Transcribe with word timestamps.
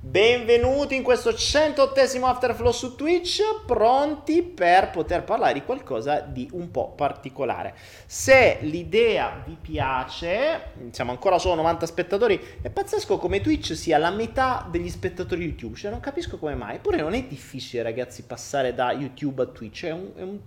Benvenuti 0.00 0.94
in 0.94 1.02
questo 1.02 1.30
108esimo 1.30 2.22
Afterflow 2.22 2.70
su 2.70 2.94
Twitch, 2.94 3.42
pronti 3.66 4.44
per 4.44 4.90
poter 4.90 5.24
parlare 5.24 5.54
di 5.54 5.64
qualcosa 5.64 6.20
di 6.20 6.48
un 6.52 6.70
po' 6.70 6.92
particolare. 6.92 7.74
Se 8.06 8.58
l'idea 8.60 9.42
vi 9.44 9.56
piace, 9.60 10.70
siamo 10.92 11.10
ancora 11.10 11.40
solo 11.40 11.56
90 11.56 11.86
spettatori, 11.86 12.40
è 12.62 12.70
pazzesco 12.70 13.18
come 13.18 13.40
Twitch 13.40 13.74
sia 13.74 13.98
la 13.98 14.10
metà 14.10 14.68
degli 14.70 14.88
spettatori 14.88 15.42
YouTube, 15.42 15.74
cioè 15.74 15.90
non 15.90 15.98
capisco 15.98 16.38
come 16.38 16.54
mai, 16.54 16.76
eppure 16.76 16.98
non 16.98 17.14
è 17.14 17.24
difficile 17.24 17.82
ragazzi 17.82 18.22
passare 18.22 18.74
da 18.74 18.92
YouTube 18.92 19.42
a 19.42 19.46
Twitch, 19.46 19.84
è 19.84 19.90
un, 19.90 20.12
è 20.14 20.22
un 20.22 20.38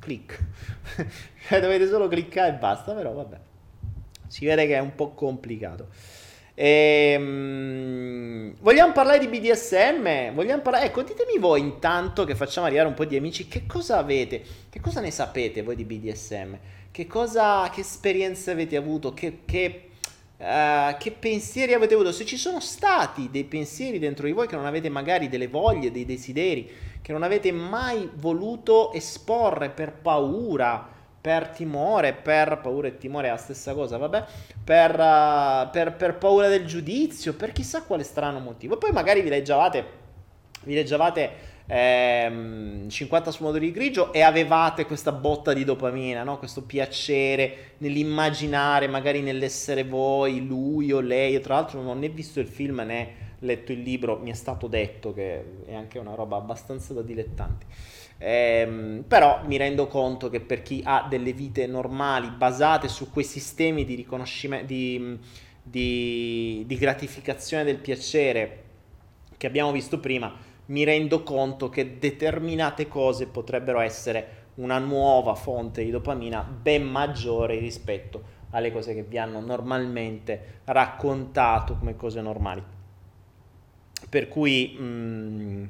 click, 0.00 0.38
dovete 1.58 1.88
solo 1.88 2.08
cliccare 2.08 2.50
e 2.50 2.58
basta, 2.58 2.92
però 2.92 3.12
vabbè, 3.12 3.38
si 4.26 4.44
vede 4.44 4.66
che 4.66 4.74
è 4.74 4.80
un 4.80 4.94
po' 4.94 5.12
complicato. 5.12 6.17
Ehm, 6.60 8.52
vogliamo 8.58 8.90
parlare 8.90 9.20
di 9.20 9.28
BDSM? 9.28 10.32
Vogliamo 10.34 10.60
parlare... 10.60 10.86
Ecco, 10.86 11.02
ditemi 11.02 11.38
voi 11.38 11.60
intanto 11.60 12.24
che 12.24 12.34
facciamo 12.34 12.66
arrivare 12.66 12.88
un 12.88 12.94
po' 12.94 13.04
di 13.04 13.14
amici, 13.14 13.46
che 13.46 13.64
cosa 13.64 13.98
avete? 13.98 14.42
Che 14.68 14.80
cosa 14.80 15.00
ne 15.00 15.12
sapete 15.12 15.62
voi 15.62 15.76
di 15.76 15.84
BDSM? 15.84 16.54
Che 16.90 17.06
cosa, 17.06 17.70
che 17.72 17.82
esperienze 17.82 18.50
avete 18.50 18.74
avuto? 18.74 19.14
Che, 19.14 19.42
che, 19.44 19.90
eh, 20.36 20.96
che 20.98 21.10
pensieri 21.12 21.74
avete 21.74 21.94
avuto? 21.94 22.10
Se 22.10 22.24
ci 22.24 22.36
sono 22.36 22.58
stati 22.58 23.28
dei 23.30 23.44
pensieri 23.44 24.00
dentro 24.00 24.26
di 24.26 24.32
voi 24.32 24.48
che 24.48 24.56
non 24.56 24.66
avete 24.66 24.88
magari 24.88 25.28
delle 25.28 25.46
voglie, 25.46 25.92
dei 25.92 26.04
desideri, 26.04 26.68
che 27.00 27.12
non 27.12 27.22
avete 27.22 27.52
mai 27.52 28.10
voluto 28.16 28.92
esporre 28.94 29.70
per 29.70 29.92
paura, 29.92 30.97
per 31.28 31.48
timore, 31.48 32.14
per 32.14 32.58
paura 32.62 32.88
e 32.88 32.96
timore 32.96 33.26
è 33.26 33.30
la 33.30 33.36
stessa 33.36 33.74
cosa, 33.74 33.98
vabbè, 33.98 34.24
per, 34.64 34.98
uh, 34.98 35.68
per, 35.70 35.92
per 35.92 36.16
paura 36.16 36.48
del 36.48 36.64
giudizio, 36.64 37.34
per 37.34 37.52
chissà 37.52 37.82
quale 37.82 38.02
strano 38.02 38.38
motivo. 38.38 38.78
Poi 38.78 38.92
magari 38.92 39.20
vi 39.20 39.28
leggevate, 39.28 39.84
vi 40.62 40.72
leggevate 40.72 41.30
ehm, 41.66 42.88
50 42.88 43.30
sfumature 43.30 43.60
di 43.60 43.72
grigio 43.72 44.10
e 44.10 44.22
avevate 44.22 44.86
questa 44.86 45.12
botta 45.12 45.52
di 45.52 45.64
dopamina, 45.64 46.22
no? 46.22 46.38
questo 46.38 46.62
piacere 46.62 47.72
nell'immaginare, 47.76 48.88
magari 48.88 49.20
nell'essere 49.20 49.84
voi, 49.84 50.46
lui 50.46 50.92
o 50.92 51.00
lei. 51.00 51.32
Io 51.32 51.40
tra 51.40 51.56
l'altro 51.56 51.82
non 51.82 51.94
ho 51.94 52.00
né 52.00 52.08
visto 52.08 52.40
il 52.40 52.46
film 52.46 52.80
né 52.86 53.26
letto 53.40 53.72
il 53.72 53.82
libro, 53.82 54.18
mi 54.18 54.30
è 54.30 54.34
stato 54.34 54.66
detto 54.66 55.12
che 55.12 55.44
è 55.66 55.74
anche 55.74 55.98
una 55.98 56.14
roba 56.14 56.38
abbastanza 56.38 56.94
da 56.94 57.02
dilettanti. 57.02 57.66
Ehm, 58.20 59.04
però 59.06 59.42
mi 59.46 59.56
rendo 59.56 59.86
conto 59.86 60.28
che 60.28 60.40
per 60.40 60.62
chi 60.62 60.82
ha 60.84 61.06
delle 61.08 61.32
vite 61.32 61.66
normali 61.66 62.30
basate 62.30 62.88
su 62.88 63.10
quei 63.10 63.24
sistemi 63.24 63.84
di 63.84 63.94
riconoscimento, 63.94 64.66
di, 64.66 65.18
di, 65.62 66.64
di 66.66 66.76
gratificazione 66.76 67.62
del 67.64 67.78
piacere 67.78 68.64
che 69.36 69.46
abbiamo 69.46 69.70
visto 69.70 70.00
prima, 70.00 70.34
mi 70.66 70.84
rendo 70.84 71.22
conto 71.22 71.68
che 71.68 71.98
determinate 71.98 72.88
cose 72.88 73.26
potrebbero 73.26 73.78
essere 73.78 74.46
una 74.56 74.78
nuova 74.78 75.34
fonte 75.36 75.84
di 75.84 75.90
dopamina 75.90 76.42
ben 76.42 76.82
maggiore 76.82 77.58
rispetto 77.58 78.36
alle 78.50 78.72
cose 78.72 78.94
che 78.94 79.04
vi 79.04 79.18
hanno 79.18 79.40
normalmente 79.40 80.60
raccontato 80.64 81.76
come 81.76 81.94
cose 81.96 82.20
normali. 82.20 82.62
per 84.08 84.28
cui... 84.28 84.76
Mm, 84.80 85.64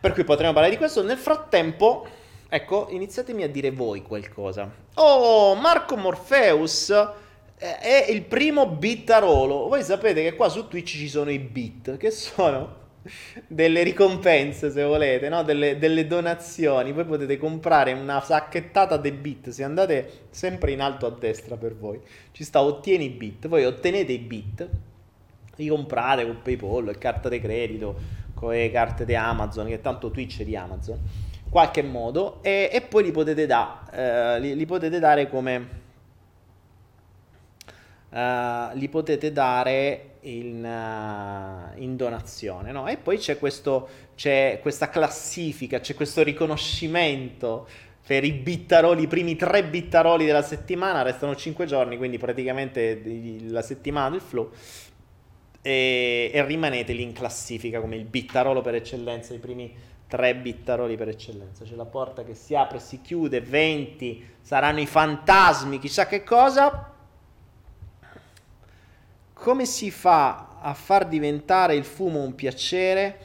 per 0.00 0.12
cui 0.12 0.24
potremo 0.24 0.52
parlare 0.52 0.72
di 0.72 0.78
questo. 0.78 1.02
Nel 1.02 1.18
frattempo, 1.18 2.06
ecco, 2.48 2.88
iniziatemi 2.90 3.42
a 3.42 3.48
dire 3.48 3.70
voi 3.70 4.02
qualcosa. 4.02 4.70
Oh, 4.94 5.54
Marco 5.54 5.96
Morpheus 5.96 6.92
è 7.58 8.06
il 8.10 8.22
primo 8.22 8.66
bittarolo. 8.66 9.68
Voi 9.68 9.82
sapete 9.82 10.22
che 10.22 10.34
qua 10.34 10.48
su 10.48 10.68
Twitch 10.68 10.90
ci 10.90 11.08
sono 11.08 11.30
i 11.30 11.38
bit, 11.38 11.96
che 11.96 12.10
sono 12.10 12.84
delle 13.46 13.82
ricompense, 13.82 14.70
se 14.70 14.82
volete, 14.82 15.28
no? 15.28 15.42
delle, 15.42 15.78
delle, 15.78 16.06
donazioni. 16.06 16.92
Voi 16.92 17.04
potete 17.04 17.38
comprare 17.38 17.92
una 17.92 18.20
sacchettata 18.20 18.96
dei 18.96 19.12
bit. 19.12 19.50
Se 19.50 19.62
andate 19.62 20.26
sempre 20.30 20.72
in 20.72 20.80
alto 20.80 21.06
a 21.06 21.10
destra 21.10 21.56
per 21.56 21.76
voi, 21.76 22.00
ci 22.32 22.44
sta 22.44 22.62
ottieni 22.62 23.08
bit. 23.08 23.48
Voi 23.48 23.64
ottenete 23.64 24.12
i 24.12 24.18
bit, 24.18 24.68
li 25.56 25.68
comprate 25.68 26.26
con 26.26 26.42
PayPal, 26.42 26.88
e 26.88 26.98
carta 26.98 27.28
di 27.28 27.40
credito, 27.40 28.24
con 28.36 28.50
le 28.50 28.70
carte 28.70 29.06
di 29.06 29.16
Amazon, 29.16 29.66
che 29.66 29.80
tanto 29.80 30.10
Twitch 30.10 30.42
è 30.42 30.44
di 30.44 30.54
Amazon, 30.54 31.00
qualche 31.48 31.82
modo, 31.82 32.38
e, 32.42 32.68
e 32.70 32.82
poi 32.82 33.04
li 33.04 33.10
potete, 33.10 33.46
da, 33.46 33.88
eh, 33.90 34.40
li, 34.40 34.54
li 34.54 34.66
potete 34.66 34.98
dare 34.98 35.28
come 35.28 35.84
uh, 38.10 38.76
li 38.76 38.88
potete 38.88 39.32
dare 39.32 40.16
in, 40.20 40.64
uh, 40.64 41.80
in 41.80 41.96
donazione. 41.96 42.72
No? 42.72 42.86
E 42.88 42.96
poi 42.96 43.18
c'è, 43.18 43.38
questo, 43.38 43.88
c'è 44.14 44.58
questa 44.62 44.88
classifica, 44.88 45.80
c'è 45.80 45.94
questo 45.94 46.22
riconoscimento 46.22 47.66
per 48.06 48.22
i 48.22 48.32
bittaroli, 48.32 49.02
i 49.02 49.08
primi 49.08 49.34
tre 49.34 49.64
bittaroli 49.64 50.24
della 50.24 50.42
settimana, 50.42 51.02
restano 51.02 51.34
5 51.34 51.66
giorni, 51.66 51.96
quindi 51.96 52.18
praticamente 52.18 53.02
la 53.48 53.62
settimana 53.62 54.10
del 54.10 54.20
flow. 54.20 54.50
E, 55.66 56.30
e, 56.32 56.44
rimanete 56.44 56.92
lì 56.92 57.02
in 57.02 57.12
classifica 57.12 57.80
come 57.80 57.96
il 57.96 58.04
bittarolo 58.04 58.60
per 58.60 58.76
eccellenza, 58.76 59.34
i 59.34 59.38
primi 59.38 59.74
tre 60.06 60.36
bittaroli 60.36 60.96
per 60.96 61.08
eccellenza. 61.08 61.64
C'è 61.64 61.74
la 61.74 61.84
porta 61.84 62.22
che 62.22 62.34
si 62.34 62.54
apre 62.54 62.78
si 62.78 63.00
chiude, 63.00 63.40
20, 63.40 64.34
saranno 64.42 64.78
i 64.78 64.86
fantasmi, 64.86 65.80
chissà 65.80 66.06
che 66.06 66.22
cosa 66.22 66.92
come 69.32 69.64
si 69.66 69.90
fa 69.90 70.58
a 70.60 70.72
far 70.72 71.08
diventare 71.08 71.74
il 71.74 71.84
fumo 71.84 72.20
un 72.20 72.36
piacere? 72.36 73.18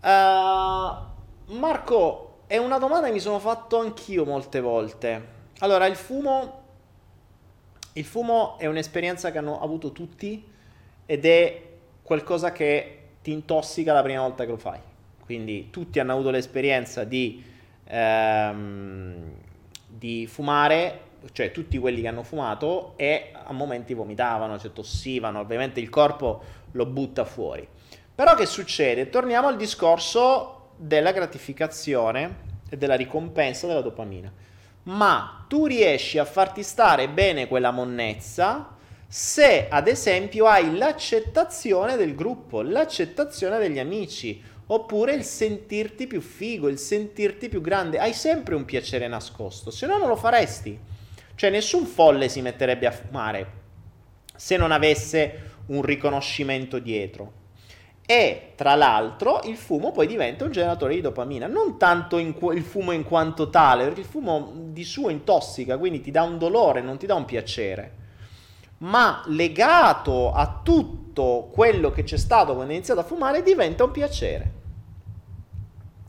Uh, 0.00 1.56
Marco, 1.56 2.42
è 2.46 2.56
una 2.56 2.78
domanda 2.78 3.08
che 3.08 3.12
mi 3.12 3.18
sono 3.18 3.40
fatto 3.40 3.80
anch'io 3.80 4.24
molte 4.24 4.60
volte. 4.60 5.26
Allora, 5.58 5.86
il 5.86 5.96
fumo, 5.96 6.62
il 7.94 8.04
fumo 8.04 8.58
è 8.58 8.66
un'esperienza 8.66 9.32
che 9.32 9.38
hanno 9.38 9.60
avuto 9.60 9.90
tutti 9.90 10.54
ed 11.10 11.24
è 11.24 11.62
qualcosa 12.02 12.52
che 12.52 12.98
ti 13.22 13.32
intossica 13.32 13.94
la 13.94 14.02
prima 14.02 14.20
volta 14.20 14.44
che 14.44 14.50
lo 14.50 14.58
fai. 14.58 14.78
Quindi 15.24 15.70
tutti 15.70 15.98
hanno 15.98 16.12
avuto 16.12 16.28
l'esperienza 16.28 17.04
di, 17.04 17.42
ehm, 17.84 19.32
di 19.86 20.26
fumare 20.26 21.06
cioè 21.32 21.50
tutti 21.50 21.78
quelli 21.78 22.02
che 22.02 22.08
hanno 22.08 22.22
fumato 22.22 22.92
e 22.96 23.32
a 23.32 23.52
momenti 23.52 23.94
vomitavano, 23.94 24.58
cioè 24.58 24.72
tossivano, 24.72 25.40
ovviamente 25.40 25.80
il 25.80 25.88
corpo 25.88 26.42
lo 26.72 26.84
butta 26.84 27.24
fuori. 27.24 27.66
Però 28.14 28.34
che 28.34 28.44
succede? 28.44 29.08
Torniamo 29.08 29.48
al 29.48 29.56
discorso 29.56 30.72
della 30.76 31.12
gratificazione 31.12 32.46
e 32.68 32.76
della 32.76 32.96
ricompensa 32.96 33.66
della 33.66 33.80
dopamina. 33.80 34.30
Ma 34.84 35.44
tu 35.48 35.64
riesci 35.64 36.18
a 36.18 36.26
farti 36.26 36.62
stare 36.62 37.08
bene 37.08 37.48
quella 37.48 37.70
monnezza 37.70 38.76
se 39.10 39.68
ad 39.70 39.88
esempio 39.88 40.46
hai 40.46 40.76
l'accettazione 40.76 41.96
del 41.96 42.14
gruppo, 42.14 42.60
l'accettazione 42.60 43.58
degli 43.58 43.78
amici, 43.78 44.42
oppure 44.66 45.14
il 45.14 45.24
sentirti 45.24 46.06
più 46.06 46.20
figo, 46.20 46.68
il 46.68 46.78
sentirti 46.78 47.48
più 47.48 47.62
grande. 47.62 47.98
Hai 47.98 48.12
sempre 48.12 48.54
un 48.54 48.66
piacere 48.66 49.08
nascosto, 49.08 49.70
se 49.70 49.86
no 49.86 49.96
non 49.96 50.08
lo 50.08 50.16
faresti. 50.16 50.78
Cioè 51.34 51.50
nessun 51.50 51.86
folle 51.86 52.28
si 52.28 52.42
metterebbe 52.42 52.86
a 52.86 52.90
fumare 52.90 53.52
se 54.34 54.56
non 54.56 54.72
avesse 54.72 55.56
un 55.66 55.82
riconoscimento 55.82 56.78
dietro. 56.78 57.32
E 58.06 58.52
tra 58.56 58.74
l'altro 58.74 59.40
il 59.44 59.56
fumo 59.56 59.90
poi 59.90 60.06
diventa 60.06 60.44
un 60.44 60.52
generatore 60.52 60.94
di 60.94 61.00
dopamina, 61.00 61.46
non 61.46 61.78
tanto 61.78 62.16
qu- 62.34 62.54
il 62.54 62.62
fumo 62.62 62.92
in 62.92 63.04
quanto 63.04 63.50
tale, 63.50 63.84
perché 63.84 64.00
il 64.00 64.06
fumo 64.06 64.52
di 64.54 64.84
suo 64.84 65.08
intossica, 65.10 65.76
quindi 65.76 66.00
ti 66.00 66.10
dà 66.10 66.22
un 66.22 66.38
dolore, 66.38 66.80
non 66.80 66.98
ti 66.98 67.06
dà 67.06 67.14
un 67.14 67.24
piacere, 67.24 67.92
ma 68.78 69.22
legato 69.26 70.32
a 70.32 70.60
tutto 70.62 71.50
quello 71.52 71.90
che 71.90 72.04
c'è 72.04 72.16
stato 72.16 72.54
quando 72.54 72.70
hai 72.70 72.76
iniziato 72.76 73.00
a 73.00 73.04
fumare 73.04 73.42
diventa 73.42 73.84
un 73.84 73.90
piacere. 73.90 74.52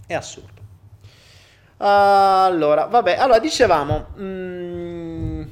È 0.06 0.14
assurdo. 0.14 0.62
Allora, 1.78 2.86
vabbè, 2.86 3.16
allora 3.16 3.40
dicevamo... 3.40 4.08
Mm, 4.20 5.44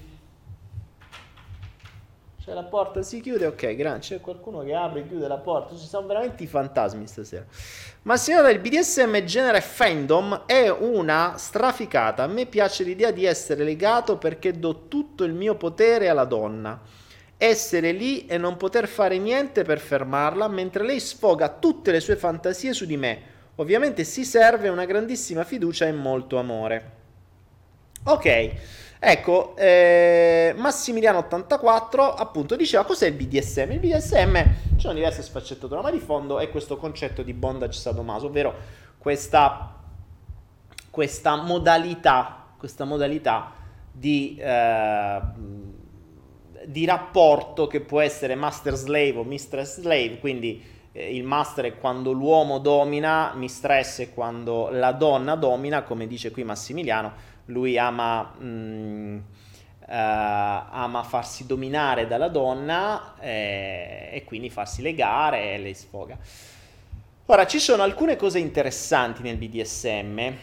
c'è 2.43 2.53
la 2.53 2.63
porta, 2.63 3.01
si 3.01 3.19
chiude, 3.19 3.45
ok, 3.45 3.75
grazie. 3.75 4.17
C'è 4.17 4.23
qualcuno 4.23 4.63
che 4.63 4.73
apre 4.73 5.01
e 5.01 5.07
chiude 5.07 5.27
la 5.27 5.37
porta. 5.37 5.75
Ci 5.75 5.85
sono 5.85 6.07
veramente 6.07 6.43
i 6.43 6.47
fantasmi 6.47 7.05
stasera. 7.05 7.45
Ma 8.03 8.15
signora, 8.15 8.49
il 8.49 8.59
BDSM 8.59 9.19
genere 9.25 9.59
fandom 9.59 10.43
è 10.45 10.69
una 10.69 11.33
straficata. 11.37 12.23
A 12.23 12.27
me 12.27 12.45
piace 12.45 12.83
l'idea 12.83 13.11
di 13.11 13.25
essere 13.25 13.65
legato 13.65 14.17
perché 14.17 14.57
do 14.57 14.87
tutto 14.87 15.25
il 15.25 15.33
mio 15.33 15.55
potere 15.55 16.07
alla 16.07 16.23
donna. 16.23 16.79
Essere 17.37 17.91
lì 17.91 18.25
e 18.25 18.37
non 18.37 18.57
poter 18.57 18.87
fare 18.87 19.17
niente 19.17 19.63
per 19.63 19.79
fermarla, 19.79 20.47
mentre 20.47 20.83
lei 20.83 20.99
sfoga 20.99 21.49
tutte 21.49 21.91
le 21.91 21.99
sue 21.99 22.15
fantasie 22.15 22.73
su 22.73 22.85
di 22.85 22.97
me 22.97 23.35
Ovviamente 23.59 24.03
si 24.03 24.23
serve 24.23 24.69
una 24.69 24.85
grandissima 24.85 25.43
fiducia 25.43 25.87
e 25.87 25.91
molto 25.91 26.37
amore. 26.37 26.91
Ok, 28.03 28.51
ecco, 28.99 29.55
eh, 29.57 30.53
Massimiliano84 30.55 32.13
appunto 32.17 32.55
diceva 32.55 32.85
cos'è 32.85 33.07
il 33.07 33.13
BDSM? 33.13 33.71
Il 33.71 33.79
BDSM, 33.79 34.35
ci 34.75 34.81
sono 34.81 34.93
diverse 34.93 35.23
sfaccettature, 35.23 35.81
ma 35.81 35.89
di 35.89 35.99
fondo 35.99 36.37
è 36.37 36.51
questo 36.51 36.77
concetto 36.77 37.23
di 37.23 37.33
bondage 37.33 37.79
sadomaso, 37.79 38.27
ovvero 38.27 38.53
questa, 38.99 39.75
questa 40.91 41.35
modalità, 41.37 42.49
questa 42.57 42.85
modalità 42.85 43.53
di, 43.91 44.37
eh, 44.39 45.19
di 46.67 46.83
rapporto 46.83 47.65
che 47.65 47.79
può 47.79 48.01
essere 48.01 48.35
master 48.35 48.73
slave 48.73 49.15
o 49.15 49.23
mistress 49.23 49.79
slave, 49.79 50.19
quindi 50.19 50.61
eh, 50.91 51.15
il 51.15 51.23
master 51.23 51.63
è 51.63 51.77
quando 51.77 52.11
l'uomo 52.11 52.59
domina, 52.59 53.31
mistress 53.35 54.01
è 54.01 54.13
quando 54.13 54.67
la 54.69 54.91
donna 54.91 55.35
domina, 55.35 55.83
come 55.83 56.07
dice 56.07 56.29
qui 56.29 56.43
Massimiliano, 56.43 57.13
lui 57.45 57.77
ama, 57.77 58.33
mh, 58.37 58.45
mm, 58.45 59.15
uh, 59.15 59.21
ama 59.87 61.03
farsi 61.07 61.45
dominare 61.45 62.05
dalla 62.05 62.27
donna 62.27 63.13
eh, 63.17 64.09
e 64.11 64.23
quindi 64.25 64.49
farsi 64.49 64.81
legare 64.81 65.53
e 65.53 65.57
le 65.59 65.73
sfoga. 65.73 66.17
Ora, 67.27 67.47
ci 67.47 67.59
sono 67.59 67.83
alcune 67.83 68.17
cose 68.17 68.39
interessanti 68.39 69.21
nel 69.21 69.37
BDSM 69.37 70.33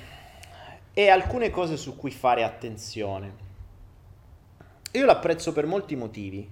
e 0.94 1.08
alcune 1.08 1.50
cose 1.50 1.76
su 1.76 1.96
cui 1.96 2.10
fare 2.10 2.44
attenzione. 2.44 3.43
Io 4.94 5.06
l'apprezzo 5.06 5.52
per 5.52 5.66
molti 5.66 5.96
motivi, 5.96 6.48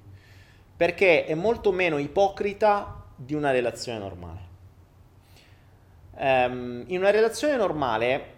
perché 0.76 1.26
è 1.26 1.34
molto 1.34 1.70
meno 1.70 1.98
ipocrita 1.98 3.04
di 3.14 3.34
una 3.34 3.52
relazione 3.52 3.98
normale. 3.98 4.40
Um, 6.14 6.82
in 6.88 6.98
una 6.98 7.10
relazione 7.10 7.56
normale 7.56 8.34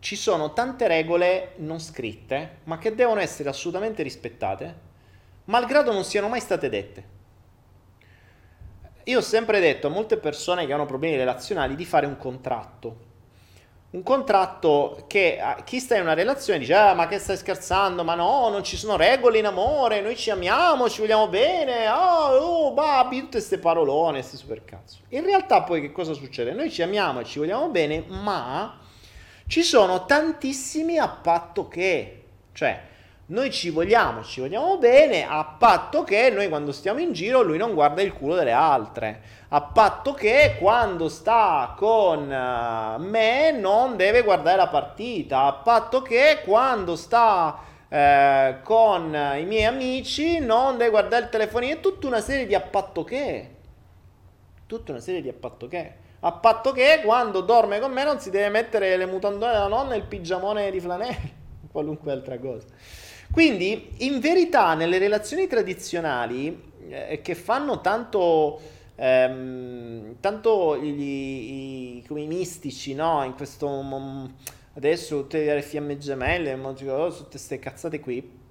ci 0.00 0.16
sono 0.16 0.52
tante 0.52 0.88
regole 0.88 1.52
non 1.58 1.78
scritte, 1.78 2.58
ma 2.64 2.78
che 2.78 2.96
devono 2.96 3.20
essere 3.20 3.48
assolutamente 3.48 4.02
rispettate, 4.02 4.74
malgrado 5.44 5.92
non 5.92 6.02
siano 6.02 6.28
mai 6.28 6.40
state 6.40 6.68
dette. 6.68 7.14
Io 9.04 9.18
ho 9.18 9.22
sempre 9.22 9.60
detto 9.60 9.86
a 9.86 9.90
molte 9.90 10.16
persone 10.16 10.66
che 10.66 10.72
hanno 10.72 10.86
problemi 10.86 11.16
relazionali 11.16 11.76
di 11.76 11.84
fare 11.84 12.06
un 12.06 12.16
contratto 12.16 13.14
un 13.90 14.02
contratto 14.02 15.04
che 15.06 15.40
chi 15.64 15.78
sta 15.78 15.94
in 15.94 16.02
una 16.02 16.14
relazione 16.14 16.58
dice 16.58 16.74
ah, 16.74 16.94
ma 16.94 17.06
che 17.06 17.18
stai 17.18 17.36
scherzando? 17.36 18.02
Ma 18.04 18.14
no 18.14 18.48
non 18.48 18.64
ci 18.64 18.76
sono 18.76 18.96
regole 18.96 19.38
in 19.38 19.46
amore 19.46 20.00
noi 20.00 20.16
ci 20.16 20.30
amiamo 20.30 20.88
ci 20.88 21.00
vogliamo 21.00 21.28
bene 21.28 21.88
oh, 21.88 22.36
oh 22.36 22.72
babi 22.72 23.20
tutte 23.20 23.38
queste 23.38 23.58
parolone 23.58 24.18
queste 24.18 24.36
super 24.36 24.64
cazzo 24.64 24.98
in 25.10 25.24
realtà 25.24 25.62
poi 25.62 25.80
che 25.80 25.92
cosa 25.92 26.12
succede? 26.12 26.52
Noi 26.52 26.70
ci 26.70 26.82
amiamo 26.82 27.20
e 27.20 27.24
ci 27.24 27.38
vogliamo 27.38 27.68
bene 27.68 28.04
ma 28.08 28.78
ci 29.46 29.62
sono 29.62 30.04
tantissimi 30.04 30.98
a 30.98 31.08
patto 31.08 31.68
che 31.68 32.24
cioè 32.52 32.94
noi 33.28 33.50
ci 33.50 33.70
vogliamo, 33.70 34.22
ci 34.22 34.40
vogliamo 34.40 34.78
bene, 34.78 35.26
a 35.26 35.44
patto 35.44 36.04
che 36.04 36.30
noi 36.30 36.48
quando 36.48 36.70
stiamo 36.70 37.00
in 37.00 37.12
giro 37.12 37.42
lui 37.42 37.58
non 37.58 37.74
guarda 37.74 38.00
il 38.00 38.12
culo 38.12 38.36
delle 38.36 38.52
altre, 38.52 39.20
a 39.48 39.62
patto 39.62 40.14
che 40.14 40.56
quando 40.60 41.08
sta 41.08 41.74
con 41.76 42.30
eh, 42.30 42.98
me 42.98 43.50
non 43.50 43.96
deve 43.96 44.22
guardare 44.22 44.56
la 44.56 44.68
partita, 44.68 45.42
a 45.42 45.52
patto 45.54 46.02
che 46.02 46.42
quando 46.44 46.94
sta 46.94 47.58
eh, 47.88 48.58
con 48.62 49.06
i 49.36 49.44
miei 49.44 49.64
amici 49.64 50.38
non 50.38 50.76
deve 50.76 50.90
guardare 50.90 51.24
il 51.24 51.30
telefonino, 51.30 51.74
è 51.74 51.80
tutta 51.80 52.06
una 52.06 52.20
serie 52.20 52.46
di 52.46 52.54
a 52.54 52.60
patto 52.60 53.02
che. 53.02 53.50
Tutta 54.66 54.92
una 54.92 55.00
serie 55.00 55.22
di 55.22 55.28
a 55.28 55.34
patto 55.34 55.66
che. 55.66 56.04
A 56.20 56.32
patto 56.32 56.72
che 56.72 57.02
quando 57.04 57.40
dorme 57.40 57.78
con 57.80 57.92
me 57.92 58.04
non 58.04 58.20
si 58.20 58.30
deve 58.30 58.48
mettere 58.48 58.96
le 58.96 59.06
mutandone 59.06 59.52
della 59.52 59.68
nonna 59.68 59.94
e 59.94 59.98
il 59.98 60.04
pigiamone 60.04 60.70
di 60.70 60.80
flanelli, 60.80 61.32
qualunque 61.70 62.12
altra 62.12 62.38
cosa. 62.38 62.66
Quindi, 63.32 63.90
in 63.98 64.20
verità, 64.20 64.74
nelle 64.74 64.98
relazioni 64.98 65.46
tradizionali 65.46 66.74
eh, 66.88 67.20
che 67.22 67.34
fanno 67.34 67.80
tanto, 67.80 68.60
ehm, 68.94 70.16
tanto 70.20 70.78
gli, 70.78 71.98
i, 71.98 72.04
come 72.06 72.22
i 72.22 72.26
mistici, 72.26 72.94
no? 72.94 73.24
In 73.24 73.34
questo 73.34 73.68
um, 73.68 74.32
adesso 74.74 75.20
tutte 75.20 75.52
le 75.52 75.62
fiamme 75.62 75.98
gemelle, 75.98 76.58
tutte 76.60 77.26
queste 77.30 77.58
cazzate 77.58 78.00
qui. 78.00 78.44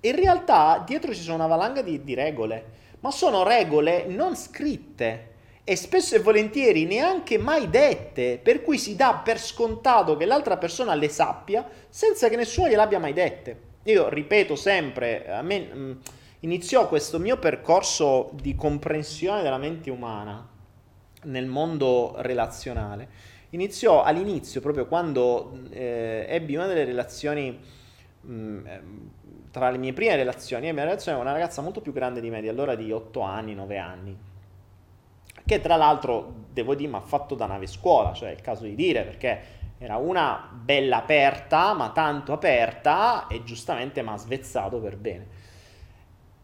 In 0.00 0.14
realtà 0.14 0.82
dietro 0.86 1.14
ci 1.14 1.22
sono 1.22 1.36
una 1.36 1.46
valanga 1.46 1.82
di, 1.82 2.02
di 2.04 2.14
regole, 2.14 2.64
ma 3.00 3.10
sono 3.10 3.42
regole 3.44 4.06
non 4.06 4.36
scritte 4.36 5.34
e 5.64 5.74
spesso 5.74 6.14
e 6.14 6.20
volentieri 6.20 6.84
neanche 6.84 7.38
mai 7.38 7.68
dette, 7.68 8.38
per 8.40 8.62
cui 8.62 8.78
si 8.78 8.94
dà 8.94 9.20
per 9.24 9.40
scontato 9.40 10.16
che 10.16 10.24
l'altra 10.24 10.58
persona 10.58 10.94
le 10.94 11.08
sappia 11.08 11.68
senza 11.88 12.28
che 12.28 12.36
nessuno 12.36 12.68
gliel'abbia 12.68 13.00
mai 13.00 13.12
dette. 13.12 13.65
Io 13.86 14.08
ripeto 14.08 14.56
sempre, 14.56 15.28
a 15.28 15.42
me 15.42 15.58
mh, 15.60 15.78
mm, 15.78 15.92
iniziò 16.40 16.88
questo 16.88 17.18
mio 17.18 17.38
percorso 17.38 18.30
di 18.34 18.54
comprensione 18.56 19.42
della 19.42 19.58
mente 19.58 19.90
umana 19.90 20.46
nel 21.24 21.46
mondo 21.46 22.14
relazionale. 22.18 23.08
Iniziò 23.50 24.02
all'inizio, 24.02 24.60
proprio 24.60 24.86
quando 24.86 25.60
eh, 25.70 26.26
ebbi 26.28 26.56
una 26.56 26.66
delle 26.66 26.84
relazioni 26.84 27.58
mh, 28.20 28.32
mm, 28.32 28.66
tra 29.52 29.70
le 29.70 29.78
mie 29.78 29.92
prime 29.92 30.16
relazioni, 30.16 30.66
la 30.66 30.72
mia 30.72 30.84
relazione 30.84 31.16
con 31.16 31.26
una 31.26 31.36
ragazza 31.36 31.62
molto 31.62 31.80
più 31.80 31.92
grande 31.92 32.20
di 32.20 32.28
me, 32.28 32.40
di 32.40 32.48
allora 32.48 32.74
di 32.74 32.90
8 32.90 33.20
anni, 33.20 33.54
9 33.54 33.78
anni 33.78 34.18
che 35.46 35.60
tra 35.60 35.76
l'altro, 35.76 36.46
devo 36.52 36.74
dire, 36.74 36.90
mi 36.90 36.96
ha 36.96 37.00
fatto 37.00 37.36
da 37.36 37.46
nave 37.46 37.68
scuola, 37.68 38.12
cioè 38.12 38.30
è 38.30 38.32
il 38.32 38.40
caso 38.40 38.64
di 38.64 38.74
dire, 38.74 39.04
perché 39.04 39.40
era 39.78 39.96
una 39.96 40.48
bella 40.52 40.98
aperta, 40.98 41.74
ma 41.74 41.90
tanto 41.90 42.32
aperta, 42.32 43.26
e 43.26 43.42
giustamente 43.44 44.02
mi 44.02 44.08
ha 44.08 44.16
svezzato 44.16 44.78
per 44.78 44.96
bene. 44.96 45.26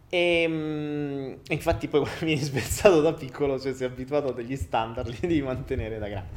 E 0.08 0.44
um, 0.46 1.38
infatti 1.48 1.88
poi 1.88 2.00
quando 2.00 2.18
vieni 2.26 2.40
svezzato 2.40 3.00
da 3.00 3.12
piccolo, 3.12 3.58
cioè 3.58 3.72
sei 3.72 3.86
abituato 3.86 4.28
a 4.28 4.32
degli 4.32 4.56
standard, 4.56 5.08
li 5.10 5.18
devi 5.20 5.42
mantenere 5.42 5.98
da 5.98 6.08
grande. 6.08 6.30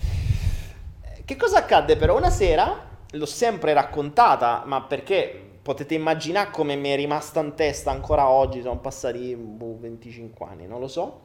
Che 1.23 1.35
cosa 1.35 1.59
accadde 1.59 1.97
però? 1.97 2.15
Una 2.15 2.29
sera, 2.29 2.87
l'ho 3.09 3.25
sempre 3.25 3.73
raccontata, 3.73 4.63
ma 4.65 4.81
perché 4.83 5.41
potete 5.61 5.95
immaginare 5.95 6.51
come 6.51 6.75
mi 6.75 6.89
è 6.89 6.95
rimasta 6.95 7.41
in 7.41 7.55
testa 7.55 7.91
ancora 7.91 8.29
oggi, 8.29 8.61
sono 8.61 8.77
passati 8.79 9.35
boh, 9.35 9.77
25 9.79 10.45
anni, 10.45 10.67
non 10.67 10.79
lo 10.79 10.87
so 10.87 11.23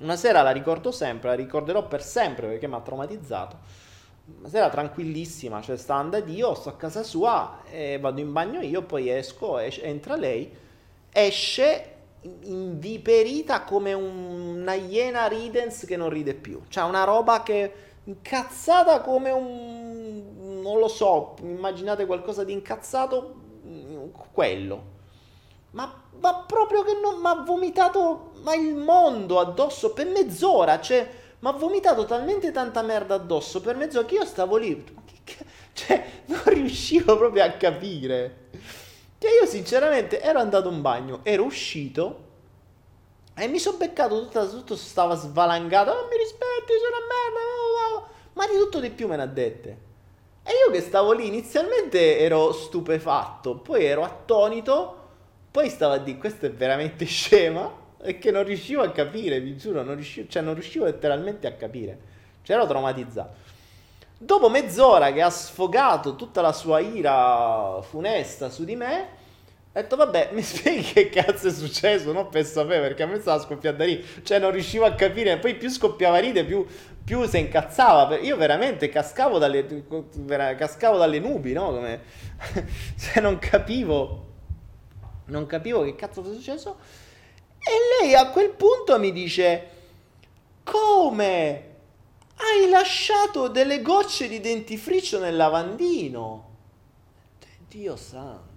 una 0.00 0.16
sera 0.16 0.42
la 0.42 0.50
ricordo 0.50 0.92
sempre, 0.92 1.30
la 1.30 1.34
ricorderò 1.34 1.86
per 1.86 2.02
sempre 2.02 2.46
perché 2.48 2.66
mi 2.66 2.74
ha 2.74 2.80
traumatizzato. 2.80 3.58
Una 4.38 4.48
sera 4.48 4.68
tranquillissima, 4.68 5.60
cioè 5.60 5.76
sta 5.76 5.94
andando 5.94 6.30
io, 6.30 6.54
sto 6.54 6.68
a 6.70 6.76
casa 6.76 7.02
sua, 7.02 7.62
e 7.68 7.98
vado 7.98 8.20
in 8.20 8.32
bagno 8.32 8.60
io, 8.60 8.82
poi 8.82 9.10
esco, 9.10 9.58
esce, 9.58 9.82
entra 9.82 10.16
lei, 10.16 10.50
esce 11.12 11.94
inviperita 12.20 13.64
come 13.64 13.92
una 13.92 14.74
iena 14.74 15.26
ridens 15.26 15.84
che 15.84 15.96
non 15.96 16.08
ride 16.10 16.34
più. 16.34 16.62
Cioè 16.68 16.84
una 16.84 17.04
roba 17.04 17.42
che 17.42 17.72
incazzata 18.04 19.00
come 19.00 19.30
un... 19.30 20.60
non 20.62 20.78
lo 20.78 20.88
so, 20.88 21.34
immaginate 21.42 22.06
qualcosa 22.06 22.44
di 22.44 22.52
incazzato, 22.52 23.34
quello 24.32 24.98
ma, 25.72 26.02
ma 26.20 26.44
proprio 26.46 26.82
che 26.82 26.98
non 27.00 27.20
mi 27.20 27.26
ha 27.26 27.42
vomitato 27.42 28.32
ma 28.42 28.54
il 28.54 28.74
mondo 28.74 29.38
addosso 29.38 29.92
per 29.92 30.06
mezz'ora, 30.06 30.80
cioè 30.80 31.08
mi 31.40 31.48
ha 31.48 31.52
vomitato 31.52 32.04
talmente 32.04 32.52
tanta 32.52 32.82
merda 32.82 33.14
addosso 33.14 33.60
per 33.60 33.76
mezz'ora 33.76 34.06
che 34.06 34.14
io 34.14 34.24
stavo 34.24 34.56
lì, 34.56 34.84
cioè 35.72 36.04
non 36.26 36.42
riuscivo 36.44 37.16
proprio 37.16 37.44
a 37.44 37.50
capire. 37.50 38.48
Cioè 39.18 39.30
io 39.40 39.46
sinceramente 39.46 40.20
ero 40.20 40.38
andato 40.38 40.70
in 40.70 40.80
bagno, 40.80 41.20
ero 41.22 41.44
uscito 41.44 42.28
e 43.34 43.48
mi 43.48 43.58
sono 43.58 43.76
beccato 43.76 44.20
tutta, 44.20 44.46
tutto 44.46 44.76
stava 44.76 45.14
svalangato, 45.14 45.92
non 45.92 46.08
mi 46.08 46.16
rispetti, 46.16 46.72
sono 46.78 46.96
una 46.96 48.00
merda, 48.00 48.12
ma 48.34 48.46
di 48.46 48.58
tutto 48.58 48.80
di 48.80 48.90
più 48.90 49.08
me 49.08 49.16
ne 49.16 49.22
ha 49.22 49.26
dette. 49.26 49.88
E 50.42 50.52
io 50.64 50.72
che 50.72 50.80
stavo 50.80 51.12
lì 51.12 51.26
inizialmente 51.26 52.18
ero 52.18 52.52
stupefatto, 52.52 53.56
poi 53.56 53.84
ero 53.84 54.04
attonito 54.04 55.00
poi 55.50 55.68
stavo 55.68 55.94
a 55.94 55.98
dire, 55.98 56.16
questo 56.16 56.46
è 56.46 56.52
veramente 56.52 57.04
scema, 57.06 57.79
e 58.02 58.18
che 58.18 58.30
non 58.30 58.44
riuscivo 58.44 58.82
a 58.82 58.90
capire, 58.90 59.40
vi 59.40 59.56
giuro, 59.56 59.82
non 59.82 59.94
riuscivo, 59.94 60.28
cioè 60.28 60.42
non 60.42 60.54
riuscivo 60.54 60.84
letteralmente 60.84 61.46
a 61.46 61.52
capire. 61.52 61.98
Cioè 62.42 62.56
ero 62.56 62.66
traumatizzato. 62.66 63.48
Dopo 64.16 64.48
mezz'ora 64.48 65.12
che 65.12 65.22
ha 65.22 65.30
sfogato 65.30 66.16
tutta 66.16 66.40
la 66.40 66.52
sua 66.52 66.80
ira 66.80 67.80
funesta 67.82 68.50
su 68.50 68.64
di 68.64 68.76
me, 68.76 69.18
ho 69.72 69.80
detto, 69.80 69.96
vabbè, 69.96 70.30
mi 70.32 70.42
spieghi 70.42 70.82
che 70.82 71.08
cazzo 71.08 71.48
è 71.48 71.50
successo? 71.50 72.12
Non 72.12 72.28
per 72.28 72.44
sapere, 72.44 72.80
perché 72.80 73.04
a 73.04 73.06
me 73.06 73.20
stava 73.20 73.40
scoppiando 73.40 73.78
da 73.78 73.84
lì. 73.84 74.04
Cioè, 74.22 74.38
non 74.38 74.50
riuscivo 74.50 74.84
a 74.84 74.94
capire. 74.94 75.38
Poi 75.38 75.54
più 75.54 75.68
scoppiava 75.68 76.16
a 76.16 76.20
ride, 76.20 76.44
più, 76.44 76.66
più 77.04 77.24
si 77.26 77.38
incazzava. 77.38 78.18
Io 78.18 78.36
veramente 78.36 78.88
cascavo 78.88 79.38
dalle, 79.38 79.84
cascavo 80.56 80.98
dalle 80.98 81.20
nubi, 81.20 81.52
no? 81.52 81.70
Come... 81.70 82.00
cioè, 82.98 83.22
non 83.22 83.38
capivo 83.38 84.28
non 85.30 85.46
capivo 85.46 85.82
che 85.82 85.94
cazzo 85.94 86.22
fosse 86.22 86.34
successo. 86.34 86.76
E 87.62 88.02
lei 88.02 88.14
a 88.14 88.30
quel 88.30 88.50
punto 88.50 88.98
mi 88.98 89.12
dice: 89.12 89.68
Come? 90.64 91.68
Hai 92.36 92.70
lasciato 92.70 93.48
delle 93.48 93.82
gocce 93.82 94.26
di 94.26 94.40
dentifricio 94.40 95.18
nel 95.18 95.36
lavandino? 95.36 96.48
Dio 97.68 97.96
santo. 97.96 98.48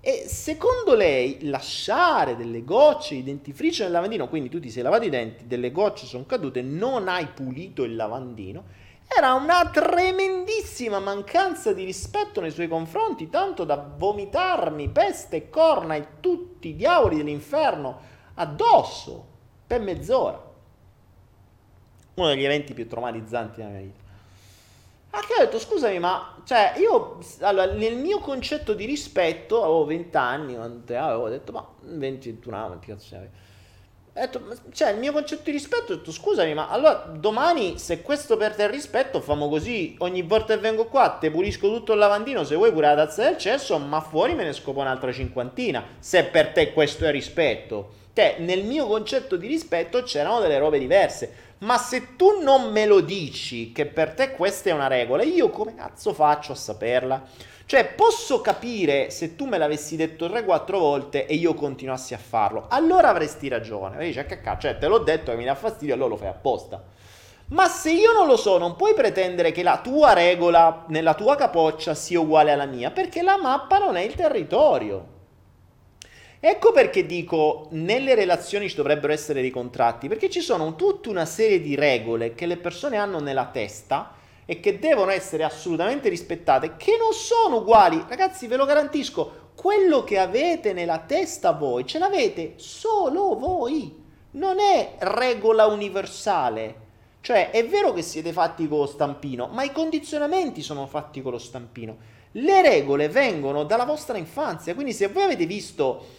E 0.00 0.28
secondo 0.28 0.94
lei 0.94 1.48
lasciare 1.48 2.36
delle 2.36 2.62
gocce 2.62 3.16
di 3.16 3.24
dentifricio 3.24 3.82
nel 3.82 3.92
lavandino, 3.92 4.28
quindi 4.28 4.48
tu 4.48 4.60
ti 4.60 4.70
sei 4.70 4.82
lavato 4.82 5.04
i 5.04 5.10
denti, 5.10 5.46
delle 5.46 5.72
gocce 5.72 6.06
sono 6.06 6.24
cadute, 6.24 6.62
non 6.62 7.08
hai 7.08 7.26
pulito 7.26 7.82
il 7.82 7.96
lavandino, 7.96 8.64
era 9.16 9.32
una 9.32 9.68
tremendissima 9.70 11.00
mancanza 11.00 11.72
di 11.72 11.84
rispetto 11.84 12.40
nei 12.40 12.50
suoi 12.50 12.68
confronti, 12.68 13.30
tanto 13.30 13.64
da 13.64 13.76
vomitarmi 13.76 14.90
peste 14.90 15.48
corna 15.48 15.94
e 15.94 16.20
tutti 16.20 16.68
i 16.68 16.76
diavoli 16.76 17.16
dell'inferno 17.16 18.00
addosso 18.34 19.26
per 19.66 19.80
mezz'ora. 19.80 20.46
Uno 22.14 22.28
degli 22.28 22.44
eventi 22.44 22.74
più 22.74 22.86
traumatizzanti 22.86 23.56
della 23.56 23.70
mia 23.70 23.80
vita. 23.80 24.06
Ah, 25.10 25.20
che 25.20 25.34
ho 25.34 25.44
detto, 25.44 25.58
scusami, 25.58 25.98
ma 25.98 26.36
cioè 26.44 26.74
io 26.76 27.18
allora, 27.40 27.72
nel 27.72 27.96
mio 27.96 28.18
concetto 28.18 28.74
di 28.74 28.84
rispetto 28.84 29.62
avevo 29.62 29.84
20 29.86 30.16
anni, 30.16 30.54
avevo 30.54 31.28
detto, 31.28 31.50
ma 31.52 31.66
20, 31.80 32.30
21 32.30 32.56
anni, 32.56 32.78
che 32.78 32.92
cazzo 32.92 33.06
sei? 33.06 33.28
Detto, 34.12 34.40
cioè, 34.72 34.90
il 34.90 34.98
mio 34.98 35.12
concetto 35.12 35.42
di 35.44 35.50
rispetto, 35.50 35.92
ho 35.92 35.96
detto, 35.96 36.12
scusami, 36.12 36.54
ma 36.54 36.68
allora 36.68 37.10
domani, 37.12 37.78
se 37.78 38.02
questo 38.02 38.36
per 38.36 38.54
te 38.54 38.64
è 38.64 38.70
rispetto, 38.70 39.20
famo 39.20 39.48
così, 39.48 39.94
ogni 39.98 40.22
volta 40.22 40.54
che 40.54 40.60
vengo 40.60 40.86
qua, 40.86 41.16
te 41.20 41.30
pulisco 41.30 41.68
tutto 41.68 41.92
il 41.92 41.98
lavandino, 41.98 42.44
se 42.44 42.56
vuoi 42.56 42.72
pure 42.72 42.86
la 42.86 42.94
tazza 42.94 43.24
del 43.24 43.38
cesso, 43.38 43.78
ma 43.78 44.00
fuori 44.00 44.34
me 44.34 44.44
ne 44.44 44.52
scopo 44.52 44.80
un'altra 44.80 45.12
cinquantina, 45.12 45.84
se 45.98 46.24
per 46.24 46.48
te 46.48 46.72
questo 46.72 47.04
è 47.04 47.10
rispetto. 47.10 47.96
Cioè, 48.18 48.36
nel 48.40 48.64
mio 48.64 48.86
concetto 48.88 49.36
di 49.36 49.46
rispetto 49.46 50.02
c'erano 50.02 50.40
delle 50.40 50.58
robe 50.58 50.80
diverse. 50.80 51.47
Ma 51.58 51.76
se 51.76 52.14
tu 52.16 52.40
non 52.40 52.70
me 52.70 52.86
lo 52.86 53.00
dici 53.00 53.72
che 53.72 53.86
per 53.86 54.14
te 54.14 54.30
questa 54.30 54.70
è 54.70 54.72
una 54.72 54.86
regola, 54.86 55.24
io 55.24 55.50
come 55.50 55.74
cazzo 55.74 56.12
faccio 56.12 56.52
a 56.52 56.54
saperla? 56.54 57.22
Cioè, 57.66 57.84
posso 57.84 58.40
capire 58.40 59.10
se 59.10 59.36
tu 59.36 59.44
me 59.44 59.58
l'avessi 59.58 59.96
detto 59.96 60.26
3-4 60.26 60.78
volte 60.78 61.26
e 61.26 61.34
io 61.34 61.52
continuassi 61.52 62.14
a 62.14 62.18
farlo. 62.18 62.66
Allora 62.70 63.08
avresti 63.10 63.48
ragione. 63.48 63.98
Dice, 63.98 64.24
che 64.24 64.40
cazzo, 64.40 64.68
cioè, 64.68 64.78
te 64.78 64.86
l'ho 64.86 65.00
detto 65.00 65.32
che 65.32 65.36
mi 65.36 65.44
dà 65.44 65.54
fastidio, 65.54 65.92
allora 65.92 66.10
lo 66.10 66.16
fai 66.16 66.28
apposta. 66.28 66.82
Ma 67.48 67.66
se 67.66 67.90
io 67.90 68.12
non 68.12 68.26
lo 68.26 68.36
so, 68.36 68.56
non 68.56 68.76
puoi 68.76 68.94
pretendere 68.94 69.52
che 69.52 69.62
la 69.62 69.80
tua 69.82 70.12
regola 70.12 70.84
nella 70.88 71.14
tua 71.14 71.34
capoccia 71.34 71.94
sia 71.94 72.20
uguale 72.20 72.52
alla 72.52 72.66
mia, 72.66 72.90
perché 72.90 73.20
la 73.20 73.36
mappa 73.36 73.78
non 73.78 73.96
è 73.96 74.00
il 74.00 74.14
territorio. 74.14 75.16
Ecco 76.40 76.70
perché 76.70 77.04
dico, 77.04 77.66
nelle 77.70 78.14
relazioni 78.14 78.68
ci 78.68 78.76
dovrebbero 78.76 79.12
essere 79.12 79.40
dei 79.40 79.50
contratti, 79.50 80.06
perché 80.06 80.30
ci 80.30 80.40
sono 80.40 80.76
tutta 80.76 81.10
una 81.10 81.24
serie 81.24 81.60
di 81.60 81.74
regole 81.74 82.34
che 82.34 82.46
le 82.46 82.56
persone 82.56 82.96
hanno 82.96 83.18
nella 83.18 83.46
testa 83.46 84.14
e 84.46 84.60
che 84.60 84.78
devono 84.78 85.10
essere 85.10 85.42
assolutamente 85.42 86.08
rispettate, 86.08 86.76
che 86.76 86.96
non 86.96 87.12
sono 87.12 87.56
uguali. 87.56 88.04
Ragazzi, 88.08 88.46
ve 88.46 88.54
lo 88.54 88.66
garantisco, 88.66 89.50
quello 89.56 90.04
che 90.04 90.18
avete 90.18 90.72
nella 90.72 91.00
testa 91.00 91.50
voi, 91.50 91.84
ce 91.84 91.98
l'avete 91.98 92.52
solo 92.54 93.36
voi. 93.36 94.04
Non 94.30 94.60
è 94.60 94.94
regola 94.98 95.66
universale. 95.66 96.86
Cioè, 97.20 97.50
è 97.50 97.66
vero 97.66 97.92
che 97.92 98.02
siete 98.02 98.30
fatti 98.30 98.68
con 98.68 98.78
lo 98.78 98.86
stampino, 98.86 99.48
ma 99.48 99.64
i 99.64 99.72
condizionamenti 99.72 100.62
sono 100.62 100.86
fatti 100.86 101.20
con 101.20 101.32
lo 101.32 101.38
stampino. 101.38 101.96
Le 102.32 102.62
regole 102.62 103.08
vengono 103.08 103.64
dalla 103.64 103.84
vostra 103.84 104.18
infanzia, 104.18 104.74
quindi 104.74 104.92
se 104.92 105.08
voi 105.08 105.24
avete 105.24 105.44
visto 105.44 106.17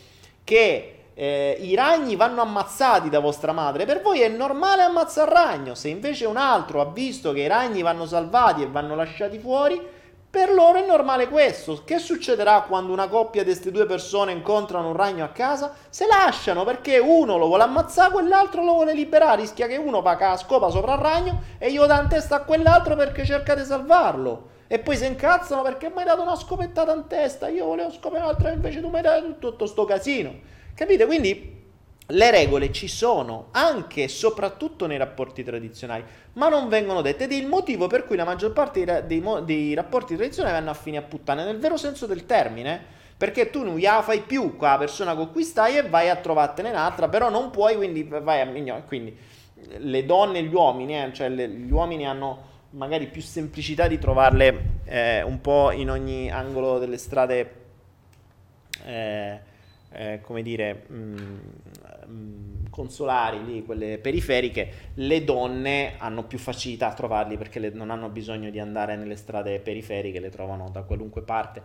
che 0.50 0.96
eh, 1.14 1.58
i 1.60 1.76
ragni 1.76 2.16
vanno 2.16 2.42
ammazzati 2.42 3.08
da 3.08 3.20
vostra 3.20 3.52
madre, 3.52 3.86
per 3.86 4.02
voi 4.02 4.22
è 4.22 4.28
normale 4.30 4.82
ammazzare 4.82 5.30
il 5.30 5.38
ragno. 5.38 5.76
Se 5.76 5.90
invece 5.90 6.26
un 6.26 6.38
altro 6.38 6.82
ha 6.82 6.86
visto 6.86 7.32
che 7.34 7.42
i 7.42 7.48
ragni 7.48 7.84
vanno 7.84 8.08
salvati 8.08 8.64
e 8.64 8.68
vanno 8.68 8.96
lasciati 8.96 9.38
fuori, 9.38 9.80
per 10.28 10.52
loro 10.52 10.80
è 10.80 10.88
normale 10.88 11.28
questo. 11.28 11.84
Che 11.86 12.00
succederà 12.00 12.62
quando 12.62 12.92
una 12.92 13.08
coppia 13.08 13.44
di 13.44 13.52
queste 13.52 13.70
due 13.70 13.86
persone 13.86 14.32
incontrano 14.32 14.88
un 14.88 14.96
ragno 14.96 15.24
a 15.24 15.28
casa? 15.28 15.72
Se 15.90 16.08
lasciano 16.08 16.64
perché 16.64 16.98
uno 16.98 17.38
lo 17.38 17.46
vuole 17.46 17.64
ammazzare, 17.64 18.12
quell'altro 18.12 18.64
lo 18.64 18.74
vuole 18.74 18.96
liberare. 18.96 19.42
Rischia 19.42 19.68
che 19.68 19.78
uno 19.78 20.02
paga 20.02 20.30
la 20.30 20.38
scopa 20.38 20.72
sopra 20.72 20.96
il 20.96 21.00
ragno 21.00 21.42
e 21.60 21.70
io 21.70 21.86
do 21.86 21.94
in 21.94 22.08
testa 22.08 22.38
a 22.38 22.42
quell'altro 22.42 22.96
perché 22.96 23.24
cerca 23.24 23.54
di 23.54 23.64
salvarlo. 23.64 24.58
E 24.72 24.78
poi 24.78 24.96
si 24.98 25.08
incazzano 25.08 25.64
perché 25.64 25.90
mi 25.90 25.98
hai 25.98 26.06
dato 26.06 26.22
una 26.22 26.36
scopettata 26.36 26.94
in 26.94 27.08
testa. 27.08 27.48
Io 27.48 27.66
volevo 27.66 27.90
scopare 27.90 28.22
un'altra, 28.22 28.52
invece 28.52 28.82
tu 28.82 28.90
mi 28.90 28.98
hai 28.98 29.02
dato 29.02 29.26
tutto, 29.26 29.50
tutto 29.50 29.66
sto 29.66 29.86
casino. 29.86 30.32
Capite? 30.76 31.08
Quindi 31.08 31.58
le 32.06 32.30
regole 32.30 32.72
ci 32.72 32.88
sono 32.88 33.48
anche 33.50 34.04
e 34.04 34.08
soprattutto 34.08 34.86
nei 34.86 35.00
rapporti 35.00 35.44
tradizionali, 35.44 36.04
ma 36.34 36.50
non 36.50 36.70
vengono 36.70 37.02
dette 37.02 37.24
ed 37.24 37.32
è 37.32 37.36
il 37.36 37.48
motivo 37.48 37.88
per 37.88 38.06
cui 38.06 38.16
la 38.16 38.26
maggior 38.26 38.54
parte 38.54 38.86
dei, 38.86 39.22
dei, 39.22 39.44
dei 39.44 39.74
rapporti 39.74 40.16
tradizionali 40.16 40.54
vanno 40.54 40.70
a 40.70 40.76
fine 40.76 40.98
a 40.98 41.02
puttane, 41.02 41.44
nel 41.44 41.58
vero 41.58 41.76
senso 41.76 42.06
del 42.06 42.28
termine, 42.28 42.80
perché 43.18 43.50
tu 43.50 43.64
non 43.64 43.76
gliela 43.76 44.04
fai 44.04 44.22
più 44.22 44.56
con 44.56 44.68
la 44.68 44.78
persona 44.78 45.16
con 45.16 45.32
cui 45.32 45.44
stai 45.44 45.78
e 45.78 45.90
vai 45.90 46.10
a 46.10 46.16
trovartene 46.16 46.70
un'altra, 46.70 47.10
però 47.10 47.32
non 47.32 47.50
puoi, 47.50 47.76
quindi 47.76 48.04
vai 48.04 48.42
a 48.42 48.46
migliorare. 48.46 48.86
Quindi 48.86 49.18
le 49.78 50.06
donne 50.06 50.38
e 50.38 50.44
gli 50.44 50.54
uomini, 50.54 50.96
eh, 50.96 51.12
cioè 51.12 51.28
le, 51.28 51.50
gli 51.50 51.72
uomini 51.72 52.06
hanno 52.08 52.58
magari 52.72 53.08
più 53.08 53.22
semplicità 53.22 53.88
di 53.88 53.98
trovarle 53.98 54.82
eh, 54.86 55.22
un 55.24 55.42
po' 55.42 55.72
in 55.72 55.90
ogni 55.90 56.30
angolo 56.30 56.80
delle 56.80 56.98
strade. 56.98 57.54
Eh, 58.86 59.48
eh, 59.92 60.20
come 60.22 60.44
dire, 60.44 60.84
mh, 60.88 60.96
mm, 60.96 61.16
mh, 61.16 62.12
mm, 62.12 62.66
consolari, 62.70 63.44
lì, 63.44 63.66
quelle 63.66 63.98
periferiche, 63.98 64.72
le 64.96 65.24
donne 65.24 65.94
hanno 65.98 66.26
più 66.26 66.38
facilità 66.38 66.90
a 66.90 66.94
trovarli 66.94 67.38
perché 67.38 67.60
le, 67.60 67.70
non 67.72 67.90
hanno 67.90 68.10
bisogno 68.10 68.52
di 68.52 68.60
andare 68.60 68.96
nelle 68.96 69.16
strade 69.16 69.60
periferiche, 69.60 70.20
le 70.20 70.30
trovano 70.30 70.70
da 70.70 70.84
qualunque 70.84 71.24
parte. 71.24 71.62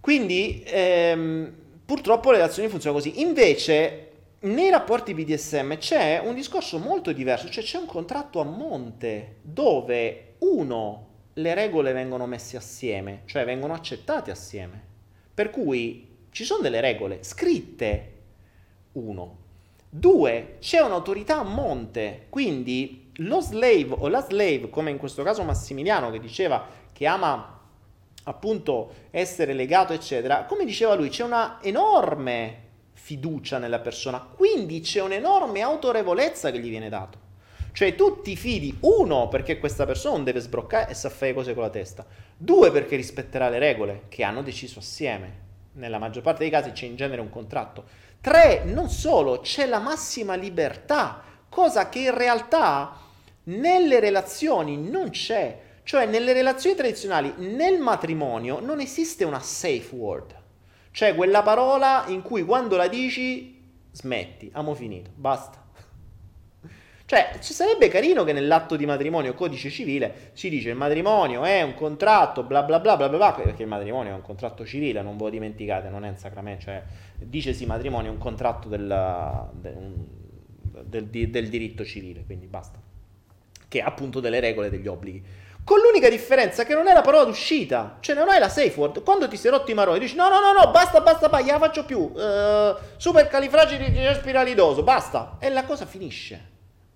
Quindi 0.00 0.64
ehm, 0.66 1.54
purtroppo 1.84 2.32
le 2.32 2.38
relazioni 2.38 2.68
funzionano 2.68 3.00
così. 3.00 3.20
Invece 3.20 4.11
nei 4.42 4.70
rapporti 4.70 5.14
BDSM 5.14 5.76
c'è 5.76 6.20
un 6.24 6.34
discorso 6.34 6.78
molto 6.78 7.12
diverso, 7.12 7.48
cioè 7.48 7.62
c'è 7.62 7.78
un 7.78 7.86
contratto 7.86 8.40
a 8.40 8.44
monte 8.44 9.36
dove 9.42 10.34
uno, 10.38 11.08
le 11.34 11.54
regole 11.54 11.92
vengono 11.92 12.26
messe 12.26 12.56
assieme, 12.56 13.22
cioè 13.26 13.44
vengono 13.44 13.72
accettate 13.72 14.30
assieme. 14.30 14.90
Per 15.32 15.50
cui 15.50 16.26
ci 16.30 16.44
sono 16.44 16.62
delle 16.62 16.80
regole 16.80 17.22
scritte. 17.22 18.08
Uno. 18.92 19.38
Due, 19.88 20.56
c'è 20.58 20.80
un'autorità 20.80 21.38
a 21.38 21.44
monte, 21.44 22.26
quindi 22.28 23.10
lo 23.16 23.40
slave 23.40 23.94
o 23.96 24.08
la 24.08 24.22
slave, 24.22 24.70
come 24.70 24.90
in 24.90 24.98
questo 24.98 25.22
caso 25.22 25.44
Massimiliano 25.44 26.10
che 26.10 26.18
diceva 26.18 26.66
che 26.92 27.06
ama 27.06 27.60
appunto 28.24 28.92
essere 29.10 29.52
legato, 29.52 29.92
eccetera, 29.92 30.44
come 30.44 30.64
diceva 30.64 30.94
lui, 30.94 31.10
c'è 31.10 31.24
una 31.24 31.58
enorme 31.62 32.70
fiducia 33.04 33.58
nella 33.58 33.80
persona, 33.80 34.20
quindi 34.20 34.78
c'è 34.78 35.00
un'enorme 35.00 35.60
autorevolezza 35.60 36.52
che 36.52 36.60
gli 36.60 36.68
viene 36.68 36.88
dato. 36.88 37.18
Cioè 37.72 37.96
tu 37.96 38.20
ti 38.22 38.36
fidi, 38.36 38.76
uno, 38.82 39.26
perché 39.26 39.58
questa 39.58 39.84
persona 39.86 40.14
non 40.14 40.24
deve 40.24 40.38
sbroccare 40.38 40.90
e 40.90 40.94
sa 40.94 41.10
fare 41.10 41.34
cose 41.34 41.52
con 41.52 41.64
la 41.64 41.70
testa, 41.70 42.06
due, 42.36 42.70
perché 42.70 42.94
rispetterà 42.94 43.48
le 43.48 43.58
regole 43.58 44.02
che 44.08 44.22
hanno 44.22 44.42
deciso 44.42 44.78
assieme 44.78 45.40
nella 45.72 45.98
maggior 45.98 46.22
parte 46.22 46.40
dei 46.40 46.50
casi 46.50 46.70
c'è 46.70 46.86
in 46.86 46.96
genere 46.96 47.20
un 47.20 47.30
contratto. 47.30 47.84
Tre, 48.20 48.62
non 48.64 48.88
solo, 48.88 49.40
c'è 49.40 49.66
la 49.66 49.80
massima 49.80 50.34
libertà, 50.34 51.22
cosa 51.48 51.88
che 51.88 52.00
in 52.00 52.16
realtà 52.16 52.96
nelle 53.44 53.98
relazioni 53.98 54.76
non 54.76 55.10
c'è. 55.10 55.60
Cioè 55.82 56.06
nelle 56.06 56.32
relazioni 56.32 56.76
tradizionali, 56.76 57.34
nel 57.38 57.80
matrimonio, 57.80 58.60
non 58.60 58.78
esiste 58.78 59.24
una 59.24 59.40
safe 59.40 59.88
word. 59.90 60.41
Cioè 60.92 61.14
quella 61.14 61.42
parola 61.42 62.04
in 62.08 62.22
cui 62.22 62.44
quando 62.44 62.76
la 62.76 62.86
dici 62.86 63.60
smetti, 63.90 64.50
amo 64.52 64.74
finito, 64.74 65.10
basta. 65.14 65.60
Cioè, 67.04 67.38
ci 67.40 67.52
sarebbe 67.52 67.88
carino 67.88 68.24
che 68.24 68.32
nell'atto 68.32 68.74
di 68.74 68.86
matrimonio, 68.86 69.34
codice 69.34 69.68
civile, 69.68 70.30
si 70.32 70.48
dice 70.48 70.70
il 70.70 70.76
matrimonio 70.76 71.44
è 71.44 71.60
un 71.60 71.74
contratto, 71.74 72.42
bla 72.42 72.62
bla 72.62 72.80
bla 72.80 72.96
bla 72.96 73.08
bla, 73.10 73.32
perché 73.32 73.64
il 73.64 73.68
matrimonio 73.68 74.12
è 74.12 74.14
un 74.14 74.22
contratto 74.22 74.64
civile, 74.64 75.02
non 75.02 75.18
ve 75.18 75.24
lo 75.24 75.30
dimenticate, 75.30 75.90
non 75.90 76.06
è 76.06 76.08
un 76.08 76.16
sacramento, 76.16 76.62
cioè 76.62 76.82
dicesi 77.18 77.66
matrimonio 77.66 78.10
è 78.10 78.14
un 78.14 78.18
contratto 78.18 78.68
del, 78.68 79.50
del, 79.52 81.06
del, 81.06 81.28
del 81.30 81.48
diritto 81.48 81.84
civile, 81.84 82.24
quindi 82.24 82.46
basta. 82.46 82.80
Che 83.68 83.80
ha 83.80 83.86
appunto 83.86 84.20
delle 84.20 84.40
regole, 84.40 84.70
degli 84.70 84.86
obblighi. 84.86 85.22
Con 85.64 85.78
l'unica 85.78 86.08
differenza 86.08 86.64
che 86.64 86.74
non 86.74 86.88
è 86.88 86.92
la 86.92 87.02
parola 87.02 87.24
d'uscita, 87.24 87.98
cioè 88.00 88.16
non 88.16 88.28
è 88.28 88.38
la 88.38 88.48
safe 88.48 88.74
word. 88.76 89.02
Quando 89.04 89.28
ti 89.28 89.36
sei 89.36 89.52
rotto 89.52 89.70
i 89.70 89.74
maroni, 89.74 90.00
dici 90.00 90.16
no, 90.16 90.28
no, 90.28 90.40
no, 90.40 90.52
no, 90.52 90.70
basta, 90.72 91.00
basta, 91.00 91.28
basta, 91.28 91.52
la 91.52 91.58
faccio 91.58 91.84
più. 91.84 91.98
Uh, 91.98 92.74
super 92.96 93.28
califragili 93.28 93.94
spiralidoso, 94.14 94.82
basta. 94.82 95.36
E 95.38 95.50
la 95.50 95.64
cosa 95.64 95.86
finisce. 95.86 96.50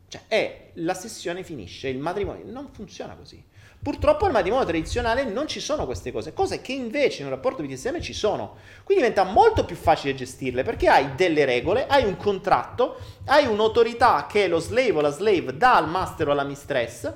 Cioè, 0.09 0.23
è 0.27 0.71
la 0.75 0.95
sessione 0.95 1.45
finisce, 1.45 1.89
il 1.89 1.99
matrimonio 1.99 2.45
non 2.47 2.69
funziona 2.73 3.15
così. 3.15 3.43
Purtroppo 3.81 4.25
nel 4.25 4.33
matrimonio 4.33 4.67
tradizionale 4.67 5.23
non 5.25 5.47
ci 5.47 5.61
sono 5.61 5.85
queste 5.85 6.11
cose, 6.11 6.33
cose 6.33 6.61
che 6.61 6.73
invece 6.73 7.21
in 7.21 7.27
un 7.27 7.35
rapporto 7.35 7.63
BDSM 7.63 8.01
ci 8.01 8.15
sono. 8.15 8.57
Quindi 8.83 9.05
diventa 9.05 9.23
molto 9.31 9.65
più 9.65 9.77
facile 9.77 10.15
gestirle 10.15 10.65
perché 10.65 10.89
hai 10.89 11.15
delle 11.15 11.45
regole, 11.45 11.87
hai 11.87 12.05
un 12.05 12.17
contratto, 12.17 12.99
hai 13.27 13.47
un'autorità 13.47 14.27
che 14.29 14.49
lo 14.49 14.59
slave 14.59 14.93
o 14.93 15.01
la 15.01 15.11
slave 15.11 15.57
dà 15.57 15.77
al 15.77 15.89
master 15.89 16.29
o 16.29 16.33
alla 16.33 16.43
mistress 16.43 17.13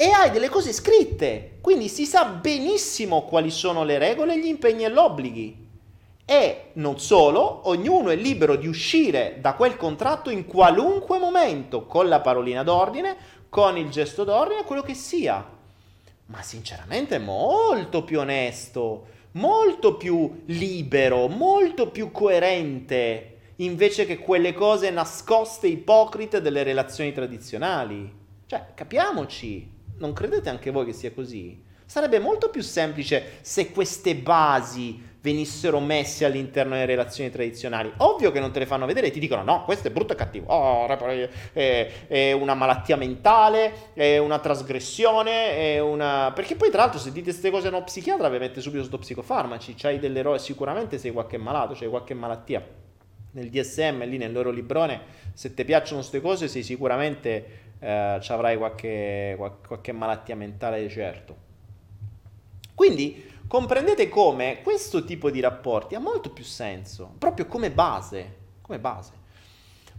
e 0.00 0.12
hai 0.12 0.30
delle 0.30 0.48
cose 0.48 0.72
scritte. 0.72 1.58
Quindi 1.60 1.90
si 1.90 2.06
sa 2.06 2.24
benissimo 2.24 3.24
quali 3.24 3.50
sono 3.50 3.84
le 3.84 3.98
regole, 3.98 4.40
gli 4.40 4.46
impegni 4.46 4.84
e 4.84 4.90
gli 4.90 4.96
obblighi. 4.96 5.68
E 6.24 6.70
non 6.74 6.98
solo, 6.98 7.68
ognuno 7.68 8.08
è 8.08 8.16
libero 8.16 8.56
di 8.56 8.66
uscire 8.66 9.36
da 9.42 9.52
quel 9.52 9.76
contratto 9.76 10.30
in 10.30 10.46
qualunque 10.46 11.18
momento, 11.18 11.84
con 11.84 12.08
la 12.08 12.20
parolina 12.20 12.62
d'ordine, 12.62 13.14
con 13.50 13.76
il 13.76 13.90
gesto 13.90 14.24
d'ordine, 14.24 14.64
quello 14.64 14.80
che 14.80 14.94
sia. 14.94 15.46
Ma 16.24 16.40
sinceramente 16.40 17.16
è 17.16 17.18
molto 17.18 18.02
più 18.02 18.20
onesto, 18.20 19.04
molto 19.32 19.96
più 19.96 20.44
libero, 20.46 21.28
molto 21.28 21.90
più 21.90 22.10
coerente, 22.10 23.36
invece 23.56 24.06
che 24.06 24.18
quelle 24.18 24.54
cose 24.54 24.88
nascoste, 24.88 25.66
ipocrite 25.66 26.40
delle 26.40 26.62
relazioni 26.62 27.12
tradizionali. 27.12 28.10
Cioè, 28.46 28.68
capiamoci, 28.74 29.78
non 30.00 30.12
credete 30.12 30.48
anche 30.48 30.70
voi 30.70 30.86
che 30.86 30.92
sia 30.92 31.12
così? 31.12 31.62
Sarebbe 31.84 32.18
molto 32.18 32.50
più 32.50 32.62
semplice 32.62 33.38
se 33.40 33.70
queste 33.70 34.14
basi 34.14 35.08
venissero 35.20 35.80
messi 35.80 36.24
all'interno 36.24 36.72
delle 36.72 36.86
relazioni 36.86 37.30
tradizionali. 37.30 37.92
Ovvio 37.98 38.32
che 38.32 38.40
non 38.40 38.52
te 38.52 38.60
le 38.60 38.66
fanno 38.66 38.86
vedere 38.86 39.08
e 39.08 39.10
ti 39.10 39.20
dicono 39.20 39.42
no, 39.42 39.64
questo 39.64 39.88
è 39.88 39.90
brutto 39.90 40.14
e 40.14 40.16
cattivo, 40.16 40.46
oh, 40.46 40.86
è, 41.52 41.90
è, 42.06 42.32
una 42.32 42.54
malattia 42.54 42.96
mentale, 42.96 43.92
è 43.92 44.18
una 44.18 44.38
trasgressione, 44.38 45.74
è 45.74 45.80
una... 45.80 46.32
Perché 46.34 46.56
poi 46.56 46.70
tra 46.70 46.82
l'altro 46.82 46.98
se 46.98 47.12
dite 47.12 47.30
queste 47.30 47.50
cose 47.50 47.66
a 47.66 47.70
uno 47.70 47.84
psichiatra 47.84 48.28
vi 48.28 48.38
mette 48.38 48.60
subito 48.60 48.84
sotto 48.84 48.98
psicofarmaci, 48.98 49.74
c'hai 49.76 49.98
delle 49.98 50.22
robe, 50.22 50.38
sicuramente 50.38 50.96
sei 50.96 51.10
qualche 51.10 51.36
malato, 51.36 51.74
c'hai 51.74 51.88
qualche 51.88 52.14
malattia. 52.14 52.64
Nel 53.32 53.48
DSM, 53.48 54.04
lì 54.06 54.16
nel 54.16 54.32
loro 54.32 54.50
librone, 54.50 55.00
se 55.34 55.54
ti 55.54 55.64
piacciono 55.64 55.98
queste 55.98 56.20
cose 56.20 56.48
sei 56.48 56.62
sicuramente 56.62 57.69
eh, 57.80 58.20
avrai 58.28 58.56
qualche, 58.56 59.36
qualche 59.66 59.92
malattia 59.92 60.36
mentale 60.36 60.88
certo. 60.88 61.48
Quindi 62.74 63.28
comprendete 63.46 64.08
come 64.08 64.60
questo 64.62 65.04
tipo 65.04 65.30
di 65.30 65.40
rapporti 65.40 65.94
ha 65.94 65.98
molto 65.98 66.30
più 66.30 66.44
senso, 66.44 67.14
proprio 67.18 67.46
come 67.46 67.70
base, 67.70 68.36
come 68.62 68.78
base. 68.78 69.12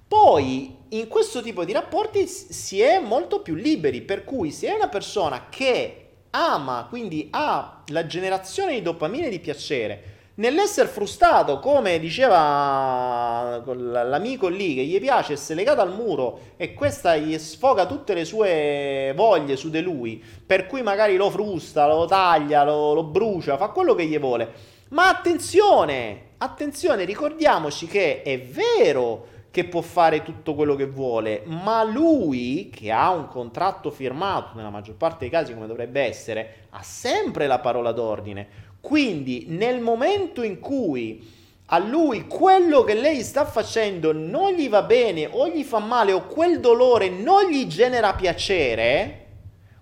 Poi 0.07 0.75
in 0.89 1.07
questo 1.07 1.41
tipo 1.41 1.63
di 1.63 1.71
rapporti 1.71 2.27
si 2.27 2.81
è 2.81 2.99
molto 2.99 3.41
più 3.41 3.55
liberi, 3.55 4.01
per 4.01 4.23
cui 4.23 4.51
se 4.51 4.67
è 4.67 4.73
una 4.73 4.89
persona 4.89 5.47
che 5.49 5.97
ama, 6.31 6.87
quindi 6.89 7.27
ha 7.31 7.83
la 7.87 8.05
generazione 8.05 8.73
di 8.73 8.81
dopamina 8.81 9.27
e 9.27 9.29
di 9.29 9.39
piacere, 9.39 10.10
Nell'essere 10.33 10.87
frustrato, 10.87 11.59
come 11.59 11.99
diceva 11.99 13.61
l'amico 13.65 14.47
lì, 14.47 14.75
che 14.75 14.83
gli 14.83 14.99
piace 14.99 15.33
essere 15.33 15.55
legato 15.55 15.81
al 15.81 15.93
muro 15.93 16.39
e 16.55 16.73
questa 16.73 17.17
gli 17.17 17.37
sfoga 17.37 17.85
tutte 17.85 18.13
le 18.13 18.23
sue 18.23 19.11
voglie 19.13 19.57
su 19.57 19.69
di 19.69 19.81
lui, 19.81 20.23
per 20.45 20.67
cui 20.67 20.83
magari 20.83 21.17
lo 21.17 21.29
frusta, 21.29 21.85
lo 21.85 22.05
taglia, 22.05 22.63
lo, 22.63 22.93
lo 22.93 23.03
brucia, 23.03 23.57
fa 23.57 23.67
quello 23.67 23.93
che 23.93 24.05
gli 24.05 24.17
vuole. 24.17 24.53
Ma 24.89 25.09
attenzione, 25.09 26.29
attenzione, 26.37 27.03
ricordiamoci 27.03 27.85
che 27.87 28.21
è 28.21 28.39
vero 28.39 29.27
che 29.51 29.65
può 29.65 29.81
fare 29.81 30.23
tutto 30.23 30.55
quello 30.55 30.75
che 30.75 30.85
vuole, 30.85 31.43
ma 31.45 31.83
lui, 31.83 32.71
che 32.73 32.89
ha 32.89 33.09
un 33.11 33.27
contratto 33.27 33.91
firmato, 33.91 34.55
nella 34.55 34.69
maggior 34.69 34.95
parte 34.95 35.19
dei 35.19 35.29
casi 35.29 35.53
come 35.53 35.67
dovrebbe 35.67 36.01
essere, 36.01 36.67
ha 36.69 36.81
sempre 36.81 37.47
la 37.47 37.59
parola 37.59 37.91
d'ordine. 37.91 38.69
Quindi 38.81 39.45
nel 39.47 39.79
momento 39.79 40.41
in 40.41 40.59
cui 40.59 41.39
a 41.73 41.77
lui 41.77 42.27
quello 42.27 42.83
che 42.83 42.95
lei 42.95 43.21
sta 43.21 43.45
facendo 43.45 44.11
non 44.11 44.53
gli 44.53 44.67
va 44.67 44.81
bene 44.81 45.27
o 45.31 45.47
gli 45.47 45.63
fa 45.63 45.79
male 45.79 46.11
o 46.11 46.25
quel 46.25 46.59
dolore 46.59 47.09
non 47.09 47.49
gli 47.49 47.65
genera 47.67 48.13
piacere, 48.13 49.27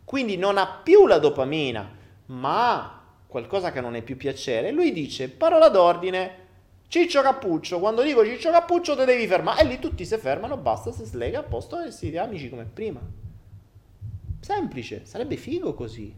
quindi 0.04 0.38
non 0.38 0.58
ha 0.58 0.82
più 0.84 1.08
la 1.08 1.18
dopamina, 1.18 1.98
ma 2.28 3.06
qualcosa 3.26 3.72
che 3.72 3.82
non 3.82 3.96
è 3.96 4.04
più 4.04 4.18
piacere, 4.18 4.72
lui 4.72 4.92
dice 4.92 5.30
parola 5.30 5.70
d'ordine, 5.70 6.48
Ciccio 6.88 7.22
Cappuccio, 7.22 7.80
quando 7.80 8.04
dico 8.04 8.26
Ciccio 8.26 8.52
Cappuccio 8.52 8.96
te 8.96 9.06
devi 9.06 9.26
fermare 9.28 9.62
e 9.62 9.66
lì 9.66 9.80
tutti 9.80 10.06
si 10.06 10.18
fermano, 10.18 10.58
basta, 10.58 10.92
si 10.92 11.06
slega 11.06 11.40
a 11.40 11.44
posto 11.44 11.82
e 11.82 11.92
si 11.92 12.16
amici 12.18 12.50
come 12.50 12.66
prima. 12.66 13.00
Semplice, 14.40 15.06
sarebbe 15.06 15.38
figo 15.38 15.74
così, 15.74 16.14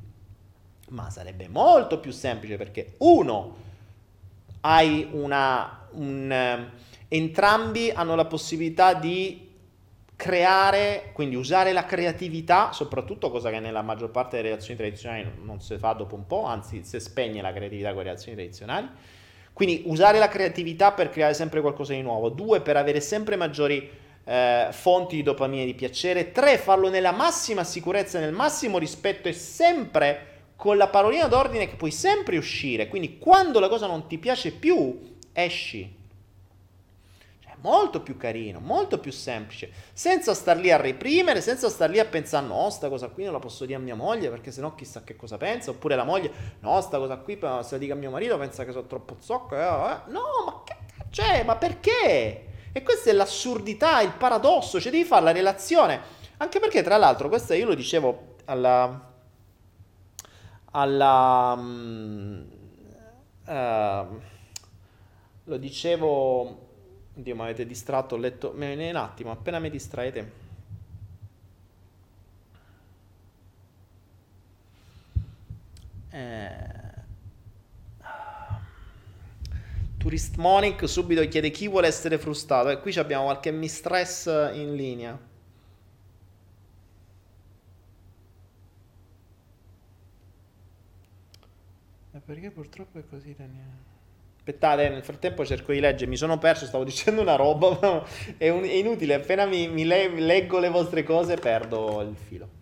ma 0.91 1.09
sarebbe 1.09 1.47
molto 1.47 1.99
più 1.99 2.11
semplice 2.11 2.57
perché 2.57 2.93
uno 2.99 3.55
hai 4.61 5.07
una... 5.11 5.79
Un, 5.91 6.31
eh, 6.31 6.89
entrambi 7.09 7.89
hanno 7.89 8.15
la 8.15 8.23
possibilità 8.23 8.93
di 8.93 9.49
creare, 10.15 11.09
quindi 11.11 11.35
usare 11.35 11.73
la 11.73 11.83
creatività, 11.83 12.71
soprattutto 12.71 13.29
cosa 13.29 13.49
che 13.49 13.59
nella 13.59 13.81
maggior 13.81 14.11
parte 14.11 14.37
delle 14.37 14.49
relazioni 14.49 14.77
tradizionali 14.77 15.29
non 15.43 15.59
si 15.59 15.77
fa 15.77 15.91
dopo 15.91 16.15
un 16.15 16.25
po', 16.25 16.45
anzi 16.45 16.83
si 16.85 16.99
spegne 17.01 17.41
la 17.41 17.51
creatività 17.51 17.89
con 17.89 17.97
le 17.97 18.03
relazioni 18.03 18.37
tradizionali. 18.37 18.87
Quindi 19.51 19.83
usare 19.87 20.19
la 20.19 20.29
creatività 20.29 20.93
per 20.93 21.09
creare 21.09 21.33
sempre 21.33 21.59
qualcosa 21.59 21.93
di 21.93 22.01
nuovo. 22.01 22.29
Due, 22.29 22.61
per 22.61 22.77
avere 22.77 23.01
sempre 23.01 23.35
maggiori 23.35 23.89
eh, 24.23 24.67
fonti 24.71 25.17
di 25.17 25.23
dopamina 25.23 25.63
e 25.63 25.65
di 25.65 25.73
piacere. 25.73 26.31
Tre, 26.31 26.57
farlo 26.57 26.89
nella 26.89 27.11
massima 27.11 27.65
sicurezza, 27.65 28.19
nel 28.19 28.31
massimo 28.31 28.77
rispetto 28.77 29.27
e 29.27 29.33
sempre 29.33 30.30
con 30.61 30.77
la 30.77 30.89
parolina 30.89 31.25
d'ordine 31.25 31.67
che 31.67 31.75
puoi 31.75 31.89
sempre 31.89 32.37
uscire, 32.37 32.87
quindi 32.87 33.17
quando 33.17 33.59
la 33.59 33.67
cosa 33.67 33.87
non 33.87 34.05
ti 34.05 34.19
piace 34.19 34.51
più, 34.51 35.17
esci. 35.33 35.97
Cioè, 37.39 37.53
molto 37.61 38.01
più 38.01 38.15
carino, 38.15 38.59
molto 38.59 38.99
più 38.99 39.11
semplice, 39.11 39.71
senza 39.91 40.35
star 40.35 40.57
lì 40.57 40.69
a 40.69 40.77
reprimere, 40.77 41.41
senza 41.41 41.67
star 41.67 41.89
lì 41.89 41.97
a 41.97 42.05
pensare 42.05 42.45
no, 42.45 42.69
sta 42.69 42.89
cosa 42.89 43.07
qui 43.07 43.23
non 43.23 43.33
la 43.33 43.39
posso 43.39 43.65
dire 43.65 43.79
a 43.79 43.81
mia 43.81 43.95
moglie 43.95 44.29
perché 44.29 44.51
sennò 44.51 44.75
chissà 44.75 45.03
che 45.03 45.15
cosa 45.15 45.37
pensa, 45.37 45.71
oppure 45.71 45.95
la 45.95 46.03
moglie, 46.03 46.31
no, 46.59 46.79
sta 46.81 46.99
cosa 46.99 47.17
qui 47.17 47.39
se 47.39 47.47
la 47.71 47.77
dica 47.79 47.93
a 47.93 47.97
mio 47.97 48.11
marito 48.11 48.37
pensa 48.37 48.63
che 48.63 48.71
sono 48.71 48.85
troppo 48.85 49.15
zocco, 49.19 49.55
eh, 49.55 49.61
eh. 49.61 50.11
no, 50.11 50.21
ma 50.45 50.61
che 50.63 50.75
c'è, 51.09 51.43
ma 51.43 51.55
perché? 51.55 52.45
E 52.71 52.83
questa 52.83 53.09
è 53.09 53.13
l'assurdità, 53.13 54.01
il 54.01 54.13
paradosso, 54.13 54.79
cioè 54.79 54.91
devi 54.91 55.05
fare 55.05 55.23
la 55.23 55.31
relazione, 55.31 55.99
anche 56.37 56.59
perché 56.59 56.83
tra 56.83 56.97
l'altro, 56.97 57.29
questo 57.29 57.55
io 57.55 57.65
lo 57.65 57.73
dicevo 57.73 58.35
alla 58.45 59.09
alla... 60.71 61.53
Uh, 63.45 64.21
lo 65.45 65.57
dicevo... 65.57 66.69
Dio, 67.13 67.35
mi 67.35 67.41
avete 67.41 67.65
distratto, 67.65 68.15
ho 68.15 68.17
letto... 68.17 68.53
Un 68.55 68.95
attimo, 68.95 69.31
appena 69.31 69.59
mi 69.59 69.69
distraete... 69.69 70.31
Eh... 76.09 76.79
Monic 80.37 80.89
subito 80.89 81.27
chiede 81.27 81.51
chi 81.51 81.67
vuole 81.67 81.87
essere 81.87 82.17
frustrato. 82.17 82.69
E 82.69 82.79
qui 82.79 82.97
abbiamo 82.97 83.25
qualche 83.25 83.51
mistress 83.51 84.25
in 84.53 84.73
linea. 84.75 85.29
Perché 92.25 92.49
purtroppo 92.49 92.99
è 92.99 93.03
così, 93.09 93.35
Daniele? 93.37 93.89
Aspettate, 94.37 94.89
nel 94.89 95.03
frattempo 95.03 95.45
cerco 95.45 95.71
di 95.71 95.79
leggere, 95.79 96.09
mi 96.09 96.17
sono 96.17 96.37
perso, 96.37 96.65
stavo 96.65 96.83
dicendo 96.85 97.21
una 97.21 97.35
roba, 97.35 98.03
è, 98.37 98.49
un, 98.49 98.63
è, 98.63 98.73
inutile, 98.73 99.13
appena 99.15 99.45
mi, 99.45 99.67
mi 99.67 99.85
le, 99.85 100.09
leggo 100.09 100.59
le 100.59 100.69
vostre 100.69 101.03
cose 101.03 101.35
perdo 101.35 102.01
il 102.01 102.15
filo. 102.15 102.59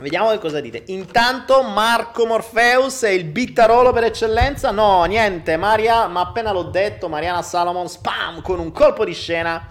Vediamo 0.00 0.30
che 0.30 0.38
cosa 0.38 0.60
dite. 0.60 0.82
Intanto 0.88 1.62
Marco 1.62 2.26
Morpheus 2.26 3.04
è 3.04 3.10
il 3.10 3.24
bittarolo 3.24 3.92
per 3.92 4.04
eccellenza? 4.04 4.72
No, 4.72 5.04
niente, 5.04 5.56
Maria, 5.56 6.08
ma 6.08 6.20
appena 6.20 6.50
l'ho 6.50 6.64
detto, 6.64 7.08
Mariana 7.08 7.42
Salomon, 7.42 7.88
spam, 7.88 8.42
con 8.42 8.58
un 8.58 8.72
colpo 8.72 9.04
di 9.04 9.14
scena. 9.14 9.68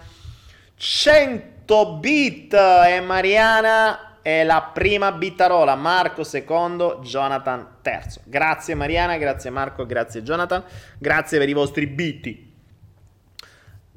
100 0.75 1.97
bit 1.97 2.53
e 2.53 3.01
Mariana 3.01 4.12
è 4.23 4.45
la 4.45 4.71
prima 4.73 5.11
bittarola, 5.11 5.75
Marco 5.75 6.23
secondo, 6.23 6.99
Jonathan 7.03 7.79
terzo. 7.81 8.21
Grazie 8.23 8.73
Mariana, 8.73 9.17
grazie 9.17 9.49
Marco, 9.49 9.85
grazie 9.85 10.23
Jonathan, 10.23 10.63
grazie 10.97 11.37
per 11.37 11.49
i 11.49 11.53
vostri 11.53 11.85
bitti. 11.87 12.51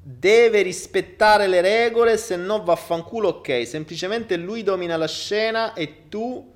Deve 0.02 0.62
rispettare 0.62 1.46
le 1.46 1.60
regole, 1.60 2.16
se 2.16 2.34
no 2.34 2.62
vaffanculo 2.64 3.28
ok, 3.28 3.66
semplicemente 3.66 4.36
lui 4.36 4.64
domina 4.64 4.96
la 4.96 5.06
scena 5.06 5.74
e 5.74 6.08
tu... 6.08 6.54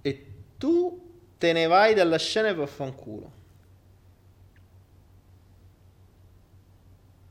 e 0.00 0.26
tu 0.56 1.06
te 1.38 1.52
ne 1.52 1.66
vai 1.66 1.92
dalla 1.92 2.18
scena 2.18 2.48
e 2.48 2.54
vaffanculo. 2.54 3.32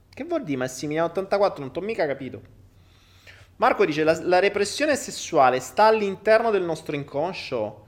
Che 0.09 0.23
vuol 0.25 0.43
dire 0.43 0.57
Massimiliano 0.57 1.07
84? 1.09 1.63
Non 1.63 1.71
t'ho 1.71 1.81
mica 1.81 2.05
capito. 2.05 2.55
Marco 3.57 3.85
dice 3.85 4.03
la, 4.03 4.17
la 4.23 4.39
repressione 4.39 4.95
sessuale 4.95 5.59
sta 5.59 5.85
all'interno 5.85 6.51
del 6.51 6.63
nostro 6.63 6.95
inconscio. 6.95 7.85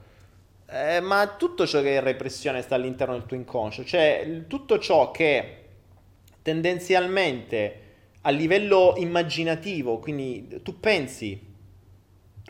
Eh, 0.72 1.00
ma 1.00 1.34
tutto 1.36 1.66
ciò 1.66 1.82
che 1.82 1.96
è 1.96 2.00
repressione 2.00 2.62
sta 2.62 2.76
all'interno 2.76 3.14
del 3.14 3.26
tuo 3.26 3.36
inconscio, 3.36 3.84
cioè 3.84 4.44
tutto 4.46 4.78
ciò 4.78 5.10
che 5.10 5.64
tendenzialmente 6.42 7.80
a 8.20 8.30
livello 8.30 8.94
immaginativo, 8.96 9.98
quindi 9.98 10.60
tu 10.62 10.78
pensi 10.78 11.48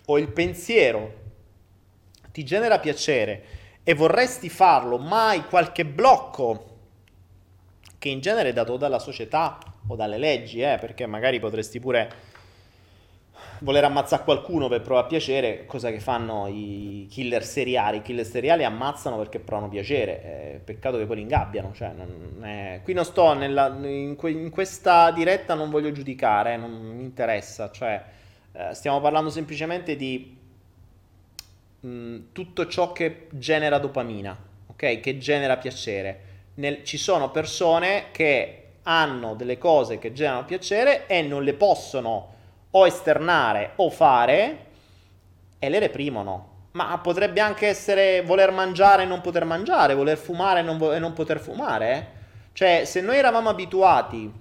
o 0.04 0.18
il 0.18 0.28
pensiero 0.28 1.14
ti 2.30 2.44
genera 2.44 2.78
piacere 2.78 3.42
e 3.82 3.94
vorresti 3.94 4.50
farlo, 4.50 4.98
ma 4.98 5.28
hai 5.28 5.44
qualche 5.46 5.86
blocco 5.86 6.66
che 7.96 8.08
in 8.10 8.20
genere 8.20 8.50
è 8.50 8.52
dato 8.52 8.76
dalla 8.76 8.98
società 8.98 9.58
o 9.86 9.96
dalle 9.96 10.18
leggi, 10.18 10.60
eh, 10.60 10.76
perché 10.78 11.06
magari 11.06 11.40
potresti 11.40 11.80
pure 11.80 12.12
voler 13.60 13.84
ammazzare 13.84 14.24
qualcuno 14.24 14.68
per 14.68 14.80
provare 14.80 15.06
piacere, 15.06 15.66
cosa 15.66 15.90
che 15.90 16.00
fanno 16.00 16.46
i 16.46 17.06
killer 17.10 17.44
seriali. 17.44 17.98
I 17.98 18.02
killer 18.02 18.24
seriali 18.24 18.64
ammazzano 18.64 19.16
perché 19.16 19.38
provano 19.38 19.68
piacere. 19.68 20.22
Eh, 20.22 20.60
peccato 20.64 20.98
che 20.98 21.06
poi 21.06 21.16
li 21.16 21.22
ingabbiano. 21.22 21.72
Cioè, 21.72 21.92
non 21.92 22.44
è... 22.44 22.80
Qui 22.82 22.92
non 22.92 23.04
sto 23.04 23.32
nella, 23.34 23.68
in, 23.82 24.16
que, 24.16 24.30
in, 24.30 24.50
questa 24.50 25.10
diretta, 25.10 25.54
non 25.54 25.70
voglio 25.70 25.92
giudicare, 25.92 26.56
non 26.56 26.70
mi 26.70 27.02
interessa. 27.02 27.70
Cioè, 27.70 28.02
eh, 28.52 28.74
stiamo 28.74 29.00
parlando 29.00 29.30
semplicemente 29.30 29.96
di 29.96 30.36
mh, 31.80 31.88
mm, 31.88 32.18
tutto 32.32 32.66
ciò 32.66 32.92
che 32.92 33.26
genera 33.30 33.78
dopamina, 33.78 34.36
ok? 34.68 35.00
Che 35.00 35.18
genera 35.18 35.56
piacere. 35.56 36.28
Nel, 36.54 36.82
ci 36.84 36.96
sono 36.96 37.30
persone 37.30 38.06
che 38.10 38.56
hanno 38.84 39.34
delle 39.34 39.58
cose 39.58 39.98
che 39.98 40.12
generano 40.12 40.46
piacere 40.46 41.06
e 41.06 41.20
non 41.22 41.44
le 41.44 41.52
possono 41.52 42.38
o 42.72 42.86
esternare 42.86 43.72
o 43.76 43.90
fare 43.90 44.66
e 45.58 45.68
le 45.68 45.78
reprimono. 45.78 46.48
Ma 46.72 46.98
potrebbe 46.98 47.40
anche 47.40 47.66
essere 47.66 48.22
voler 48.22 48.52
mangiare 48.52 49.02
e 49.02 49.06
non 49.06 49.20
poter 49.20 49.44
mangiare, 49.44 49.94
voler 49.94 50.16
fumare 50.16 50.60
e 50.60 50.62
non, 50.62 50.78
vo- 50.78 50.92
e 50.92 50.98
non 50.98 51.12
poter 51.12 51.40
fumare. 51.40 52.18
Cioè, 52.52 52.84
se 52.84 53.00
noi 53.00 53.16
eravamo 53.16 53.48
abituati 53.48 54.32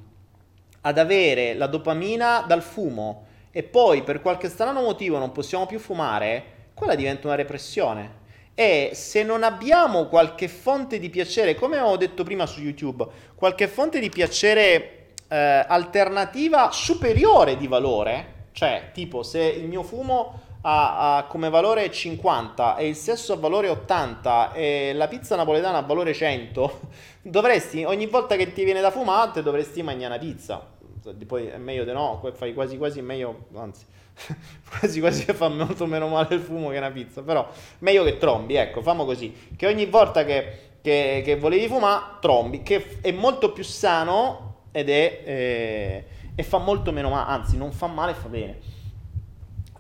ad 0.81 0.97
avere 0.97 1.55
la 1.55 1.67
dopamina 1.67 2.43
dal 2.47 2.61
fumo 2.61 3.25
e 3.51 3.63
poi 3.63 4.03
per 4.03 4.21
qualche 4.21 4.47
strano 4.47 4.81
motivo 4.81 5.17
non 5.17 5.31
possiamo 5.31 5.65
più 5.65 5.79
fumare, 5.79 6.57
quella 6.73 6.95
diventa 6.95 7.27
una 7.27 7.35
repressione. 7.35 8.17
E 8.53 8.91
se 8.93 9.23
non 9.23 9.43
abbiamo 9.43 10.07
qualche 10.07 10.47
fonte 10.47 10.99
di 10.99 11.09
piacere, 11.09 11.55
come 11.55 11.79
ho 11.79 11.97
detto 11.97 12.23
prima 12.23 12.45
su 12.45 12.61
YouTube, 12.61 13.07
qualche 13.35 13.67
fonte 13.67 13.99
di 13.99 14.09
piacere 14.09 14.98
eh, 15.29 15.65
alternativa 15.67 16.71
superiore 16.71 17.55
di 17.55 17.67
valore, 17.67 18.47
cioè 18.51 18.89
tipo 18.91 19.23
se 19.23 19.39
il 19.39 19.67
mio 19.67 19.83
fumo 19.83 20.47
ha, 20.61 21.17
ha, 21.17 21.23
come 21.23 21.49
valore 21.49 21.89
50 21.89 22.75
e 22.75 22.87
il 22.87 22.95
sesso 22.95 23.33
ha 23.33 23.37
valore 23.37 23.69
80 23.69 24.53
e 24.53 24.91
la 24.93 25.07
pizza 25.07 25.35
napoletana 25.35 25.77
ha 25.77 25.81
valore 25.81 26.13
100, 26.13 26.79
dovresti 27.21 27.83
ogni 27.83 28.07
volta 28.07 28.35
che 28.35 28.51
ti 28.51 28.63
viene 28.63 28.81
da 28.81 28.91
fumare 28.91 29.41
dovresti 29.41 29.81
mangiare 29.83 30.15
una 30.15 30.23
pizza. 30.23 30.77
Poi 31.25 31.47
è 31.47 31.57
meglio 31.57 31.85
di 31.85 31.91
no, 31.91 32.21
fai 32.33 32.53
quasi 32.53 32.77
quasi 32.77 33.01
meglio, 33.01 33.45
anzi, 33.55 33.85
quasi 34.67 34.99
quasi 34.99 35.23
fa 35.23 35.47
molto 35.47 35.85
meno 35.85 36.07
male 36.07 36.35
il 36.35 36.41
fumo 36.41 36.69
che 36.69 36.77
una 36.77 36.91
pizza, 36.91 37.21
però 37.21 37.47
meglio 37.79 38.03
che 38.03 38.17
trombi, 38.17 38.55
ecco, 38.55 38.81
famo 38.81 39.05
così, 39.05 39.33
che 39.55 39.65
ogni 39.65 39.85
volta 39.85 40.25
che, 40.25 40.71
che, 40.81 41.21
che 41.23 41.37
volevi 41.37 41.67
fumare 41.67 42.17
trombi, 42.19 42.61
che 42.61 42.97
è 43.01 43.11
molto 43.11 43.53
più 43.53 43.63
sano 43.63 44.48
ed 44.71 44.89
è... 44.89 45.21
Eh, 45.25 46.05
e 46.39 46.43
fa 46.43 46.57
molto 46.57 46.93
meno 46.93 47.09
male, 47.09 47.29
anzi 47.29 47.57
non 47.57 47.73
fa 47.73 47.87
male, 47.87 48.13
fa 48.13 48.29
bene. 48.29 48.57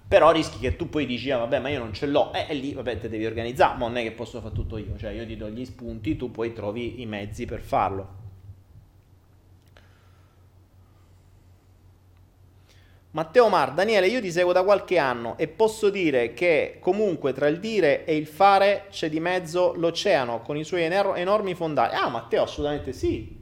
Però 0.09 0.31
rischi 0.31 0.59
che 0.59 0.75
tu 0.75 0.89
poi 0.89 1.05
dici, 1.05 1.31
ah, 1.31 1.37
vabbè, 1.37 1.59
ma 1.59 1.69
io 1.69 1.79
non 1.79 1.93
ce 1.93 2.05
l'ho, 2.05 2.33
eh, 2.33 2.47
e 2.49 2.53
lì, 2.53 2.73
vabbè, 2.73 2.99
te 2.99 3.07
devi 3.07 3.25
organizzare, 3.25 3.77
ma 3.77 3.87
non 3.87 3.95
è 3.95 4.03
che 4.03 4.11
posso 4.11 4.41
fare 4.41 4.53
tutto 4.53 4.77
io, 4.77 4.97
cioè 4.97 5.11
io 5.11 5.25
ti 5.25 5.37
do 5.37 5.49
gli 5.49 5.63
spunti, 5.63 6.17
tu 6.17 6.31
poi 6.31 6.51
trovi 6.51 6.99
i 7.01 7.05
mezzi 7.05 7.45
per 7.45 7.61
farlo. 7.61 8.17
Matteo 13.11 13.47
Mar, 13.47 13.73
Daniele, 13.73 14.07
io 14.07 14.19
ti 14.19 14.31
seguo 14.31 14.51
da 14.51 14.63
qualche 14.63 14.97
anno 14.97 15.37
e 15.37 15.47
posso 15.47 15.89
dire 15.89 16.33
che 16.33 16.77
comunque 16.81 17.31
tra 17.31 17.47
il 17.47 17.59
dire 17.59 18.03
e 18.03 18.17
il 18.17 18.27
fare 18.27 18.87
c'è 18.89 19.09
di 19.09 19.19
mezzo 19.19 19.73
l'oceano 19.75 20.41
con 20.41 20.57
i 20.57 20.63
suoi 20.63 20.83
enormi 20.83 21.53
fondali. 21.55 21.95
Ah, 21.95 22.09
Matteo, 22.09 22.43
assolutamente 22.43 22.91
sì. 22.91 23.37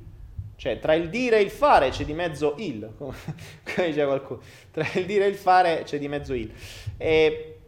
Cioè, 0.57 0.79
tra 0.79 0.95
il 0.95 1.09
dire 1.09 1.37
e 1.37 1.41
il 1.41 1.51
fare 1.51 1.89
c'è 1.89 2.03
di 2.03 2.15
mezzo 2.15 2.55
il, 2.57 2.91
come 2.97 3.87
dice 3.87 4.03
qualcuno. 4.05 4.41
Tra 4.71 4.87
il 4.95 5.05
dire 5.05 5.25
e 5.25 5.27
il 5.27 5.35
fare 5.35 5.83
c'è 5.83 5.99
di 5.99 6.07
mezzo 6.07 6.33
il. 6.33 6.51
E, 6.97 7.59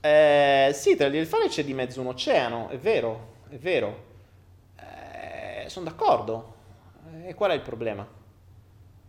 eh, 0.00 0.70
sì, 0.72 0.96
tra 0.96 1.04
il 1.04 1.10
dire 1.10 1.22
e 1.22 1.26
il 1.26 1.30
fare 1.30 1.48
c'è 1.48 1.62
di 1.64 1.74
mezzo 1.74 2.00
un 2.00 2.06
oceano, 2.06 2.70
è 2.70 2.78
vero, 2.78 3.34
è 3.50 3.56
vero. 3.56 4.04
Eh, 4.80 5.68
sono 5.68 5.84
d'accordo. 5.84 6.54
E 7.26 7.34
qual 7.34 7.50
è 7.50 7.54
il 7.54 7.60
problema? 7.60 8.08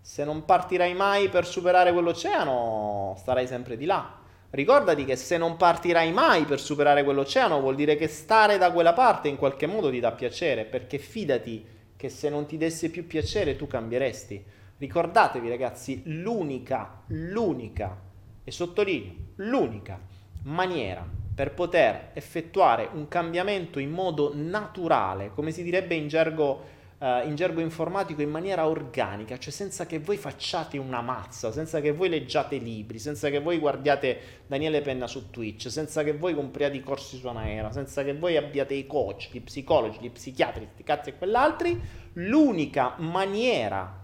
Se 0.02 0.26
non 0.26 0.44
partirai 0.44 0.94
mai 0.94 1.30
per 1.30 1.46
superare 1.46 1.94
quell'oceano, 1.94 3.16
starai 3.18 3.48
sempre 3.48 3.78
di 3.78 3.86
là. 3.86 4.14
Ricordati 4.50 5.06
che 5.06 5.16
se 5.16 5.38
non 5.38 5.56
partirai 5.56 6.12
mai 6.12 6.44
per 6.44 6.60
superare 6.60 7.06
quell'oceano, 7.06 7.62
vuol 7.62 7.76
dire 7.76 7.96
che 7.96 8.10
stare 8.10 8.58
da 8.58 8.74
quella 8.74 8.92
parte 8.92 9.30
in 9.30 9.38
qualche 9.38 9.68
modo 9.68 9.90
ti 9.90 10.02
dà 10.02 10.12
piacere, 10.12 10.66
perché 10.66 10.98
fidati 10.98 11.75
che 12.06 12.10
se 12.10 12.30
non 12.30 12.46
ti 12.46 12.58
desse 12.58 12.90
più 12.90 13.08
piacere 13.08 13.56
tu 13.56 13.66
cambieresti. 13.66 14.44
Ricordatevi 14.78 15.50
ragazzi, 15.50 16.04
l'unica, 16.06 17.02
l'unica, 17.08 18.00
e 18.44 18.52
sottolineo, 18.52 19.14
l'unica 19.38 20.00
maniera 20.44 21.04
per 21.34 21.54
poter 21.54 22.12
effettuare 22.14 22.88
un 22.94 23.08
cambiamento 23.08 23.80
in 23.80 23.90
modo 23.90 24.32
naturale, 24.36 25.32
come 25.34 25.52
si 25.52 25.64
direbbe 25.64 25.96
in 25.96 26.08
gergo, 26.08 26.74
uh, 26.98 27.28
in 27.28 27.36
gergo 27.36 27.62
informatico, 27.62 28.22
in 28.22 28.30
maniera 28.30 28.68
organica, 28.68 29.38
cioè 29.38 29.52
senza 29.52 29.86
che 29.86 30.00
voi 30.00 30.18
facciate 30.18 30.78
una 30.78 31.02
mazza, 31.02 31.52
senza 31.52 31.82
che 31.82 31.92
voi 31.92 32.10
leggiate 32.10 32.58
libri, 32.58 33.00
senza 33.00 33.30
che 33.30 33.40
voi 33.40 33.58
guardiate 33.58 34.44
Daniele 34.48 34.82
Penna 34.82 35.08
su 35.08 35.30
Twitch, 35.30 35.70
senza 35.70 36.04
che 36.04 36.14
voi 36.14 36.34
compriate 36.34 36.78
i 36.78 36.82
corsi 36.82 37.18
su 37.18 37.28
Anaera, 37.28 37.72
senza 37.72 38.04
che 38.04 38.14
voi 38.14 38.38
abbiate 38.38 38.74
i 38.74 38.88
coach, 38.88 39.30
gli 39.32 39.42
psicologi, 39.42 40.00
gli 40.02 40.12
psichiatri, 40.12 40.68
sti 40.74 40.84
cazzi 40.84 41.10
e 41.10 41.18
quell'altri, 41.18 41.80
l'unica 42.14 42.96
maniera 42.98 44.04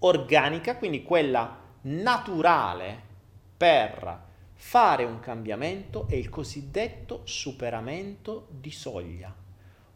organica, 0.00 0.76
quindi 0.76 1.02
quella 1.02 1.64
naturale 1.82 3.02
per 3.56 4.24
fare 4.52 5.04
un 5.04 5.20
cambiamento 5.20 6.06
è 6.08 6.14
il 6.14 6.28
cosiddetto 6.28 7.20
superamento 7.24 8.48
di 8.50 8.70
soglia, 8.70 9.34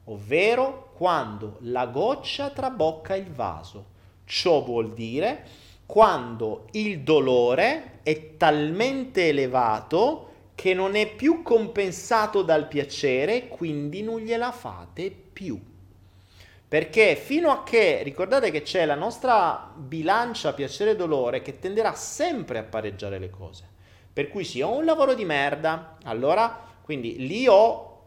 ovvero 0.05 0.93
quando 0.95 1.57
la 1.61 1.87
goccia 1.87 2.51
trabocca 2.51 3.15
il 3.15 3.31
vaso. 3.31 3.87
Ciò 4.25 4.63
vuol 4.63 4.93
dire 4.93 5.47
quando 5.87 6.67
il 6.73 7.01
dolore 7.01 8.01
è 8.03 8.37
talmente 8.37 9.29
elevato 9.29 10.29
che 10.55 10.75
non 10.75 10.95
è 10.95 11.13
più 11.13 11.43
compensato 11.43 12.43
dal 12.43 12.69
piacere, 12.69 13.49
quindi 13.49 14.03
non 14.03 14.21
gliela 14.21 14.53
fate 14.53 15.11
più. 15.11 15.59
Perché 16.69 17.17
fino 17.17 17.51
a 17.51 17.65
che, 17.65 18.03
ricordate 18.05 18.53
che 18.53 18.63
c'è 18.63 18.85
la 18.85 18.95
nostra 18.95 19.73
bilancia 19.75 20.53
piacere-dolore 20.53 21.43
che 21.43 21.59
tenderà 21.59 21.95
sempre 21.95 22.59
a 22.59 22.63
pareggiare 22.63 23.19
le 23.19 23.31
cose. 23.31 23.65
Per 24.13 24.29
cui 24.29 24.45
se 24.45 24.63
ho 24.63 24.77
un 24.77 24.85
lavoro 24.85 25.15
di 25.15 25.25
merda, 25.25 25.97
allora, 26.05 26.63
quindi 26.83 27.27
lì 27.27 27.49
ho 27.49 28.03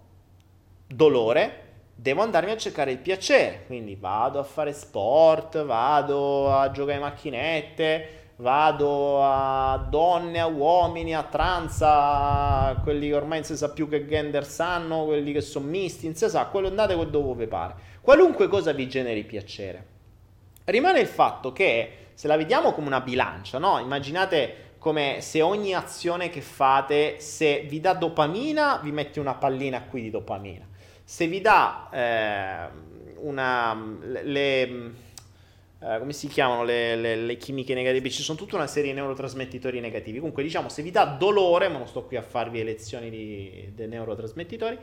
dolore, 0.87 1.62
devo 1.95 2.21
andarmi 2.21 2.51
a 2.51 2.57
cercare 2.57 2.91
il 2.91 2.97
piacere. 2.97 3.63
Quindi 3.65 3.95
vado 3.95 4.39
a 4.39 4.43
fare 4.43 4.73
sport, 4.73 5.63
vado 5.63 6.53
a 6.53 6.71
giocare 6.71 6.99
macchinette, 6.99 8.21
vado 8.37 9.23
a 9.23 9.85
donne, 9.89 10.39
a 10.39 10.47
uomini, 10.47 11.15
a 11.15 11.23
trans, 11.23 11.79
a 11.81 12.79
quelli 12.83 13.09
che 13.09 13.15
ormai 13.15 13.39
non 13.39 13.47
si 13.47 13.55
sa 13.55 13.69
più 13.69 13.87
che 13.87 14.07
gender 14.07 14.45
sanno, 14.45 15.05
quelli 15.05 15.31
che 15.31 15.41
sono 15.41 15.67
misti, 15.67 16.05
non 16.05 16.15
si 16.15 16.27
sa, 16.29 16.45
quello 16.47 16.67
andate 16.67 16.95
dove 17.09 17.45
vi 17.45 17.47
pare. 17.47 17.75
Qualunque 18.01 18.47
cosa 18.47 18.73
vi 18.73 18.89
generi 18.89 19.23
piacere. 19.23 19.91
Rimane 20.65 20.99
il 20.99 21.07
fatto 21.07 21.51
che 21.51 21.97
se 22.13 22.27
la 22.27 22.37
vediamo 22.37 22.73
come 22.73 22.87
una 22.87 23.01
bilancia, 23.01 23.57
no? 23.57 23.79
Immaginate 23.79 24.71
come 24.77 25.17
se 25.21 25.41
ogni 25.41 25.73
azione 25.73 26.29
che 26.29 26.41
fate, 26.41 27.19
se 27.19 27.61
vi 27.61 27.79
dà 27.79 27.93
dopamina, 27.93 28.79
vi 28.83 28.91
metti 28.91 29.19
una 29.19 29.33
pallina 29.33 29.83
qui 29.83 30.01
di 30.01 30.09
dopamina. 30.09 30.67
Se 31.03 31.27
vi 31.27 31.41
dà 31.41 31.89
eh, 31.91 32.69
una... 33.17 33.97
le 34.01 35.11
eh, 35.83 35.99
come 35.99 36.13
si 36.13 36.29
chiamano 36.29 36.63
le, 36.63 36.95
le, 36.95 37.15
le, 37.17 37.35
chimiche 37.35 37.73
negative? 37.73 38.09
Ci 38.09 38.21
sono 38.23 38.37
tutta 38.37 38.55
una 38.55 38.67
serie 38.67 38.91
di 38.91 38.95
neurotrasmettitori 38.95 39.81
negativi. 39.81 40.19
Comunque, 40.19 40.41
diciamo, 40.41 40.69
se 40.69 40.81
vi 40.81 40.91
dà 40.91 41.03
dolore, 41.03 41.67
ma 41.67 41.77
non 41.77 41.87
sto 41.87 42.05
qui 42.05 42.15
a 42.15 42.21
farvi 42.21 42.59
le 42.59 42.63
lezioni 42.63 43.09
di, 43.09 43.71
dei 43.75 43.89
neurotrasmettitori, 43.89 44.77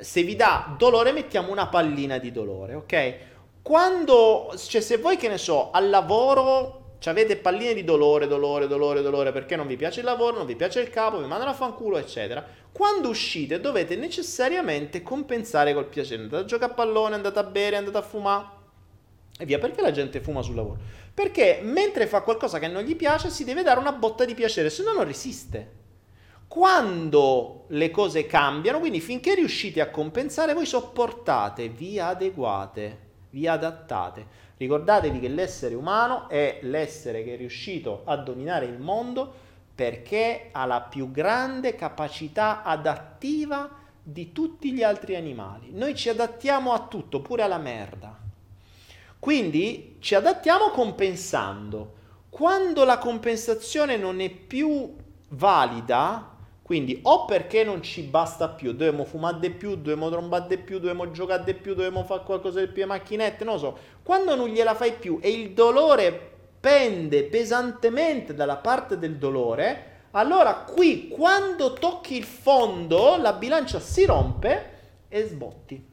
se 0.00 0.22
vi 0.22 0.34
dà 0.34 0.74
dolore, 0.78 1.12
mettiamo 1.12 1.52
una 1.52 1.66
pallina 1.66 2.16
di 2.16 2.32
dolore, 2.32 2.74
ok? 2.74 3.14
Quando, 3.60 4.54
cioè, 4.56 4.80
se 4.80 4.96
voi 4.96 5.18
che 5.18 5.28
ne 5.28 5.36
so, 5.36 5.70
al 5.70 5.90
lavoro 5.90 6.83
avete 7.08 7.36
palline 7.36 7.74
di 7.74 7.84
dolore, 7.84 8.26
dolore, 8.26 8.66
dolore, 8.66 9.02
dolore, 9.02 9.32
perché 9.32 9.56
non 9.56 9.66
vi 9.66 9.76
piace 9.76 10.00
il 10.00 10.06
lavoro, 10.06 10.36
non 10.36 10.46
vi 10.46 10.56
piace 10.56 10.80
il 10.80 10.90
capo, 10.90 11.18
vi 11.18 11.26
mandano 11.26 11.50
a 11.50 11.54
fanculo, 11.54 11.98
eccetera. 11.98 12.44
Quando 12.72 13.08
uscite 13.08 13.60
dovete 13.60 13.96
necessariamente 13.96 15.02
compensare 15.02 15.74
col 15.74 15.86
piacere. 15.86 16.22
Andate 16.22 16.42
a 16.42 16.46
giocare 16.46 16.72
a 16.72 16.74
pallone, 16.74 17.14
andate 17.14 17.38
a 17.38 17.44
bere, 17.44 17.76
andate 17.76 17.98
a 17.98 18.02
fumare 18.02 18.46
e 19.38 19.44
via. 19.44 19.58
Perché 19.58 19.80
la 19.80 19.90
gente 19.90 20.20
fuma 20.20 20.42
sul 20.42 20.54
lavoro? 20.54 20.78
Perché 21.12 21.60
mentre 21.62 22.06
fa 22.06 22.22
qualcosa 22.22 22.58
che 22.58 22.68
non 22.68 22.82
gli 22.82 22.96
piace 22.96 23.30
si 23.30 23.44
deve 23.44 23.62
dare 23.62 23.78
una 23.78 23.92
botta 23.92 24.24
di 24.24 24.34
piacere, 24.34 24.70
se 24.70 24.82
no 24.82 24.92
non 24.92 25.04
resiste. 25.04 25.82
Quando 26.48 27.64
le 27.68 27.90
cose 27.90 28.26
cambiano, 28.26 28.78
quindi 28.78 29.00
finché 29.00 29.34
riuscite 29.34 29.80
a 29.80 29.90
compensare, 29.90 30.54
voi 30.54 30.66
sopportate, 30.66 31.68
vi 31.68 31.98
adeguate, 31.98 32.98
vi 33.30 33.46
adattate. 33.46 34.42
Ricordatevi 34.56 35.20
che 35.20 35.28
l'essere 35.28 35.74
umano 35.74 36.28
è 36.28 36.60
l'essere 36.62 37.24
che 37.24 37.34
è 37.34 37.36
riuscito 37.36 38.02
a 38.04 38.16
dominare 38.16 38.66
il 38.66 38.78
mondo 38.78 39.42
perché 39.74 40.50
ha 40.52 40.64
la 40.66 40.80
più 40.80 41.10
grande 41.10 41.74
capacità 41.74 42.62
adattiva 42.62 43.68
di 44.00 44.32
tutti 44.32 44.72
gli 44.72 44.82
altri 44.82 45.16
animali. 45.16 45.70
Noi 45.72 45.94
ci 45.96 46.08
adattiamo 46.08 46.72
a 46.72 46.86
tutto, 46.86 47.20
pure 47.20 47.42
alla 47.42 47.58
merda. 47.58 48.16
Quindi 49.18 49.96
ci 50.00 50.14
adattiamo 50.14 50.68
compensando. 50.68 51.94
Quando 52.28 52.84
la 52.84 52.98
compensazione 52.98 53.96
non 53.96 54.20
è 54.20 54.28
più 54.28 54.94
valida, 55.30 56.33
quindi 56.64 56.98
o 57.02 57.26
perché 57.26 57.62
non 57.62 57.82
ci 57.82 58.00
basta 58.00 58.48
più, 58.48 58.70
dobbiamo 58.70 59.04
fumare 59.04 59.38
di 59.38 59.50
più, 59.50 59.76
dobbiamo 59.76 60.08
trombare 60.08 60.46
di 60.48 60.56
più, 60.56 60.78
dobbiamo 60.78 61.10
giocare 61.10 61.44
di 61.44 61.52
più, 61.52 61.74
dobbiamo 61.74 62.04
fare 62.04 62.22
qualcosa 62.24 62.60
di 62.60 62.68
più 62.68 62.84
a 62.84 62.86
macchinette, 62.86 63.44
non 63.44 63.54
lo 63.54 63.60
so. 63.60 63.78
Quando 64.02 64.34
non 64.34 64.48
gliela 64.48 64.74
fai 64.74 64.94
più 64.94 65.18
e 65.20 65.28
il 65.28 65.50
dolore 65.50 66.32
pende 66.58 67.24
pesantemente 67.24 68.32
dalla 68.32 68.56
parte 68.56 68.98
del 68.98 69.18
dolore, 69.18 70.06
allora 70.12 70.54
qui 70.54 71.08
quando 71.08 71.74
tocchi 71.74 72.16
il 72.16 72.24
fondo 72.24 73.18
la 73.18 73.34
bilancia 73.34 73.78
si 73.78 74.06
rompe 74.06 74.70
e 75.08 75.26
sbotti. 75.26 75.86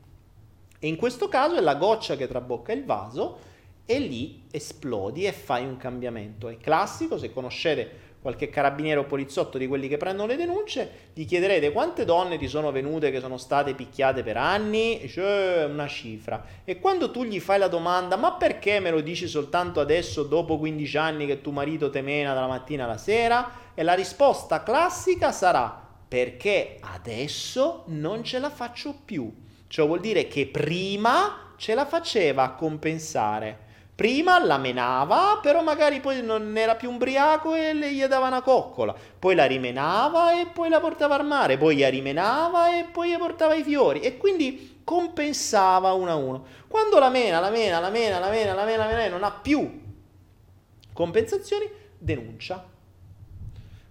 E 0.79 0.87
in 0.87 0.95
questo 0.95 1.27
caso 1.27 1.55
è 1.55 1.59
la 1.59 1.75
goccia 1.75 2.15
che 2.15 2.29
trabocca 2.29 2.71
il 2.71 2.85
vaso 2.85 3.39
e 3.85 3.99
lì 3.99 4.43
esplodi 4.49 5.25
e 5.25 5.33
fai 5.33 5.65
un 5.65 5.75
cambiamento. 5.75 6.47
È 6.47 6.55
classico, 6.55 7.17
se 7.17 7.33
conoscete 7.33 8.10
qualche 8.21 8.49
carabiniere 8.49 8.99
o 8.99 9.05
poliziotto 9.05 9.57
di 9.57 9.67
quelli 9.67 9.87
che 9.87 9.97
prendono 9.97 10.27
le 10.27 10.35
denunce, 10.35 11.09
gli 11.13 11.25
chiederete 11.25 11.71
quante 11.71 12.05
donne 12.05 12.37
ti 12.37 12.47
sono 12.47 12.71
venute 12.71 13.09
che 13.09 13.19
sono 13.19 13.37
state 13.37 13.73
picchiate 13.73 14.21
per 14.21 14.37
anni, 14.37 15.07
cioè 15.09 15.65
una 15.65 15.87
cifra. 15.87 16.45
E 16.63 16.79
quando 16.79 17.09
tu 17.09 17.23
gli 17.23 17.39
fai 17.39 17.57
la 17.57 17.67
domanda, 17.67 18.17
ma 18.17 18.33
perché 18.33 18.79
me 18.79 18.91
lo 18.91 19.01
dici 19.01 19.27
soltanto 19.27 19.79
adesso, 19.79 20.23
dopo 20.23 20.59
15 20.59 20.97
anni 20.97 21.25
che 21.25 21.41
tuo 21.41 21.51
marito 21.51 21.89
te 21.89 22.01
mena 22.01 22.35
dalla 22.35 22.47
mattina 22.47 22.83
alla 22.83 22.97
sera? 22.97 23.51
E 23.73 23.81
la 23.81 23.93
risposta 23.93 24.61
classica 24.61 25.31
sarà, 25.31 25.89
perché 26.07 26.77
adesso 26.81 27.85
non 27.87 28.23
ce 28.23 28.37
la 28.37 28.51
faccio 28.51 28.93
più. 29.03 29.33
Ciò 29.67 29.87
vuol 29.87 30.01
dire 30.01 30.27
che 30.27 30.45
prima 30.45 31.53
ce 31.57 31.73
la 31.73 31.85
faceva 31.85 32.43
a 32.43 32.53
compensare. 32.53 33.69
Prima 34.01 34.43
la 34.43 34.57
menava, 34.57 35.37
però 35.43 35.61
magari 35.61 35.99
poi 35.99 36.23
non 36.23 36.57
era 36.57 36.73
più 36.73 36.89
ubriaco 36.89 37.53
e 37.53 37.71
le 37.71 37.93
gli 37.93 38.03
dava 38.05 38.25
una 38.25 38.41
coccola. 38.41 38.95
Poi 39.19 39.35
la 39.35 39.45
rimenava 39.45 40.41
e 40.41 40.47
poi 40.47 40.69
la 40.69 40.79
portava 40.79 41.13
al 41.13 41.23
mare. 41.27 41.55
Poi 41.59 41.77
la 41.77 41.87
rimenava 41.87 42.79
e 42.79 42.85
poi 42.85 43.11
gli 43.11 43.17
portava 43.17 43.53
i 43.53 43.61
fiori. 43.61 43.99
E 43.99 44.17
quindi 44.17 44.81
compensava 44.83 45.91
uno 45.91 46.09
a 46.09 46.15
uno. 46.15 46.45
Quando 46.67 46.97
la 46.97 47.11
mena, 47.11 47.39
la 47.39 47.51
mena, 47.51 47.79
la 47.79 47.91
mena, 47.91 48.17
la 48.17 48.31
mena, 48.31 48.53
la 48.55 48.65
mena, 48.65 48.85
la 48.87 48.95
mena 48.95 49.07
non 49.09 49.23
ha 49.23 49.31
più 49.33 49.81
compensazioni, 50.93 51.69
denuncia. 51.95 52.67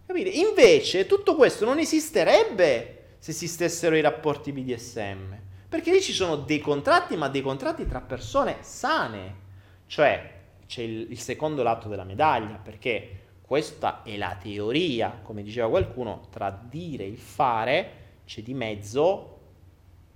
Capite? 0.06 0.28
Invece 0.28 1.06
tutto 1.06 1.36
questo 1.36 1.64
non 1.64 1.78
esisterebbe 1.78 3.14
se 3.20 3.30
esistessero 3.30 3.94
i 3.94 4.00
rapporti 4.00 4.50
BDSM. 4.50 5.38
Perché 5.68 5.92
lì 5.92 6.02
ci 6.02 6.12
sono 6.12 6.34
dei 6.34 6.58
contratti, 6.58 7.16
ma 7.16 7.28
dei 7.28 7.42
contratti 7.42 7.86
tra 7.86 8.00
persone 8.00 8.56
sane. 8.62 9.46
Cioè, 9.90 10.30
c'è 10.68 10.82
il, 10.82 11.10
il 11.10 11.18
secondo 11.18 11.64
lato 11.64 11.88
della 11.88 12.04
medaglia, 12.04 12.60
perché 12.62 13.22
questa 13.42 14.04
è 14.04 14.16
la 14.16 14.36
teoria, 14.40 15.18
come 15.20 15.42
diceva 15.42 15.68
qualcuno, 15.68 16.28
tra 16.30 16.48
dire 16.48 17.02
e 17.02 17.08
il 17.08 17.18
fare 17.18 17.92
c'è 18.24 18.40
di 18.40 18.54
mezzo 18.54 19.38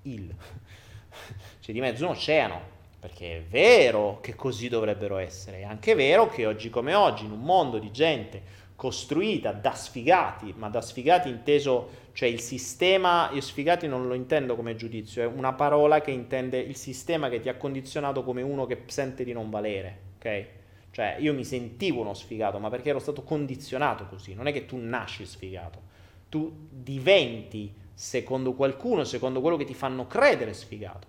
il. 0.03 0.33
c'è 1.61 1.73
di 1.73 1.81
mezzo 1.81 2.05
un 2.05 2.11
oceano. 2.11 2.61
Perché 3.01 3.39
è 3.39 3.43
vero 3.43 4.21
che 4.21 4.37
così 4.37 4.69
dovrebbero 4.69 5.17
essere, 5.17 5.59
è 5.59 5.65
anche 5.65 5.97
vero 5.97 6.29
che 6.29 6.47
oggi 6.47 6.71
come 6.71 6.95
oggi, 6.95 7.25
in 7.25 7.33
un 7.33 7.43
mondo 7.43 7.81
di 7.81 7.91
gente 7.91 8.43
costruita 8.77 9.51
da 9.51 9.75
sfigati, 9.75 10.55
ma 10.57 10.69
da 10.69 10.81
sfigati 10.81 11.29
inteso, 11.29 12.04
cioè 12.15 12.29
il 12.29 12.41
sistema, 12.41 13.29
io 13.33 13.41
sfigati 13.41 13.89
non 13.89 14.07
lo 14.07 14.15
intendo 14.15 14.55
come 14.55 14.77
giudizio, 14.77 15.25
è 15.25 15.27
una 15.27 15.53
parola 15.53 16.01
che 16.01 16.13
intende 16.13 16.61
il 16.61 16.77
sistema 16.77 17.29
che 17.29 17.41
ti 17.41 17.49
ha 17.49 17.57
condizionato 17.57 18.23
come 18.23 18.41
uno 18.41 18.67
che 18.67 18.83
sente 18.87 19.25
di 19.25 19.33
non 19.33 19.51
valere, 19.51 19.99
ok? 20.17 20.47
Cioè 20.93 21.17
io 21.19 21.35
mi 21.35 21.45
sentivo 21.45 22.03
uno 22.03 22.15
sfigato, 22.15 22.61
ma 22.61 22.71
perché 22.71 22.91
ero 22.91 23.01
stato 23.01 23.25
condizionato 23.25 24.07
così, 24.07 24.33
non 24.33 24.47
è 24.47 24.53
che 24.53 24.65
tu 24.65 24.77
nasci 24.77 25.27
sfigato, 25.27 25.83
tu 26.29 26.69
diventi 26.71 27.75
secondo 27.93 28.53
qualcuno, 28.53 29.03
secondo 29.03 29.41
quello 29.41 29.57
che 29.57 29.65
ti 29.65 29.75
fanno 29.75 30.07
credere 30.07 30.55
sfigato. 30.55 31.09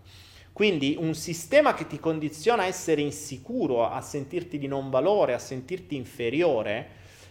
Quindi 0.53 0.95
un 0.97 1.13
sistema 1.13 1.75
che 1.75 1.85
ti 1.85 1.99
condiziona 1.99 2.63
a 2.63 2.67
essere 2.67 3.01
insicuro, 3.01 3.87
a 3.87 4.01
sentirti 4.01 4.57
di 4.57 4.65
non 4.65 4.89
valore, 4.89 5.35
a 5.35 5.39
sentirti 5.39 5.95
inferiore, 5.95 6.87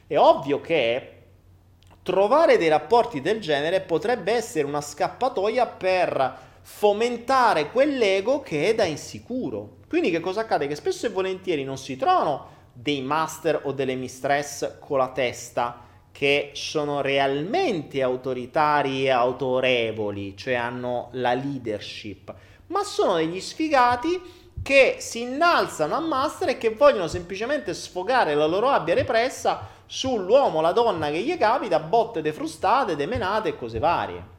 è 0.07 0.17
ovvio 0.17 0.61
che 0.61 1.14
trovare 2.05 2.59
dei 2.59 2.69
rapporti 2.69 3.23
del 3.23 3.41
genere 3.41 3.81
potrebbe 3.81 4.31
essere 4.33 4.67
una 4.67 4.83
scappatoia 4.83 5.67
per 5.67 6.39
fomentare 6.61 7.71
quell'ego 7.71 8.41
che 8.41 8.69
è 8.69 8.75
da 8.75 8.85
insicuro. 8.85 9.79
Quindi 9.89 10.11
che 10.11 10.21
cosa 10.21 10.43
accade? 10.43 10.67
Che 10.67 10.77
spesso 10.77 11.07
e 11.07 11.09
volentieri 11.09 11.65
non 11.65 11.79
si 11.79 11.97
trovano 11.97 12.53
dei 12.75 13.01
master 13.01 13.63
o 13.65 13.73
delle 13.73 13.95
mistress 13.95 14.79
con 14.81 14.99
la 14.99 15.09
testa 15.09 15.81
che 16.13 16.51
sono 16.53 17.01
realmente 17.01 18.03
autoritari 18.03 19.05
e 19.05 19.11
autorevoli, 19.11 20.37
cioè 20.37 20.55
hanno 20.55 21.09
la 21.13 21.33
leadership, 21.33 22.35
ma 22.67 22.85
sono 22.85 23.17
degli 23.17 23.41
sfigati 23.41 24.21
che 24.63 24.97
si 24.99 25.23
innalzano 25.23 25.95
a 25.95 26.01
master 26.01 26.51
e 26.51 26.59
che 26.59 26.71
vogliono 26.71 27.09
semplicemente 27.09 27.73
sfogare 27.73 28.35
la 28.35 28.47
loro 28.47 28.69
abbia 28.69 28.95
repressa 28.95 29.74
sull'uomo 29.87 30.61
la 30.61 30.73
donna 30.73 31.11
che 31.11 31.23
gli 31.23 31.37
capita, 31.37 31.79
botte 31.79 32.23
defrustate, 32.23 32.97
demenate 32.97 33.51
e 33.51 33.57
cose 33.57 33.79
varie. 33.79 34.33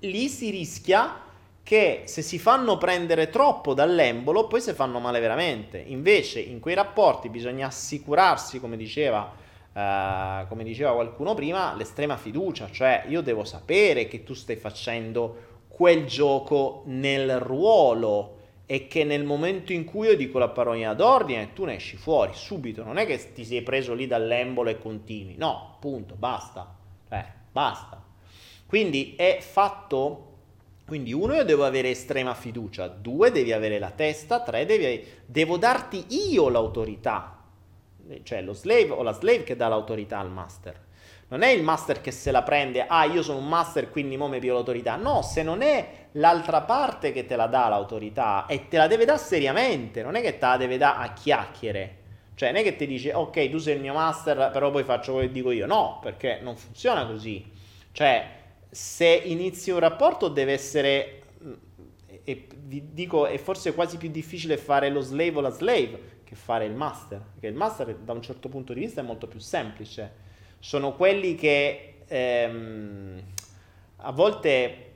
Lì 0.00 0.28
si 0.28 0.50
rischia 0.50 1.22
che 1.62 2.02
se 2.04 2.22
si 2.22 2.38
fanno 2.38 2.78
prendere 2.78 3.28
troppo 3.28 3.74
dall'embolo, 3.74 4.46
poi 4.46 4.60
si 4.60 4.72
fanno 4.72 5.00
male 5.00 5.18
veramente. 5.18 5.78
Invece 5.78 6.38
in 6.38 6.60
quei 6.60 6.76
rapporti 6.76 7.28
bisogna 7.28 7.66
assicurarsi, 7.66 8.60
come 8.60 8.76
diceva, 8.76 9.32
uh, 9.72 10.46
come 10.46 10.62
diceva 10.62 10.92
qualcuno 10.92 11.34
prima, 11.34 11.74
l'estrema 11.74 12.16
fiducia, 12.16 12.70
cioè 12.70 13.06
io 13.08 13.20
devo 13.20 13.42
sapere 13.42 14.06
che 14.06 14.22
tu 14.22 14.32
stai 14.32 14.54
facendo 14.54 15.54
quel 15.68 16.06
gioco 16.06 16.82
nel 16.86 17.40
ruolo 17.40 18.35
e 18.66 18.88
che 18.88 19.04
nel 19.04 19.24
momento 19.24 19.72
in 19.72 19.84
cui 19.84 20.08
io 20.08 20.16
dico 20.16 20.38
la 20.38 20.48
parola 20.48 20.92
d'ordine 20.92 21.52
tu 21.52 21.64
ne 21.64 21.76
esci 21.76 21.96
fuori 21.96 22.32
subito, 22.34 22.82
non 22.82 22.98
è 22.98 23.06
che 23.06 23.32
ti 23.32 23.44
sei 23.44 23.62
preso 23.62 23.94
lì 23.94 24.08
dall'embolo 24.08 24.70
e 24.70 24.78
continui, 24.78 25.36
no, 25.36 25.76
punto, 25.80 26.16
basta, 26.16 26.76
eh, 27.08 27.24
basta. 27.52 28.02
Quindi 28.66 29.14
è 29.16 29.38
fatto, 29.40 30.34
quindi 30.84 31.12
uno 31.12 31.34
io 31.34 31.44
devo 31.44 31.64
avere 31.64 31.90
estrema 31.90 32.34
fiducia, 32.34 32.88
due 32.88 33.30
devi 33.30 33.52
avere 33.52 33.78
la 33.78 33.92
testa, 33.92 34.42
tre 34.42 34.66
devi, 34.66 35.04
devo 35.24 35.56
darti 35.56 36.06
io 36.32 36.48
l'autorità, 36.48 37.44
cioè 38.24 38.42
lo 38.42 38.52
slave 38.52 38.90
o 38.90 39.02
la 39.02 39.12
slave 39.12 39.44
che 39.44 39.54
dà 39.54 39.68
l'autorità 39.68 40.18
al 40.18 40.30
master. 40.30 40.85
Non 41.28 41.42
è 41.42 41.48
il 41.48 41.64
master 41.64 42.00
che 42.00 42.12
se 42.12 42.30
la 42.30 42.42
prende, 42.42 42.86
ah 42.86 43.04
io 43.04 43.22
sono 43.22 43.38
un 43.38 43.48
master 43.48 43.90
quindi 43.90 44.16
mo 44.16 44.28
mi 44.28 44.38
pio 44.38 44.54
l'autorità. 44.54 44.94
No, 44.94 45.22
se 45.22 45.42
non 45.42 45.60
è 45.60 46.08
l'altra 46.12 46.62
parte 46.62 47.10
che 47.10 47.26
te 47.26 47.34
la 47.34 47.46
dà 47.46 47.68
l'autorità 47.68 48.46
e 48.46 48.68
te 48.68 48.76
la 48.76 48.86
deve 48.86 49.04
dare 49.04 49.18
seriamente, 49.18 50.02
non 50.02 50.14
è 50.14 50.20
che 50.20 50.38
te 50.38 50.46
la 50.46 50.56
deve 50.56 50.76
dare 50.76 51.04
a 51.04 51.12
chiacchiere. 51.12 51.96
Cioè 52.34 52.52
non 52.52 52.60
è 52.60 52.62
che 52.62 52.76
ti 52.76 52.86
dice 52.86 53.12
ok 53.12 53.50
tu 53.50 53.58
sei 53.58 53.74
il 53.76 53.80
mio 53.80 53.94
master 53.94 54.50
però 54.52 54.70
poi 54.70 54.84
faccio 54.84 55.12
quello 55.12 55.26
che 55.26 55.32
dico 55.32 55.50
io. 55.50 55.66
No, 55.66 55.98
perché 56.00 56.38
non 56.42 56.56
funziona 56.56 57.04
così. 57.06 57.50
Cioè 57.90 58.28
se 58.70 59.06
inizi 59.06 59.70
un 59.70 59.80
rapporto 59.80 60.28
deve 60.28 60.52
essere 60.52 61.22
e 62.22 62.48
vi 62.56 62.92
dico, 62.92 63.26
è 63.26 63.38
forse 63.38 63.72
quasi 63.72 63.96
più 63.98 64.10
difficile 64.10 64.56
fare 64.56 64.90
lo 64.90 65.00
slave 65.00 65.38
o 65.38 65.40
la 65.40 65.50
slave 65.50 66.20
che 66.24 66.34
fare 66.34 66.64
il 66.64 66.74
master, 66.74 67.20
perché 67.20 67.46
il 67.46 67.54
master 67.54 67.94
da 67.94 68.12
un 68.12 68.20
certo 68.20 68.48
punto 68.48 68.72
di 68.72 68.80
vista 68.80 69.00
è 69.00 69.04
molto 69.04 69.28
più 69.28 69.38
semplice 69.38 70.24
sono 70.58 70.94
quelli 70.94 71.34
che 71.34 71.98
ehm, 72.06 73.22
a 73.96 74.12
volte, 74.12 74.92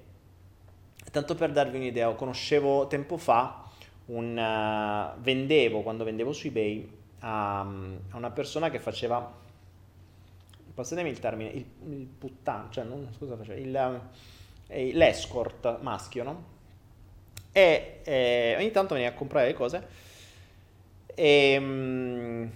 tanto 1.10 1.34
per 1.34 1.52
darvi 1.52 1.76
un'idea, 1.76 2.12
conoscevo 2.14 2.86
tempo 2.86 3.16
fa, 3.16 3.68
un, 4.06 4.36
uh, 4.36 5.20
vendevo, 5.20 5.82
quando 5.82 6.04
vendevo 6.04 6.32
su 6.32 6.48
eBay, 6.48 6.88
a, 7.20 7.60
a, 7.60 8.16
una 8.16 8.30
persona 8.30 8.70
che 8.70 8.78
faceva, 8.78 9.32
passatemi 10.74 11.08
il 11.08 11.18
termine, 11.18 11.50
il, 11.50 11.66
il 11.88 12.06
puttano, 12.06 12.68
cioè 12.70 12.84
non, 12.84 13.08
scusa, 13.16 13.36
faceva, 13.36 13.58
il, 13.58 14.00
eh, 14.66 14.92
l'escort 14.92 15.80
maschio, 15.80 16.24
no? 16.24 16.58
E 17.52 18.00
eh, 18.04 18.54
ogni 18.58 18.70
tanto 18.70 18.94
veniva 18.94 19.12
a 19.12 19.16
comprare 19.16 19.48
le 19.48 19.54
cose 19.54 19.86
e... 21.14 21.56
Um, 21.58 22.50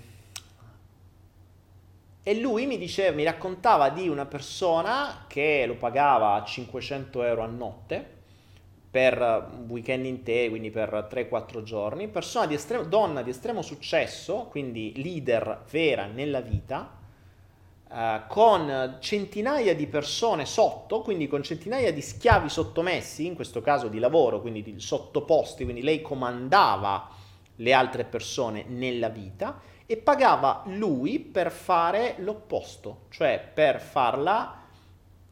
e 2.27 2.41
lui 2.41 2.65
mi 2.65 2.79
diceva, 2.79 3.15
mi 3.15 3.23
raccontava 3.23 3.91
di 3.91 4.09
una 4.09 4.25
persona 4.25 5.27
che 5.29 5.65
lo 5.67 5.75
pagava 5.75 6.43
500 6.43 7.23
euro 7.23 7.43
a 7.43 7.47
notte 7.47 8.13
per 8.91 9.21
un 9.21 9.67
weekend 9.69 10.07
intero, 10.07 10.49
quindi 10.49 10.71
per 10.71 11.07
3-4 11.11 11.63
giorni, 11.63 12.09
persona 12.09 12.47
di 12.47 12.55
estremo, 12.55 12.85
donna 12.85 13.21
di 13.21 13.29
estremo 13.29 13.61
successo, 13.61 14.47
quindi 14.49 14.95
leader 14.97 15.65
vera 15.71 16.07
nella 16.07 16.41
vita, 16.41 16.97
eh, 17.93 18.23
con 18.27 18.97
centinaia 19.01 19.75
di 19.75 19.87
persone 19.87 20.47
sotto, 20.47 21.03
quindi 21.03 21.27
con 21.27 21.43
centinaia 21.43 21.93
di 21.93 22.01
schiavi 22.01 22.49
sottomessi, 22.49 23.27
in 23.27 23.35
questo 23.35 23.61
caso 23.61 23.89
di 23.89 23.99
lavoro, 23.99 24.41
quindi 24.41 24.63
di 24.63 24.81
sottoposti, 24.81 25.65
quindi 25.65 25.83
lei 25.83 26.01
comandava 26.01 27.11
le 27.57 27.73
altre 27.75 28.05
persone 28.05 28.65
nella 28.67 29.11
vita 29.11 29.61
e 29.87 29.97
pagava 29.97 30.63
lui 30.67 31.19
per 31.19 31.51
fare 31.51 32.15
l'opposto, 32.19 33.03
cioè 33.11 33.51
per 33.53 33.81
farla, 33.81 34.63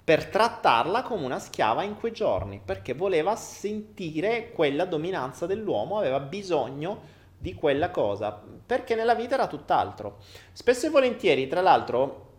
per 0.04 0.26
trattarla 0.26 1.02
come 1.02 1.24
una 1.24 1.38
schiava 1.38 1.82
in 1.82 1.96
quei 1.96 2.12
giorni, 2.12 2.60
perché 2.62 2.92
voleva 2.92 3.34
sentire 3.34 4.50
quella 4.52 4.84
dominanza 4.84 5.46
dell'uomo, 5.46 5.98
aveva 5.98 6.20
bisogno 6.20 7.20
di 7.38 7.54
quella 7.54 7.90
cosa, 7.90 8.40
perché 8.64 8.94
nella 8.94 9.14
vita 9.14 9.34
era 9.34 9.46
tutt'altro. 9.46 10.18
Spesso 10.52 10.86
e 10.86 10.90
volentieri, 10.90 11.48
tra 11.48 11.60
l'altro, 11.60 12.30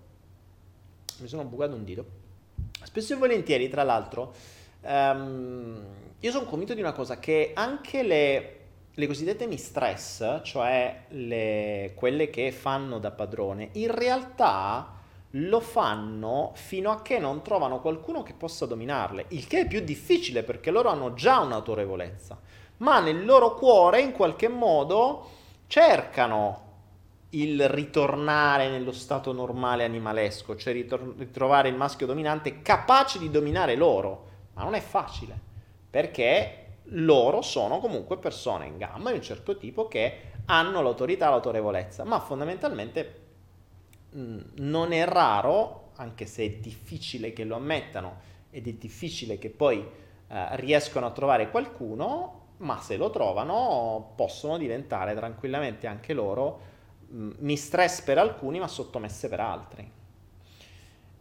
mi 1.19 1.28
sono 1.28 1.43
bucato 1.45 1.73
un 1.73 1.84
dito, 1.84 2.06
spesso 2.84 3.13
e 3.13 3.17
volentieri, 3.17 3.69
tra 3.69 3.84
l'altro, 3.84 4.34
um, 4.82 5.84
io 6.19 6.32
sono 6.32 6.45
convinto 6.45 6.73
di 6.76 6.82
una 6.82 6.93
cosa, 6.93 7.17
che 7.17 7.52
anche 7.56 8.04
le 8.04 8.62
le 8.95 9.08
cosiddette 9.08 9.47
mistress, 9.47 10.41
cioè 10.43 11.06
le, 11.10 11.93
quelle 11.95 12.29
che 12.29 12.51
fanno 12.51 12.99
da 12.99 13.12
padrone, 13.12 13.69
in 13.73 13.91
realtà 13.91 14.93
lo 15.38 15.60
fanno 15.60 16.51
fino 16.53 16.91
a 16.91 17.01
che 17.01 17.17
non 17.17 17.41
trovano 17.41 17.79
qualcuno 17.82 18.21
che 18.21 18.34
possa 18.34 18.67
dominarle, 18.67 19.25
il 19.29 19.48
che 19.48 19.62
è 19.62 19.67
più 19.67 19.79
difficile 19.81 20.44
perché 20.44 20.69
loro 20.69 20.89
hanno 20.89 21.15
già 21.15 21.39
un'autorevolezza, 21.39 22.39
ma 22.77 23.00
nel 23.00 23.25
loro 23.25 23.56
cuore 23.56 24.02
in 24.02 24.12
qualche 24.12 24.48
modo 24.48 25.29
cercano 25.65 26.62
il 27.29 27.67
ritornare 27.67 28.69
nello 28.69 28.91
stato 28.91 29.33
normale 29.33 29.85
animalesco, 29.85 30.56
cioè 30.56 30.71
ritor- 30.71 31.17
ritrovare 31.17 31.69
il 31.69 31.75
maschio 31.75 32.06
dominante 32.06 32.62
capace 32.62 33.17
di 33.17 33.31
dominare 33.31 33.75
loro, 33.75 34.27
ma 34.54 34.62
non 34.62 34.75
è 34.75 34.81
facile, 34.81 35.35
perché 35.89 36.62
loro 36.88 37.42
sono 37.42 37.79
comunque 37.79 38.17
persone 38.17 38.67
in 38.67 38.77
gamma 38.77 39.12
di 39.12 39.17
un 39.17 39.23
certo 39.23 39.58
tipo 39.58 39.88
che 39.88 40.31
hanno 40.46 40.81
l'autorità 40.81 41.29
l'autorevolezza, 41.29 42.04
ma 42.04 42.19
fondamentalmente 42.19 43.21
mm, 44.15 44.40
non 44.56 44.92
è 44.92 45.06
raro, 45.06 45.92
anche 45.96 46.25
se 46.25 46.44
è 46.44 46.50
difficile 46.52 47.34
che 47.34 47.44
lo 47.44 47.56
ammettano 47.56 48.31
ed 48.50 48.67
è 48.67 48.73
difficile 48.73 49.40
che 49.40 49.50
poi 49.50 49.79
eh, 50.27 50.56
riescano 50.58 51.06
a 51.06 51.12
trovare 51.12 51.50
qualcuno, 51.50 52.42
ma 52.58 52.79
se 52.79 52.98
lo 52.98 53.10
trovano 53.10 54.13
possono 54.15 54.58
diventare 54.58 55.15
tranquillamente 55.15 55.88
anche 55.88 56.13
loro 56.13 56.60
mh, 57.08 57.23
mm, 57.23 57.31
mistress 57.40 58.02
per 58.02 58.17
alcuni, 58.17 58.60
ma 58.60 58.67
sottomesse 58.67 59.29
per 59.29 59.40
altri. 59.40 59.92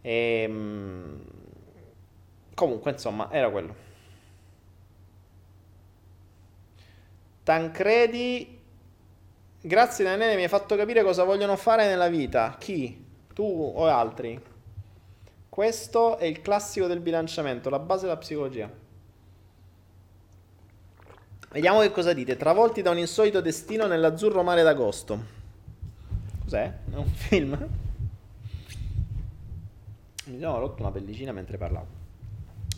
E, 0.01 0.45
mm, 0.49 1.21
comunque, 2.53 2.91
insomma, 2.91 3.31
era 3.31 3.49
quello. 3.49 3.91
Tancredi, 7.43 8.59
grazie 9.61 10.05
Daniele, 10.05 10.35
mi 10.35 10.43
hai 10.43 10.47
fatto 10.47 10.75
capire 10.75 11.03
cosa 11.03 11.23
vogliono 11.23 11.57
fare 11.57 11.87
nella 11.87 12.07
vita. 12.07 12.55
Chi? 12.57 13.05
Tu 13.33 13.43
o 13.43 13.85
altri? 13.85 14.41
Questo 15.49 16.17
è 16.17 16.25
il 16.25 16.41
classico 16.41 16.87
del 16.87 16.99
bilanciamento, 16.99 17.69
la 17.69 17.79
base 17.79 18.05
della 18.05 18.17
psicologia. 18.17 18.69
Vediamo 21.51 21.81
che 21.81 21.91
cosa 21.91 22.13
dite. 22.13 22.35
Travolti 22.35 22.81
da 22.81 22.89
un 22.89 22.97
insolito 22.97 23.39
destino 23.39 23.85
nell'azzurro 23.85 24.41
mare 24.41 24.63
d'agosto. 24.63 25.23
Cos'è? 26.43 26.63
È 26.91 26.95
un 26.95 27.09
film? 27.09 27.69
Mi 30.25 30.39
sono 30.39 30.59
rotto 30.59 30.81
una 30.81 30.91
pellicina 30.91 31.31
mentre 31.31 31.57
parlavo. 31.57 31.85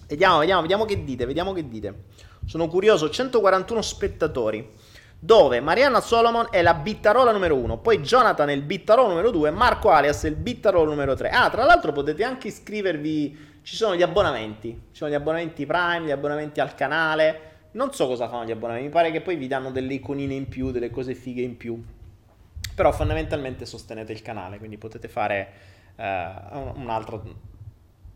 Vediamo, 0.07 0.39
vediamo, 0.39 0.61
vediamo 0.61 0.85
che 0.85 1.03
dite, 1.03 1.25
vediamo 1.25 1.53
che 1.53 1.67
dite. 1.67 2.03
Sono 2.45 2.67
curioso, 2.67 3.09
141 3.09 3.81
spettatori, 3.81 4.71
dove 5.19 5.59
Marianna 5.59 6.01
Solomon 6.01 6.47
è 6.51 6.61
la 6.61 6.75
bittarola 6.75 7.31
numero 7.31 7.55
1, 7.55 7.79
poi 7.79 7.99
Jonathan 7.99 8.49
è 8.49 8.53
il 8.53 8.61
bittarolo 8.61 9.09
numero 9.09 9.31
2, 9.31 9.49
Marco 9.49 9.89
Alias 9.89 10.23
è 10.23 10.27
il 10.27 10.35
bittarolo 10.35 10.89
numero 10.89 11.15
3. 11.15 11.29
Ah, 11.29 11.49
tra 11.49 11.63
l'altro 11.63 11.91
potete 11.91 12.23
anche 12.23 12.49
iscrivervi, 12.49 13.59
ci 13.63 13.75
sono 13.75 13.95
gli 13.95 14.03
abbonamenti, 14.03 14.69
ci 14.91 14.97
sono 14.97 15.09
gli 15.09 15.15
abbonamenti 15.15 15.65
Prime, 15.65 16.05
gli 16.05 16.11
abbonamenti 16.11 16.59
al 16.59 16.75
canale, 16.75 17.53
non 17.71 17.91
so 17.91 18.05
cosa 18.05 18.29
fanno 18.29 18.45
gli 18.45 18.51
abbonamenti, 18.51 18.87
mi 18.87 18.93
pare 18.93 19.11
che 19.11 19.21
poi 19.21 19.35
vi 19.35 19.47
danno 19.47 19.71
delle 19.71 19.95
iconine 19.95 20.35
in 20.35 20.47
più, 20.47 20.71
delle 20.71 20.91
cose 20.91 21.15
fighe 21.15 21.41
in 21.41 21.57
più, 21.57 21.83
però 22.75 22.91
fondamentalmente 22.91 23.65
sostenete 23.65 24.11
il 24.11 24.21
canale, 24.21 24.59
quindi 24.59 24.77
potete 24.77 25.07
fare 25.07 25.49
uh, 25.95 26.01
un, 26.03 26.87
altro, 26.89 27.23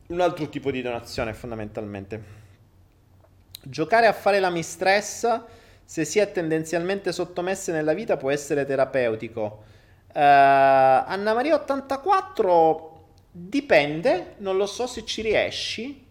un 0.07 0.21
altro 0.21 0.47
tipo 0.49 0.69
di 0.69 0.83
donazione 0.83 1.33
fondamentalmente. 1.33 2.38
Giocare 3.61 4.07
a 4.07 4.13
fare 4.13 4.39
la 4.39 4.49
mistress, 4.49 5.41
se 5.83 6.05
si 6.05 6.19
è 6.19 6.31
tendenzialmente 6.31 7.11
sottomesse 7.11 7.71
nella 7.71 7.93
vita, 7.93 8.15
può 8.15 8.31
essere 8.31 8.65
terapeutico. 8.65 9.63
Uh, 10.07 10.13
Anna 10.13 11.33
Maria 11.33 11.55
84 11.55 13.07
dipende, 13.31 14.35
non 14.37 14.57
lo 14.57 14.65
so 14.65 14.87
se 14.87 15.03
ci 15.05 15.21
riesci. 15.21 16.07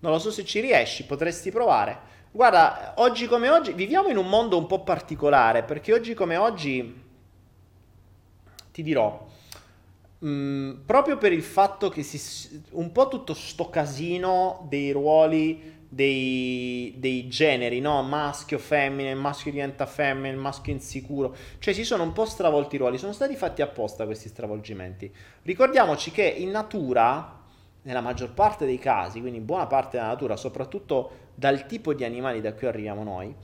Non 0.00 0.12
lo 0.12 0.18
so 0.18 0.30
se 0.30 0.44
ci 0.44 0.60
riesci, 0.60 1.04
potresti 1.04 1.50
provare. 1.50 2.08
Guarda, 2.30 2.94
oggi 2.96 3.26
come 3.26 3.50
oggi 3.50 3.72
viviamo 3.72 4.08
in 4.08 4.16
un 4.16 4.28
mondo 4.28 4.56
un 4.56 4.66
po' 4.66 4.82
particolare, 4.82 5.62
perché 5.62 5.92
oggi 5.92 6.14
come 6.14 6.36
oggi 6.36 7.02
ti 8.72 8.82
dirò, 8.82 9.26
mh, 10.18 10.28
mm, 10.28 10.72
proprio 10.86 11.18
per 11.18 11.32
il 11.32 11.42
fatto 11.42 11.90
che 11.90 12.02
si, 12.02 12.62
un 12.70 12.92
po' 12.92 13.08
tutto 13.08 13.34
sto 13.34 13.68
casino 13.68 14.64
dei 14.68 14.92
ruoli 14.92 15.79
dei, 15.92 16.94
dei, 16.96 17.26
generi, 17.26 17.80
no? 17.80 18.00
Maschio, 18.02 18.58
femmine, 18.58 19.10
il 19.10 19.16
maschio 19.16 19.50
diventa 19.50 19.86
femmina, 19.86 20.28
il 20.28 20.36
maschio 20.36 20.72
insicuro. 20.72 21.34
Cioè 21.58 21.74
si 21.74 21.84
sono 21.84 22.04
un 22.04 22.12
po' 22.12 22.24
stravolti 22.24 22.76
i 22.76 22.78
ruoli, 22.78 22.96
sono 22.96 23.12
stati 23.12 23.34
fatti 23.34 23.60
apposta 23.60 24.04
questi 24.04 24.28
stravolgimenti. 24.28 25.12
Ricordiamoci 25.42 26.12
che 26.12 26.22
in 26.22 26.50
natura, 26.50 27.38
nella 27.82 28.00
maggior 28.00 28.32
parte 28.32 28.64
dei 28.64 28.78
casi, 28.78 29.20
quindi 29.20 29.38
in 29.38 29.44
buona 29.44 29.66
parte 29.66 29.96
della 29.96 30.10
natura, 30.10 30.36
soprattutto 30.36 31.28
dal 31.34 31.66
tipo 31.66 31.92
di 31.92 32.04
animali 32.04 32.40
da 32.40 32.54
cui 32.54 32.68
arriviamo 32.68 33.02
noi, 33.02 33.34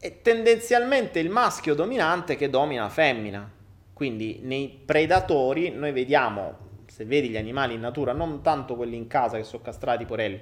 è 0.00 0.20
tendenzialmente 0.20 1.20
il 1.20 1.30
maschio 1.30 1.74
dominante 1.74 2.34
che 2.34 2.50
domina 2.50 2.82
la 2.82 2.88
femmina. 2.88 3.50
Quindi 3.92 4.40
nei 4.42 4.82
predatori 4.84 5.70
noi 5.70 5.92
vediamo, 5.92 6.56
se 6.86 7.04
vedi 7.04 7.28
gli 7.28 7.36
animali 7.36 7.74
in 7.74 7.80
natura, 7.80 8.12
non 8.12 8.42
tanto 8.42 8.74
quelli 8.74 8.96
in 8.96 9.06
casa 9.06 9.36
che 9.36 9.44
sono 9.44 9.62
castrati, 9.62 10.04
porelli, 10.04 10.40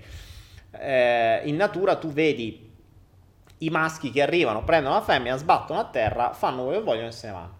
eh, 0.73 1.43
in 1.45 1.57
natura 1.57 1.97
tu 1.97 2.09
vedi 2.09 2.69
i 3.59 3.71
maschi 3.71 4.11
che 4.11 4.23
arrivano, 4.23 4.65
prendono 4.65 4.95
la 4.95 5.03
femmina, 5.03 5.37
sbattono 5.37 5.81
a 5.81 5.85
terra, 5.85 6.33
fanno 6.33 6.65
quello 6.65 6.79
che 6.79 6.85
vogliono 6.85 7.09
e 7.09 7.13
se 7.13 7.27
ne 7.27 7.33
vanno. 7.33 7.59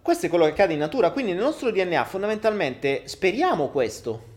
Questo 0.00 0.26
è 0.26 0.28
quello 0.28 0.44
che 0.44 0.52
accade 0.52 0.72
in 0.72 0.78
natura, 0.78 1.10
quindi 1.10 1.32
nel 1.32 1.42
nostro 1.42 1.70
DNA 1.70 2.04
fondamentalmente 2.04 3.02
speriamo 3.06 3.68
questo. 3.68 4.36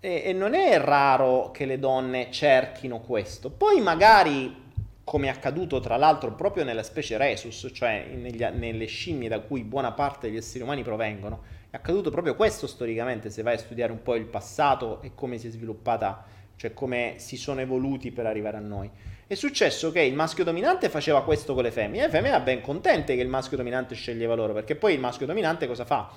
E, 0.00 0.22
e 0.26 0.32
non 0.32 0.54
è 0.54 0.78
raro 0.80 1.50
che 1.50 1.66
le 1.66 1.78
donne 1.78 2.30
cerchino 2.30 3.00
questo. 3.00 3.50
Poi 3.50 3.80
magari 3.80 4.62
come 5.04 5.26
è 5.26 5.30
accaduto 5.30 5.80
tra 5.80 5.96
l'altro 5.96 6.32
proprio 6.32 6.64
nella 6.64 6.82
specie 6.82 7.18
Rhesus, 7.18 7.70
cioè 7.72 8.06
negli, 8.14 8.42
nelle 8.42 8.86
scimmie 8.86 9.28
da 9.28 9.40
cui 9.40 9.62
buona 9.62 9.92
parte 9.92 10.28
degli 10.28 10.38
esseri 10.38 10.64
umani 10.64 10.82
provengono, 10.82 11.42
è 11.68 11.76
accaduto 11.76 12.10
proprio 12.10 12.34
questo 12.34 12.66
storicamente, 12.66 13.28
se 13.28 13.42
vai 13.42 13.54
a 13.54 13.58
studiare 13.58 13.92
un 13.92 14.02
po' 14.02 14.14
il 14.14 14.24
passato 14.24 15.02
e 15.02 15.12
come 15.14 15.36
si 15.36 15.48
è 15.48 15.50
sviluppata 15.50 16.24
cioè 16.56 16.72
come 16.72 17.14
si 17.16 17.36
sono 17.36 17.60
evoluti 17.60 18.10
per 18.10 18.26
arrivare 18.26 18.56
a 18.56 18.60
noi. 18.60 18.90
È 19.26 19.34
successo 19.34 19.90
che 19.90 20.02
il 20.02 20.14
maschio 20.14 20.44
dominante 20.44 20.88
faceva 20.88 21.24
questo 21.24 21.54
con 21.54 21.62
le 21.62 21.70
femmine, 21.70 22.02
e 22.02 22.06
le 22.06 22.10
femmine 22.10 22.30
erano 22.30 22.44
ben 22.44 22.60
contente 22.60 23.16
che 23.16 23.22
il 23.22 23.28
maschio 23.28 23.56
dominante 23.56 23.94
sceglieva 23.94 24.34
loro, 24.34 24.52
perché 24.52 24.76
poi 24.76 24.94
il 24.94 25.00
maschio 25.00 25.26
dominante 25.26 25.66
cosa 25.66 25.84
fa? 25.84 26.10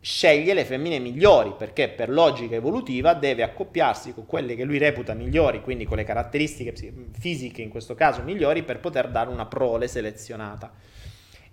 Sceglie 0.00 0.54
le 0.54 0.64
femmine 0.64 0.98
migliori, 0.98 1.54
perché 1.56 1.88
per 1.88 2.10
logica 2.10 2.54
evolutiva 2.54 3.14
deve 3.14 3.42
accoppiarsi 3.42 4.14
con 4.14 4.26
quelle 4.26 4.54
che 4.54 4.64
lui 4.64 4.78
reputa 4.78 5.14
migliori, 5.14 5.62
quindi 5.62 5.84
con 5.84 5.96
le 5.96 6.04
caratteristiche 6.04 6.74
fisiche 7.18 7.62
in 7.62 7.70
questo 7.70 7.94
caso 7.94 8.22
migliori, 8.22 8.62
per 8.62 8.80
poter 8.80 9.08
dare 9.08 9.30
una 9.30 9.46
prole 9.46 9.88
selezionata. 9.88 10.72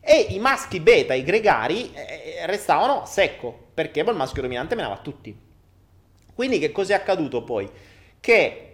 E 0.02 0.28
i 0.30 0.40
maschi 0.40 0.80
beta, 0.80 1.14
i 1.14 1.24
gregari, 1.24 1.94
eh, 1.94 2.46
restavano 2.46 3.06
secco, 3.06 3.70
perché 3.74 4.04
poi 4.04 4.14
il 4.14 4.20
maschio 4.20 4.42
dominante 4.42 4.76
menava 4.76 4.98
tutti. 4.98 5.36
Quindi 6.34 6.60
che 6.60 6.72
cosa 6.72 6.94
è 6.94 6.98
accaduto 6.98 7.44
poi? 7.44 7.70
Che 8.22 8.68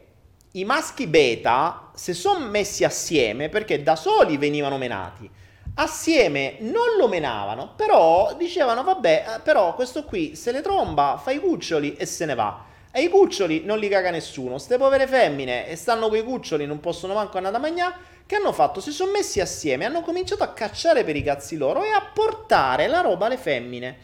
i 0.51 0.65
maschi 0.65 1.07
beta, 1.07 1.91
se 1.95 2.13
sono 2.13 2.45
messi 2.45 2.83
assieme, 2.83 3.49
perché 3.49 3.81
da 3.81 3.95
soli 3.95 4.37
venivano 4.37 4.77
menati, 4.77 5.29
assieme 5.75 6.57
non 6.59 6.97
lo 6.97 7.07
menavano, 7.07 7.73
però 7.75 8.35
dicevano 8.37 8.83
vabbè, 8.83 9.25
eh, 9.27 9.39
però 9.39 9.73
questo 9.73 10.03
qui 10.03 10.35
se 10.35 10.51
le 10.51 10.61
tromba, 10.61 11.19
fa 11.21 11.31
i 11.31 11.39
cuccioli 11.39 11.95
e 11.95 12.05
se 12.05 12.25
ne 12.25 12.35
va. 12.35 12.65
E 12.91 13.03
i 13.03 13.09
cuccioli 13.09 13.63
non 13.63 13.77
li 13.77 13.89
caga 13.89 14.09
nessuno. 14.09 14.57
Ste 14.57 14.77
povere 14.77 15.07
femmine 15.07 15.67
e 15.67 15.75
stanno 15.75 16.09
con 16.09 16.17
i 16.17 16.23
cuccioli, 16.23 16.65
non 16.65 16.79
possono 16.79 17.13
manco 17.13 17.37
andare 17.37 17.55
a 17.55 17.59
mangiare. 17.59 17.95
Che 18.25 18.35
hanno 18.35 18.51
fatto? 18.51 18.81
Si 18.81 18.91
sono 18.91 19.11
messi 19.11 19.39
assieme, 19.39 19.85
hanno 19.85 20.01
cominciato 20.01 20.43
a 20.43 20.51
cacciare 20.51 21.03
per 21.03 21.15
i 21.15 21.23
cazzi 21.23 21.57
loro 21.57 21.83
e 21.83 21.91
a 21.91 22.01
portare 22.13 22.87
la 22.87 23.01
roba 23.01 23.27
alle 23.27 23.37
femmine. 23.37 23.97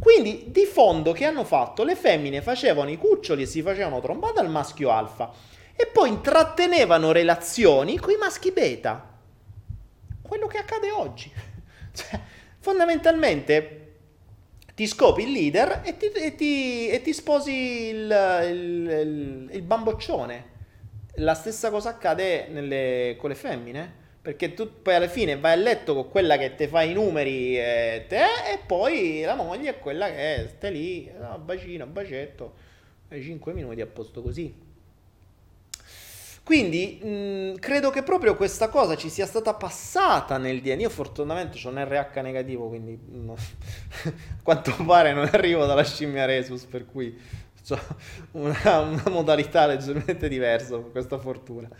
Quindi 0.00 0.44
di 0.48 0.64
fondo 0.64 1.12
che 1.12 1.24
hanno 1.24 1.44
fatto? 1.44 1.82
Le 1.82 1.96
femmine 1.96 2.40
facevano 2.40 2.90
i 2.90 2.96
cuccioli 2.96 3.42
e 3.42 3.46
si 3.46 3.62
facevano 3.62 4.00
trombare 4.00 4.38
al 4.38 4.48
maschio 4.48 4.90
alfa 4.90 5.32
e 5.74 5.86
poi 5.86 6.08
intrattenevano 6.08 7.12
relazioni 7.12 7.98
con 7.98 8.12
i 8.12 8.16
maschi 8.16 8.52
beta. 8.52 9.16
Quello 10.22 10.46
che 10.46 10.58
accade 10.58 10.90
oggi. 10.90 11.30
Cioè, 11.98 12.20
fondamentalmente 12.60 13.88
ti 14.78 14.86
scopi 14.86 15.22
il 15.22 15.32
leader 15.32 15.80
e 15.82 15.96
ti, 15.96 16.06
e 16.06 16.36
ti, 16.36 16.88
e 16.88 17.02
ti 17.02 17.12
sposi 17.12 17.52
il, 17.52 18.44
il, 18.48 18.88
il, 18.88 19.48
il, 19.50 19.62
bamboccione. 19.62 20.44
La 21.14 21.34
stessa 21.34 21.70
cosa 21.70 21.88
accade 21.88 22.46
nelle, 22.46 23.16
con 23.18 23.30
le 23.30 23.34
femmine. 23.34 23.94
Perché 24.28 24.52
tu 24.52 24.82
poi 24.82 24.94
alla 24.94 25.08
fine 25.08 25.38
vai 25.38 25.52
a 25.52 25.56
letto 25.56 25.94
con 25.94 26.10
quella 26.10 26.36
che 26.36 26.54
ti 26.54 26.66
fa 26.66 26.82
i 26.82 26.92
numeri 26.92 27.58
e, 27.58 28.04
te, 28.08 28.24
e 28.52 28.58
poi 28.66 29.22
la 29.22 29.34
moglie 29.34 29.70
è 29.70 29.78
quella 29.78 30.10
che 30.10 30.50
stai 30.54 30.70
lì, 30.70 31.10
no, 31.18 31.38
bacino, 31.38 31.86
bacetto, 31.86 32.52
ai 33.08 33.22
5 33.22 33.54
minuti 33.54 33.80
a 33.80 33.86
posto 33.86 34.20
così. 34.20 34.54
Quindi 36.42 37.00
mh, 37.02 37.58
credo 37.58 37.88
che 37.88 38.02
proprio 38.02 38.36
questa 38.36 38.68
cosa 38.68 38.96
ci 38.96 39.08
sia 39.08 39.24
stata 39.24 39.54
passata 39.54 40.36
nel 40.36 40.60
DNA. 40.60 40.82
Io 40.82 40.90
fortunatamente 40.90 41.58
ho 41.66 41.70
un 41.70 41.82
RH 41.82 42.20
negativo, 42.20 42.68
quindi 42.68 43.00
no, 43.10 43.32
a 43.32 44.12
quanto 44.42 44.76
pare 44.84 45.14
non 45.14 45.26
arrivo 45.32 45.64
dalla 45.64 45.84
scimmia 45.84 46.26
Resus, 46.26 46.64
per 46.64 46.84
cui 46.84 47.18
ho 47.70 47.80
una, 48.32 48.80
una 48.80 49.04
modalità 49.08 49.64
leggermente 49.64 50.28
diversa 50.28 50.76
per 50.76 50.90
questa 50.90 51.18
fortuna. 51.18 51.70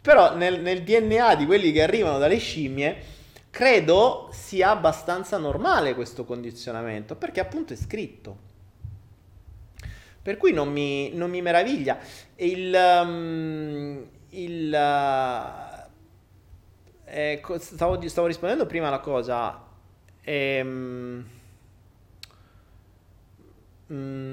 Però 0.00 0.36
nel, 0.36 0.60
nel 0.60 0.82
DNA 0.82 1.34
di 1.34 1.46
quelli 1.46 1.72
che 1.72 1.82
arrivano 1.82 2.18
dalle 2.18 2.38
scimmie, 2.38 3.16
credo 3.50 4.28
sia 4.32 4.70
abbastanza 4.70 5.36
normale 5.38 5.94
questo 5.94 6.24
condizionamento, 6.24 7.16
perché 7.16 7.40
appunto 7.40 7.72
è 7.72 7.76
scritto. 7.76 8.46
Per 10.22 10.36
cui 10.36 10.52
non 10.52 10.70
mi, 10.70 11.12
non 11.14 11.30
mi 11.30 11.42
meraviglia. 11.42 11.98
Il, 12.36 12.74
um, 12.74 14.06
il, 14.30 14.72
uh, 14.72 15.78
eh, 17.04 17.42
stavo, 17.58 18.06
stavo, 18.06 18.26
rispondendo 18.26 18.66
prima 18.66 18.88
alla 18.88 19.00
cosa. 19.00 19.64
Ehm, 20.22 21.26
mm, 23.90 24.27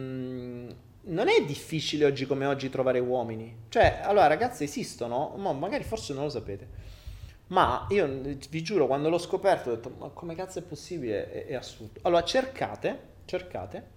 non 1.16 1.30
è 1.30 1.44
difficile 1.46 2.06
oggi 2.06 2.26
come 2.26 2.46
oggi 2.46 2.70
trovare 2.70 3.00
uomini. 3.00 3.64
Cioè, 3.70 4.02
allora, 4.04 4.28
ragazze 4.28 4.66
esistono, 4.66 5.34
ma 5.38 5.54
magari 5.54 5.86
forse 5.86 6.14
non 6.14 6.24
lo 6.26 6.30
sapete. 6.30 6.68
Ma 7.48 7.88
io 7.90 8.06
vi 8.50 8.62
giuro, 8.62 8.86
quando 8.86 9.10
l'ho 9.10 9.18
scoperto 9.18 9.70
ho 9.70 9.76
detto, 9.76 9.96
ma 9.98 10.10
come 10.10 10.36
cazzo 10.36 10.60
è 10.60 10.62
possibile? 10.62 11.32
È, 11.32 11.46
è 11.46 11.54
assurdo. 11.56 12.00
Allora, 12.04 12.24
cercate, 12.24 13.00
cercate 13.26 13.94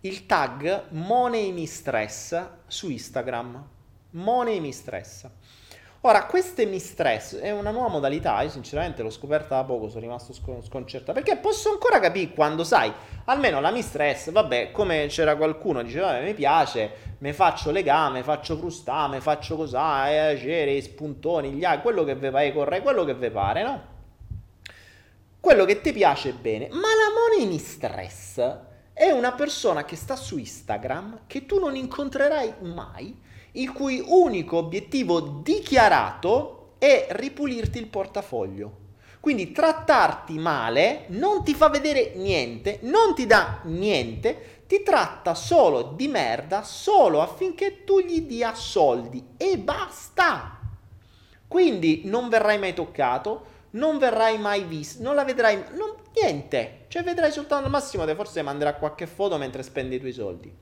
il 0.00 0.26
tag 0.26 0.90
Money 0.90 1.50
Mistress 1.50 2.48
su 2.66 2.88
Instagram. 2.88 3.68
Money 4.10 4.60
Mistress. 4.60 5.28
Ora, 6.06 6.26
queste 6.26 6.66
mistress 6.66 7.36
è 7.36 7.50
una 7.50 7.70
nuova 7.70 7.88
modalità, 7.88 8.42
io 8.42 8.50
sinceramente 8.50 9.02
l'ho 9.02 9.08
scoperta 9.08 9.56
da 9.56 9.64
poco, 9.64 9.88
sono 9.88 10.02
rimasto 10.02 10.34
sconcertato, 10.34 11.14
perché 11.14 11.38
posso 11.38 11.70
ancora 11.70 11.98
capire 11.98 12.34
quando, 12.34 12.62
sai, 12.62 12.92
almeno 13.24 13.58
la 13.58 13.70
mistress, 13.70 14.30
vabbè, 14.30 14.70
come 14.70 15.06
c'era 15.06 15.34
qualcuno, 15.34 15.82
diceva, 15.82 16.08
vabbè, 16.08 16.24
mi 16.24 16.34
piace, 16.34 16.90
mi 17.20 17.32
faccio 17.32 17.70
legame, 17.70 18.22
faccio 18.22 18.58
frustame, 18.58 19.22
faccio 19.22 19.56
cos'ha, 19.56 20.34
eh, 20.34 20.82
spuntoni, 20.82 21.52
gli 21.52 21.64
aghi, 21.64 21.80
quello 21.80 22.04
che 22.04 22.14
vi 22.16 22.28
pare, 22.28 22.52
corre, 22.52 22.82
quello 22.82 23.04
che 23.04 23.14
vi 23.14 23.30
pare, 23.30 23.62
no? 23.62 23.82
Quello 25.40 25.64
che 25.64 25.80
ti 25.80 25.92
piace 25.94 26.32
bene, 26.32 26.68
ma 26.68 26.80
la 26.80 27.38
money 27.38 27.50
mistress 27.50 28.58
è 28.92 29.10
una 29.10 29.32
persona 29.32 29.86
che 29.86 29.96
sta 29.96 30.16
su 30.16 30.36
Instagram, 30.36 31.20
che 31.26 31.46
tu 31.46 31.58
non 31.58 31.74
incontrerai 31.74 32.56
mai, 32.60 33.22
il 33.56 33.72
cui 33.72 34.02
unico 34.04 34.56
obiettivo 34.56 35.20
dichiarato 35.20 36.74
è 36.78 37.06
ripulirti 37.10 37.78
il 37.78 37.86
portafoglio. 37.86 38.82
Quindi 39.20 39.52
trattarti 39.52 40.36
male 40.38 41.04
non 41.08 41.44
ti 41.44 41.54
fa 41.54 41.68
vedere 41.70 42.12
niente, 42.16 42.80
non 42.82 43.14
ti 43.14 43.26
dà 43.26 43.60
niente, 43.64 44.64
ti 44.66 44.82
tratta 44.82 45.34
solo 45.34 45.82
di 45.82 46.08
merda 46.08 46.62
solo 46.62 47.22
affinché 47.22 47.84
tu 47.84 48.00
gli 48.00 48.22
dia 48.22 48.54
soldi 48.54 49.24
e 49.36 49.56
basta. 49.56 50.58
Quindi 51.48 52.02
non 52.04 52.28
verrai 52.28 52.58
mai 52.58 52.74
toccato, 52.74 53.46
non 53.70 53.96
verrai 53.96 54.38
mai 54.38 54.64
visto, 54.64 55.02
non 55.02 55.14
la 55.14 55.24
vedrai, 55.24 55.56
non, 55.72 55.94
niente. 56.20 56.84
Cioè 56.88 57.02
vedrai 57.02 57.32
soltanto 57.32 57.64
al 57.64 57.70
massimo, 57.70 58.06
forse 58.14 58.42
manderà 58.42 58.74
qualche 58.74 59.06
foto 59.06 59.38
mentre 59.38 59.62
spendi 59.62 59.96
i 59.96 60.00
tuoi 60.00 60.12
soldi. 60.12 60.54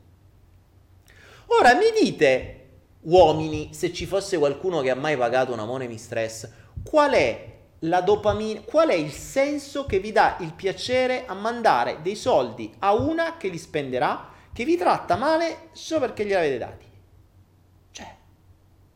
Ora 1.46 1.74
mi 1.74 1.90
dite, 2.00 2.61
uomini, 3.02 3.72
se 3.72 3.92
ci 3.92 4.06
fosse 4.06 4.38
qualcuno 4.38 4.80
che 4.80 4.90
ha 4.90 4.94
mai 4.94 5.16
pagato 5.16 5.52
una 5.52 5.64
money 5.64 5.96
stress, 5.98 6.48
qual 6.82 7.12
è 7.12 7.50
la 7.80 8.00
dopamina, 8.00 8.60
qual 8.60 8.90
è 8.90 8.94
il 8.94 9.10
senso 9.10 9.86
che 9.86 9.98
vi 9.98 10.12
dà 10.12 10.36
il 10.40 10.52
piacere 10.52 11.24
a 11.26 11.34
mandare 11.34 11.98
dei 12.02 12.14
soldi 12.14 12.72
a 12.80 12.94
una 12.94 13.36
che 13.36 13.48
li 13.48 13.58
spenderà, 13.58 14.30
che 14.52 14.64
vi 14.64 14.76
tratta 14.76 15.16
male 15.16 15.68
solo 15.72 16.00
perché 16.00 16.24
gliel'avete 16.24 16.58
dati? 16.58 16.86
Cioè, 17.90 18.16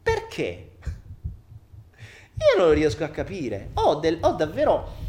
perché? 0.03 0.71
Io 2.37 2.59
non 2.59 2.67
lo 2.67 2.73
riesco 2.73 3.05
a 3.05 3.09
capire. 3.09 3.71
Ho, 3.75 3.97
del, 3.97 4.19
ho 4.21 4.33
davvero... 4.33 5.05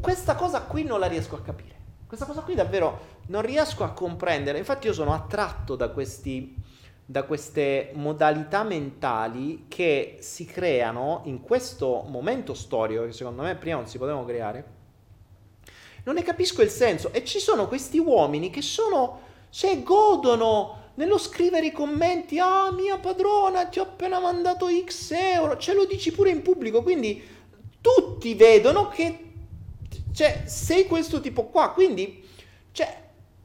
Questa 0.00 0.34
cosa 0.34 0.62
qui 0.62 0.84
non 0.84 1.00
la 1.00 1.06
riesco 1.06 1.36
a 1.36 1.40
capire. 1.40 1.76
Questa 2.06 2.26
cosa 2.26 2.40
qui 2.42 2.54
davvero 2.54 3.16
non 3.26 3.42
riesco 3.42 3.84
a 3.84 3.92
comprendere. 3.92 4.58
Infatti 4.58 4.86
io 4.86 4.92
sono 4.92 5.14
attratto 5.14 5.76
da 5.76 5.88
questi 5.90 6.54
da 7.10 7.22
queste 7.22 7.90
modalità 7.94 8.64
mentali 8.64 9.64
che 9.66 10.18
si 10.20 10.44
creano 10.44 11.22
in 11.24 11.40
questo 11.40 12.04
momento 12.06 12.52
storico 12.52 13.06
che 13.06 13.12
secondo 13.12 13.40
me 13.40 13.54
prima 13.54 13.76
non 13.76 13.86
si 13.86 13.96
potevano 13.96 14.26
creare. 14.26 14.64
Non 16.04 16.16
ne 16.16 16.22
capisco 16.22 16.60
il 16.60 16.68
senso. 16.68 17.10
E 17.14 17.24
ci 17.24 17.38
sono 17.38 17.66
questi 17.66 17.96
uomini 17.96 18.50
che 18.50 18.60
sono, 18.60 19.20
cioè 19.48 19.82
godono 19.82 20.90
nello 20.96 21.16
scrivere 21.16 21.64
i 21.64 21.72
commenti, 21.72 22.38
ah 22.38 22.70
mia 22.72 22.98
padrona 22.98 23.64
ti 23.64 23.78
ho 23.78 23.84
appena 23.84 24.20
mandato 24.20 24.66
X 24.68 25.12
euro, 25.12 25.56
ce 25.56 25.72
lo 25.72 25.86
dici 25.86 26.12
pure 26.12 26.28
in 26.28 26.42
pubblico, 26.42 26.82
quindi 26.82 27.26
tutti 27.80 28.34
vedono 28.34 28.88
che 28.88 29.30
cioè, 30.12 30.42
sei 30.44 30.86
questo 30.86 31.22
tipo 31.22 31.46
qua, 31.46 31.70
quindi 31.70 32.22
cioè, 32.72 33.02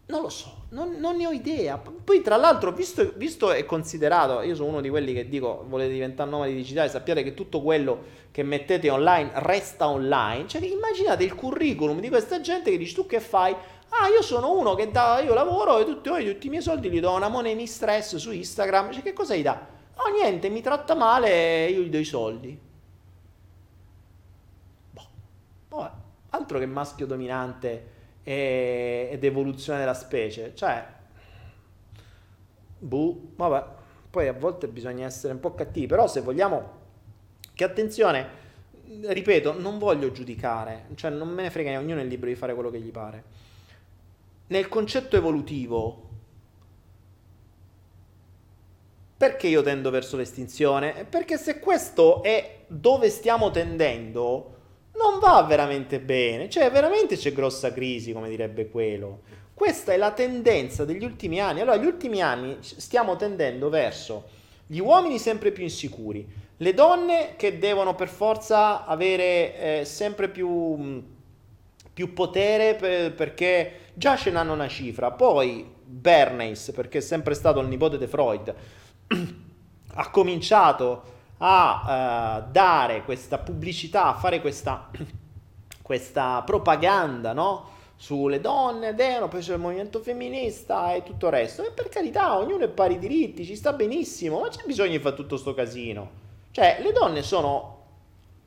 non 0.08 0.22
lo 0.22 0.30
so, 0.30 0.63
non, 0.74 0.96
non, 0.98 1.16
ne 1.16 1.28
ho 1.28 1.32
idea. 1.32 1.78
Poi, 1.78 2.22
tra 2.22 2.36
l'altro, 2.36 2.72
visto, 2.72 3.14
visto, 3.16 3.54
e 3.54 3.64
considerato, 3.64 4.42
io 4.42 4.56
sono 4.56 4.70
uno 4.70 4.82
di 4.82 4.90
quelli 4.90 5.14
che 5.14 5.30
dico 5.30 5.66
volete 5.70 5.94
diventare 5.94 6.30
nomadi 6.30 6.54
digitali, 6.54 6.90
sappiate 6.90 7.24
che 7.24 7.34
tutto 7.34 7.62
quello 7.62 8.22
che 8.32 8.44
mettete 8.44 8.90
online 8.90 9.32
resta 9.36 9.88
online. 9.88 10.48
Cioè, 10.48 10.62
immaginate 10.64 11.24
il 11.24 11.36
curriculum 11.36 12.00
di 12.00 12.10
questa 12.10 12.42
gente 12.42 12.72
che 12.72 12.78
dici 12.78 12.96
tu 12.96 13.06
che 13.06 13.20
fai? 13.20 13.54
Ah, 13.54 14.08
io 14.08 14.24
sono 14.24 14.58
uno 14.58 14.74
che 14.74 14.90
da, 14.90 15.20
io 15.20 15.36
lavoro 15.36 15.78
e 15.78 15.86
tutti, 15.86 16.10
io, 16.10 16.34
tutti 16.34 16.48
i 16.48 16.50
miei 16.50 16.64
soldi 16.64 16.90
li 16.90 17.00
do 17.00 17.12
a 17.12 17.18
una 17.18 17.30
money 17.30 17.68
stress 17.68 18.16
su 18.16 18.32
Instagram. 18.32 18.92
Cioè, 18.92 19.04
che 19.04 19.14
cosa 19.14 19.36
gli 19.36 19.44
dà? 19.44 19.68
Oh, 19.96 20.10
niente, 20.12 20.50
mi 20.50 20.62
tratta 20.62 20.96
male 20.96 21.68
e 21.68 21.72
io 21.72 21.82
gli 21.82 21.90
do 21.90 22.00
i 22.00 22.04
soldi. 22.04 22.60
Boh, 24.90 25.08
vabbè, 25.70 25.92
altro 26.32 26.58
che 26.58 26.66
maschio 26.66 27.06
dominante 27.06 27.93
e, 28.24 29.10
ed 29.12 29.24
evoluzione 29.24 29.80
della 29.80 29.94
specie. 29.94 30.56
Cioè, 30.56 30.86
buh, 32.80 33.32
vabbè. 33.36 33.82
Poi 34.10 34.28
a 34.28 34.34
volte 34.34 34.68
bisogna 34.68 35.06
essere 35.06 35.34
un 35.34 35.40
po' 35.40 35.56
cattivi, 35.56 35.88
però 35.88 36.08
se 36.08 36.22
vogliamo 36.22 36.82
che 37.56 37.64
attenzione, 37.64 38.28
ripeto, 39.02 39.60
non 39.60 39.80
voglio 39.80 40.12
giudicare, 40.12 40.86
cioè 40.96 41.10
non 41.10 41.30
me 41.30 41.42
ne 41.42 41.50
frega, 41.50 41.80
ognuno 41.80 42.00
è 42.00 42.04
libero 42.04 42.28
di 42.30 42.36
fare 42.36 42.54
quello 42.54 42.70
che 42.70 42.80
gli 42.80 42.92
pare. 42.92 43.24
Nel 44.48 44.68
concetto 44.68 45.16
evolutivo, 45.16 46.10
perché 49.18 49.48
io 49.48 49.62
tendo 49.64 49.90
verso 49.90 50.18
l'estinzione? 50.18 51.06
Perché 51.10 51.38
se 51.38 51.60
questo 51.60 52.22
è 52.22 52.66
dove 52.68 53.10
stiamo 53.10 53.52
tendendo, 53.52 54.58
non 54.96 55.20
va 55.20 55.44
veramente 55.44 56.00
bene, 56.00 56.50
cioè 56.50 56.70
veramente 56.72 57.18
c'è 57.18 57.34
grossa 57.34 57.74
crisi, 57.74 58.14
come 58.14 58.30
direbbe 58.30 58.70
quello. 58.70 59.22
Questa 59.54 59.94
è 59.94 59.98
la 59.98 60.12
tendenza 60.12 60.86
degli 60.86 61.04
ultimi 61.04 61.40
anni. 61.40 61.62
Allora, 61.62 61.78
gli 61.78 61.86
ultimi 61.86 62.22
anni 62.22 62.58
stiamo 62.62 63.16
tendendo 63.16 63.70
verso 63.70 64.42
gli 64.66 64.80
uomini 64.80 65.20
sempre 65.20 65.52
più 65.52 65.64
insicuri, 65.64 66.28
le 66.58 66.74
donne 66.74 67.34
che 67.36 67.60
devono 67.60 67.96
per 67.96 68.08
forza 68.08 68.86
avere 68.86 69.82
eh, 69.82 69.86
sempre 69.86 70.30
più, 70.30 71.04
più 71.94 72.14
potere 72.14 72.76
per, 72.76 73.14
perché 73.14 73.80
già 73.94 74.16
ce 74.16 74.32
n'hanno 74.32 74.54
una 74.54 74.68
cifra. 74.68 75.12
Poi 75.12 75.70
Bernays, 75.86 76.72
perché 76.74 77.00
è 77.00 77.02
sempre 77.02 77.34
stato 77.34 77.60
il 77.60 77.68
nipote 77.68 77.98
di 77.98 78.08
Freud, 78.08 78.54
ha 79.96 80.10
cominciato 80.10 81.12
a 81.38 82.44
uh, 82.46 82.52
dare 82.52 83.04
questa 83.04 83.38
pubblicità, 83.38 84.06
a 84.06 84.14
fare 84.16 84.42
questa, 84.42 84.90
questa 85.82 86.42
propaganda, 86.46 87.34
no? 87.34 87.72
Sulle 87.96 88.42
donne, 88.42 88.96
devono, 88.96 89.30
poi 89.30 89.42
c'è 89.42 89.54
il 89.54 89.60
movimento 89.60 90.00
femminista 90.00 90.94
e 90.94 91.04
tutto 91.04 91.28
il 91.28 91.32
resto. 91.32 91.66
E 91.66 91.72
per 91.72 91.90
carità, 91.90 92.38
ognuno 92.38 92.66
è 92.66 92.70
pari 92.70 93.00
diritti, 93.00 93.46
ci 93.46 93.56
sta 93.56 93.72
benissimo, 93.72 94.40
ma 94.40 94.50
c'è 94.50 94.64
bisogno 94.66 94.92
di 94.92 95.00
fare 95.00 95.16
tutto 95.16 95.38
sto 95.38 95.54
casino. 95.54 96.22
Cioè, 96.52 96.80
le 96.82 96.92
donne 96.92 97.22
sono 97.24 97.82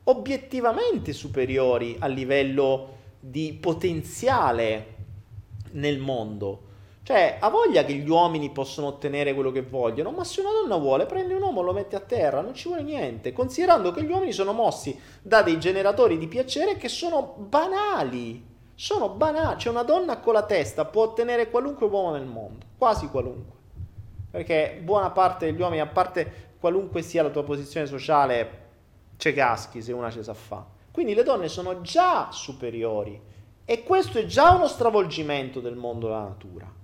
obiettivamente 0.03 1.11
superiori 1.11 1.95
a 1.99 2.07
livello 2.07 2.95
di 3.19 3.57
potenziale 3.59 4.95
nel 5.71 5.99
mondo. 5.99 6.66
Cioè, 7.07 7.37
ha 7.39 7.47
voglia 7.47 7.85
che 7.85 7.93
gli 7.93 8.09
uomini 8.09 8.49
possono 8.49 8.87
ottenere 8.87 9.33
quello 9.33 9.49
che 9.53 9.61
vogliono, 9.61 10.11
ma 10.11 10.25
se 10.25 10.41
una 10.41 10.51
donna 10.51 10.75
vuole, 10.75 11.05
prende 11.05 11.35
un 11.35 11.41
uomo 11.41 11.61
e 11.61 11.63
lo 11.63 11.71
mette 11.71 11.95
a 11.95 12.01
terra, 12.01 12.41
non 12.41 12.53
ci 12.53 12.67
vuole 12.67 12.83
niente, 12.83 13.31
considerando 13.31 13.93
che 13.93 14.03
gli 14.03 14.11
uomini 14.11 14.33
sono 14.33 14.51
mossi 14.51 14.99
da 15.21 15.41
dei 15.41 15.57
generatori 15.57 16.17
di 16.17 16.27
piacere 16.27 16.75
che 16.75 16.89
sono 16.89 17.35
banali. 17.37 18.45
Sono 18.75 19.07
banali. 19.07 19.57
Cioè, 19.57 19.71
una 19.71 19.83
donna 19.83 20.19
con 20.19 20.33
la 20.33 20.43
testa 20.43 20.83
può 20.83 21.03
ottenere 21.03 21.49
qualunque 21.49 21.87
uomo 21.87 22.11
nel 22.11 22.25
mondo, 22.25 22.65
quasi 22.77 23.07
qualunque. 23.07 23.55
Perché 24.29 24.77
buona 24.83 25.09
parte 25.11 25.45
degli 25.45 25.61
uomini, 25.61 25.79
a 25.79 25.87
parte 25.87 26.55
qualunque 26.59 27.01
sia 27.03 27.23
la 27.23 27.29
tua 27.29 27.45
posizione 27.45 27.85
sociale, 27.85 28.65
c'è 29.15 29.33
caschi 29.33 29.81
se 29.81 29.93
una 29.93 30.11
ce 30.11 30.23
sa 30.23 30.33
fa. 30.33 30.65
Quindi 30.91 31.13
le 31.13 31.23
donne 31.23 31.47
sono 31.47 31.79
già 31.79 32.27
superiori. 32.33 33.17
E 33.63 33.83
questo 33.83 34.19
è 34.19 34.25
già 34.25 34.51
uno 34.51 34.67
stravolgimento 34.67 35.61
del 35.61 35.77
mondo 35.77 36.07
della 36.07 36.23
natura. 36.23 36.76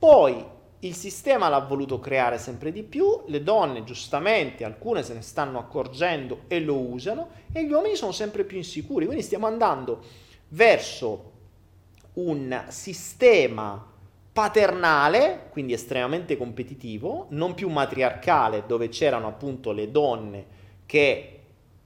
Poi 0.00 0.42
il 0.78 0.94
sistema 0.94 1.50
l'ha 1.50 1.58
voluto 1.58 2.00
creare 2.00 2.38
sempre 2.38 2.72
di 2.72 2.82
più, 2.82 3.20
le 3.26 3.42
donne 3.42 3.84
giustamente, 3.84 4.64
alcune 4.64 5.02
se 5.02 5.12
ne 5.12 5.20
stanno 5.20 5.58
accorgendo 5.58 6.44
e 6.48 6.58
lo 6.58 6.78
usano, 6.78 7.28
e 7.52 7.66
gli 7.66 7.70
uomini 7.70 7.96
sono 7.96 8.10
sempre 8.10 8.44
più 8.44 8.56
insicuri. 8.56 9.04
Quindi 9.04 9.22
stiamo 9.22 9.46
andando 9.46 10.02
verso 10.48 11.32
un 12.14 12.64
sistema 12.68 13.88
paternale, 14.32 15.48
quindi 15.50 15.74
estremamente 15.74 16.38
competitivo, 16.38 17.26
non 17.30 17.52
più 17.52 17.68
matriarcale, 17.68 18.64
dove 18.66 18.88
c'erano 18.88 19.26
appunto 19.26 19.72
le 19.72 19.90
donne 19.90 20.46
che 20.86 21.40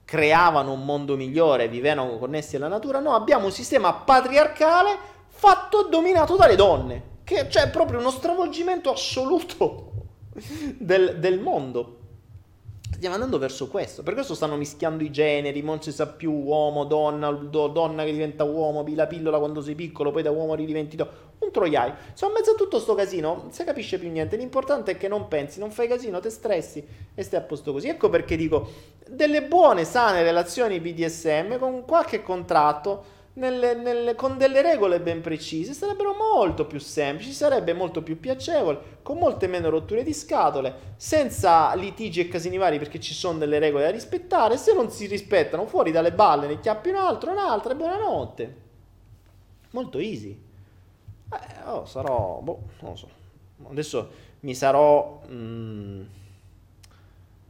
creavano 0.05 0.71
un 0.71 0.85
mondo 0.85 1.17
migliore, 1.17 1.67
vivevano 1.67 2.17
connessi 2.17 2.55
alla 2.55 2.69
natura, 2.69 2.99
no, 2.99 3.13
abbiamo 3.13 3.47
un 3.47 3.51
sistema 3.51 3.91
patriarcale 3.91 4.97
fatto 5.27 5.85
e 5.85 5.89
dominato 5.89 6.37
dalle 6.37 6.55
donne 6.55 7.13
che 7.25 7.47
c'è 7.47 7.69
proprio 7.69 7.99
uno 7.99 8.11
stravolgimento 8.11 8.91
assoluto 8.91 9.91
del, 10.77 11.17
del 11.19 11.39
mondo. 11.39 11.97
Stiamo 12.93 13.15
andando 13.15 13.37
verso 13.39 13.67
questo, 13.67 14.03
per 14.03 14.13
questo 14.13 14.35
stanno 14.35 14.55
mischiando 14.55 15.03
i 15.03 15.11
generi, 15.11 15.61
non 15.61 15.81
si 15.81 15.91
sa 15.91 16.07
più 16.07 16.31
uomo, 16.31 16.85
donna, 16.85 17.29
do, 17.31 17.67
donna 17.67 18.05
che 18.05 18.11
diventa 18.11 18.45
uomo, 18.45 18.85
la 18.95 19.07
pillola 19.07 19.37
quando 19.37 19.61
sei 19.61 19.75
piccolo, 19.75 20.11
poi 20.11 20.23
da 20.23 20.31
uomo 20.31 20.55
ridiventi 20.55 20.95
do- 20.95 21.09
un 21.39 21.51
troiai. 21.51 21.91
Sono 22.13 22.31
in 22.31 22.37
mezzo 22.37 22.51
a 22.51 22.55
tutto 22.55 22.79
sto 22.79 22.95
casino, 22.95 23.35
non 23.41 23.51
si 23.51 23.63
capisce 23.65 23.99
più 23.99 24.09
niente. 24.09 24.37
L'importante 24.37 24.91
è 24.91 24.97
che 24.97 25.07
non 25.07 25.27
pensi, 25.27 25.59
non 25.59 25.71
fai 25.71 25.87
casino, 25.87 26.19
te 26.19 26.29
stressi 26.29 26.85
e 27.13 27.23
stai 27.23 27.39
a 27.39 27.43
posto 27.43 27.73
così. 27.73 27.89
Ecco 27.89 28.07
perché 28.07 28.37
dico, 28.37 28.69
delle 29.09 29.43
buone, 29.43 29.83
sane 29.83 30.23
relazioni 30.23 30.79
BDSM 30.79 31.57
con 31.59 31.83
qualche 31.85 32.21
contratto 32.21 33.14
nelle, 33.37 33.73
nelle, 33.73 34.15
con 34.15 34.37
delle 34.37 34.61
regole 34.61 35.01
ben 35.01 35.21
precise 35.21 35.73
sarebbero 35.73 36.13
molto 36.13 36.65
più 36.65 36.79
semplici, 36.79 37.31
sarebbe 37.31 37.73
molto 37.73 38.01
più 38.01 38.19
piacevole, 38.19 38.99
con 39.01 39.17
molte 39.17 39.47
meno 39.47 39.69
rotture 39.69 40.03
di 40.03 40.13
scatole, 40.13 40.93
senza 40.95 41.73
litigi 41.75 42.21
e 42.21 42.27
casini 42.27 42.57
vari 42.57 42.77
perché 42.77 42.99
ci 42.99 43.13
sono 43.13 43.37
delle 43.37 43.59
regole 43.59 43.83
da 43.83 43.91
rispettare. 43.91 44.57
Se 44.57 44.73
non 44.73 44.89
si 44.89 45.05
rispettano, 45.07 45.65
fuori 45.65 45.91
dalle 45.91 46.13
balle 46.13 46.47
ne 46.47 46.59
chiappi 46.59 46.89
un 46.89 46.95
altro, 46.95 47.31
un'altra 47.31 47.73
e 47.73 47.75
buonanotte. 47.75 48.55
Molto 49.71 49.97
easy. 49.99 50.41
Eh, 51.33 51.69
oh, 51.69 51.85
sarò, 51.85 52.39
boh, 52.41 52.59
non 52.79 52.91
lo 52.91 52.95
so. 52.95 53.09
Adesso 53.69 54.09
mi 54.41 54.55
sarò. 54.55 55.21
Mm, 55.29 56.03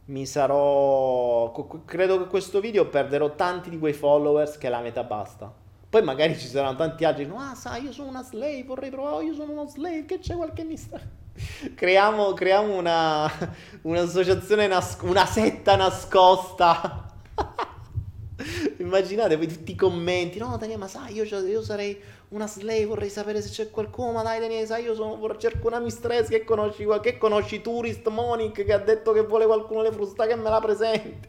mi 0.06 0.26
sarò. 0.26 1.52
Credo 1.84 2.18
che 2.18 2.26
questo 2.26 2.58
video 2.58 2.88
perderò 2.88 3.36
tanti 3.36 3.70
di 3.70 3.78
quei 3.78 3.92
followers 3.92 4.58
che 4.58 4.68
la 4.68 4.80
metà 4.80 5.04
basta. 5.04 5.64
Poi 5.96 6.04
magari 6.04 6.38
ci 6.38 6.46
saranno 6.46 6.76
tanti 6.76 7.06
altri 7.06 7.22
che 7.22 7.30
dicono, 7.30 7.48
ah 7.48 7.54
sai, 7.54 7.84
io 7.84 7.90
sono 7.90 8.10
una 8.10 8.22
slave, 8.22 8.62
vorrei 8.64 8.90
provare, 8.90 9.24
io 9.24 9.32
sono 9.32 9.52
uno 9.52 9.66
slave, 9.66 10.04
che 10.04 10.18
c'è 10.18 10.36
qualche 10.36 10.62
mistero? 10.62 11.02
Creiamo, 11.74 12.34
creiamo 12.34 12.76
una, 12.76 13.32
un'associazione, 13.80 14.66
nas- 14.66 14.98
una 15.00 15.24
setta 15.24 15.74
nascosta. 15.74 17.14
Immaginate 18.76 19.38
poi 19.38 19.46
tutti 19.46 19.72
i 19.72 19.74
commenti, 19.74 20.38
no 20.38 20.58
Daniele, 20.58 20.80
ma 20.80 20.86
sai, 20.86 21.14
io, 21.14 21.24
io, 21.24 21.62
sarei 21.62 21.98
una 22.28 22.46
slave, 22.46 22.84
vorrei 22.84 23.08
sapere 23.08 23.40
se 23.40 23.48
c'è 23.48 23.70
qualcuno, 23.70 24.12
ma 24.12 24.22
dai 24.22 24.38
Daniele, 24.38 24.66
sai, 24.66 24.84
io 24.84 24.94
sono, 24.94 25.34
cerco 25.38 25.66
una 25.68 25.78
mistress 25.78 26.28
che 26.28 26.44
conosci, 26.44 26.86
che 27.00 27.16
conosci 27.16 27.62
Tourist 27.62 28.06
Monic 28.08 28.66
che 28.66 28.72
ha 28.74 28.78
detto 28.78 29.12
che 29.12 29.22
vuole 29.22 29.46
qualcuno 29.46 29.80
le 29.80 29.92
frusta 29.92 30.26
che 30.26 30.36
me 30.36 30.50
la 30.50 30.60
presenti. 30.60 31.28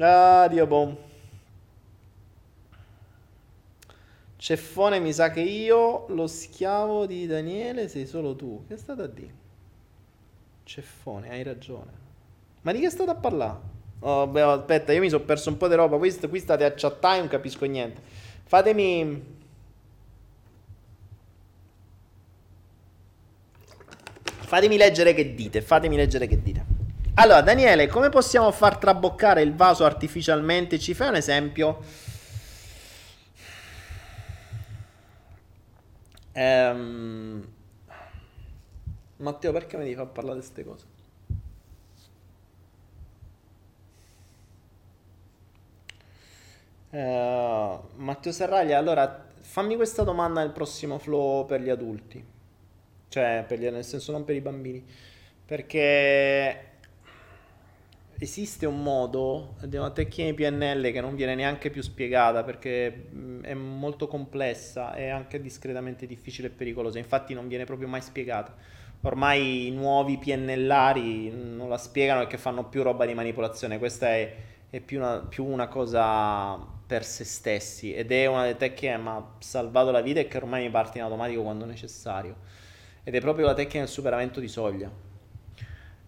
ah, 0.00 0.48
Dio 0.48 0.66
bom. 0.66 1.10
Ceffone 4.42 4.98
mi 4.98 5.12
sa 5.12 5.30
che 5.30 5.40
io, 5.40 6.06
lo 6.08 6.26
schiavo 6.26 7.06
di 7.06 7.28
Daniele, 7.28 7.86
sei 7.86 8.06
solo 8.06 8.34
tu. 8.34 8.64
Che 8.66 8.74
è 8.74 8.76
stato 8.76 9.04
a 9.04 9.06
dire? 9.06 9.32
Ceffone, 10.64 11.30
hai 11.30 11.44
ragione. 11.44 11.92
Ma 12.62 12.72
di 12.72 12.80
che 12.80 12.88
è 12.88 12.90
stato 12.90 13.12
a 13.12 13.14
parlare? 13.14 13.60
Oh, 14.00 14.26
beh, 14.26 14.40
aspetta, 14.40 14.92
io 14.92 14.98
mi 14.98 15.08
sono 15.08 15.22
perso 15.22 15.48
un 15.48 15.58
po' 15.58 15.68
di 15.68 15.76
roba. 15.76 15.96
Qui, 15.96 16.12
qui 16.28 16.40
state 16.40 16.64
a 16.64 16.72
chattare 16.74 17.20
non 17.20 17.28
capisco 17.28 17.64
niente. 17.66 18.00
Fatemi... 18.42 19.24
Fatemi 24.24 24.76
leggere 24.76 25.14
che 25.14 25.36
dite, 25.36 25.62
fatemi 25.62 25.94
leggere 25.94 26.26
che 26.26 26.42
dite. 26.42 26.64
Allora, 27.14 27.42
Daniele, 27.42 27.86
come 27.86 28.08
possiamo 28.08 28.50
far 28.50 28.76
traboccare 28.78 29.40
il 29.40 29.54
vaso 29.54 29.84
artificialmente? 29.84 30.80
Ci 30.80 30.94
fai 30.94 31.10
un 31.10 31.14
esempio? 31.14 32.10
Ehm... 36.32 37.46
Matteo, 39.16 39.52
perché 39.52 39.76
mi 39.76 39.84
devi 39.84 39.94
far 39.94 40.08
parlare 40.08 40.40
di 40.40 40.44
queste 40.44 40.64
cose? 40.64 40.86
Uh, 46.90 47.80
Matteo 47.96 48.32
Serraglia, 48.32 48.76
allora 48.76 49.28
fammi 49.38 49.76
questa 49.76 50.02
domanda 50.02 50.42
nel 50.42 50.50
prossimo 50.50 50.98
flow 50.98 51.46
per 51.46 51.62
gli 51.62 51.70
adulti, 51.70 52.22
cioè 53.08 53.44
per 53.46 53.58
gli, 53.58 53.66
nel 53.68 53.84
senso 53.84 54.12
non 54.12 54.24
per 54.24 54.34
i 54.34 54.40
bambini, 54.40 54.84
perché 55.46 56.71
esiste 58.22 58.66
un 58.66 58.82
modo 58.82 59.56
di 59.64 59.76
una 59.76 59.90
tecnica 59.90 60.30
di 60.30 60.34
PNL 60.34 60.92
che 60.92 61.00
non 61.00 61.16
viene 61.16 61.34
neanche 61.34 61.70
più 61.70 61.82
spiegata 61.82 62.44
perché 62.44 63.08
è 63.42 63.54
molto 63.54 64.06
complessa 64.06 64.94
e 64.94 65.08
anche 65.08 65.40
discretamente 65.40 66.06
difficile 66.06 66.46
e 66.46 66.50
pericolosa, 66.50 66.98
infatti 66.98 67.34
non 67.34 67.48
viene 67.48 67.64
proprio 67.64 67.88
mai 67.88 68.00
spiegata. 68.00 68.54
Ormai 69.04 69.66
i 69.66 69.70
nuovi 69.72 70.18
PNLari 70.18 71.30
non 71.30 71.68
la 71.68 71.78
spiegano 71.78 72.20
perché 72.20 72.38
fanno 72.38 72.68
più 72.68 72.82
roba 72.82 73.04
di 73.06 73.14
manipolazione, 73.14 73.78
questa 73.78 74.10
è, 74.10 74.34
è 74.70 74.78
più, 74.78 74.98
una, 74.98 75.18
più, 75.18 75.44
una, 75.44 75.66
cosa 75.66 76.56
per 76.86 77.04
se 77.04 77.24
stessi 77.24 77.92
ed 77.92 78.12
è 78.12 78.26
una 78.26 78.42
delle 78.42 78.56
tecniche 78.56 78.92
che 78.92 78.98
mi 78.98 79.08
ha 79.08 79.26
salvato 79.38 79.90
la 79.90 80.00
vita 80.00 80.20
e 80.20 80.28
che 80.28 80.36
ormai 80.36 80.62
mi 80.62 80.70
parte 80.70 80.98
in 80.98 81.04
automatico 81.04 81.42
quando 81.42 81.64
necessario 81.64 82.36
ed 83.02 83.16
è 83.16 83.20
proprio 83.20 83.46
la 83.46 83.54
tecnica 83.54 83.80
del 83.80 83.88
superamento 83.88 84.38
di 84.38 84.46
soglia. 84.46 84.88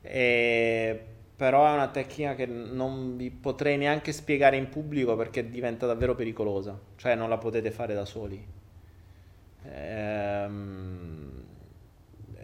E 0.01 1.14
però 1.37 1.67
è 1.67 1.73
una 1.73 1.89
tecnica 1.89 2.35
che 2.35 2.47
non 2.47 3.17
vi 3.17 3.31
potrei 3.31 3.77
neanche 3.77 4.13
spiegare 4.13 4.57
in 4.57 4.69
pubblico 4.69 5.17
perché 5.17 5.51
diventa 5.51 5.87
davvero 5.87 6.15
pericolosa, 6.15 6.79
cioè 6.97 7.17
non 7.17 7.29
la 7.29 7.39
potete 7.39 7.71
fare 7.73 7.95
da 7.95 8.05
soli. 8.05 8.47
Ehm, 9.65 11.43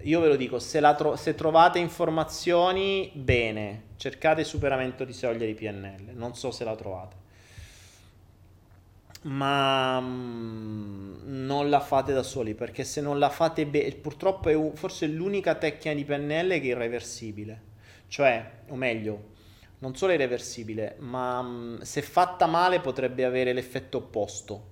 io 0.02 0.20
ve 0.20 0.28
lo 0.28 0.36
dico, 0.36 0.58
se, 0.58 0.80
tro- 0.96 1.14
se, 1.16 1.34
trovate 1.34 1.78
informazioni, 1.78 3.10
bene, 3.14 3.84
cercate 3.96 4.42
superamento 4.44 5.04
di 5.04 5.12
soglia 5.12 5.46
di 5.46 5.54
PNL, 5.54 6.10
non 6.14 6.34
so 6.34 6.50
se 6.50 6.64
la 6.64 6.74
trovate. 6.74 7.16
Ma 9.22 10.00
mm, 10.00 11.44
non 11.44 11.68
la 11.68 11.80
fate 11.80 12.12
da 12.12 12.22
soli 12.22 12.54
perché 12.54 12.84
se 12.84 13.00
non 13.02 13.18
la 13.18 13.28
fate 13.28 13.66
bene, 13.66 13.92
purtroppo 13.92 14.48
è 14.48 14.54
un- 14.54 14.74
forse 14.74 15.06
l'unica 15.06 15.54
tecnica 15.56 15.94
di 15.94 16.04
PNL 16.04 16.48
che 16.48 16.60
è 16.60 16.64
irreversibile 16.64 17.68
cioè, 18.10 18.44
o 18.66 18.74
meglio, 18.74 19.28
non 19.78 19.94
solo 19.94 20.10
è 20.10 20.16
irreversibile, 20.16 20.96
ma 20.98 21.40
mh, 21.40 21.82
se 21.82 22.02
fatta 22.02 22.46
male 22.46 22.80
potrebbe 22.80 23.24
avere 23.24 23.52
l'effetto 23.52 23.98
opposto. 23.98 24.68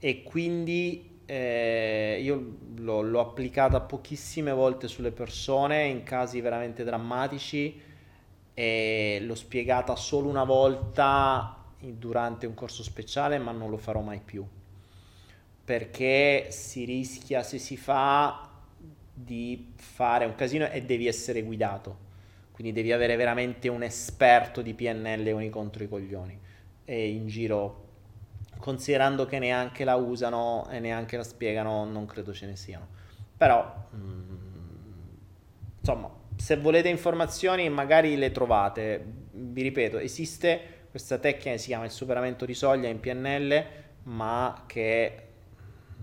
E 0.00 0.24
quindi 0.24 1.20
eh, 1.24 2.18
io 2.20 2.56
l'ho, 2.78 3.02
l'ho 3.02 3.20
applicata 3.20 3.80
pochissime 3.80 4.50
volte 4.50 4.88
sulle 4.88 5.12
persone 5.12 5.84
in 5.86 6.02
casi 6.02 6.40
veramente 6.40 6.82
drammatici 6.82 7.80
e 8.54 9.18
l'ho 9.22 9.34
spiegata 9.36 9.94
solo 9.94 10.28
una 10.28 10.42
volta 10.42 11.58
durante 11.78 12.46
un 12.46 12.54
corso 12.54 12.82
speciale, 12.82 13.38
ma 13.38 13.52
non 13.52 13.70
lo 13.70 13.76
farò 13.76 14.00
mai 14.00 14.20
più. 14.20 14.44
Perché 15.64 16.48
si 16.50 16.84
rischia, 16.84 17.44
se 17.44 17.58
si 17.58 17.76
fa, 17.76 18.51
di 19.24 19.72
fare 19.76 20.24
un 20.24 20.34
casino 20.34 20.68
e 20.68 20.82
devi 20.82 21.06
essere 21.06 21.42
guidato. 21.42 22.10
Quindi 22.52 22.72
devi 22.72 22.92
avere 22.92 23.16
veramente 23.16 23.68
un 23.68 23.82
esperto 23.82 24.62
di 24.62 24.74
PNL 24.74 25.32
uni 25.32 25.50
contro 25.50 25.82
i 25.82 25.88
coglioni. 25.88 26.38
E 26.84 27.08
in 27.08 27.26
giro, 27.26 27.88
considerando 28.58 29.24
che 29.26 29.38
neanche 29.38 29.84
la 29.84 29.94
usano 29.94 30.68
e 30.70 30.78
neanche 30.78 31.16
la 31.16 31.24
spiegano, 31.24 31.84
non 31.84 32.06
credo 32.06 32.32
ce 32.32 32.46
ne 32.46 32.56
siano. 32.56 32.86
Però, 33.36 33.88
mm, 33.94 34.36
insomma, 35.78 36.10
se 36.36 36.56
volete 36.56 36.88
informazioni 36.88 37.68
magari 37.68 38.16
le 38.16 38.30
trovate. 38.30 39.04
Vi 39.32 39.62
ripeto, 39.62 39.98
esiste 39.98 40.80
questa 40.90 41.18
tecnica 41.18 41.52
che 41.52 41.58
si 41.58 41.68
chiama 41.68 41.84
il 41.84 41.90
superamento 41.90 42.44
di 42.44 42.54
soglia 42.54 42.88
in 42.88 43.00
PNL, 43.00 43.64
ma 44.04 44.64
che 44.66 45.28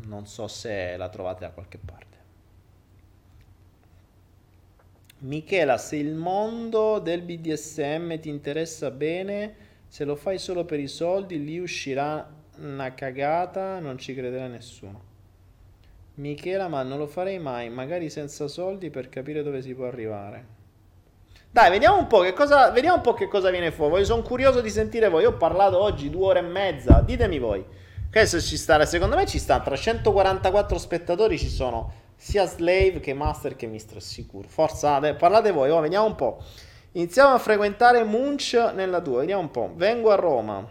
non 0.05 0.25
so 0.25 0.47
se 0.47 0.97
la 0.97 1.09
trovate 1.09 1.41
da 1.41 1.51
qualche 1.51 1.77
parte. 1.77 2.08
Michela, 5.21 5.77
se 5.77 5.97
il 5.97 6.15
mondo 6.15 6.99
del 6.99 7.21
BDSM 7.21 8.19
ti 8.19 8.29
interessa 8.29 8.89
bene, 8.89 9.55
se 9.85 10.05
lo 10.05 10.15
fai 10.15 10.37
solo 10.37 10.63
per 10.63 10.79
i 10.79 10.87
soldi, 10.87 11.43
lì 11.43 11.59
uscirà 11.59 12.25
una 12.59 12.93
cagata, 12.93 13.79
non 13.79 13.97
ci 13.97 14.13
crederà 14.13 14.47
nessuno. 14.47 15.07
Michela, 16.15 16.69
ma 16.69 16.83
non 16.83 16.97
lo 16.97 17.07
farei 17.07 17.37
mai, 17.37 17.69
magari 17.69 18.09
senza 18.09 18.47
soldi 18.47 18.89
per 18.89 19.09
capire 19.09 19.43
dove 19.43 19.61
si 19.61 19.73
può 19.73 19.87
arrivare. 19.87 20.57
Dai, 21.51 21.69
vediamo 21.69 21.97
un 21.97 22.07
po' 22.07 22.21
che 22.21 22.31
cosa, 22.31 22.69
vediamo 22.71 23.01
po' 23.01 23.13
che 23.13 23.27
cosa 23.27 23.49
viene 23.49 23.71
fuori. 23.71 24.05
Sono 24.05 24.21
curioso 24.21 24.61
di 24.61 24.69
sentire 24.69 25.09
voi. 25.09 25.23
Io 25.23 25.31
ho 25.31 25.37
parlato 25.37 25.81
oggi 25.81 26.09
due 26.09 26.27
ore 26.27 26.39
e 26.39 26.43
mezza. 26.43 27.01
Ditemi 27.01 27.39
voi. 27.39 27.65
Che 28.09 28.25
se 28.25 28.39
ci 28.39 28.55
sta, 28.55 28.85
secondo 28.85 29.15
me 29.15 29.25
ci 29.25 29.39
sta. 29.39 29.59
Tra 29.59 29.75
144 29.75 30.77
spettatori 30.77 31.39
ci 31.39 31.49
sono 31.49 31.91
sia 32.21 32.45
Slave 32.45 32.99
che 32.99 33.13
Master 33.13 33.55
che 33.55 33.65
Mistress 33.65 34.11
sicuro. 34.11 34.45
Forza, 34.45 34.99
parlate 35.13 35.51
voi, 35.51 35.69
oh, 35.69 35.79
vediamo 35.79 36.05
un 36.05 36.15
po'. 36.15 36.43
Iniziamo 36.91 37.33
a 37.33 37.39
frequentare 37.39 38.03
Munch 38.03 38.55
nella 38.75 38.99
tua, 38.99 39.19
vediamo 39.21 39.41
un 39.41 39.51
po'. 39.51 39.71
Vengo 39.73 40.11
a 40.11 40.15
Roma. 40.15 40.67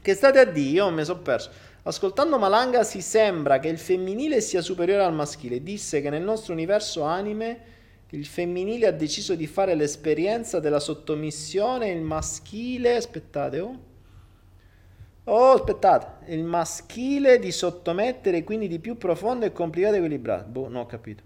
Che 0.00 0.14
state 0.14 0.38
a 0.38 0.46
dire? 0.46 0.70
Io 0.70 0.90
mi 0.90 1.04
sono 1.04 1.20
perso. 1.20 1.50
Ascoltando 1.82 2.38
Malanga 2.38 2.84
si 2.84 3.02
sembra 3.02 3.58
che 3.58 3.68
il 3.68 3.78
femminile 3.78 4.40
sia 4.40 4.62
superiore 4.62 5.04
al 5.04 5.12
maschile. 5.12 5.62
Disse 5.62 6.00
che 6.00 6.08
nel 6.08 6.22
nostro 6.22 6.54
universo 6.54 7.02
anime 7.02 7.60
il 8.08 8.24
femminile 8.24 8.86
ha 8.86 8.92
deciso 8.92 9.34
di 9.34 9.46
fare 9.46 9.74
l'esperienza 9.74 10.58
della 10.58 10.80
sottomissione, 10.80 11.90
il 11.90 12.00
maschile... 12.00 12.96
Aspettate, 12.96 13.60
oh. 13.60 13.78
Oh, 15.32 15.52
aspettate, 15.52 16.32
il 16.32 16.42
maschile 16.42 17.38
di 17.38 17.52
sottomettere, 17.52 18.42
quindi 18.42 18.66
di 18.66 18.80
più 18.80 18.98
profondo 18.98 19.46
e 19.46 19.52
complicato 19.52 19.94
equilibrato. 19.94 20.48
Boh, 20.48 20.68
non 20.68 20.82
ho 20.82 20.86
capito. 20.86 21.22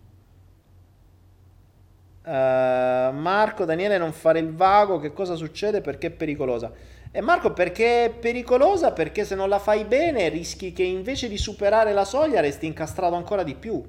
Uh, 2.22 3.12
Marco, 3.14 3.64
Daniele, 3.64 3.96
non 3.96 4.12
fare 4.12 4.40
il 4.40 4.52
vago, 4.52 4.98
che 4.98 5.14
cosa 5.14 5.36
succede? 5.36 5.80
Perché 5.80 6.08
è 6.08 6.10
pericolosa? 6.10 6.70
E 7.10 7.20
Marco, 7.22 7.54
perché 7.54 8.04
è 8.04 8.10
pericolosa? 8.10 8.92
Perché 8.92 9.24
se 9.24 9.34
non 9.34 9.48
la 9.48 9.58
fai 9.58 9.84
bene 9.86 10.28
rischi 10.28 10.74
che 10.74 10.82
invece 10.82 11.26
di 11.28 11.38
superare 11.38 11.94
la 11.94 12.04
soglia 12.04 12.40
resti 12.40 12.66
incastrato 12.66 13.14
ancora 13.14 13.42
di 13.42 13.54
più. 13.54 13.82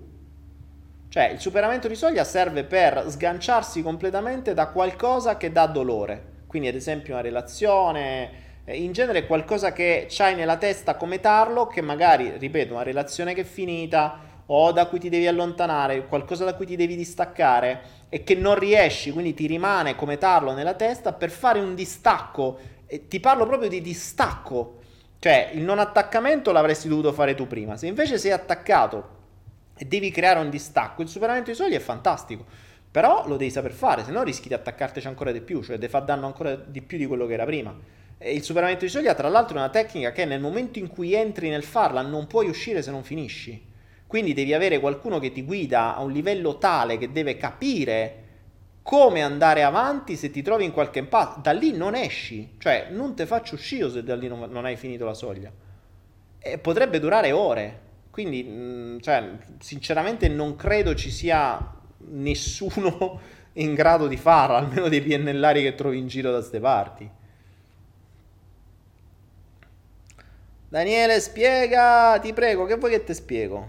Cioè, 1.09 1.25
il 1.25 1.41
superamento 1.41 1.89
di 1.89 1.95
soglia 1.95 2.23
serve 2.23 2.63
per 2.63 3.03
sganciarsi 3.09 3.81
completamente 3.81 4.53
da 4.53 4.67
qualcosa 4.67 5.35
che 5.35 5.51
dà 5.51 5.65
dolore. 5.65 6.33
Quindi, 6.47 6.69
ad 6.69 6.75
esempio, 6.75 7.13
una 7.13 7.21
relazione, 7.21 8.21
eh, 8.21 8.44
in 8.73 8.91
genere 8.93 9.27
qualcosa 9.27 9.71
che 9.73 10.07
c'hai 10.09 10.35
nella 10.35 10.57
testa 10.57 10.95
come 10.95 11.19
tarlo, 11.19 11.67
che 11.67 11.81
magari, 11.81 12.37
ripeto, 12.37 12.73
una 12.73 12.83
relazione 12.83 13.33
che 13.33 13.41
è 13.41 13.45
finita 13.45 14.19
o 14.47 14.71
da 14.71 14.87
cui 14.87 14.99
ti 14.99 15.09
devi 15.09 15.27
allontanare, 15.27 16.07
qualcosa 16.07 16.45
da 16.45 16.55
cui 16.55 16.65
ti 16.65 16.75
devi 16.75 16.95
distaccare 16.95 17.81
e 18.09 18.23
che 18.23 18.35
non 18.35 18.57
riesci, 18.57 19.11
quindi 19.11 19.33
ti 19.33 19.47
rimane 19.47 19.95
come 19.95 20.17
tarlo 20.17 20.53
nella 20.53 20.73
testa 20.73 21.13
per 21.13 21.29
fare 21.29 21.59
un 21.59 21.75
distacco 21.75 22.59
e 22.87 23.07
ti 23.07 23.19
parlo 23.19 23.45
proprio 23.45 23.69
di 23.69 23.81
distacco. 23.81 24.79
Cioè, 25.19 25.51
il 25.53 25.63
non 25.63 25.79
attaccamento 25.79 26.51
l'avresti 26.51 26.87
dovuto 26.87 27.11
fare 27.11 27.33
tu 27.33 27.47
prima. 27.47 27.77
Se 27.77 27.87
invece 27.87 28.17
sei 28.17 28.31
attaccato 28.31 29.13
e 29.77 29.85
devi 29.85 30.11
creare 30.11 30.39
un 30.39 30.49
distacco, 30.49 31.01
il 31.01 31.07
superamento 31.07 31.49
di 31.49 31.55
soglia 31.55 31.77
è 31.77 31.81
fantastico. 31.81 32.45
Però 32.91 33.27
lo 33.27 33.35
devi 33.35 33.51
saper 33.51 33.71
fare, 33.71 34.03
se 34.03 34.11
no 34.11 34.23
rischi 34.23 34.47
di 34.47 34.53
attaccartici 34.53 35.07
ancora 35.07 35.31
di 35.31 35.41
più, 35.41 35.61
cioè 35.61 35.77
di 35.77 35.87
far 35.87 36.03
danno 36.03 36.27
ancora 36.27 36.55
di 36.55 36.81
più 36.81 36.97
di 36.97 37.05
quello 37.05 37.25
che 37.25 37.33
era 37.33 37.43
prima. 37.45 37.75
Il 38.19 38.43
superamento 38.43 38.85
di 38.85 38.91
soglia, 38.91 39.13
tra 39.13 39.27
l'altro, 39.27 39.57
è 39.57 39.59
una 39.59 39.69
tecnica 39.69 40.11
che 40.11 40.25
nel 40.25 40.39
momento 40.39 40.79
in 40.79 40.87
cui 40.87 41.13
entri 41.13 41.49
nel 41.49 41.63
farla 41.63 42.01
non 42.01 42.27
puoi 42.27 42.47
uscire 42.47 42.81
se 42.81 42.89
non 42.91 43.03
finisci. 43.03 43.73
Quindi 44.07 44.33
devi 44.33 44.53
avere 44.53 44.79
qualcuno 44.79 45.19
che 45.19 45.31
ti 45.31 45.43
guida 45.43 45.95
a 45.95 46.01
un 46.01 46.11
livello 46.11 46.57
tale 46.57 46.97
che 46.97 47.11
deve 47.11 47.35
capire 47.35 48.23
come 48.81 49.23
andare 49.23 49.63
avanti 49.63 50.15
se 50.15 50.29
ti 50.29 50.41
trovi 50.41 50.63
in 50.63 50.71
qualche 50.71 50.99
impasse. 50.99 51.39
Da 51.41 51.51
lì 51.51 51.73
non 51.73 51.95
esci, 51.95 52.55
cioè 52.57 52.87
non 52.91 53.15
ti 53.15 53.25
faccio 53.25 53.55
uscire 53.55 53.89
se 53.89 54.03
da 54.03 54.15
lì 54.15 54.27
non, 54.27 54.47
non, 54.49 54.63
hai 54.63 54.77
finito 54.77 55.05
la 55.05 55.13
soglia. 55.13 55.51
E 56.39 56.57
potrebbe 56.59 56.99
durare 56.99 57.31
ore. 57.31 57.81
Quindi, 58.11 58.43
mm, 58.47 58.99
cioè, 58.99 59.31
sinceramente 59.59 60.29
non 60.29 60.55
credo 60.55 60.95
ci 60.95 61.11
sia 61.11 61.73
nessuno 62.11 63.19
in 63.53 63.73
grado 63.73 64.07
di 64.07 64.17
farla, 64.17 64.57
almeno 64.57 64.87
dei 64.87 65.01
PNLari 65.01 65.63
che 65.63 65.75
trovi 65.75 65.97
in 65.97 66.07
giro 66.07 66.31
da 66.31 66.37
queste 66.37 66.59
parti. 66.59 67.09
Daniele, 70.75 71.21
spiega, 71.21 72.19
ti 72.21 72.33
prego, 72.33 72.65
che 72.65 72.75
vuoi 72.75 72.91
che 72.91 73.05
ti 73.05 73.13
spiego? 73.13 73.65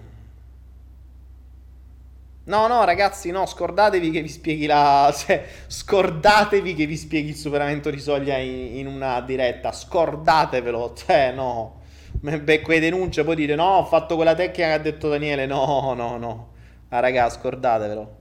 No, 2.47 2.67
no, 2.67 2.83
ragazzi, 2.83 3.31
no, 3.31 3.47
scordatevi 3.47 4.11
che 4.11 4.23
vi 4.23 4.29
spieghi 4.29 4.67
la. 4.67 5.15
Cioè, 5.17 5.47
scordatevi 5.69 6.75
che 6.75 6.85
vi 6.85 6.97
spieghi 6.97 7.29
il 7.29 7.37
superamento 7.37 7.91
di 7.91 8.01
soglia 8.01 8.39
in, 8.39 8.79
in 8.79 8.87
una 8.89 9.21
diretta. 9.21 9.71
Scordatevelo, 9.71 10.95
cioè, 10.97 11.31
no. 11.31 11.83
Becco 12.43 12.73
le 12.73 12.81
denunce, 12.81 13.23
poi 13.23 13.37
dite 13.37 13.55
no, 13.55 13.77
ho 13.77 13.85
fatto 13.85 14.17
quella 14.17 14.35
tecnica 14.35 14.67
che 14.67 14.73
ha 14.73 14.79
detto 14.79 15.09
Daniele. 15.09 15.47
No, 15.47 15.95
no, 15.95 16.17
no. 16.17 16.49
Ah, 16.89 16.99
raga, 16.99 17.31
scordatevelo. 17.31 18.17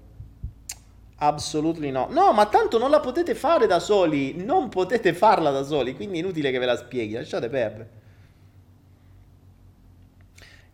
Assolutamente 1.16 1.98
no. 1.98 2.08
No, 2.12 2.34
ma 2.34 2.46
tanto 2.46 2.78
non 2.78 2.92
la 2.92 3.00
potete 3.00 3.34
fare 3.34 3.66
da 3.66 3.80
soli. 3.80 4.36
Non 4.46 4.70
potete 4.70 5.12
farla 5.14 5.50
da 5.50 5.64
soli, 5.64 5.96
quindi 5.96 6.18
è 6.18 6.20
inutile 6.20 6.52
che 6.52 6.60
ve 6.60 6.66
la 6.68 6.78
spieghi. 6.78 7.14
Lasciate 7.14 7.50
perdere. 7.50 8.04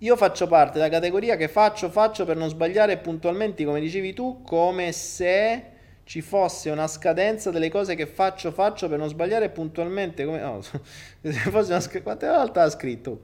Io 0.04 0.16
faccio 0.16 0.47
parte 0.47 0.80
della 0.80 0.89
categoria 0.89 1.36
che 1.36 1.47
faccio, 1.47 1.88
faccio 1.91 2.26
per 2.26 2.36
non 2.36 2.49
sbagliare 2.49 2.97
puntualmente, 2.97 3.64
come 3.64 3.80
dicevi 3.80 4.14
tu, 4.14 4.41
come 4.41 4.91
se 4.93 5.64
ci 6.06 6.22
fosse 6.22 6.72
una 6.72 6.88
scadenza 6.88 7.52
delle 7.52 7.70
cose 7.70 7.93
che 7.93 8.08
faccio, 8.08 8.52
faccio 8.52 8.89
per 8.89 8.97
non 8.97 9.10
sbagliare 9.10 9.49
puntualmente. 9.49 10.26
Come... 10.26 10.39
No. 10.39 10.60
Quante 12.02 12.28
volte 12.28 12.60
ha 12.60 12.70
scritto? 12.72 13.22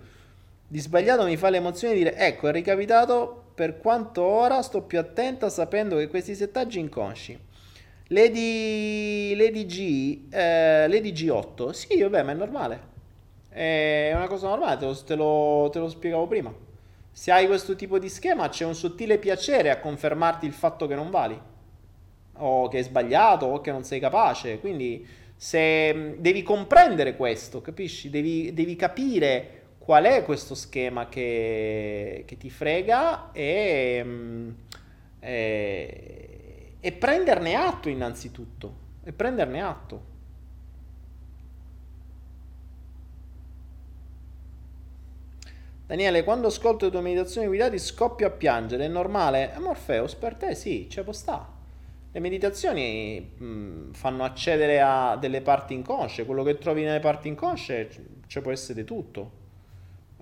Di 0.67 0.79
sbagliato 0.79 1.23
mi 1.23 1.35
fa 1.35 1.49
l'emozione 1.49 1.95
di 1.95 2.03
dire, 2.03 2.15
ecco, 2.15 2.47
è 2.47 2.51
ricapitato 2.51 3.45
per 3.55 3.79
quanto 3.79 4.21
ora 4.21 4.61
sto 4.61 4.83
più 4.83 4.99
attenta 4.99 5.49
sapendo 5.49 5.97
che 5.97 6.07
questi 6.07 6.35
settaggi 6.35 6.77
inconsci. 6.77 7.39
Lady, 8.09 9.35
Lady 9.35 9.65
G, 9.65 10.27
eh, 10.29 10.87
Lady 10.87 11.11
G8, 11.11 11.71
sì, 11.71 11.99
vabbè, 12.03 12.21
ma 12.21 12.33
è 12.33 12.35
normale. 12.35 12.79
È 13.49 14.11
una 14.13 14.27
cosa 14.27 14.49
normale, 14.49 14.77
te 14.77 14.85
lo, 14.85 14.93
te 15.03 15.15
lo, 15.15 15.69
te 15.71 15.79
lo 15.79 15.89
spiegavo 15.89 16.27
prima. 16.27 16.65
Se 17.17 17.31
hai 17.31 17.47
questo 17.47 17.75
tipo 17.75 17.97
di 17.97 18.09
schema 18.09 18.47
c'è 18.47 18.63
un 18.63 18.75
sottile 18.75 19.17
piacere 19.17 19.71
a 19.71 19.79
confermarti 19.79 20.45
il 20.45 20.53
fatto 20.53 20.85
che 20.85 20.93
non 20.93 21.09
vali, 21.09 21.35
o 22.33 22.67
che 22.67 22.77
è 22.77 22.83
sbagliato, 22.83 23.47
o 23.47 23.59
che 23.59 23.71
non 23.71 23.83
sei 23.83 23.99
capace. 23.99 24.59
Quindi 24.59 25.03
se 25.35 26.13
devi 26.19 26.43
comprendere 26.43 27.15
questo, 27.15 27.59
capisci? 27.59 28.11
Devi, 28.11 28.53
devi 28.53 28.75
capire 28.75 29.61
qual 29.79 30.03
è 30.03 30.23
questo 30.23 30.53
schema 30.53 31.09
che, 31.09 32.23
che 32.27 32.37
ti 32.37 32.51
frega 32.51 33.31
e, 33.31 34.01
mm, 34.05 34.49
e, 35.19 36.73
e 36.79 36.91
prenderne 36.91 37.55
atto 37.55 37.89
innanzitutto. 37.89 38.75
E 39.03 39.11
prenderne 39.11 39.59
atto. 39.59 40.01
Daniele, 45.87 46.25
quando 46.25 46.47
ascolto 46.47 46.83
le 46.83 46.91
tue 46.91 46.99
meditazioni 46.99 47.47
guidate 47.47 47.77
scoppio 47.77 48.27
a 48.27 48.29
piangere, 48.29 48.83
è 48.83 48.87
normale? 48.89 49.53
È 49.53 49.57
Morpheus, 49.57 50.15
per 50.15 50.35
te 50.35 50.53
sì, 50.53 50.87
c'è 50.89 51.01
può 51.01 51.13
sta. 51.13 51.49
Le 52.11 52.19
meditazioni 52.19 53.21
mh, 53.21 53.93
fanno 53.93 54.25
accedere 54.25 54.81
a 54.81 55.15
delle 55.15 55.39
parti 55.39 55.73
inconsce, 55.73 56.25
quello 56.25 56.43
che 56.43 56.57
trovi 56.57 56.83
nelle 56.83 56.99
parti 56.99 57.29
inconsce 57.29 57.89
ci 58.27 58.41
può 58.41 58.51
essere 58.51 58.83
tutto. 58.83 59.45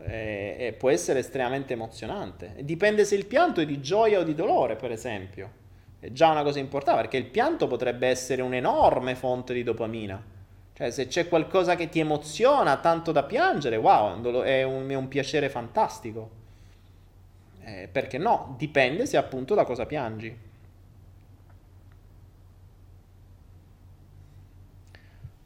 E, 0.03 0.55
e 0.59 0.73
può 0.73 0.91
essere 0.91 1.17
estremamente 1.17 1.73
emozionante. 1.73 2.57
Dipende 2.61 3.03
se 3.03 3.15
il 3.15 3.25
pianto 3.25 3.59
è 3.59 3.65
di 3.65 3.81
gioia 3.81 4.19
o 4.19 4.23
di 4.23 4.35
dolore, 4.35 4.75
per 4.75 4.91
esempio. 4.91 5.49
È 5.99 6.11
già 6.11 6.29
una 6.29 6.43
cosa 6.43 6.59
importante, 6.59 7.01
perché 7.01 7.17
il 7.17 7.25
pianto 7.25 7.65
potrebbe 7.65 8.07
essere 8.07 8.43
un'enorme 8.43 9.15
fonte 9.15 9.55
di 9.55 9.63
dopamina 9.63 10.33
cioè, 10.75 10.91
se 10.91 11.07
c'è 11.07 11.29
qualcosa 11.29 11.75
che 11.75 11.87
ti 11.87 11.99
emoziona 11.99 12.75
tanto 12.77 13.13
da 13.13 13.23
piangere, 13.23 13.77
wow, 13.77 14.41
è 14.43 14.63
un, 14.63 14.89
è 14.89 14.93
un 14.93 15.07
piacere 15.07 15.47
fantastico. 15.47 16.29
Eh, 17.61 17.87
perché 17.89 18.17
no? 18.17 18.55
Dipende 18.57 19.05
se 19.05 19.15
appunto 19.15 19.55
da 19.55 19.63
cosa 19.63 19.85
piangi. 19.85 20.37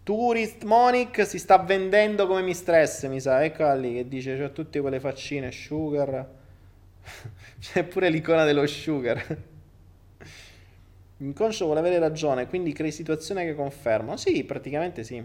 Tourist 0.04 0.64
Monic 0.64 1.24
si 1.28 1.38
sta 1.38 1.60
vendendo 1.60 2.26
come 2.26 2.42
mi 2.42 2.56
stress, 2.56 3.06
mi 3.08 3.20
sa. 3.20 3.44
Eccola 3.44 3.76
lì 3.76 3.94
che 3.94 4.08
dice 4.08 4.36
c'ho 4.36 4.52
tutte 4.52 4.82
quelle 4.82 5.00
faccine, 5.00 5.52
sugar. 5.52 6.28
C'è 7.60 7.84
pure 7.84 8.10
l'icona 8.10 8.46
dello 8.46 8.66
sugar. 8.66 9.38
L'inconscio 11.22 11.66
vuole 11.66 11.82
avere 11.82 12.00
ragione, 12.00 12.48
quindi 12.48 12.72
crei 12.72 12.92
situazioni 12.92 13.44
che 13.44 13.54
confermano. 13.54 14.16
Sì, 14.16 14.46
praticamente 14.46 15.04
sì. 15.04 15.22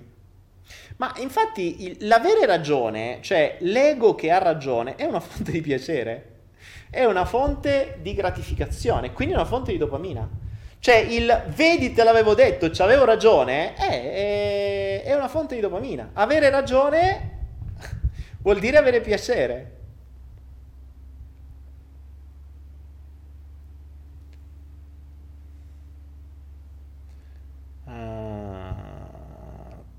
Ma 0.97 1.13
infatti 1.19 1.85
il, 1.85 1.97
l'avere 2.01 2.47
ragione, 2.47 3.19
cioè 3.21 3.59
l'ego 3.61 4.17
che 4.17 4.33
ha 4.33 4.39
ragione, 4.39 4.97
è 4.97 5.05
una 5.05 5.21
fonte 5.21 5.53
di 5.53 5.61
piacere, 5.61 6.31
è 6.91 7.05
una 7.05 7.25
fonte 7.25 7.99
di 8.03 8.13
gratificazione, 8.13 9.13
quindi 9.13 9.35
una 9.35 9.45
fonte 9.45 9.71
di 9.71 9.79
dopamina. 9.79 10.29
Cioè 10.81 10.97
il 10.97 11.45
vedi 11.55 11.93
te 11.93 12.03
l'avevo 12.03 12.35
detto, 12.35 12.71
ci 12.73 12.83
avevo 12.83 13.05
ragione, 13.05 13.75
è, 13.75 13.87
è, 13.87 15.03
è 15.05 15.15
una 15.15 15.29
fonte 15.29 15.55
di 15.55 15.61
dopamina. 15.61 16.11
Avere 16.15 16.51
ragione 16.51 17.31
vuol 18.43 18.59
dire 18.59 18.79
avere 18.79 19.01
piacere. 19.01 19.71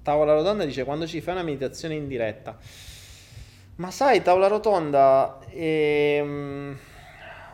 Tavola 0.06 0.34
rotonda 0.34 0.66
dice 0.66 0.84
quando 0.84 1.08
ci 1.08 1.20
fai 1.20 1.34
una 1.34 1.42
meditazione 1.42 1.96
in 1.96 2.08
diretta. 2.08 2.56
Ma 3.78 3.90
sai, 3.90 4.22
tavola 4.22 4.46
rotonda, 4.46 5.40
ehm, 5.50 6.78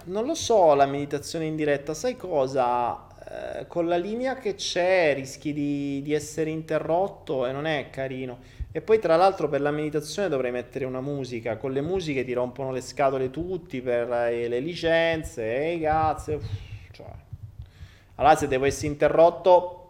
non 0.07 0.25
lo 0.25 0.35
so 0.35 0.73
la 0.73 0.85
meditazione 0.85 1.45
in 1.45 1.55
diretta, 1.55 1.93
sai 1.93 2.17
cosa? 2.17 3.07
Eh, 3.23 3.67
con 3.67 3.87
la 3.87 3.95
linea 3.95 4.35
che 4.35 4.55
c'è 4.55 5.13
rischi 5.15 5.53
di, 5.53 6.01
di 6.01 6.11
essere 6.11 6.49
interrotto 6.49 7.45
e 7.45 7.53
non 7.53 7.65
è 7.65 7.89
carino. 7.89 8.39
E 8.73 8.81
poi 8.81 8.99
tra 8.99 9.15
l'altro 9.15 9.47
per 9.47 9.61
la 9.61 9.71
meditazione 9.71 10.27
dovrei 10.27 10.51
mettere 10.51 10.83
una 10.83 10.99
musica, 10.99 11.55
con 11.55 11.71
le 11.71 11.79
musiche 11.79 12.25
ti 12.25 12.33
rompono 12.33 12.73
le 12.73 12.81
scatole 12.81 13.29
tutti 13.29 13.79
per 13.79 14.11
eh, 14.11 14.49
le 14.49 14.59
licenze, 14.59 15.55
e 15.55 15.75
i 15.75 15.79
cazzo. 15.79 16.41
Cioè. 16.91 17.07
Allora 18.15 18.35
se 18.35 18.49
devo 18.49 18.65
essere 18.65 18.87
interrotto 18.87 19.80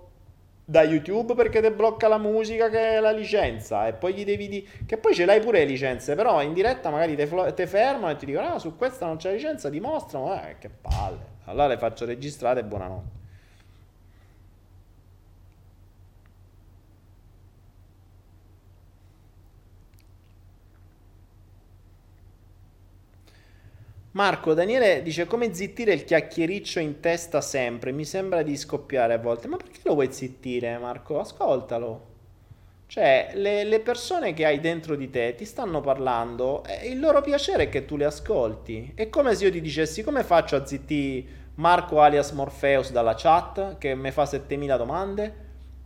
da 0.64 0.84
YouTube 0.84 1.34
perché 1.34 1.62
ti 1.62 1.70
blocca 1.72 2.07
la 2.07 2.18
musica 2.18 2.70
che 2.70 2.97
è 2.97 2.99
la 2.99 3.12
licenza 3.12 3.88
e 3.88 3.93
poi 3.93 4.14
gli 4.14 4.24
devi 4.24 4.47
dire 4.47 4.68
che 4.86 4.97
poi 4.97 5.14
ce 5.14 5.26
l'hai 5.26 5.39
pure 5.39 5.59
le 5.59 5.66
licenze 5.66 6.16
però 6.16 6.41
in 6.41 6.53
diretta 6.53 6.89
magari 6.89 7.16
ti 7.16 7.66
fermano 7.66 8.09
e 8.09 8.16
ti 8.16 8.26
dicono 8.26 8.53
ah 8.53 8.59
su 8.59 8.76
questa 8.78 9.05
non 9.05 9.18
c'è 9.18 9.34
licenza 9.34 9.70
dimostrano 9.70 10.34
eh 10.36 10.55
che 10.59 10.70
palle. 10.70 11.30
Allora 11.45 11.68
le 11.68 11.78
faccio 11.78 12.05
registrare 12.05 12.59
e 12.62 12.64
buonanotte 12.64 13.21
Marco, 24.14 24.53
Daniele 24.53 25.01
dice 25.03 25.26
come 25.26 25.53
zittire 25.53 25.93
il 25.93 26.03
chiacchiericcio 26.03 26.80
in 26.80 26.99
testa 26.99 27.39
sempre, 27.39 27.93
mi 27.93 28.03
sembra 28.03 28.41
di 28.41 28.57
scoppiare 28.57 29.14
a 29.14 29.18
volte. 29.18 29.47
Ma 29.47 29.55
perché 29.55 29.80
lo 29.84 29.93
vuoi 29.93 30.12
zittire, 30.12 30.78
Marco? 30.78 31.20
Ascoltalo. 31.20 32.09
Cioè, 32.88 33.32
le, 33.36 33.64
le 33.64 33.80
persone 33.80 34.34
che 34.34 34.45
hai 34.45 34.59
dentro 34.59 34.97
di 34.97 35.09
te 35.09 35.34
ti 35.36 35.45
stanno 35.45 35.80
parlando 35.80 36.62
e 36.66 36.89
il 36.89 36.99
loro 36.99 37.22
piacere 37.22 37.64
è 37.64 37.70
che 37.70 37.86
tu 37.86 37.95
le 37.95 38.03
ascolti. 38.03 38.91
È 38.95 39.07
come 39.07 39.34
se 39.34 39.45
io 39.45 39.51
ti 39.51 39.62
dicessi 39.62 40.03
come 40.03 40.24
faccio 40.24 40.57
a 40.57 40.66
zittire 40.66 41.39
Marco 41.55 42.01
alias 42.01 42.32
Morpheus 42.32 42.91
dalla 42.91 43.16
chat 43.16 43.78
che 43.78 43.95
mi 43.95 44.12
fa 44.12 44.26
7000 44.26 44.76
domande? 44.76 45.36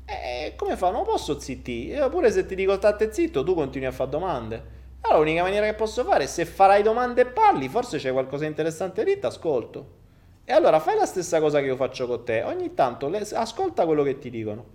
E 0.06 0.54
come 0.56 0.76
fa? 0.78 0.90
Non 0.90 1.04
posso 1.04 1.40
zittire. 1.40 1.98
Io 1.98 2.10
pure 2.10 2.32
se 2.32 2.48
ti 2.48 2.56
dico 2.56 2.74
state 2.76 3.14
zitto, 3.14 3.44
tu 3.44 3.54
continui 3.54 3.88
a 3.88 3.92
fare 3.92 4.10
domande. 4.10 4.75
Allora 5.06 5.20
l'unica 5.20 5.44
maniera 5.44 5.68
che 5.68 5.76
posso 5.76 6.04
fare 6.04 6.24
è 6.24 6.28
se 6.28 6.46
farai 6.46 6.82
domande 6.82 7.22
e 7.22 7.26
parli, 7.28 7.70
forse 7.70 8.00
c'è 8.00 8.12
qualcosa 8.12 8.44
di 8.44 8.50
interessante 8.50 9.04
lì, 9.04 9.20
ti 9.20 9.26
ascolto. 9.28 10.04
E 10.44 10.52
allora 10.52 10.80
fai 10.80 10.96
la 10.96 11.06
stessa 11.06 11.40
cosa 11.40 11.60
che 11.60 11.68
io 11.68 11.76
faccio 11.76 12.08
con 12.08 12.26
te, 12.26 12.42
ogni 12.42 12.74
tanto 12.74 13.08
le, 13.08 13.20
ascolta 13.34 13.86
quello 13.86 14.02
che 14.02 14.18
ti 14.18 14.32
dicono. 14.32 14.66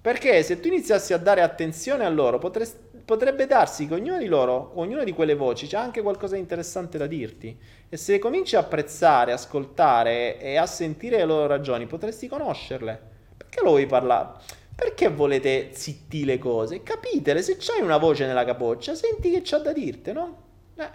Perché 0.00 0.42
se 0.42 0.58
tu 0.58 0.66
iniziassi 0.66 1.12
a 1.12 1.18
dare 1.18 1.42
attenzione 1.42 2.04
a 2.04 2.08
loro, 2.08 2.38
potresti, 2.38 2.78
potrebbe 3.04 3.46
darsi 3.46 3.86
che 3.86 3.94
ognuno 3.94 4.18
di 4.18 4.26
loro, 4.26 4.72
ognuna 4.74 5.04
di 5.04 5.12
quelle 5.12 5.34
voci, 5.36 5.68
c'è 5.68 5.76
anche 5.76 6.02
qualcosa 6.02 6.34
di 6.34 6.40
interessante 6.40 6.98
da 6.98 7.06
dirti. 7.06 7.56
E 7.88 7.96
se 7.96 8.18
cominci 8.18 8.56
a 8.56 8.60
apprezzare, 8.60 9.30
ascoltare 9.30 10.40
e 10.40 10.56
a 10.56 10.66
sentire 10.66 11.18
le 11.18 11.24
loro 11.26 11.46
ragioni, 11.46 11.86
potresti 11.86 12.26
conoscerle. 12.26 13.00
Perché 13.36 13.60
lo 13.62 13.70
vuoi 13.70 13.86
parlare? 13.86 14.32
Perché 14.80 15.08
volete 15.10 15.74
zitti 15.74 16.24
le 16.24 16.38
cose? 16.38 16.82
Capitele, 16.82 17.42
se 17.42 17.56
c'hai 17.58 17.82
una 17.82 17.98
voce 17.98 18.24
nella 18.24 18.46
capoccia, 18.46 18.94
senti 18.94 19.30
che 19.30 19.42
c'ha 19.44 19.58
da 19.58 19.74
dirti, 19.74 20.10
no? 20.10 20.42
Eh. 20.76 20.90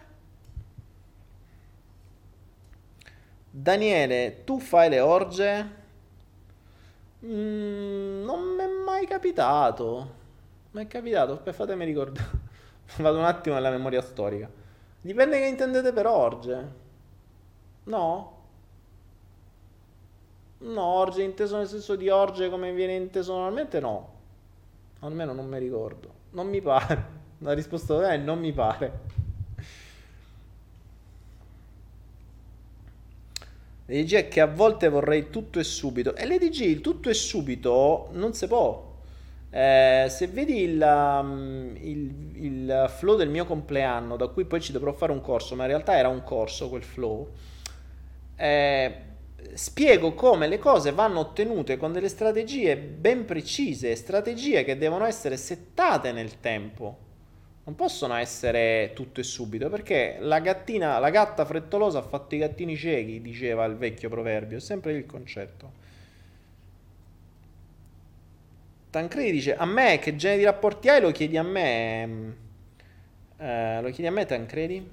Daniele, 3.51 4.41
tu 4.43 4.59
fai 4.59 4.89
le 4.89 4.99
orge? 5.01 5.69
Mm, 7.25 8.23
non 8.23 8.55
mi 8.55 8.63
è 8.63 8.67
mai 8.83 9.05
capitato. 9.05 10.13
Mi 10.71 10.83
è 10.83 10.88
capitato, 10.88 11.39
fatemi 11.53 11.86
ricordare. 11.86 12.29
Vado 12.97 13.19
un 13.19 13.25
attimo 13.25 13.53
nella 13.53 13.69
memoria 13.69 14.01
storica. 14.01 14.49
Dipende 14.99 15.38
che 15.38 15.45
intendete 15.45 15.93
per 15.93 16.07
orge. 16.07 16.69
No? 17.83 18.34
No, 20.66 20.84
orge 20.84 21.22
inteso 21.22 21.57
nel 21.57 21.68
senso 21.68 21.95
di 21.95 22.09
orge 22.09 22.49
come 22.49 22.74
viene 22.74 22.95
inteso 22.95 23.34
normalmente, 23.34 23.80
no. 23.80 24.13
Almeno 24.99 25.34
non 25.34 25.47
mi 25.47 25.59
ricordo. 25.59 26.13
Non 26.32 26.47
mi 26.47 26.61
pare. 26.61 27.24
La 27.39 27.53
risposta 27.53 28.11
è 28.11 28.18
non 28.18 28.39
mi 28.39 28.51
pare. 28.51 28.99
Le 33.88 34.03
DG 34.03 34.13
è 34.16 34.28
che 34.28 34.41
a 34.41 34.47
volte 34.47 34.89
vorrei 34.89 35.30
tutto 35.30 35.59
e 35.59 35.63
subito. 35.63 36.16
E 36.16 36.26
le 36.26 36.39
DG 36.39 36.61
il 36.61 36.82
tutto 36.82 37.09
e 37.09 37.13
subito 37.13 38.09
non 38.13 38.34
si 38.34 38.47
può. 38.47 38.93
Eh, 39.51 40.07
se 40.09 40.28
vedi 40.28 40.61
il, 40.63 40.82
um, 40.82 41.76
il, 41.80 42.43
il, 42.43 42.86
flow 42.89 43.16
del 43.16 43.30
mio 43.30 43.45
compleanno, 43.45 44.18
da 44.18 44.28
cui 44.28 44.45
poi 44.45 44.59
ci 44.59 44.72
dovrò 44.72 44.91
fare 44.91 45.11
un 45.11 45.22
corso, 45.22 45.55
ma 45.55 45.63
in 45.63 45.70
realtà 45.70 45.95
era 45.95 46.07
un 46.07 46.24
corso 46.24 46.68
quel 46.70 46.84
flow. 46.84 47.30
Eh, 48.36 48.95
spiego 49.53 50.13
come 50.13 50.47
le 50.47 50.59
cose 50.59 50.91
vanno 50.91 51.19
ottenute 51.19 51.77
con 51.77 51.93
delle 51.93 52.09
strategie 52.09 52.75
ben 52.77 53.25
precise, 53.25 53.95
strategie 53.95 54.63
che 54.63 54.77
devono 54.77 55.05
essere 55.05 55.37
settate 55.37 56.11
nel 56.11 56.39
tempo. 56.39 56.97
Non 57.65 57.75
possono 57.75 58.13
essere 58.15 58.91
tutto 58.93 59.21
e 59.21 59.23
subito, 59.23 59.69
perché 59.69 60.17
la 60.19 60.39
gattina, 60.39 60.99
la 60.99 61.09
gatta 61.09 61.45
frettolosa 61.45 61.99
ha 61.99 62.03
fatto 62.03 62.35
i 62.35 62.37
gattini 62.37 62.75
ciechi, 62.77 63.21
diceva 63.21 63.65
il 63.65 63.75
vecchio 63.75 64.07
proverbio, 64.07 64.57
è 64.57 64.61
sempre 64.61 64.93
il 64.93 65.05
concetto. 65.05 65.83
Tancredi 68.91 69.31
dice, 69.31 69.55
a 69.55 69.65
me 69.65 69.97
che 69.99 70.15
genere 70.15 70.39
di 70.39 70.45
rapporti 70.45 70.89
hai 70.89 71.01
lo 71.01 71.11
chiedi 71.11 71.37
a 71.37 71.43
me, 71.43 72.35
eh, 73.37 73.81
lo 73.81 73.89
chiedi 73.89 74.07
a 74.07 74.11
me 74.11 74.25
Tancredi? 74.25 74.89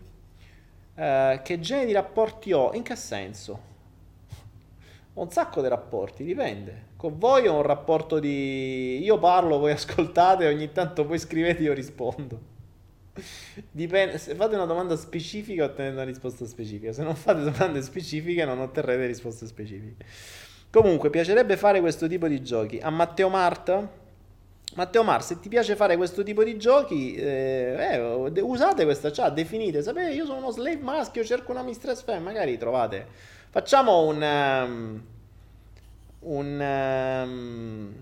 Eh, 0.94 1.40
che 1.44 1.60
genere 1.60 1.86
di 1.86 1.92
rapporti 1.92 2.52
ho? 2.52 2.72
In 2.72 2.82
che 2.82 2.96
senso? 2.96 3.71
Ho 5.14 5.22
un 5.22 5.30
sacco 5.30 5.60
di 5.60 5.68
rapporti, 5.68 6.24
dipende. 6.24 6.90
Con 6.96 7.18
voi 7.18 7.46
ho 7.46 7.56
un 7.56 7.62
rapporto 7.62 8.18
di 8.18 8.98
io 9.02 9.18
parlo, 9.18 9.58
voi 9.58 9.72
ascoltate, 9.72 10.46
ogni 10.46 10.72
tanto 10.72 11.06
voi 11.06 11.18
scrivete, 11.18 11.62
io 11.62 11.74
rispondo. 11.74 12.50
Dipende, 13.70 14.16
se 14.16 14.34
fate 14.34 14.54
una 14.54 14.64
domanda 14.64 14.96
specifica 14.96 15.64
ottenete 15.64 15.94
una 15.94 16.04
risposta 16.04 16.46
specifica, 16.46 16.92
se 16.92 17.02
non 17.02 17.14
fate 17.14 17.42
domande 17.42 17.82
specifiche 17.82 18.44
non 18.46 18.58
otterrete 18.60 19.06
risposte 19.06 19.46
specifiche. 19.46 20.04
Comunque, 20.70 21.10
piacerebbe 21.10 21.58
fare 21.58 21.80
questo 21.80 22.06
tipo 22.06 22.26
di 22.26 22.40
giochi. 22.42 22.78
A 22.78 22.88
Matteo 22.88 23.28
Marta? 23.28 24.00
Matteo 24.74 25.02
Mar, 25.02 25.22
se 25.22 25.38
ti 25.38 25.50
piace 25.50 25.76
fare 25.76 25.98
questo 25.98 26.22
tipo 26.22 26.42
di 26.42 26.56
giochi, 26.56 27.14
eh, 27.14 27.76
eh, 28.34 28.40
usate 28.40 28.84
questa 28.84 29.10
chat, 29.10 29.34
definite, 29.34 29.82
sapete, 29.82 30.12
io 30.12 30.24
sono 30.24 30.38
uno 30.38 30.50
slave 30.50 30.80
maschio, 30.80 31.22
cerco 31.22 31.50
una 31.50 31.62
mistress 31.62 32.02
femme, 32.02 32.20
magari 32.20 32.56
trovate 32.56 33.06
Facciamo 33.52 34.06
un... 34.06 34.22
Um, 34.22 35.02
un... 36.20 37.24
Um, 37.26 37.94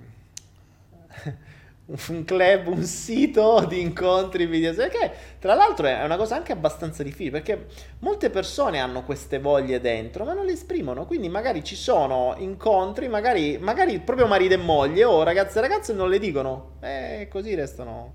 un 2.09 2.24
club, 2.24 2.68
un 2.68 2.84
sito 2.84 3.64
di 3.68 3.80
incontri 3.80 4.46
video, 4.46 4.72
che 4.72 5.11
tra 5.40 5.55
l'altro 5.55 5.88
è 5.88 6.05
una 6.05 6.16
cosa 6.16 6.36
anche 6.36 6.53
abbastanza 6.53 7.03
difficile 7.03 7.32
perché 7.32 7.66
molte 7.98 8.30
persone 8.30 8.78
hanno 8.78 9.03
queste 9.03 9.40
voglie 9.40 9.80
dentro 9.80 10.24
ma 10.24 10.34
non 10.34 10.46
le 10.46 10.53
esprimono, 10.53 11.05
quindi 11.05 11.28
magari 11.28 11.64
ci 11.64 11.74
sono 11.74 12.36
incontri, 12.38 13.09
magari, 13.09 13.59
magari 13.59 13.98
proprio 13.98 14.28
marito 14.28 14.55
e 14.55 14.59
moglie 14.59 15.03
o 15.03 15.24
ragazze 15.24 15.59
e 15.59 15.62
ragazze 15.62 15.92
non 15.92 16.09
le 16.09 16.20
dicono 16.20 16.74
e 16.78 17.26
così 17.28 17.57
restano, 17.57 18.12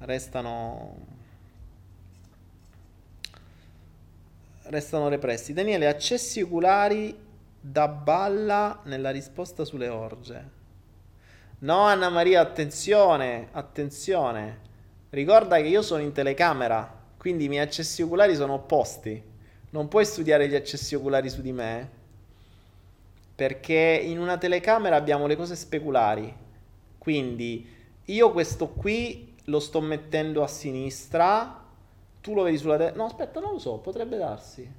restano 0.00 1.09
restano 4.70 5.08
repressi. 5.08 5.52
Daniele, 5.52 5.86
accessi 5.86 6.40
oculari 6.40 7.16
da 7.60 7.88
balla 7.88 8.80
nella 8.84 9.10
risposta 9.10 9.64
sulle 9.64 9.88
orge. 9.88 10.58
No, 11.60 11.80
Anna 11.80 12.08
Maria, 12.08 12.40
attenzione, 12.40 13.48
attenzione. 13.52 14.68
Ricorda 15.10 15.56
che 15.56 15.66
io 15.66 15.82
sono 15.82 16.02
in 16.02 16.12
telecamera, 16.12 16.98
quindi 17.18 17.44
i 17.44 17.48
miei 17.48 17.64
accessi 17.64 18.00
oculari 18.00 18.34
sono 18.34 18.54
opposti. 18.54 19.22
Non 19.70 19.88
puoi 19.88 20.06
studiare 20.06 20.48
gli 20.48 20.54
accessi 20.54 20.94
oculari 20.94 21.28
su 21.28 21.42
di 21.42 21.52
me, 21.52 21.90
perché 23.34 24.00
in 24.02 24.18
una 24.18 24.38
telecamera 24.38 24.96
abbiamo 24.96 25.26
le 25.26 25.36
cose 25.36 25.54
speculari. 25.54 26.32
Quindi 26.96 27.68
io 28.04 28.32
questo 28.32 28.68
qui 28.68 29.34
lo 29.44 29.60
sto 29.60 29.80
mettendo 29.80 30.42
a 30.42 30.46
sinistra, 30.46 31.59
tu 32.20 32.34
lo 32.34 32.42
vedi 32.42 32.58
sulla 32.58 32.76
destra. 32.76 32.96
No, 32.96 33.06
aspetta, 33.06 33.40
non 33.40 33.52
lo 33.52 33.58
so, 33.58 33.78
potrebbe 33.78 34.16
darsi. 34.16 34.72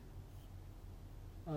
Uh... 1.45 1.51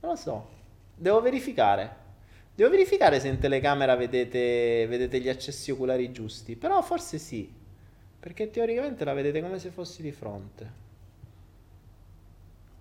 Non 0.00 0.10
lo 0.10 0.16
so. 0.16 0.48
Devo 0.94 1.20
verificare. 1.20 2.06
Devo 2.54 2.70
verificare 2.70 3.20
se 3.20 3.28
in 3.28 3.38
telecamera 3.38 3.94
vedete, 3.94 4.86
vedete 4.88 5.20
gli 5.20 5.28
accessi 5.28 5.70
oculari 5.70 6.10
giusti. 6.10 6.56
Però 6.56 6.80
forse 6.82 7.18
sì. 7.18 7.52
Perché 8.18 8.50
teoricamente 8.50 9.04
la 9.04 9.12
vedete 9.12 9.40
come 9.40 9.58
se 9.58 9.70
fossi 9.70 10.02
di 10.02 10.10
fronte. 10.10 10.86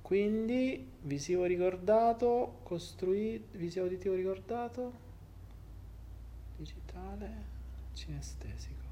Quindi 0.01 0.89
visivo 1.01 1.43
ricordato, 1.43 2.59
costruito, 2.63 3.57
visivo 3.57 3.85
uditivo 3.85 4.15
ricordato 4.15 5.05
digitale 6.57 7.55
cinestesico. 7.93 8.85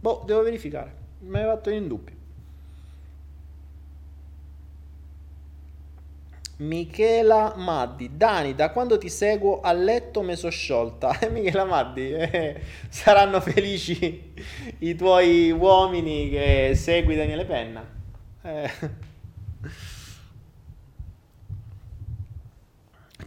Boh, 0.00 0.22
devo 0.26 0.42
verificare. 0.42 1.06
Mi 1.20 1.38
hai 1.38 1.44
fatto 1.44 1.70
in 1.70 1.88
dubbio. 1.88 2.16
Michela 6.58 7.54
Maddi, 7.56 8.16
Dani, 8.16 8.54
da 8.54 8.70
quando 8.70 8.98
ti 8.98 9.08
seguo 9.08 9.60
a 9.60 9.72
letto 9.72 10.22
mi 10.22 10.34
sono 10.34 10.50
sciolta. 10.50 11.16
Michela 11.30 11.64
Maddi, 11.64 12.12
eh, 12.12 12.60
saranno 12.88 13.40
felici 13.40 14.34
i 14.78 14.94
tuoi 14.96 15.52
uomini 15.52 16.28
che 16.30 16.72
segui 16.74 17.14
Daniele 17.14 17.44
Penna. 17.44 17.86
Eh. 18.42 18.70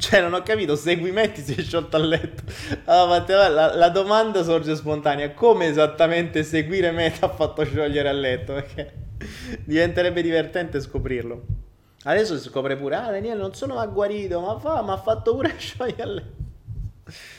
Cioè, 0.02 0.20
non 0.20 0.34
ho 0.34 0.42
capito, 0.42 0.76
segui 0.76 1.12
Metti 1.12 1.42
si 1.42 1.54
è 1.54 1.62
sciolto 1.62 1.96
a 1.96 2.00
letto. 2.00 2.42
Allora, 2.86 3.48
la, 3.48 3.76
la, 3.76 3.90
domanda 3.90 4.42
sorge 4.42 4.76
spontanea. 4.76 5.32
Come 5.34 5.68
esattamente 5.68 6.42
seguire 6.44 6.90
Meta 6.90 7.28
ha 7.28 7.30
fatto 7.30 7.64
sciogliere 7.64 8.10
a 8.10 8.12
letto? 8.12 8.54
Perché 8.54 8.94
diventerebbe 9.64 10.24
divertente 10.24 10.82
scoprirlo. 10.82 11.46
Adesso 12.04 12.36
si 12.40 12.50
scopre 12.50 12.76
pure, 12.78 12.96
ah 12.96 13.12
Daniele 13.12 13.40
non 13.40 13.54
solo 13.54 13.76
mi 13.76 13.82
ha 13.82 13.86
guarito, 13.86 14.40
ma 14.40 14.58
fa, 14.58 14.82
mi 14.82 14.90
ha 14.90 14.98
fatto 14.98 15.36
pure 15.36 15.54
sciogliere 15.60 16.02
a 16.02 16.06
letto. 16.08 16.40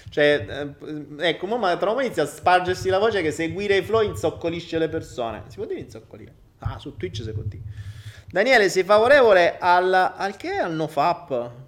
Cioè, 0.09 0.47
eh, 0.49 1.29
ecco, 1.29 1.47
ma 1.47 1.77
tra 1.77 1.91
un 1.91 1.97
po' 1.97 2.03
inizia 2.03 2.23
a 2.23 2.27
spargersi 2.27 2.89
la 2.91 2.99
voce 2.99 3.23
che 3.23 3.33
seguire 3.33 3.79
i 3.79 3.83
flow 3.83 4.03
inzoccolisce 4.03 4.79
le 4.79 4.89
persone. 4.89 5.43
Si 5.49 5.57
può 5.57 5.65
dire 5.65 5.81
inzoccolire? 5.81 6.33
Ah, 6.61 6.79
su 6.79 6.97
Twitch 6.97 7.23
si 7.23 7.33
può 7.33 7.43
dire. 7.43 7.63
Daniele, 8.31 8.69
sei 8.69 8.85
favorevole 8.85 9.59
al, 9.59 9.93
al 9.93 10.37
che? 10.37 10.59
Al 10.59 10.73
nofap? 10.73 11.62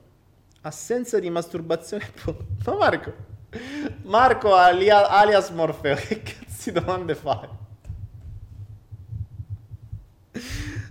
Assenza 0.66 1.18
di 1.18 1.28
masturbazione. 1.28 2.10
Ma 2.64 2.74
Marco, 2.74 3.12
Marco 4.04 4.54
alia, 4.54 5.08
alias 5.08 5.50
Morfeo, 5.50 5.94
che 6.00 6.22
cazzo 6.22 6.70
di 6.70 6.80
domande 6.80 7.14
fai? 7.14 7.48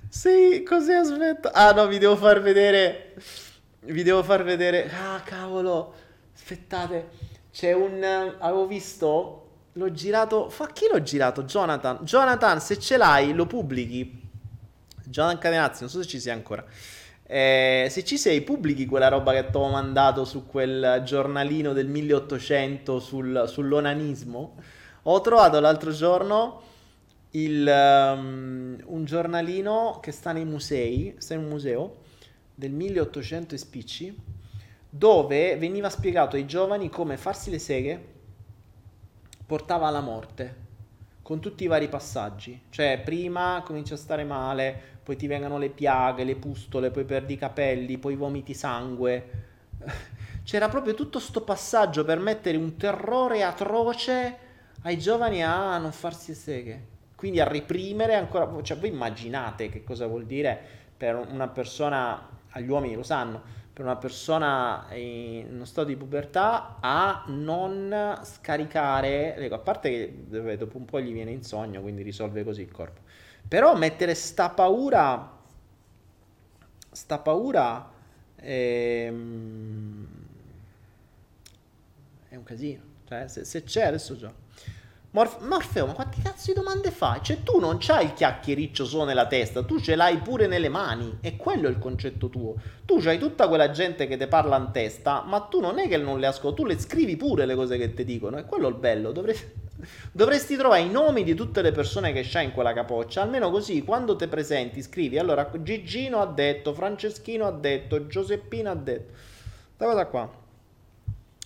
Sì, 0.10 0.64
così 0.64 0.92
aspetta. 0.92 1.52
Ah 1.54 1.72
no, 1.72 1.88
vi 1.88 1.98
devo 1.98 2.16
far 2.16 2.40
vedere. 2.40 3.16
Vi 3.80 4.04
devo 4.04 4.22
far 4.22 4.44
vedere. 4.44 4.92
Ah, 4.92 5.20
cavolo. 5.22 5.96
Aspettate. 6.36 7.10
C'è 7.52 7.74
un... 7.74 8.04
Avevo 8.40 8.68
visto... 8.68 9.40
L'ho 9.74 9.92
girato... 9.92 10.52
Fa 10.52 10.68
chi 10.68 10.86
l'ho 10.90 11.02
girato? 11.02 11.46
Jonathan. 11.46 11.98
Jonathan, 12.04 12.62
se 12.62 12.78
ce 12.78 12.96
l'hai, 12.96 13.34
lo 13.34 13.48
pubblichi. 13.48 14.30
Jonathan 15.06 15.40
Cadenazzi, 15.40 15.82
non 15.82 15.90
so 15.90 16.04
se 16.04 16.08
ci 16.08 16.20
sei 16.20 16.32
ancora. 16.32 16.64
Eh, 17.26 17.88
se 17.90 18.04
ci 18.04 18.18
sei, 18.18 18.42
pubblichi 18.42 18.86
quella 18.86 19.08
roba 19.08 19.32
che 19.34 19.50
ti 19.50 19.58
ho 19.58 19.70
mandato 19.70 20.26
su 20.26 20.46
quel 20.46 21.02
giornalino 21.06 21.74
del 21.74 21.88
1800 21.88 23.00
sul, 23.00 23.46
sull'onanismo. 23.48 24.56
Ho 25.04 25.22
trovato 25.22 25.60
l'altro 25.60 25.92
giorno 25.92 26.62
il, 27.32 27.68
um, 27.68 28.78
un 28.86 29.06
giornalino 29.06 30.00
che 30.02 30.12
sta 30.12 30.32
nei 30.32 30.46
musei, 30.46 31.16
sta 31.18 31.34
in 31.34 31.42
un 31.42 31.48
museo 31.48 32.02
del 32.54 32.72
1800 32.72 33.56
e 33.56 33.58
spicci, 33.58 34.18
dove 34.90 35.56
veniva 35.58 35.90
spiegato 35.90 36.36
ai 36.36 36.46
giovani 36.46 36.90
come 36.90 37.18
farsi 37.18 37.50
le 37.50 37.60
seghe 37.60 38.12
portava 39.46 39.88
alla 39.88 40.02
morte, 40.02 40.56
con 41.22 41.40
tutti 41.40 41.64
i 41.64 41.68
vari 41.68 41.90
passaggi. 41.90 42.60
Cioè, 42.70 43.02
prima 43.04 43.62
cominci 43.66 43.94
a 43.94 43.98
stare 43.98 44.24
male, 44.24 44.93
poi 45.04 45.18
ti 45.18 45.28
vengono 45.28 45.58
le 45.58 45.70
piaghe, 45.70 46.24
le 46.24 46.36
pustole, 46.36 46.90
poi 46.90 47.04
perdi 47.04 47.34
i 47.34 47.38
capelli, 47.38 47.98
poi 47.98 48.16
vomiti 48.16 48.54
sangue. 48.54 49.30
C'era 50.44 50.70
proprio 50.70 50.94
tutto 50.94 51.20
sto 51.20 51.42
passaggio 51.42 52.06
per 52.06 52.20
mettere 52.20 52.58
un 52.58 52.78
terrore 52.78 53.44
atroce 53.44 54.38
ai 54.84 54.98
giovani 54.98 55.44
a 55.44 55.78
non 55.78 55.92
farsi 55.92 56.34
seghe. 56.34 56.92
Quindi 57.16 57.42
a 57.42 57.48
reprimere 57.48 58.16
ancora, 58.16 58.50
cioè 58.64 58.78
voi 58.78 58.90
immaginate 58.90 59.70
che 59.70 59.84
cosa 59.84 60.08
vuol 60.08 60.26
dire 60.26 60.60
per 60.96 61.16
una 61.16 61.48
persona, 61.50 62.30
agli 62.50 62.70
uomini 62.70 62.96
lo 62.96 63.04
sanno, 63.04 63.42
per 63.74 63.84
una 63.84 63.96
persona 63.98 64.88
in 64.94 65.48
uno 65.52 65.66
stato 65.66 65.88
di 65.88 65.96
pubertà 65.96 66.78
a 66.80 67.24
non 67.28 68.20
scaricare, 68.24 69.50
a 69.50 69.58
parte 69.60 69.90
che 69.90 70.58
dopo 70.58 70.78
un 70.78 70.86
po' 70.86 71.02
gli 71.02 71.12
viene 71.12 71.32
insonnia, 71.32 71.80
quindi 71.82 72.04
risolve 72.04 72.44
così 72.44 72.62
il 72.62 72.72
corpo 72.72 73.03
però 73.48 73.76
mettere 73.76 74.16
sta 74.16 74.50
paura, 74.50 75.32
sta 76.92 77.20
paura 77.20 77.92
ehm, 78.36 80.08
è 82.30 82.36
un 82.36 82.44
casino. 82.44 82.82
Cioè, 83.08 83.28
se, 83.28 83.46
se 83.46 83.64
c'è 83.64 83.84
adesso 83.84 84.16
già. 84.16 84.32
Morf- 85.12 85.42
Morfeo, 85.42 85.86
ma 85.86 85.94
quante 85.94 86.18
cazzo 86.24 86.52
di 86.52 86.58
domande 86.58 86.90
fai? 86.90 87.20
Cioè, 87.22 87.44
tu 87.44 87.60
non 87.60 87.78
c'hai 87.80 88.06
il 88.06 88.14
chiacchiericcio 88.14 88.84
solo 88.84 89.04
nella 89.04 89.28
testa, 89.28 89.64
tu 89.64 89.80
ce 89.80 89.96
l'hai 89.96 90.18
pure 90.18 90.48
nelle 90.48 90.70
mani. 90.70 91.20
E 91.22 91.36
quello 91.36 91.68
è 91.68 91.70
il 91.70 91.78
concetto 91.78 92.30
tuo. 92.30 92.56
Tu 92.86 92.98
c'hai 93.00 93.20
tutta 93.20 93.48
quella 93.48 93.70
gente 93.70 94.08
che 94.08 94.18
ti 94.18 94.26
parla 94.26 94.58
in 94.58 94.72
testa, 94.72 95.22
ma 95.22 95.42
tu 95.42 95.60
non 95.60 95.78
è 95.78 95.88
che 95.88 95.98
non 95.98 96.20
le 96.20 96.26
ascolti, 96.26 96.62
tu 96.62 96.68
le 96.68 96.80
scrivi 96.80 97.16
pure 97.16 97.46
le 97.46 97.54
cose 97.54 97.78
che 97.78 97.94
ti 97.94 98.04
dicono. 98.04 98.38
E 98.38 98.46
quello 98.46 98.68
è 98.68 98.72
il 98.72 98.78
bello. 98.78 99.12
Dovresti, 99.12 99.52
dovresti 100.12 100.56
trovare 100.56 100.82
i 100.82 100.90
nomi 100.90 101.24
di 101.24 101.34
tutte 101.34 101.62
le 101.62 101.72
persone 101.72 102.14
che 102.14 102.24
c'hai 102.24 102.46
in 102.46 102.52
quella 102.52 102.74
capoccia. 102.74 103.22
Almeno 103.22 103.52
così, 103.52 103.84
quando 103.84 104.16
ti 104.16 104.28
presenti, 104.28 104.82
scrivi. 104.82 105.18
Allora, 105.18 105.50
Gigino 105.62 106.22
ha 106.22 106.26
detto, 106.26 106.74
Franceschino 106.74 107.46
ha 107.46 107.52
detto, 107.52 108.08
Giuseppino 108.08 108.70
ha 108.70 108.76
detto. 108.76 109.14
Questa 109.76 109.86
cosa 109.86 110.06
qua. 110.06 110.42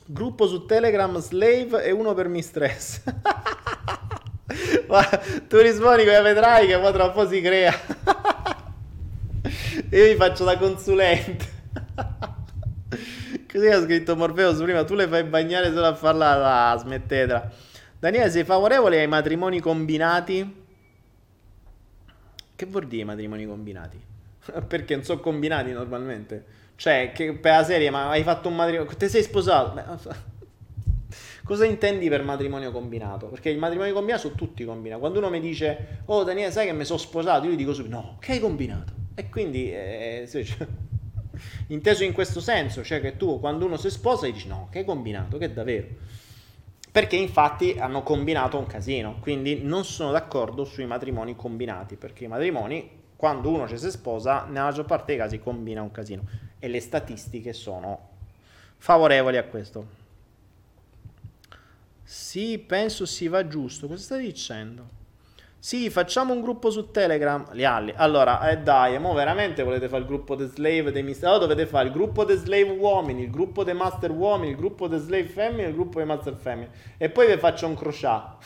Gruppo 0.06 0.48
su 0.48 0.66
Telegram 0.66 1.18
Slave 1.20 1.84
e 1.84 1.92
uno 1.92 2.14
per 2.14 2.28
Mistress. 2.28 3.02
Ma 4.88 5.04
tu 5.48 5.58
rispondi 5.58 6.06
come 6.06 6.22
vedrai 6.22 6.68
che 6.68 6.80
poi 6.80 6.94
tra 6.94 7.06
un 7.06 7.12
po' 7.12 7.28
si 7.28 7.42
crea. 7.42 7.74
Io 9.92 10.06
mi 10.06 10.16
faccio 10.16 10.44
da 10.44 10.58
consulente. 10.58 11.56
Così 13.52 13.68
ha 13.68 13.82
scritto 13.82 14.16
Morfeo 14.16 14.56
prima, 14.56 14.84
tu 14.84 14.94
le 14.94 15.08
fai 15.08 15.24
bagnare 15.24 15.74
solo 15.74 15.88
a 15.88 15.96
farla, 15.96 16.70
ah, 16.70 16.78
smettetela. 16.78 17.52
Daniele, 18.00 18.30
sei 18.30 18.44
favorevole 18.44 19.00
ai 19.00 19.08
matrimoni 19.08 19.60
combinati? 19.60 20.66
Che 22.56 22.66
vuol 22.68 22.88
dire 22.88 23.04
matrimoni 23.04 23.46
combinati? 23.48 24.00
Perché 24.68 24.96
non 24.96 25.04
sono 25.04 25.20
combinati 25.20 25.72
normalmente. 25.72 26.46
Cioè, 26.76 27.12
per 27.42 27.54
la 27.54 27.64
serie, 27.64 27.90
ma 27.90 28.10
hai 28.10 28.22
fatto 28.22 28.50
un 28.50 28.56
matrimonio. 28.56 28.96
Te 28.96 29.10
sei 29.10 29.24
sposato? 29.24 29.74
Beh, 29.74 29.84
cosa 31.44 31.66
intendi 31.66 32.08
per 32.08 32.22
matrimonio 32.22 32.72
combinato? 32.72 33.28
Perché 33.28 33.50
il 33.50 33.58
matrimonio 33.58 33.94
combinato 33.94 34.28
sono 34.28 34.36
tutti 34.36 34.64
combinati. 34.64 35.00
Quando 35.00 35.18
uno 35.18 35.32
mi 35.32 35.40
dice, 35.40 36.02
oh 36.06 36.24
Daniele, 36.24 36.52
sai 36.52 36.68
che 36.68 36.74
mi 36.74 36.86
sono 36.86 37.00
sposato? 37.00 37.48
Io 37.48 37.54
gli 37.54 37.58
dico 37.58 37.74
subito, 37.74 37.96
no, 37.96 38.18
che 38.20 38.34
hai 38.34 38.40
combinato? 38.40 38.94
E 39.16 39.28
quindi, 39.30 39.72
eh, 39.72 40.28
cioè, 40.30 40.46
inteso 41.70 42.04
in 42.04 42.14
questo 42.14 42.42
senso, 42.42 42.84
cioè 42.84 43.02
che 43.02 43.18
tu 43.18 43.40
quando 43.40 43.66
uno 43.66 43.78
si 43.78 43.90
sposa 43.90 44.28
gli 44.28 44.34
dici, 44.34 44.48
no, 44.48 44.68
che 44.70 44.80
hai 44.80 44.86
combinato? 44.86 45.40
Che 45.40 45.46
è 45.46 45.50
davvero? 45.50 45.88
Perché 46.98 47.16
infatti 47.16 47.78
hanno 47.78 48.02
combinato 48.02 48.58
un 48.58 48.66
casino. 48.66 49.18
Quindi 49.20 49.62
non 49.62 49.86
sono 49.86 50.10
d'accordo 50.10 50.64
sui 50.64 50.88
matrimoni 50.88 51.36
combinati. 51.36 51.96
Perché 51.96 52.24
i 52.24 52.28
matrimoni, 52.28 52.90
quando 53.16 53.52
uno 53.52 53.68
ci 53.68 53.78
si 53.78 53.92
sposa, 53.92 54.46
nella 54.46 54.64
maggior 54.64 54.86
parte 54.86 55.06
dei 55.06 55.18
casi 55.18 55.38
combina 55.38 55.84
un 55.84 55.92
casino 55.92 56.24
e 56.58 56.68
le 56.68 56.82
statistiche 56.82 57.54
sono 57.54 58.00
favorevoli 58.78 59.38
a 59.38 59.44
questo. 59.44 59.88
Sì, 62.02 62.58
penso 62.58 63.06
si 63.06 63.28
va 63.28 63.48
giusto. 63.48 63.86
Cosa 63.86 64.02
stai 64.02 64.26
dicendo? 64.26 64.97
Sì, 65.68 65.90
facciamo 65.90 66.32
un 66.32 66.40
gruppo 66.40 66.70
su 66.70 66.92
Telegram. 66.92 67.46
Lialli. 67.52 67.92
Allora, 67.94 68.50
eh 68.50 68.60
dai, 68.60 68.98
mo 69.00 69.14
veramente 69.14 69.64
volete 69.64 69.90
fare 69.90 70.04
il 70.04 70.08
gruppo 70.08 70.38
The 70.38 70.46
Slave 70.46 70.94
dei 70.94 71.04
Mister... 71.04 71.28
Allora 71.28 71.46
dovete 71.46 71.68
fare 71.68 71.88
il 71.88 71.94
gruppo 71.94 72.24
The 72.24 72.38
Slave 72.38 72.70
uomini, 72.70 73.24
il 73.24 73.30
gruppo 73.30 73.66
The 73.66 73.74
Master 73.74 74.12
uomini, 74.12 74.52
il 74.52 74.56
gruppo 74.56 74.88
The 74.88 74.98
Slave 74.98 75.26
femmine, 75.26 75.68
il 75.68 75.74
gruppo 75.74 76.00
The 76.00 76.06
Master 76.06 76.36
femmine. 76.36 76.70
E 76.98 77.10
poi 77.10 77.28
vi 77.28 77.38
faccio 77.38 77.68
un 77.68 77.76
crociato. 77.76 78.38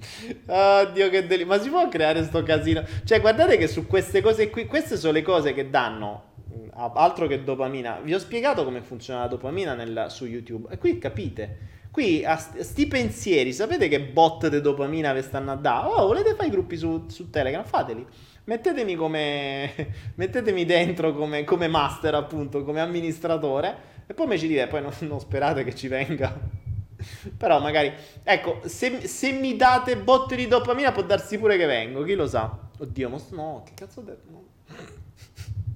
Oddio, 0.50 1.10
che 1.10 1.28
delizia. 1.28 1.46
Ma 1.46 1.60
si 1.60 1.68
può 1.68 1.88
creare 1.88 2.24
sto 2.24 2.42
casino? 2.42 2.82
Cioè, 3.04 3.20
guardate 3.20 3.56
che 3.58 3.68
su 3.68 3.86
queste 3.86 4.20
cose 4.20 4.50
qui, 4.50 4.66
queste 4.66 4.96
sono 4.96 5.12
le 5.12 5.22
cose 5.22 5.54
che 5.54 5.70
danno 5.70 6.24
mm, 6.52 6.70
altro 6.74 7.28
che 7.28 7.44
dopamina. 7.44 8.00
Vi 8.02 8.12
ho 8.12 8.18
spiegato 8.18 8.64
come 8.64 8.80
funziona 8.80 9.20
la 9.20 9.28
dopamina 9.28 9.74
nel, 9.74 10.06
su 10.08 10.26
YouTube. 10.26 10.72
E 10.72 10.78
qui 10.78 10.98
capite. 10.98 11.70
Qui 11.92 12.24
a 12.24 12.36
sti 12.36 12.86
pensieri, 12.86 13.52
sapete 13.52 13.86
che 13.86 14.00
bot 14.00 14.48
di 14.48 14.62
dopamina 14.62 15.12
vi 15.12 15.20
stanno 15.20 15.52
a 15.52 15.56
dare? 15.56 15.88
Oh, 15.88 16.06
volete 16.06 16.34
fare 16.34 16.48
i 16.48 16.50
gruppi 16.50 16.78
su, 16.78 17.04
su 17.08 17.28
Telegram? 17.28 17.62
Fateli. 17.64 18.04
Mettetemi 18.44 18.94
come. 18.94 19.70
Mettetemi 20.16 20.64
dentro 20.64 21.12
come, 21.12 21.44
come 21.44 21.68
master, 21.68 22.14
appunto, 22.14 22.64
come 22.64 22.80
amministratore. 22.80 23.90
E 24.06 24.14
poi 24.14 24.26
mi 24.26 24.38
ci 24.38 24.48
dite, 24.48 24.66
poi 24.68 24.80
non, 24.80 24.92
non 25.00 25.20
sperate 25.20 25.64
che 25.64 25.74
ci 25.74 25.86
venga 25.86 26.34
Però 27.36 27.60
magari, 27.60 27.92
ecco, 28.22 28.60
se, 28.64 29.06
se, 29.06 29.32
mi 29.32 29.56
date 29.56 29.96
botte 29.96 30.36
di 30.36 30.46
dopamina 30.46 30.92
può 30.92 31.02
darsi 31.02 31.38
pure 31.38 31.56
che 31.56 31.66
vengo, 31.66 32.02
chi 32.04 32.14
lo 32.14 32.26
sa. 32.26 32.58
Oddio, 32.78 33.08
ma 33.08 33.18
no, 33.30 33.62
che 33.66 33.72
cazzo 33.74 34.00
ho 34.00 34.02
detto? 34.02 34.30
No. 34.30 34.44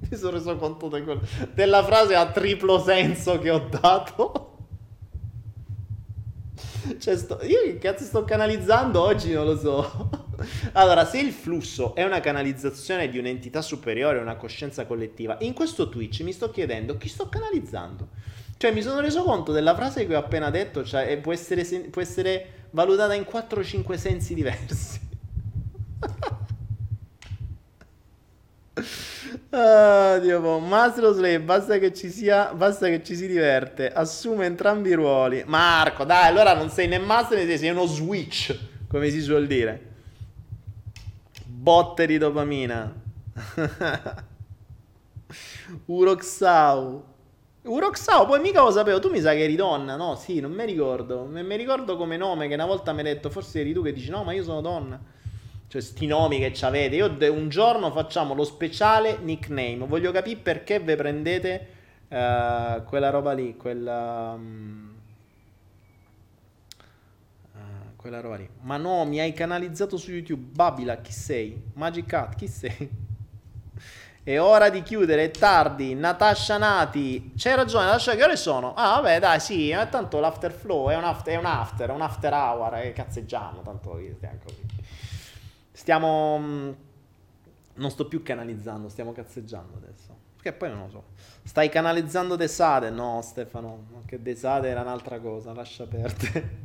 mi 0.08 0.16
sono 0.16 0.32
reso 0.32 0.56
conto 0.56 0.88
de 0.88 1.02
quello, 1.02 1.20
della 1.52 1.84
frase 1.84 2.14
a 2.14 2.30
triplo 2.30 2.78
senso 2.78 3.38
che 3.38 3.50
ho 3.50 3.58
dato. 3.68 4.55
Cioè, 6.98 7.16
sto, 7.16 7.38
io 7.42 7.62
che 7.62 7.78
cazzo 7.78 8.04
sto 8.04 8.24
canalizzando 8.24 9.00
oggi 9.00 9.32
non 9.32 9.46
lo 9.46 9.58
so. 9.58 10.24
Allora, 10.72 11.06
se 11.06 11.18
il 11.18 11.32
flusso 11.32 11.94
è 11.94 12.04
una 12.04 12.20
canalizzazione 12.20 13.08
di 13.08 13.18
un'entità 13.18 13.62
superiore, 13.62 14.18
una 14.18 14.36
coscienza 14.36 14.84
collettiva, 14.84 15.38
in 15.40 15.54
questo 15.54 15.88
Twitch 15.88 16.20
mi 16.20 16.32
sto 16.32 16.50
chiedendo 16.50 16.98
chi 16.98 17.08
sto 17.08 17.28
canalizzando. 17.28 18.08
Cioè, 18.58 18.72
mi 18.72 18.82
sono 18.82 19.00
reso 19.00 19.22
conto 19.22 19.52
della 19.52 19.74
frase 19.74 20.06
che 20.06 20.14
ho 20.14 20.18
appena 20.18 20.50
detto, 20.50 20.84
cioè, 20.84 21.16
può 21.18 21.32
essere, 21.32 21.64
può 21.88 22.02
essere 22.02 22.66
valutata 22.70 23.14
in 23.14 23.24
4-5 23.24 23.96
sensi 23.96 24.34
diversi. 24.34 25.00
Oh, 29.50 30.18
Dio, 30.18 30.58
Mastro 30.58 31.12
Slay, 31.12 31.38
basta 31.38 31.78
che 31.78 31.92
ci 31.92 32.10
sia, 32.10 32.52
basta 32.54 32.88
che 32.88 33.02
ci 33.02 33.16
si 33.16 33.26
diverte, 33.26 33.90
assume 33.90 34.46
entrambi 34.46 34.90
i 34.90 34.94
ruoli. 34.94 35.42
Marco, 35.46 36.04
dai, 36.04 36.28
allora 36.28 36.54
non 36.54 36.68
sei 36.70 36.88
né 36.88 36.98
Master 36.98 37.44
né 37.44 37.56
sei 37.56 37.70
uno 37.70 37.86
switch, 37.86 38.56
come 38.88 39.08
si 39.10 39.20
suol 39.20 39.46
dire. 39.46 39.94
Botte 41.44 42.06
di 42.06 42.18
dopamina. 42.18 42.92
Uroxau. 45.86 47.04
Uroxau, 47.62 48.26
poi 48.26 48.40
mica 48.40 48.62
lo 48.62 48.70
sapevo, 48.70 49.00
tu 49.00 49.10
mi 49.10 49.20
sa 49.20 49.32
che 49.32 49.42
eri 49.42 49.56
donna, 49.56 49.96
no? 49.96 50.14
Sì, 50.14 50.38
non 50.40 50.52
mi 50.52 50.64
ricordo. 50.64 51.24
Mi 51.24 51.56
ricordo 51.56 51.96
come 51.96 52.16
nome 52.16 52.46
che 52.46 52.54
una 52.54 52.66
volta 52.66 52.92
mi 52.92 52.98
hai 52.98 53.06
detto, 53.06 53.30
forse 53.30 53.60
eri 53.60 53.72
tu 53.72 53.82
che 53.82 53.92
dici 53.92 54.10
no, 54.10 54.22
ma 54.22 54.32
io 54.32 54.44
sono 54.44 54.60
donna. 54.60 55.00
Cioè, 55.68 55.80
sti 55.80 56.06
nomi 56.06 56.38
che 56.38 56.54
avete. 56.64 56.96
Io 56.96 57.16
un 57.32 57.48
giorno 57.48 57.90
facciamo 57.90 58.34
lo 58.34 58.44
speciale 58.44 59.18
nickname. 59.20 59.78
Voglio 59.86 60.12
capire 60.12 60.40
perché 60.40 60.80
ve 60.80 60.96
prendete 60.96 61.66
uh, 62.08 62.84
quella 62.84 63.10
roba 63.10 63.32
lì, 63.32 63.56
quella... 63.56 64.32
Um, 64.34 64.94
quella 68.06 68.20
roba 68.20 68.36
lì. 68.36 68.48
Ma 68.60 68.76
no, 68.76 69.04
mi 69.04 69.18
hai 69.18 69.32
canalizzato 69.32 69.96
su 69.96 70.12
YouTube. 70.12 70.50
Babila, 70.54 71.00
chi 71.00 71.10
sei? 71.12 71.60
Magic 71.74 72.06
Cat, 72.06 72.36
chi 72.36 72.46
sei? 72.46 72.88
È 74.22 74.40
ora 74.40 74.70
di 74.70 74.82
chiudere, 74.82 75.22
è 75.22 75.30
tardi. 75.30 75.94
Natascia 75.94 76.58
Nati, 76.58 77.32
c'hai 77.36 77.54
ragione, 77.54 77.84
Natascia, 77.84 78.16
che 78.16 78.24
ore 78.24 78.34
sono? 78.34 78.74
Ah, 78.74 78.96
vabbè, 78.96 79.20
dai, 79.20 79.38
sì, 79.38 79.72
ma 79.72 79.86
tanto 79.86 80.18
l'after 80.18 80.50
flow 80.50 80.88
è 80.88 80.96
un 80.96 81.04
after, 81.04 81.34
è 81.34 81.38
un 81.38 81.44
after, 81.44 81.90
un 81.90 82.00
after 82.00 82.32
hour, 82.32 82.74
e 82.74 82.92
cazzeggiamo, 82.92 83.62
tanto 83.62 84.00
stiamo 84.16 84.38
così. 84.42 84.65
Stiamo... 85.76 86.38
Mm, 86.38 86.70
non 87.74 87.90
sto 87.90 88.08
più 88.08 88.22
canalizzando, 88.22 88.88
stiamo 88.88 89.12
cazzeggiando 89.12 89.76
adesso. 89.76 90.16
Perché 90.34 90.54
poi 90.54 90.70
non 90.70 90.78
lo 90.84 90.88
so. 90.88 91.04
Stai 91.42 91.68
canalizzando 91.68 92.34
Desade? 92.34 92.88
No, 92.88 93.20
Stefano, 93.22 94.02
che 94.06 94.22
Desade 94.22 94.68
era 94.68 94.80
un'altra 94.80 95.20
cosa, 95.20 95.52
lascia 95.52 95.84
perdere. 95.84 96.64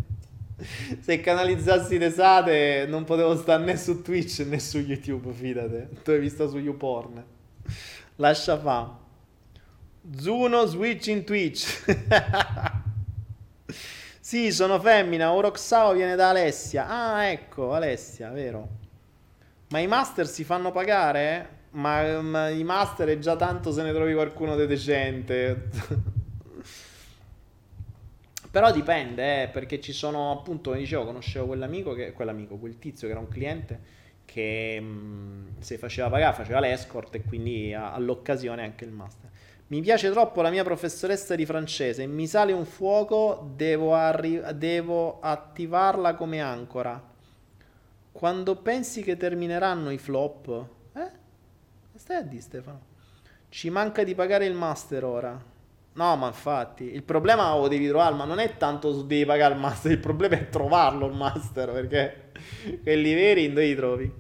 Se 1.02 1.20
canalizzassi 1.20 1.98
Desade 1.98 2.86
non 2.86 3.04
potevo 3.04 3.36
stare 3.36 3.66
né 3.66 3.76
su 3.76 4.02
Twitch 4.02 4.46
né 4.46 4.60
su 4.60 4.78
YouTube, 4.78 5.34
fidate. 5.34 5.90
Tu 6.04 6.12
hai 6.12 6.20
visto 6.20 6.48
su 6.48 6.58
YouPorn. 6.58 7.22
Lascia 8.16 8.58
fa. 8.58 8.98
Zuno 10.18 10.66
switch 10.68 11.08
in 11.08 11.26
Twitch. 11.26 11.84
sì, 14.22 14.54
sono 14.54 14.80
femmina. 14.80 15.34
Oroxao 15.34 15.92
viene 15.92 16.16
da 16.16 16.30
Alessia. 16.30 16.88
Ah, 16.88 17.26
ecco, 17.26 17.74
Alessia, 17.74 18.30
vero. 18.30 18.81
Ma 19.72 19.80
i 19.80 19.88
master 19.88 20.28
si 20.28 20.44
fanno 20.44 20.72
pagare? 20.72 21.60
Ma, 21.72 22.20
ma 22.20 22.50
i 22.50 22.64
master 22.64 23.08
è 23.08 23.18
già 23.20 23.38
tanto 23.38 23.72
se 23.72 23.82
ne 23.84 23.94
trovi 23.94 24.14
qualcuno 24.14 24.58
di 24.58 24.66
decente. 24.68 25.70
Però 28.52 28.70
dipende, 28.74 29.44
eh, 29.44 29.48
perché 29.48 29.80
ci 29.80 29.94
sono 29.94 30.32
appunto, 30.32 30.72
come 30.72 30.82
dicevo, 30.82 31.06
conoscevo 31.06 31.46
quell'amico, 31.46 31.94
che, 31.94 32.12
quell'amico, 32.12 32.58
quel 32.58 32.80
tizio 32.80 33.08
che 33.08 33.14
era 33.14 33.22
un 33.22 33.30
cliente 33.30 34.00
che 34.26 34.78
mh, 34.78 34.86
mm, 34.86 35.48
se 35.60 35.78
faceva 35.78 36.10
pagare 36.10 36.36
faceva 36.36 36.60
l'escort 36.60 37.16
e 37.16 37.24
quindi 37.24 37.74
all'occasione 37.74 38.64
anche 38.64 38.84
il 38.84 38.92
master. 38.92 39.30
Mi 39.68 39.80
piace 39.80 40.12
troppo 40.12 40.42
la 40.42 40.50
mia 40.50 40.66
professoressa 40.66 41.34
di 41.36 41.46
francese, 41.46 42.06
mi 42.08 42.28
sale 42.28 42.52
un 42.52 42.66
fuoco, 42.66 43.50
devo, 43.56 43.94
arri- 43.94 44.42
devo 44.56 45.22
attivarla 45.22 46.16
come 46.16 46.42
ancora. 46.42 47.11
Quando 48.12 48.56
pensi 48.58 49.02
che 49.04 49.18
termineranno 49.18 49.92
i 49.92 49.98
flop? 49.98 50.66
Eh? 50.94 51.12
Stai 51.96 52.18
a 52.18 52.22
dire 52.22 52.42
Stefano. 52.42 52.82
Ci 53.50 53.70
manca 53.70 54.04
di 54.04 54.16
pagare 54.16 54.46
il 54.46 54.54
master 54.54 55.04
ora. 55.04 55.44
No, 55.94 56.16
ma 56.16 56.28
infatti, 56.28 56.94
il 56.94 57.04
problema 57.04 57.54
lo 57.56 57.68
devi 57.68 57.88
trovare, 57.88 58.16
ma 58.16 58.24
non 58.24 58.40
è 58.40 58.56
tanto 58.56 58.94
su 58.94 59.06
devi 59.06 59.26
pagare 59.26 59.54
il 59.56 59.60
master, 59.60 59.92
il 59.92 60.00
problema 60.00 60.36
è 60.36 60.48
trovarlo 60.48 61.06
il 61.06 61.14
master, 61.14 61.72
perché 61.72 62.32
quelli 62.82 63.14
veri 63.14 63.50
dove 63.50 63.66
li 63.66 63.76
trovi? 63.76 64.14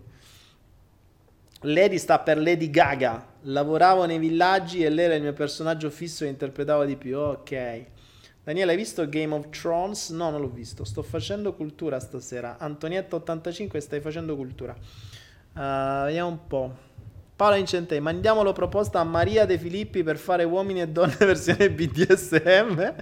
Lady 1.61 1.97
sta 1.97 2.19
per 2.19 2.39
Lady 2.39 2.69
Gaga. 2.69 3.29
Lavoravo 3.43 4.05
nei 4.05 4.17
villaggi 4.17 4.83
e 4.83 4.89
lei 4.89 5.05
era 5.05 5.15
il 5.15 5.21
mio 5.21 5.33
personaggio 5.33 5.89
fisso 5.89 6.23
che 6.23 6.31
interpretavo 6.31 6.85
di 6.85 6.95
più. 6.95 7.17
Ok. 7.17 7.85
Daniele, 8.43 8.71
hai 8.71 8.77
visto 8.77 9.07
Game 9.07 9.35
of 9.35 9.49
Thrones? 9.49 10.09
No, 10.09 10.31
non 10.31 10.41
l'ho 10.41 10.49
visto. 10.49 10.83
Sto 10.83 11.03
facendo 11.03 11.53
cultura 11.53 11.99
stasera. 11.99 12.57
Antonietta85, 12.59 13.77
stai 13.77 14.01
facendo 14.01 14.35
cultura. 14.35 14.75
Uh, 15.53 16.05
vediamo 16.05 16.29
un 16.29 16.47
po'. 16.47 16.75
Paola 17.35 17.57
Incentei, 17.57 17.99
mandiamolo 17.99 18.51
proposta 18.51 18.99
a 18.99 19.03
Maria 19.03 19.45
De 19.45 19.57
Filippi 19.57 20.03
per 20.03 20.17
fare 20.17 20.43
uomini 20.43 20.81
e 20.81 20.87
donne 20.87 21.15
versione 21.25 21.69
BDSM. 21.71 22.95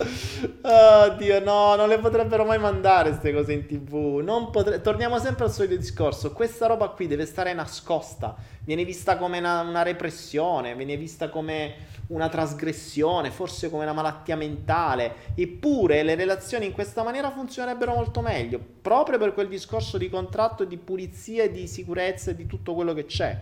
Oddio, 0.00 1.40
no, 1.40 1.74
non 1.74 1.88
le 1.88 1.98
potrebbero 1.98 2.44
mai 2.44 2.58
mandare 2.58 3.10
queste 3.10 3.32
cose 3.32 3.52
in 3.52 3.66
tv. 3.66 4.50
Potre... 4.50 4.80
Torniamo 4.80 5.18
sempre 5.18 5.44
al 5.44 5.50
solito 5.50 5.76
discorso. 5.76 6.32
Questa 6.32 6.66
roba 6.66 6.88
qui 6.88 7.08
deve 7.08 7.26
stare 7.26 7.52
nascosta. 7.52 8.36
Viene 8.64 8.84
vista 8.84 9.16
come 9.16 9.38
una, 9.38 9.62
una, 9.62 9.82
repressione, 9.82 10.76
viene 10.76 10.96
vista 10.96 11.30
come 11.30 11.86
una 12.08 12.28
trasgressione, 12.28 13.30
forse 13.30 13.70
come 13.70 13.82
una 13.82 13.92
malattia 13.92 14.36
mentale. 14.36 15.32
Eppure 15.34 16.04
le 16.04 16.14
relazioni 16.14 16.66
in 16.66 16.72
questa 16.72 17.02
maniera 17.02 17.32
funzionerebbero 17.32 17.94
molto 17.94 18.20
meglio. 18.20 18.60
Proprio 18.80 19.18
per 19.18 19.34
quel 19.34 19.48
discorso 19.48 19.98
di 19.98 20.08
contratto, 20.08 20.64
di 20.64 20.76
pulizia 20.76 21.50
di 21.50 21.66
sicurezza 21.66 22.30
e 22.30 22.36
di 22.36 22.46
tutto 22.46 22.74
quello 22.74 22.94
che 22.94 23.06
c'è. 23.06 23.36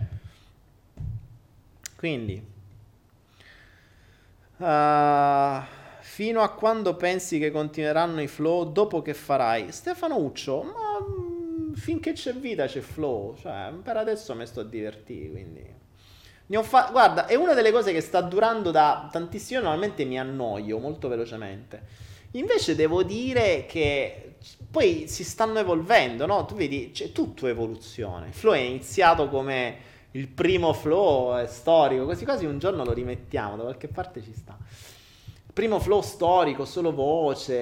Quindi. 1.95 2.55
Uh... 4.57 5.76
Fino 6.17 6.41
a 6.41 6.49
quando 6.49 6.95
pensi 6.95 7.37
che 7.37 7.51
continueranno 7.51 8.23
i 8.23 8.27
flow 8.27 8.71
dopo 8.71 9.03
che 9.03 9.13
farai? 9.13 9.71
Stefano 9.71 10.17
Uccio, 10.17 10.63
ma 10.63 10.97
mm, 10.99 11.73
finché 11.73 12.13
c'è 12.13 12.33
vita 12.33 12.65
c'è 12.65 12.79
flow, 12.79 13.35
cioè 13.35 13.71
per 13.83 13.97
adesso 13.97 14.33
mi 14.33 14.47
sto 14.47 14.61
a 14.61 14.63
divertire, 14.63 15.29
quindi... 15.29 15.63
Fa- 16.63 16.89
Guarda, 16.91 17.27
è 17.27 17.35
una 17.35 17.53
delle 17.53 17.71
cose 17.71 17.93
che 17.93 18.01
sta 18.01 18.21
durando 18.21 18.71
da 18.71 19.07
tantissimo, 19.11 19.59
normalmente 19.59 20.05
mi 20.05 20.17
annoio 20.17 20.79
molto 20.79 21.07
velocemente. 21.07 21.83
Invece 22.31 22.73
devo 22.73 23.03
dire 23.03 23.67
che 23.67 24.37
poi 24.71 25.07
si 25.07 25.23
stanno 25.23 25.59
evolvendo, 25.59 26.25
no? 26.25 26.45
Tu 26.45 26.55
vedi, 26.55 26.89
c'è 26.91 27.11
tutto 27.11 27.45
evoluzione. 27.45 28.31
Flow 28.31 28.55
è 28.55 28.57
iniziato 28.57 29.29
come 29.29 29.77
il 30.13 30.27
primo 30.29 30.73
flow 30.73 31.45
storico, 31.45 32.05
così 32.05 32.25
quasi 32.25 32.45
un 32.45 32.57
giorno 32.57 32.83
lo 32.83 32.93
rimettiamo, 32.93 33.55
da 33.55 33.61
qualche 33.61 33.87
parte 33.87 34.23
ci 34.23 34.33
sta 34.33 34.57
primo 35.57 35.79
flow 35.79 36.01
storico, 36.01 36.65
solo 36.65 36.93
voce. 36.93 37.55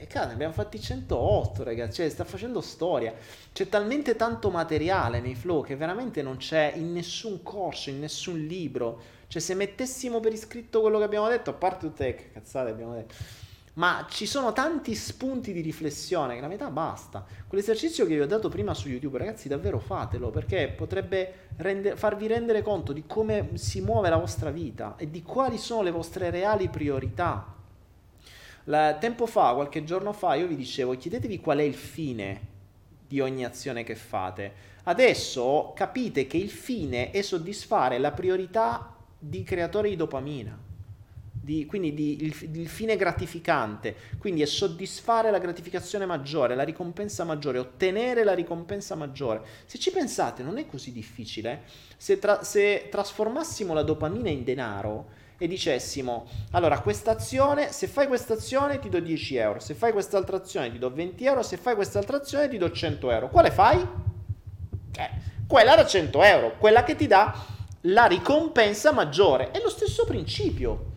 E 0.00 0.06
cazzo, 0.08 0.26
ne 0.26 0.32
abbiamo 0.32 0.52
fatti 0.52 0.80
108, 0.80 1.62
ragazzi. 1.62 1.98
Cioè, 1.98 2.08
sta 2.08 2.24
facendo 2.24 2.60
storia. 2.60 3.14
C'è 3.52 3.68
talmente 3.68 4.16
tanto 4.16 4.50
materiale 4.50 5.20
nei 5.20 5.36
flow 5.36 5.62
che 5.62 5.76
veramente 5.76 6.20
non 6.20 6.38
c'è 6.38 6.72
in 6.74 6.92
nessun 6.92 7.44
corso, 7.44 7.90
in 7.90 8.00
nessun 8.00 8.40
libro. 8.40 9.00
Cioè, 9.28 9.40
se 9.40 9.54
mettessimo 9.54 10.18
per 10.18 10.32
iscritto 10.32 10.80
quello 10.80 10.98
che 10.98 11.04
abbiamo 11.04 11.28
detto, 11.28 11.50
a 11.50 11.52
parte 11.52 11.86
tutte 11.86 12.04
le 12.04 12.32
cazzate 12.32 12.70
abbiamo 12.70 12.94
detto 12.94 13.14
ma 13.80 14.04
ci 14.10 14.26
sono 14.26 14.52
tanti 14.52 14.94
spunti 14.94 15.54
di 15.54 15.62
riflessione 15.62 16.34
che 16.34 16.42
la 16.42 16.48
metà 16.48 16.68
basta. 16.68 17.24
Quell'esercizio 17.46 18.04
che 18.04 18.14
vi 18.14 18.20
ho 18.20 18.26
dato 18.26 18.50
prima 18.50 18.74
su 18.74 18.90
YouTube, 18.90 19.16
ragazzi, 19.16 19.48
davvero 19.48 19.78
fatelo 19.78 20.28
perché 20.28 20.68
potrebbe 20.68 21.48
rende, 21.56 21.96
farvi 21.96 22.26
rendere 22.26 22.60
conto 22.60 22.92
di 22.92 23.04
come 23.06 23.52
si 23.54 23.80
muove 23.80 24.10
la 24.10 24.18
vostra 24.18 24.50
vita 24.50 24.96
e 24.98 25.10
di 25.10 25.22
quali 25.22 25.56
sono 25.56 25.80
le 25.80 25.92
vostre 25.92 26.28
reali 26.28 26.68
priorità. 26.68 27.54
La, 28.64 28.98
tempo 29.00 29.24
fa, 29.24 29.54
qualche 29.54 29.82
giorno 29.82 30.12
fa, 30.12 30.34
io 30.34 30.46
vi 30.46 30.56
dicevo, 30.56 30.94
chiedetevi 30.94 31.40
qual 31.40 31.60
è 31.60 31.62
il 31.62 31.74
fine 31.74 32.48
di 33.08 33.18
ogni 33.20 33.46
azione 33.46 33.82
che 33.82 33.94
fate. 33.94 34.52
Adesso 34.82 35.72
capite 35.74 36.26
che 36.26 36.36
il 36.36 36.50
fine 36.50 37.12
è 37.12 37.22
soddisfare 37.22 37.96
la 37.96 38.12
priorità 38.12 38.94
di 39.18 39.42
creatore 39.42 39.88
di 39.88 39.96
dopamina 39.96 40.68
di, 41.40 41.64
quindi 41.64 41.94
di, 41.94 42.24
il, 42.24 42.56
il, 42.56 42.68
fine 42.68 42.96
gratificante, 42.96 43.94
quindi 44.18 44.42
è 44.42 44.46
soddisfare 44.46 45.30
la 45.30 45.38
gratificazione 45.38 46.04
maggiore, 46.04 46.54
la 46.54 46.62
ricompensa 46.62 47.24
maggiore, 47.24 47.58
ottenere 47.58 48.24
la 48.24 48.34
ricompensa 48.34 48.94
maggiore. 48.94 49.42
Se 49.64 49.78
ci 49.78 49.90
pensate 49.90 50.42
non 50.42 50.58
è 50.58 50.66
così 50.66 50.92
difficile, 50.92 51.62
se, 51.96 52.18
tra, 52.18 52.42
se 52.42 52.88
trasformassimo 52.90 53.72
la 53.72 53.82
dopamina 53.82 54.28
in 54.28 54.44
denaro 54.44 55.18
e 55.38 55.48
dicessimo, 55.48 56.26
allora 56.50 56.80
questa 56.80 57.12
azione, 57.12 57.72
se 57.72 57.86
fai 57.86 58.06
questa 58.06 58.34
azione 58.34 58.78
ti 58.78 58.90
do 58.90 59.00
10 59.00 59.36
euro, 59.36 59.60
se 59.60 59.72
fai 59.72 59.92
quest'altra 59.92 60.36
azione 60.36 60.70
ti 60.70 60.78
do 60.78 60.92
20 60.92 61.24
euro, 61.24 61.42
se 61.42 61.56
fai 61.56 61.74
quest'altra 61.74 62.18
azione 62.18 62.48
ti 62.50 62.58
do 62.58 62.70
100 62.70 63.10
euro, 63.10 63.30
quale 63.30 63.50
fai? 63.50 63.80
Eh, 63.80 65.10
quella 65.46 65.74
da 65.74 65.86
100 65.86 66.22
euro, 66.22 66.58
quella 66.58 66.84
che 66.84 66.94
ti 66.94 67.06
dà 67.06 67.34
la 67.84 68.04
ricompensa 68.04 68.92
maggiore. 68.92 69.50
È 69.50 69.60
lo 69.62 69.70
stesso 69.70 70.04
principio. 70.04 70.89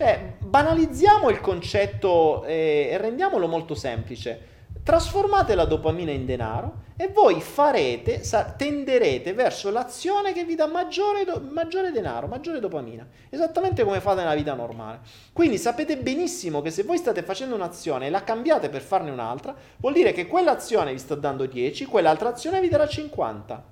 Cioè, 0.00 0.36
banalizziamo 0.38 1.28
il 1.28 1.42
concetto 1.42 2.42
eh, 2.46 2.88
e 2.90 2.96
rendiamolo 2.96 3.46
molto 3.46 3.74
semplice. 3.74 4.48
trasformate 4.82 5.54
la 5.54 5.66
dopamina 5.66 6.10
in 6.10 6.24
denaro 6.24 6.84
e 6.96 7.08
voi 7.08 7.42
farete, 7.42 8.22
tenderete 8.56 9.34
verso 9.34 9.70
l'azione 9.70 10.32
che 10.32 10.44
vi 10.44 10.54
dà 10.54 10.66
maggiore, 10.66 11.26
maggiore, 11.50 11.90
denaro, 11.90 12.28
maggiore 12.28 12.60
dopamina, 12.60 13.06
esattamente 13.28 13.84
come 13.84 14.00
fate 14.00 14.22
nella 14.22 14.34
vita 14.34 14.54
normale. 14.54 15.00
Quindi 15.34 15.58
sapete 15.58 15.98
benissimo 15.98 16.62
che 16.62 16.70
se 16.70 16.82
voi 16.82 16.96
state 16.96 17.22
facendo 17.22 17.54
un'azione 17.54 18.06
e 18.06 18.10
la 18.10 18.24
cambiate 18.24 18.70
per 18.70 18.80
farne 18.80 19.10
un'altra, 19.10 19.54
vuol 19.76 19.92
dire 19.92 20.12
che 20.12 20.26
quell'azione 20.26 20.92
vi 20.92 20.98
sta 20.98 21.14
dando 21.14 21.44
10, 21.44 21.84
quell'altra 21.84 22.30
azione 22.30 22.62
vi 22.62 22.70
darà 22.70 22.88
50. 22.88 23.64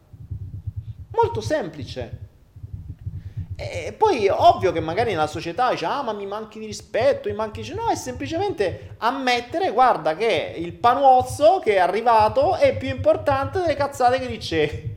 Molto 1.11 1.41
semplice. 1.41 2.28
E 3.61 3.93
poi 3.93 4.29
ovvio 4.29 4.71
che 4.71 4.79
magari 4.79 5.11
nella 5.11 5.27
società 5.27 5.71
dice 5.71 5.85
ah 5.85 6.01
ma 6.03 6.13
mi 6.13 6.27
manchi 6.27 6.61
di 6.61 6.67
rispetto, 6.67 7.29
mi 7.29 7.35
manchi 7.35 7.63
di... 7.63 7.75
no, 7.75 7.89
è 7.89 7.97
semplicemente 7.97 8.95
ammettere 8.99 9.73
guarda 9.73 10.15
che 10.15 10.55
il 10.57 10.75
panuozzo 10.75 11.59
che 11.59 11.75
è 11.75 11.79
arrivato 11.79 12.55
è 12.55 12.77
più 12.77 12.89
importante 12.89 13.59
delle 13.59 13.75
cazzate 13.75 14.21
che 14.21 14.29
dicevi. 14.29 14.97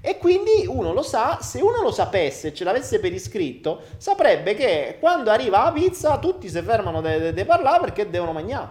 E 0.00 0.16
quindi 0.16 0.64
uno 0.66 0.94
lo 0.94 1.02
sa, 1.02 1.38
se 1.42 1.60
uno 1.60 1.82
lo 1.82 1.92
sapesse, 1.92 2.54
ce 2.54 2.64
l'avesse 2.64 2.98
per 2.98 3.12
iscritto, 3.12 3.82
saprebbe 3.98 4.54
che 4.54 4.96
quando 4.98 5.30
arriva 5.30 5.64
la 5.64 5.72
pizza 5.72 6.18
tutti 6.18 6.48
si 6.48 6.62
fermano 6.62 7.02
di 7.02 7.44
parlare 7.44 7.80
perché 7.80 8.08
devono 8.08 8.32
mangiare. 8.32 8.70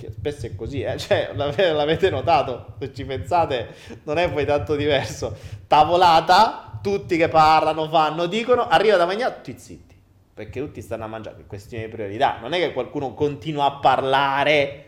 Perché 0.00 0.12
spesso 0.12 0.46
è 0.46 0.54
così, 0.56 0.80
eh? 0.80 0.96
cioè, 0.98 1.32
l'avete 1.34 2.08
notato, 2.08 2.74
se 2.78 2.94
ci 2.94 3.04
pensate 3.04 3.74
non 4.04 4.16
è 4.16 4.30
poi 4.30 4.46
tanto 4.46 4.74
diverso. 4.74 5.36
Tavolata, 5.66 6.78
tutti 6.80 7.18
che 7.18 7.28
parlano, 7.28 7.86
fanno, 7.88 8.24
dicono, 8.24 8.66
arriva 8.66 8.96
da 8.96 9.04
mangiare, 9.04 9.34
tutti 9.36 9.58
zitti, 9.58 9.94
perché 10.32 10.60
tutti 10.60 10.80
stanno 10.80 11.04
a 11.04 11.08
mangiare, 11.08 11.40
è 11.40 11.46
questione 11.46 11.84
di 11.84 11.90
priorità, 11.90 12.38
non 12.40 12.54
è 12.54 12.58
che 12.58 12.72
qualcuno 12.72 13.12
continua 13.12 13.66
a 13.66 13.72
parlare 13.72 14.84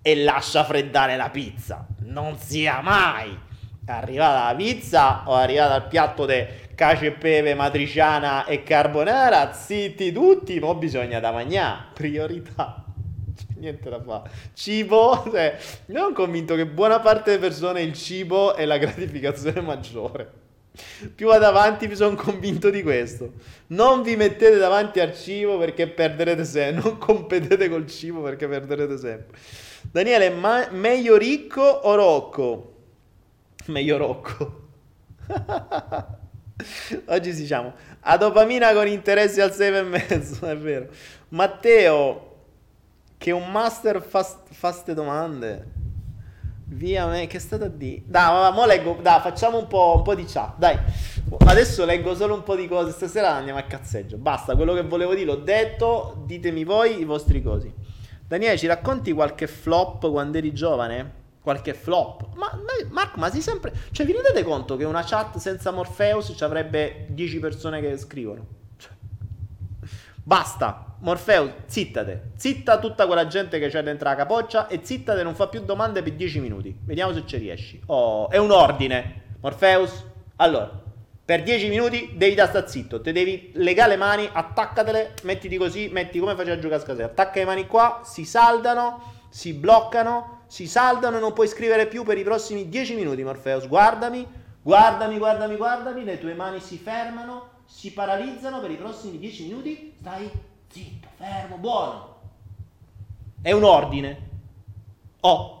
e 0.00 0.16
lascia 0.16 0.62
freddare 0.62 1.16
la 1.16 1.30
pizza, 1.30 1.86
non 2.02 2.38
sia 2.38 2.80
mai. 2.80 3.50
Arrivata 3.84 4.46
la 4.46 4.54
pizza 4.54 5.24
o 5.26 5.34
arrivata 5.34 5.74
al 5.74 5.88
piatto 5.88 6.24
di 6.24 6.46
cacio 6.76 7.06
e 7.06 7.12
pepe, 7.12 7.54
matriciana 7.54 8.44
e 8.44 8.62
carbonara, 8.62 9.52
zitti 9.52 10.12
tutti, 10.12 10.60
ma 10.60 10.72
bisogna 10.74 11.18
da 11.18 11.32
mangiare, 11.32 11.86
priorità 11.92 12.81
niente 13.62 13.88
da 13.88 14.02
fare. 14.02 14.30
Cibo, 14.54 15.22
cioè, 15.30 15.56
io 15.86 15.98
sono 15.98 16.12
convinto 16.12 16.54
che 16.56 16.66
buona 16.66 17.00
parte 17.00 17.30
delle 17.30 17.42
persone 17.42 17.82
il 17.82 17.94
cibo 17.94 18.54
è 18.54 18.66
la 18.66 18.76
gratificazione 18.78 19.60
maggiore. 19.60 20.40
Più 21.14 21.26
vado 21.26 21.44
avanti 21.44 21.86
più 21.86 21.96
sono 21.96 22.16
convinto 22.16 22.70
di 22.70 22.82
questo. 22.82 23.34
Non 23.68 24.02
vi 24.02 24.16
mettete 24.16 24.56
davanti 24.56 25.00
al 25.00 25.14
cibo 25.14 25.58
perché 25.58 25.86
perderete 25.86 26.44
sempre. 26.44 26.82
Non 26.90 26.98
competete 26.98 27.68
col 27.68 27.86
cibo 27.86 28.20
perché 28.22 28.48
perderete 28.48 28.98
sempre. 28.98 29.38
Daniele, 29.82 30.30
ma- 30.30 30.68
meglio 30.70 31.16
ricco 31.16 31.62
o 31.62 31.94
Rocco? 31.94 32.74
Meglio 33.66 33.96
Rocco. 33.96 34.60
Oggi 37.06 37.34
diciamo 37.34 37.74
a 38.00 38.16
dopamina 38.16 38.72
con 38.72 38.86
interessi 38.86 39.40
al 39.40 39.50
6,5, 39.50 40.48
è 40.48 40.56
vero. 40.56 40.88
Matteo, 41.28 42.31
che 43.22 43.30
un 43.30 43.52
master 43.52 44.02
fa, 44.02 44.24
fa 44.24 44.72
ste 44.72 44.94
domande. 44.94 45.70
Via 46.64 47.06
me, 47.06 47.28
che 47.28 47.36
è 47.36 47.40
stata 47.40 47.68
di... 47.68 48.02
Dai, 48.04 48.52
mo 48.52 48.66
leggo, 48.66 48.98
dai, 49.00 49.20
facciamo 49.20 49.58
un 49.58 49.68
po', 49.68 49.94
un 49.98 50.02
po', 50.02 50.16
di 50.16 50.24
chat, 50.24 50.58
dai. 50.58 50.76
Adesso 51.46 51.84
leggo 51.84 52.16
solo 52.16 52.34
un 52.34 52.42
po' 52.42 52.56
di 52.56 52.66
cose, 52.66 52.90
stasera 52.90 53.30
andiamo 53.30 53.60
a 53.60 53.62
cazzeggio. 53.62 54.16
Basta, 54.16 54.56
quello 54.56 54.74
che 54.74 54.82
volevo 54.82 55.14
dire 55.14 55.26
l'ho 55.26 55.36
detto, 55.36 56.24
ditemi 56.26 56.64
voi 56.64 56.98
i 56.98 57.04
vostri 57.04 57.40
cosi. 57.40 57.72
Daniele, 58.26 58.58
ci 58.58 58.66
racconti 58.66 59.12
qualche 59.12 59.46
flop 59.46 60.10
quando 60.10 60.38
eri 60.38 60.52
giovane? 60.52 61.20
Qualche 61.42 61.74
flop? 61.74 62.26
Ma, 62.34 62.50
ma 62.54 62.88
Marco, 62.90 63.20
ma 63.20 63.30
si 63.30 63.40
sempre... 63.40 63.72
Cioè, 63.92 64.04
vi 64.04 64.14
rendete 64.14 64.42
conto 64.42 64.74
che 64.76 64.84
una 64.84 65.04
chat 65.04 65.36
senza 65.36 65.70
Morpheus 65.70 66.32
ci 66.36 66.42
avrebbe 66.42 67.06
10 67.10 67.38
persone 67.38 67.80
che 67.80 67.96
scrivono? 67.98 68.44
Cioè, 68.78 68.90
basta, 70.24 70.91
Morfeo, 71.02 71.52
zittate. 71.66 72.30
Zitta 72.36 72.78
tutta 72.78 73.06
quella 73.06 73.26
gente 73.26 73.58
che 73.58 73.68
c'è 73.68 73.82
dentro 73.82 74.08
la 74.08 74.14
capoccia 74.14 74.68
e 74.68 74.80
zittate, 74.84 75.24
non 75.24 75.34
fa 75.34 75.48
più 75.48 75.60
domande 75.62 76.00
per 76.00 76.12
10 76.12 76.38
minuti. 76.38 76.76
Vediamo 76.84 77.12
se 77.12 77.24
ci 77.26 77.38
riesci. 77.38 77.82
Oh, 77.86 78.30
è 78.30 78.36
un 78.36 78.52
ordine. 78.52 79.22
Morpheus. 79.40 80.04
Allora, 80.36 80.80
per 81.24 81.42
10 81.42 81.68
minuti 81.68 82.12
devi 82.14 82.36
da 82.36 82.46
sta 82.46 82.68
zitto. 82.68 83.00
Te 83.00 83.10
devi 83.10 83.50
legare 83.54 83.90
le 83.90 83.96
mani, 83.96 84.28
attaccatele, 84.32 85.14
mettiti 85.24 85.56
così, 85.56 85.88
metti 85.88 86.20
come 86.20 86.36
faceva 86.36 86.54
a 86.54 86.58
giocare 86.60 87.02
a. 87.02 87.04
Attacca 87.06 87.40
le 87.40 87.46
mani 87.46 87.66
qua, 87.66 88.02
si 88.04 88.24
saldano, 88.24 89.26
si 89.28 89.54
bloccano, 89.54 90.42
si 90.46 90.68
saldano 90.68 91.18
non 91.18 91.32
puoi 91.32 91.48
scrivere 91.48 91.88
più 91.88 92.04
per 92.04 92.16
i 92.16 92.22
prossimi 92.22 92.68
10 92.68 92.94
minuti, 92.94 93.24
Morpheus. 93.24 93.66
Guardami, 93.66 94.24
guardami, 94.62 95.18
guardami, 95.18 95.56
guardami, 95.56 96.04
le 96.04 96.20
tue 96.20 96.34
mani 96.34 96.60
si 96.60 96.76
fermano, 96.76 97.48
si 97.66 97.92
paralizzano 97.92 98.60
per 98.60 98.70
i 98.70 98.76
prossimi 98.76 99.18
10 99.18 99.42
minuti. 99.46 99.94
Stai 99.98 100.30
zitto, 100.72 101.08
fermo, 101.16 101.58
buono. 101.58 102.20
È 103.42 103.52
un 103.52 103.62
ordine. 103.62 104.30
Oh. 105.20 105.60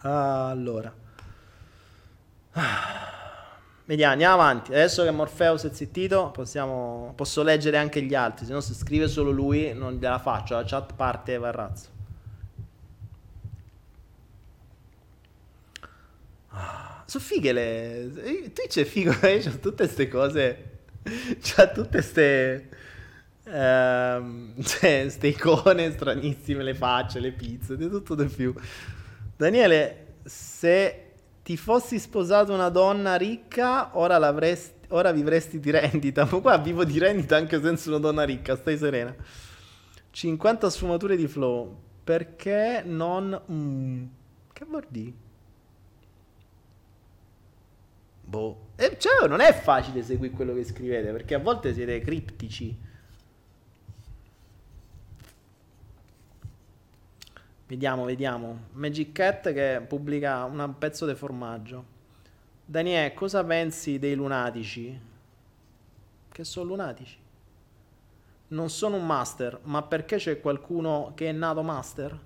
Allora. 0.00 0.92
Vediamo, 3.84 4.12
andiamo 4.12 4.34
avanti. 4.34 4.72
Adesso 4.72 5.04
che 5.04 5.10
Morpheus 5.12 5.64
è 5.64 5.72
zittito, 5.72 6.30
possiamo, 6.32 7.12
posso 7.14 7.42
leggere 7.42 7.78
anche 7.78 8.02
gli 8.02 8.14
altri. 8.14 8.44
Se 8.46 8.52
no, 8.52 8.60
se 8.60 8.74
scrive 8.74 9.06
solo 9.06 9.30
lui, 9.30 9.72
non 9.74 9.94
gliela 9.94 10.18
faccio. 10.18 10.54
La 10.54 10.64
chat 10.64 10.94
parte 10.94 11.34
e 11.34 11.38
va 11.38 11.50
razzo. 11.52 11.94
Sono 17.06 17.24
fighe 17.24 17.52
le... 17.52 18.50
Twitch 18.52 18.80
è 18.80 18.84
figo, 18.84 19.12
eh? 19.22 19.38
c'ha 19.38 19.50
tutte 19.50 19.84
queste 19.84 20.08
cose... 20.08 20.70
C'ha 21.40 21.68
tutte 21.68 21.88
queste... 21.88 22.68
Um, 23.44 24.54
cioè, 24.62 25.02
queste 25.02 25.28
icone 25.28 25.92
stranissime, 25.92 26.64
le 26.64 26.74
facce, 26.74 27.20
le 27.20 27.30
pizze, 27.30 27.76
di 27.76 27.88
tutto 27.88 28.16
di 28.16 28.26
più. 28.26 28.52
Daniele, 29.36 30.14
se 30.24 31.12
ti 31.44 31.56
fossi 31.56 32.00
sposato 32.00 32.52
una 32.52 32.70
donna 32.70 33.14
ricca, 33.14 33.96
ora, 33.96 34.18
ora 34.88 35.12
vivresti 35.12 35.60
di 35.60 35.70
rendita. 35.70 36.26
Ma 36.28 36.38
qua 36.42 36.58
vivo 36.58 36.84
di 36.84 36.98
rendita 36.98 37.36
anche 37.36 37.62
senza 37.62 37.88
una 37.90 37.98
donna 37.98 38.24
ricca, 38.24 38.56
stai 38.56 38.76
serena. 38.76 39.14
50 40.10 40.70
sfumature 40.70 41.16
di 41.16 41.28
flow. 41.28 41.84
Perché 42.02 42.82
non... 42.84 43.40
Mm, 43.50 44.04
che 44.52 44.64
vuol 44.64 44.86
dire? 44.88 45.25
Boh. 48.28 48.70
E 48.74 48.96
cioè, 48.98 49.28
non 49.28 49.40
è 49.40 49.52
facile 49.52 50.02
seguire 50.02 50.34
quello 50.34 50.52
che 50.52 50.64
scrivete, 50.64 51.12
perché 51.12 51.34
a 51.34 51.38
volte 51.38 51.72
siete 51.72 52.00
criptici. 52.00 52.76
Vediamo, 57.68 58.04
vediamo. 58.04 58.66
Magic 58.72 59.12
Cat 59.12 59.52
che 59.52 59.80
pubblica 59.86 60.44
un 60.44 60.74
pezzo 60.76 61.06
di 61.06 61.14
formaggio. 61.14 61.94
Daniele, 62.64 63.14
cosa 63.14 63.44
pensi 63.44 64.00
dei 64.00 64.16
lunatici? 64.16 65.00
Che 66.28 66.44
sono 66.44 66.66
lunatici? 66.66 67.16
Non 68.48 68.70
sono 68.70 68.96
un 68.96 69.06
master, 69.06 69.60
ma 69.62 69.82
perché 69.82 70.16
c'è 70.16 70.40
qualcuno 70.40 71.12
che 71.14 71.28
è 71.28 71.32
nato 71.32 71.62
master? 71.62 72.20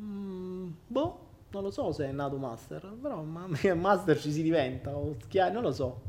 Mm, 0.00 0.70
boh 0.86 1.25
non 1.56 1.64
lo 1.64 1.70
so 1.70 1.90
se 1.90 2.04
è 2.04 2.12
nato 2.12 2.36
master, 2.36 2.92
però 3.00 3.22
ma, 3.22 3.46
master 3.74 4.20
ci 4.20 4.30
si 4.30 4.42
diventa, 4.42 4.90
non 4.90 5.62
lo 5.62 5.72
so, 5.72 6.02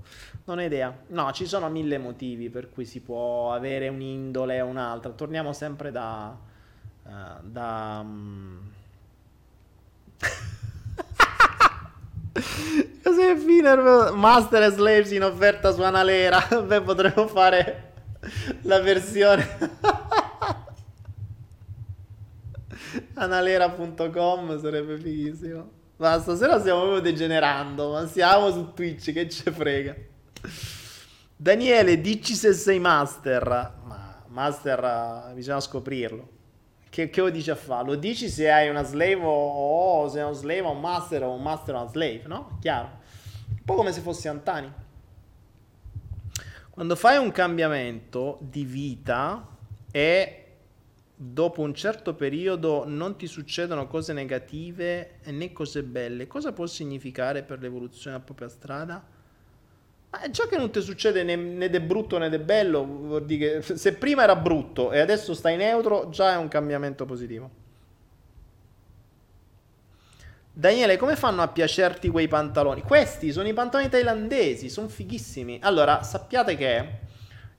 non 0.44 0.58
ho 0.58 0.62
idea. 0.62 0.94
No, 1.08 1.32
ci 1.32 1.46
sono 1.46 1.70
mille 1.70 1.98
motivi 1.98 2.50
per 2.50 2.70
cui 2.70 2.84
si 2.84 3.00
può 3.00 3.54
avere 3.54 3.88
un'indole 3.88 4.60
o 4.60 4.68
un'altra. 4.68 5.12
Torniamo 5.12 5.54
sempre 5.54 5.92
da... 5.92 6.38
Uh, 7.04 7.10
da 7.44 8.00
um... 8.04 8.72
Cos'è 13.02 13.38
fine? 13.38 13.76
Master 14.12 14.64
e 14.64 14.70
Slaves 14.72 15.12
in 15.12 15.24
offerta 15.24 15.72
su 15.72 15.82
Analera. 15.82 16.46
Beh, 16.62 16.82
potremmo 16.82 17.28
fare 17.28 17.94
la 18.64 18.82
versione... 18.82 19.96
analera.com 23.18 24.60
sarebbe 24.60 24.98
fighissimo. 24.98 25.70
Ma 25.98 26.20
stasera 26.20 26.60
stiamo 26.60 26.82
proprio 26.82 27.02
degenerando, 27.02 27.92
ma 27.92 28.06
siamo 28.06 28.52
su 28.52 28.74
Twitch, 28.74 29.12
che 29.12 29.28
ce 29.28 29.52
frega. 29.52 29.96
Daniele, 31.36 32.00
dici 32.00 32.36
se 32.36 32.54
sei 32.54 32.80
master. 32.80 33.74
Ma 33.84 34.24
master 34.28 35.34
bisogna 35.34 35.60
scoprirlo. 35.60 36.36
Che, 36.90 37.10
che 37.10 37.22
lo 37.22 37.30
dici 37.30 37.50
a 37.50 37.56
fare? 37.56 37.86
Lo 37.86 37.96
dici 37.96 38.30
se 38.30 38.50
hai 38.50 38.70
una 38.70 38.84
slave 38.84 39.24
o, 39.24 40.02
o 40.04 40.08
se 40.10 40.20
è 40.20 40.24
un 40.24 40.34
slave 40.34 40.62
o 40.62 40.72
un 40.72 40.80
master 40.80 41.24
o 41.24 41.34
un 41.34 41.42
master 41.42 41.76
o 41.76 41.82
una 41.82 41.90
slave, 41.90 42.24
no? 42.28 42.58
Chiaro. 42.62 42.90
Un 43.50 43.64
po' 43.66 43.74
come 43.74 43.92
se 43.92 44.02
fossi 44.02 44.28
Antani. 44.28 44.72
Quando 46.70 46.96
fai 46.96 47.18
un 47.18 47.32
cambiamento 47.32 48.38
di 48.40 48.64
vita 48.64 49.48
e 49.92 50.47
dopo 51.20 51.62
un 51.62 51.74
certo 51.74 52.14
periodo 52.14 52.84
non 52.86 53.18
ti 53.18 53.26
succedono 53.26 53.88
cose 53.88 54.14
negative 54.14 55.16
né 55.24 55.52
cose 55.52 55.82
belle, 55.82 56.28
cosa 56.28 56.52
può 56.52 56.68
significare 56.68 57.42
per 57.42 57.60
l'evoluzione 57.60 58.12
della 58.12 58.24
propria 58.24 58.48
strada? 58.48 59.04
Ma 60.10 60.30
già 60.30 60.48
che 60.48 60.58
non 60.58 60.70
ti 60.70 60.80
succede 60.80 61.24
né, 61.24 61.36
né 61.36 61.70
de 61.72 61.82
brutto 61.82 62.20
né 62.20 62.30
de 62.30 62.40
bello, 62.40 62.86
vuol 62.86 63.26
dire 63.26 63.62
che 63.62 63.74
se 63.76 63.94
prima 63.96 64.24
era 64.24 64.36
brutto 64.36 64.92
e 64.92 65.00
adesso 65.00 65.34
stai 65.34 65.58
neutro, 65.58 66.10
già 66.10 66.34
è 66.34 66.38
un 66.38 66.48
cambiamento 66.48 67.06
positivo. 67.06 67.66
Daniele, 70.54 70.98
come 70.98 71.16
fanno 71.16 71.42
a 71.42 71.48
piacerti 71.48 72.10
quei 72.10 72.28
pantaloni? 72.28 72.82
Questi 72.82 73.32
sono 73.32 73.48
i 73.48 73.54
pantaloni 73.54 73.90
thailandesi, 73.90 74.70
sono 74.70 74.88
fighissimi. 74.88 75.60
Allora, 75.62 76.02
sappiate 76.04 76.56
che 76.56 76.90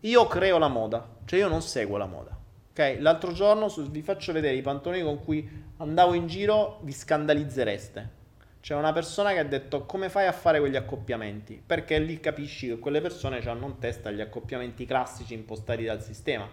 io 0.00 0.26
creo 0.26 0.58
la 0.58 0.68
moda, 0.68 1.06
cioè 1.24 1.40
io 1.40 1.48
non 1.48 1.62
seguo 1.62 1.96
la 1.96 2.06
moda. 2.06 2.37
Ok? 2.78 2.98
L'altro 3.00 3.32
giorno 3.32 3.66
vi 3.90 4.02
faccio 4.02 4.32
vedere 4.32 4.54
i 4.54 4.62
pantaloni 4.62 5.02
con 5.02 5.24
cui 5.24 5.66
andavo 5.78 6.14
in 6.14 6.28
giro, 6.28 6.78
vi 6.82 6.92
scandalizzereste. 6.92 8.16
C'è 8.60 8.76
una 8.76 8.92
persona 8.92 9.32
che 9.32 9.40
ha 9.40 9.44
detto 9.44 9.84
come 9.84 10.08
fai 10.08 10.28
a 10.28 10.32
fare 10.32 10.60
quegli 10.60 10.76
accoppiamenti? 10.76 11.60
Perché 11.64 11.98
lì 11.98 12.20
capisci 12.20 12.68
che 12.68 12.78
quelle 12.78 13.00
persone 13.00 13.40
hanno 13.40 13.66
in 13.66 13.78
testa 13.80 14.12
gli 14.12 14.20
accoppiamenti 14.20 14.86
classici 14.86 15.34
impostati 15.34 15.84
dal 15.84 16.00
sistema. 16.00 16.48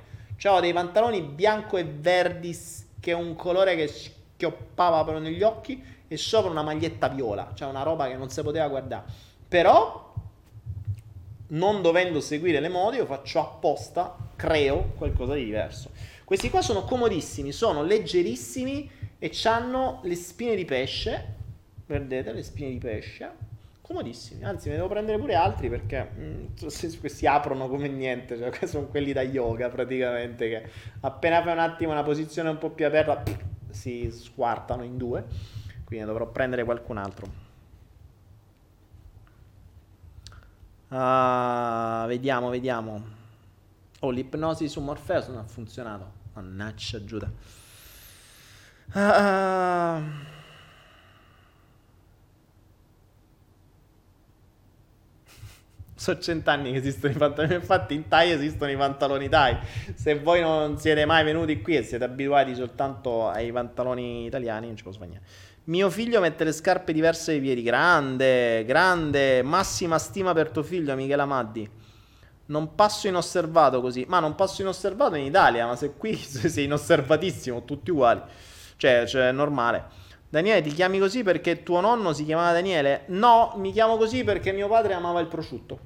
Ho 0.46 0.60
dei 0.60 0.74
pantaloni 0.74 1.22
bianco 1.22 1.78
e 1.78 1.84
verdi 1.84 2.58
che 3.00 3.12
è 3.12 3.16
un 3.16 3.36
colore 3.36 3.76
che 3.76 3.88
schioppava 3.88 5.04
però 5.04 5.20
negli 5.20 5.44
occhi 5.44 5.84
e 6.08 6.18
sopra 6.18 6.50
una 6.50 6.64
maglietta 6.64 7.08
viola, 7.08 7.52
cioè 7.54 7.70
una 7.70 7.84
roba 7.84 8.08
che 8.08 8.16
non 8.16 8.32
si 8.32 8.42
poteva 8.42 8.68
guardare. 8.68 9.04
Però, 9.48 10.12
non 11.48 11.84
dovendo 11.84 12.20
seguire 12.20 12.60
le 12.60 12.70
mode, 12.70 12.98
io 12.98 13.06
faccio 13.06 13.40
apposta, 13.40 14.16
creo 14.36 14.94
qualcosa 14.98 15.36
di 15.36 15.46
diverso. 15.46 15.92
Questi 16.26 16.50
qua 16.50 16.62
sono 16.62 16.84
comodissimi, 16.84 17.52
sono 17.52 17.84
leggerissimi 17.84 18.90
e 19.18 19.32
hanno 19.44 20.00
le 20.04 20.16
spine 20.16 20.56
di 20.56 20.66
pesce. 20.66 21.34
Vedete 21.86 22.34
le 22.34 22.44
spine 22.44 22.72
di 22.72 22.80
pesce? 22.80 23.44
Comodissimi, 23.80 24.44
anzi 24.44 24.70
ne 24.70 24.76
devo 24.76 24.88
prendere 24.88 25.20
pure 25.20 25.36
altri 25.36 25.70
perché 25.70 26.02
mh, 26.04 26.66
si 27.06 27.28
aprono 27.28 27.68
come 27.68 27.88
niente, 27.88 28.36
cioè 28.36 28.66
sono 28.66 28.88
quelli 28.88 29.14
da 29.14 29.22
yoga 29.22 29.70
praticamente 29.70 30.50
che 30.50 30.70
appena 31.02 31.44
fai 31.44 31.54
un 31.54 31.60
attimo 31.60 31.92
una 31.92 32.02
posizione 32.02 32.50
un 32.50 32.58
po' 32.58 32.72
più 32.72 32.88
aperta 32.88 33.16
pff, 33.18 33.44
si 33.70 34.10
squartano 34.10 34.84
in 34.84 34.98
due 34.98 35.24
quindi 35.86 36.06
dovrò 36.08 36.26
prendere 36.28 36.64
qualcun 36.64 36.98
altro. 36.98 37.44
Uh, 40.90 42.08
vediamo, 42.08 42.50
vediamo. 42.50 43.15
Oh, 44.06 44.12
l'ipnosi 44.12 44.70
su 44.70 44.82
Morpheus 44.82 45.30
non 45.30 45.40
ha 45.40 45.44
funzionato. 45.44 46.12
Mannaggia 46.34 47.04
Giuda. 47.04 47.32
Uh, 48.94 50.04
sono 55.96 56.20
cent'anni 56.20 56.72
che 56.72 56.78
esistono 56.78 57.14
i 57.14 57.18
pantaloni. 57.18 57.56
Infatti, 57.56 57.96
in 57.96 58.08
Thai 58.08 58.30
esistono 58.30 58.70
i 58.70 58.78
pantaloni 58.78 59.28
Thai. 59.28 59.58
Se 59.96 60.20
voi 60.20 60.42
non 60.42 60.78
siete 60.78 61.04
mai 61.06 61.24
venuti 61.24 61.60
qui 61.64 61.78
e 61.78 61.82
siete 61.82 62.04
abituati 62.04 62.54
soltanto 62.54 63.28
ai 63.28 63.52
pantaloni 63.52 64.28
italiani, 64.28 64.68
non 64.68 64.78
ci 64.78 64.84
posso 64.84 65.00
niente. 65.00 65.26
Mio 65.64 65.90
figlio 65.90 66.20
mette 66.20 66.44
le 66.44 66.52
scarpe 66.52 66.94
diverse 66.94 67.32
ai 67.32 67.40
piedi. 67.40 67.64
Grande, 67.64 68.64
grande. 68.66 69.42
Massima 69.42 69.98
stima 69.98 70.32
per 70.34 70.52
tuo 70.52 70.62
figlio, 70.62 70.94
Michele 70.94 71.24
Amaddi. 71.24 71.85
Non 72.48 72.76
passo 72.76 73.08
inosservato 73.08 73.82
così. 73.82 74.06
Ma 74.08 74.20
non 74.20 74.36
passo 74.36 74.62
inosservato 74.62 75.16
in 75.16 75.26
Italia, 75.26 75.66
ma 75.66 75.76
se 75.76 75.94
qui 75.96 76.16
sei 76.18 76.66
inosservatissimo, 76.66 77.66
tutti 77.66 77.92
uguali. 77.92 78.22
Cioè, 78.78 79.06
cioè, 79.06 79.30
è 79.30 79.32
normale. 79.32 80.04
Daniele, 80.30 80.62
ti 80.62 80.72
chiami 80.72 81.00
così 81.00 81.24
perché 81.24 81.64
tuo 81.64 81.80
nonno 81.80 82.12
si 82.12 82.26
chiamava 82.26 82.52
Daniele? 82.52 83.04
No, 83.08 83.54
mi 83.58 83.72
chiamo 83.72 83.96
così 83.96 84.24
perché 84.24 84.52
mio 84.52 84.68
padre 84.68 84.94
amava 84.94 85.20
il 85.20 85.28
prosciutto. 85.28 85.80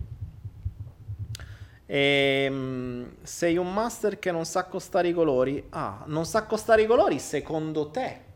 E, 1.86 2.44
ehm, 2.45 3.15
sei 3.23 3.57
un 3.57 3.72
master 3.73 4.19
che 4.19 4.31
non 4.31 4.45
sa 4.45 4.61
accostare 4.61 5.10
i 5.10 5.14
colori. 5.14 5.65
Ah, 5.69 6.03
non 6.07 6.26
sa 6.26 6.40
accostare 6.40 6.84
i 6.84 6.86
colori 6.86 7.19
secondo 7.19 7.90
te? 7.90 8.27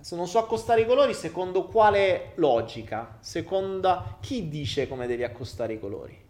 Se 0.00 0.14
non 0.14 0.28
so 0.28 0.38
accostare 0.38 0.82
i 0.82 0.86
colori, 0.86 1.14
secondo 1.14 1.64
quale 1.66 2.32
logica? 2.36 3.18
Seconda 3.20 4.18
chi 4.20 4.48
dice 4.48 4.86
come 4.86 5.06
devi 5.06 5.24
accostare 5.24 5.72
i 5.74 5.80
colori? 5.80 6.26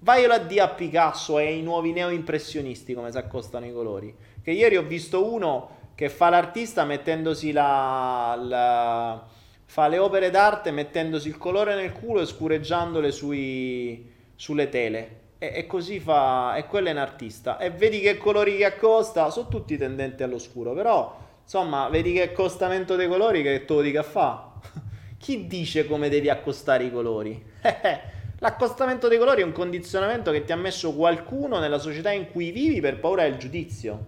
Vaglielo 0.00 0.32
a 0.32 0.38
dire 0.38 0.60
a 0.62 0.68
Picasso 0.68 1.38
e 1.38 1.46
ai 1.46 1.62
nuovi 1.62 1.92
neo-impressionisti 1.92 2.94
come 2.94 3.10
si 3.10 3.18
accostano 3.18 3.66
i 3.66 3.72
colori. 3.72 4.14
Che 4.42 4.50
ieri 4.50 4.76
ho 4.76 4.82
visto 4.82 5.30
uno 5.32 5.78
che 5.94 6.08
fa 6.08 6.30
l'artista 6.30 6.84
mettendosi 6.84 7.52
la, 7.52 8.38
la 8.42 9.26
fa 9.64 9.88
le 9.88 9.98
opere 9.98 10.30
d'arte 10.30 10.70
mettendosi 10.70 11.28
il 11.28 11.36
colore 11.36 11.74
nel 11.74 11.92
culo 11.92 12.20
e 12.20 12.26
scureggiandole 12.26 13.12
sui, 13.12 14.10
sulle 14.34 14.68
tele. 14.68 15.18
E, 15.38 15.52
e, 15.54 15.66
così 15.66 16.00
fa, 16.00 16.56
e 16.56 16.66
quello 16.66 16.88
è 16.88 16.92
un 16.92 16.98
artista. 16.98 17.58
E 17.58 17.70
vedi 17.70 18.00
che 18.00 18.16
colori 18.16 18.56
che 18.56 18.64
accosta, 18.64 19.30
sono 19.30 19.48
tutti 19.48 19.76
tendenti 19.76 20.22
all'oscuro, 20.22 20.72
però 20.72 21.28
Insomma, 21.52 21.88
vedi 21.88 22.12
che 22.12 22.22
accostamento 22.22 22.94
dei 22.94 23.08
colori 23.08 23.42
che 23.42 23.64
tu 23.64 23.82
dica 23.82 24.04
fa. 24.04 24.52
Chi 25.18 25.48
dice 25.48 25.84
come 25.84 26.08
devi 26.08 26.30
accostare 26.30 26.84
i 26.84 26.92
colori? 26.92 27.44
L'accostamento 28.40 29.08
dei 29.08 29.18
colori 29.18 29.42
è 29.42 29.44
un 29.44 29.52
condizionamento 29.52 30.30
che 30.30 30.44
ti 30.44 30.52
ha 30.52 30.56
messo 30.56 30.92
qualcuno 30.94 31.58
nella 31.58 31.78
società 31.78 32.10
in 32.10 32.30
cui 32.30 32.50
vivi 32.50 32.80
per 32.80 32.98
paura 32.98 33.22
del 33.22 33.36
giudizio. 33.36 34.06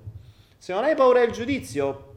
Se 0.59 0.73
non 0.73 0.85
hai 0.85 0.95
paura 0.95 1.21
del 1.21 1.31
giudizio, 1.31 2.15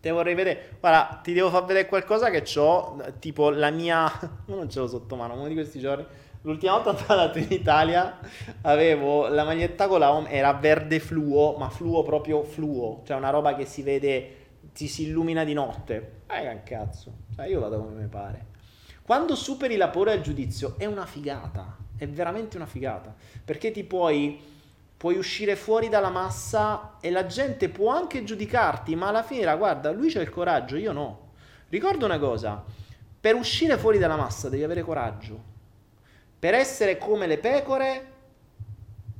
te 0.00 0.10
vorrei 0.10 0.34
vedere. 0.34 0.76
Guarda, 0.80 1.20
ti 1.22 1.32
devo 1.32 1.50
far 1.50 1.64
vedere 1.64 1.86
qualcosa 1.86 2.30
che 2.30 2.44
ho, 2.58 3.02
tipo 3.18 3.50
la 3.50 3.70
mia. 3.70 4.10
non 4.46 4.70
ce 4.70 4.78
l'ho 4.78 4.86
sotto 4.86 5.16
mano, 5.16 5.34
uno 5.34 5.48
di 5.48 5.54
questi 5.54 5.80
giorni 5.80 6.06
L'ultima 6.44 6.78
volta 6.78 6.90
andato 7.12 7.38
in 7.38 7.46
Italia 7.50 8.18
avevo 8.62 9.28
la 9.28 9.44
maglietta 9.44 9.88
con 9.88 9.98
la 9.98 10.12
home, 10.12 10.30
era 10.30 10.52
verde 10.52 11.00
fluo, 11.00 11.56
ma 11.56 11.70
fluo 11.70 12.02
proprio 12.02 12.42
fluo, 12.42 13.00
cioè 13.04 13.16
una 13.16 13.30
roba 13.30 13.54
che 13.54 13.64
si 13.64 13.82
vede, 13.82 14.36
ti 14.74 14.86
si 14.86 15.04
illumina 15.04 15.42
di 15.42 15.54
notte. 15.54 16.22
Eh, 16.26 16.42
che 16.42 16.60
cazzo, 16.64 17.12
cioè 17.34 17.46
io 17.46 17.60
vado 17.60 17.78
come 17.78 18.02
mi 18.02 18.08
pare. 18.08 18.52
Quando 19.04 19.34
superi 19.34 19.76
la 19.76 19.88
paura 19.88 20.12
del 20.12 20.22
giudizio 20.22 20.74
è 20.78 20.86
una 20.86 21.04
figata, 21.04 21.76
è 21.96 22.08
veramente 22.08 22.56
una 22.56 22.66
figata, 22.66 23.14
perché 23.44 23.70
ti 23.70 23.84
puoi, 23.84 24.40
puoi 24.96 25.16
uscire 25.16 25.56
fuori 25.56 25.88
dalla 25.88 26.10
massa 26.10 26.96
e 27.00 27.10
la 27.10 27.26
gente 27.26 27.68
può 27.68 27.92
anche 27.92 28.24
giudicarti, 28.24 28.94
ma 28.96 29.08
alla 29.08 29.22
fine, 29.22 29.56
guarda, 29.56 29.92
lui 29.92 30.10
c'ha 30.10 30.20
il 30.20 30.30
coraggio, 30.30 30.76
io 30.76 30.92
no. 30.92 31.32
Ricordo 31.68 32.06
una 32.06 32.18
cosa, 32.18 32.64
per 33.20 33.34
uscire 33.34 33.76
fuori 33.76 33.98
dalla 33.98 34.16
massa 34.16 34.48
devi 34.48 34.62
avere 34.62 34.82
coraggio 34.82 35.52
per 36.44 36.52
essere 36.52 36.98
come 36.98 37.26
le 37.26 37.38
pecore 37.38 38.12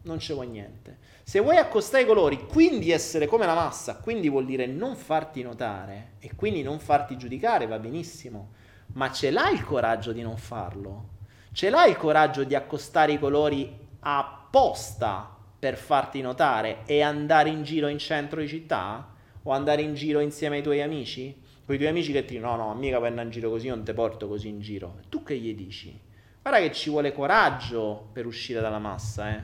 non 0.02 0.18
ci 0.18 0.34
vuoi 0.34 0.46
niente. 0.46 0.98
Se 1.22 1.40
vuoi 1.40 1.56
accostare 1.56 2.02
i 2.02 2.06
colori, 2.06 2.46
quindi 2.46 2.90
essere 2.90 3.26
come 3.26 3.46
la 3.46 3.54
massa, 3.54 3.96
quindi 3.96 4.28
vuol 4.28 4.44
dire 4.44 4.66
non 4.66 4.94
farti 4.94 5.40
notare 5.40 6.16
e 6.18 6.32
quindi 6.36 6.62
non 6.62 6.78
farti 6.78 7.16
giudicare, 7.16 7.66
va 7.66 7.78
benissimo. 7.78 8.50
Ma 8.94 9.10
ce 9.10 9.30
l'hai 9.30 9.54
il 9.54 9.64
coraggio 9.64 10.12
di 10.12 10.22
non 10.22 10.36
farlo? 10.36 11.08
Ce 11.52 11.68
l'hai 11.68 11.90
il 11.90 11.96
coraggio 11.96 12.44
di 12.44 12.54
accostare 12.54 13.12
i 13.12 13.18
colori 13.18 13.76
apposta 14.00 15.36
per 15.58 15.76
farti 15.76 16.20
notare 16.20 16.82
e 16.86 17.00
andare 17.00 17.48
in 17.48 17.64
giro 17.64 17.88
in 17.88 17.98
centro 17.98 18.40
di 18.40 18.46
città? 18.46 19.12
O 19.42 19.50
andare 19.50 19.82
in 19.82 19.94
giro 19.94 20.20
insieme 20.20 20.56
ai 20.56 20.62
tuoi 20.62 20.80
amici? 20.80 21.42
Con 21.66 21.74
i 21.74 21.78
tuoi 21.78 21.90
amici 21.90 22.12
che 22.12 22.24
ti 22.24 22.34
dicono 22.34 22.56
no, 22.56 22.66
no, 22.66 22.74
mica 22.74 22.98
per 22.98 23.08
andare 23.08 23.26
in 23.26 23.32
giro 23.32 23.50
così, 23.50 23.66
non 23.66 23.82
ti 23.82 23.92
porto 23.92 24.28
così 24.28 24.48
in 24.48 24.60
giro. 24.60 25.00
Tu 25.08 25.24
che 25.24 25.36
gli 25.36 25.54
dici? 25.54 26.00
Guarda 26.40 26.60
che 26.60 26.72
ci 26.72 26.88
vuole 26.88 27.12
coraggio 27.12 28.10
per 28.12 28.26
uscire 28.26 28.60
dalla 28.60 28.78
massa, 28.78 29.34
eh. 29.34 29.40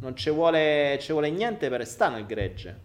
Non 0.00 0.16
ci 0.16 0.30
vuole, 0.30 0.98
ci 1.00 1.12
vuole 1.12 1.30
niente 1.30 1.68
per 1.68 1.78
restare 1.78 2.14
nel 2.14 2.26
gregge. 2.26 2.80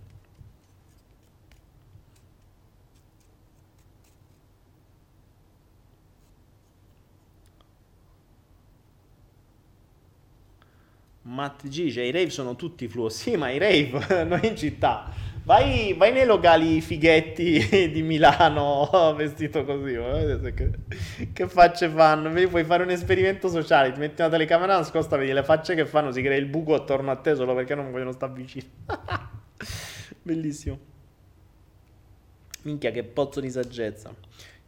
Matt 11.25 11.67
G, 11.67 11.91
cioè 11.91 12.03
i 12.03 12.11
rave 12.11 12.29
sono 12.29 12.55
tutti 12.55 12.87
fluo. 12.87 13.09
Sì, 13.15 13.35
ma 13.35 13.49
i 13.49 13.57
rave, 13.57 14.23
noi 14.25 14.47
in 14.47 14.55
città. 14.55 15.11
Vai, 15.43 15.93
vai, 15.93 16.11
nei 16.11 16.25
locali 16.25 16.81
fighetti 16.81 17.89
di 17.93 18.01
Milano 18.01 19.13
vestito 19.15 19.63
così. 19.63 19.93
Che, 20.55 20.71
che, 21.33 21.47
facce 21.47 21.87
fanno? 21.87 22.31
Vedi, 22.31 22.47
puoi 22.47 22.63
fare 22.63 22.81
un 22.81 22.89
esperimento 22.89 23.47
sociale. 23.47 23.91
Ti 23.91 23.99
metti 23.99 24.21
una 24.21 24.31
telecamera 24.31 24.77
nascosta, 24.77 25.17
vedi 25.17 25.33
le 25.33 25.43
facce 25.43 25.75
che 25.75 25.85
fanno. 25.85 26.11
Si 26.11 26.21
crea 26.23 26.37
il 26.37 26.47
buco 26.47 26.73
attorno 26.73 27.11
a 27.11 27.15
te 27.15 27.35
solo 27.35 27.53
perché 27.53 27.75
non 27.75 27.91
vogliono 27.91 28.11
stare 28.11 28.33
vicino. 28.33 28.65
Bellissimo. 30.23 30.79
Minchia, 32.63 32.89
che 32.89 33.03
pozzo 33.03 33.39
di 33.39 33.51
saggezza. 33.51 34.11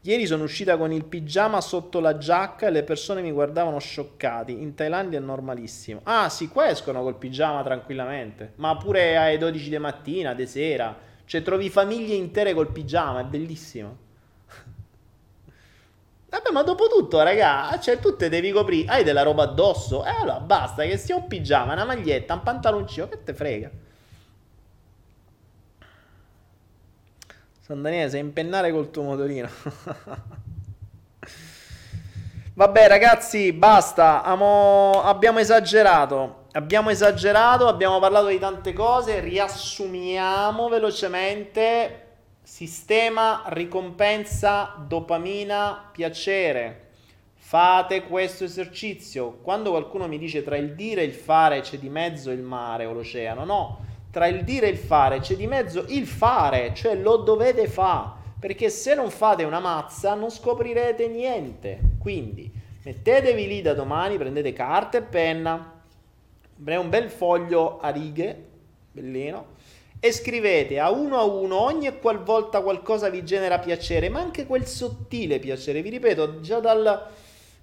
Ieri 0.07 0.25
sono 0.25 0.43
uscita 0.43 0.77
con 0.77 0.93
il 0.93 1.03
pigiama 1.03 1.59
sotto 1.59 1.99
la 1.99 2.17
giacca 2.17 2.67
e 2.67 2.71
le 2.71 2.83
persone 2.83 3.21
mi 3.21 3.29
guardavano 3.29 3.77
scioccati. 3.77 4.53
In 4.53 4.73
Thailandia 4.73 5.19
è 5.19 5.21
normalissimo. 5.21 5.99
Ah, 6.03 6.29
sì, 6.29 6.47
qua 6.47 6.69
escono 6.69 7.01
col 7.01 7.17
pigiama 7.17 7.61
tranquillamente. 7.61 8.53
Ma 8.55 8.77
pure 8.77 9.17
alle 9.17 9.37
12 9.37 9.69
di 9.69 9.77
mattina, 9.77 10.33
di 10.33 10.47
sera. 10.47 10.97
Cioè, 11.25 11.41
trovi 11.41 11.69
famiglie 11.69 12.15
intere 12.15 12.53
col 12.53 12.71
pigiama, 12.71 13.19
è 13.19 13.25
bellissimo. 13.25 13.97
Vabbè, 16.29 16.51
ma 16.53 16.63
dopo 16.63 16.87
tutto, 16.87 17.21
raga, 17.21 17.77
cioè, 17.81 17.99
tu 17.99 18.15
te 18.15 18.29
devi 18.29 18.51
coprire. 18.51 18.89
Hai 18.89 19.03
della 19.03 19.23
roba 19.23 19.43
addosso? 19.43 20.05
E 20.05 20.09
eh, 20.09 20.21
allora 20.21 20.39
basta, 20.39 20.83
che 20.83 20.95
sia 20.95 21.17
un 21.17 21.27
pigiama, 21.27 21.73
una 21.73 21.83
maglietta, 21.83 22.33
un 22.33 22.43
pantaloncino, 22.43 23.09
che 23.09 23.23
te 23.25 23.33
frega. 23.33 23.69
San 27.67 27.83
sei 27.83 28.21
impennare 28.21 28.71
col 28.71 28.89
tuo 28.91 29.03
motorino. 29.03 29.49
Vabbè, 32.55 32.87
ragazzi, 32.87 33.51
basta. 33.51 34.23
Amo... 34.23 35.03
Abbiamo 35.03 35.39
esagerato. 35.39 36.45
Abbiamo 36.53 36.91
esagerato, 36.91 37.67
abbiamo 37.67 37.99
parlato 37.99 38.27
di 38.27 38.39
tante 38.39 38.71
cose. 38.71 39.19
Riassumiamo 39.19 40.69
velocemente. 40.69 42.03
Sistema, 42.41 43.43
ricompensa, 43.47 44.75
dopamina, 44.87 45.89
piacere. 45.91 46.91
Fate 47.35 48.03
questo 48.03 48.45
esercizio. 48.45 49.39
Quando 49.41 49.71
qualcuno 49.71 50.07
mi 50.07 50.17
dice 50.17 50.41
tra 50.41 50.55
il 50.55 50.73
dire 50.73 51.01
e 51.01 51.05
il 51.05 51.13
fare 51.13 51.59
c'è 51.59 51.77
di 51.77 51.89
mezzo 51.89 52.31
il 52.31 52.43
mare 52.43 52.85
o 52.85 52.93
l'oceano, 52.93 53.43
no 53.43 53.95
tra 54.17 54.25
il 54.25 54.43
dire 54.43 54.65
e 54.65 54.71
il 54.71 54.77
fare 54.77 55.19
c'è 55.19 55.35
di 55.35 55.45
mezzo 55.45 55.85
il 55.89 56.07
fare, 56.07 56.73
cioè 56.73 56.95
lo 56.95 57.17
dovete 57.17 57.67
fare, 57.67 58.09
perché 58.39 58.67
se 58.71 58.95
non 58.95 59.11
fate 59.11 59.43
una 59.43 59.59
mazza 59.59 60.15
non 60.15 60.31
scoprirete 60.31 61.07
niente. 61.07 61.79
Quindi 61.99 62.51
mettetevi 62.83 63.45
lì 63.45 63.61
da 63.61 63.75
domani, 63.75 64.17
prendete 64.17 64.53
carta 64.53 64.97
e 64.97 65.03
penna, 65.03 65.81
un 66.55 66.89
bel 66.89 67.11
foglio 67.11 67.77
a 67.79 67.89
righe, 67.89 68.43
bellino, 68.91 69.45
e 69.99 70.11
scrivete 70.11 70.79
a 70.79 70.89
uno 70.89 71.19
a 71.19 71.23
uno 71.23 71.61
ogni 71.61 71.95
qualvolta 71.99 72.61
qualcosa 72.61 73.09
vi 73.09 73.23
genera 73.23 73.59
piacere, 73.59 74.09
ma 74.09 74.19
anche 74.19 74.47
quel 74.47 74.65
sottile 74.65 75.37
piacere. 75.37 75.83
Vi 75.83 75.91
ripeto, 75.91 76.39
già 76.39 76.59
dal 76.59 77.07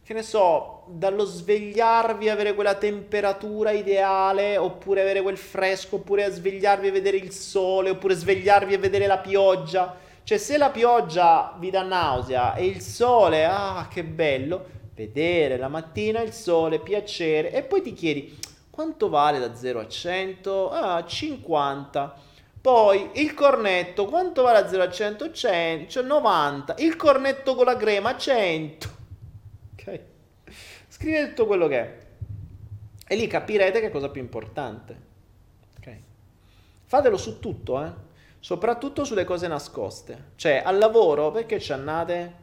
che 0.04 0.12
ne 0.12 0.22
so, 0.22 0.82
dallo 0.88 1.24
svegliarvi 1.24 2.28
avere 2.28 2.52
quella 2.52 2.74
temperatura 2.74 3.70
ideale, 3.70 4.58
oppure 4.58 5.00
avere 5.00 5.22
quel 5.22 5.38
fresco, 5.38 5.96
oppure 5.96 6.30
svegliarvi 6.30 6.88
e 6.88 6.90
vedere 6.90 7.16
il 7.16 7.32
sole, 7.32 7.88
oppure 7.88 8.14
svegliarvi 8.14 8.74
e 8.74 8.78
vedere 8.78 9.06
la 9.06 9.16
pioggia. 9.16 9.96
Cioè, 10.22 10.36
se 10.36 10.58
la 10.58 10.68
pioggia 10.68 11.56
vi 11.58 11.70
dà 11.70 11.80
nausea 11.80 12.54
e 12.54 12.66
il 12.66 12.82
sole, 12.82 13.46
ah, 13.46 13.88
che 13.90 14.04
bello, 14.04 14.66
vedere 14.94 15.56
la 15.56 15.68
mattina 15.68 16.20
il 16.20 16.32
sole, 16.32 16.80
piacere, 16.80 17.50
e 17.50 17.62
poi 17.62 17.80
ti 17.80 17.94
chiedi 17.94 18.38
quanto 18.68 19.08
vale 19.08 19.38
da 19.38 19.54
0 19.54 19.80
a 19.80 19.88
100? 19.88 20.70
Ah, 20.70 21.04
50. 21.06 22.14
Poi 22.60 23.08
il 23.14 23.32
cornetto, 23.32 24.04
quanto 24.04 24.42
vale 24.42 24.60
da 24.60 24.68
0 24.68 24.82
a 24.82 24.90
100? 24.90 25.32
100, 25.32 25.90
cioè 25.90 26.02
90. 26.02 26.74
Il 26.80 26.94
cornetto 26.96 27.54
con 27.54 27.64
la 27.64 27.76
crema, 27.76 28.18
100 28.18 29.02
ok? 29.84 30.00
Scrivete 30.88 31.28
tutto 31.28 31.46
quello 31.46 31.68
che 31.68 31.80
è. 31.80 31.98
E 33.06 33.16
lì 33.16 33.26
capirete 33.26 33.80
che 33.80 33.86
è 33.86 33.90
cosa 33.90 34.08
più 34.08 34.20
importante. 34.20 34.96
Ok? 35.78 35.96
Fatelo 36.84 37.16
su 37.16 37.38
tutto, 37.38 37.84
eh? 37.84 37.92
Soprattutto 38.40 39.04
sulle 39.04 39.24
cose 39.24 39.46
nascoste. 39.46 40.32
Cioè, 40.36 40.62
al 40.64 40.78
lavoro, 40.78 41.30
perché 41.30 41.58
ci 41.58 41.72
annate? 41.72 42.42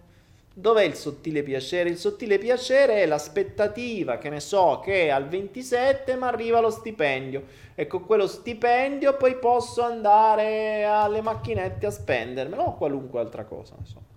Dov'è 0.53 0.83
il 0.83 0.95
sottile 0.95 1.43
piacere? 1.43 1.89
Il 1.89 1.97
sottile 1.97 2.37
piacere 2.37 3.03
è 3.03 3.05
l'aspettativa, 3.05 4.17
che 4.17 4.29
ne 4.29 4.41
so, 4.41 4.81
che 4.83 5.09
al 5.09 5.27
27 5.27 6.15
mi 6.15 6.23
arriva 6.23 6.59
lo 6.59 6.69
stipendio 6.69 7.45
e 7.73 7.87
con 7.87 8.05
quello 8.05 8.27
stipendio 8.27 9.15
poi 9.15 9.37
posso 9.37 9.81
andare 9.81 10.83
alle 10.83 11.21
macchinette 11.21 11.85
a 11.85 11.91
spendermelo 11.91 12.63
o 12.63 12.75
qualunque 12.75 13.21
altra 13.21 13.45
cosa, 13.45 13.75
insomma. 13.79 14.10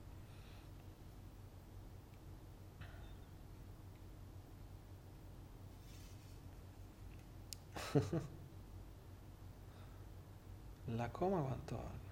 La 10.97 11.09
coma 11.11 11.41
quanto 11.41 11.77
vale? 11.77 12.03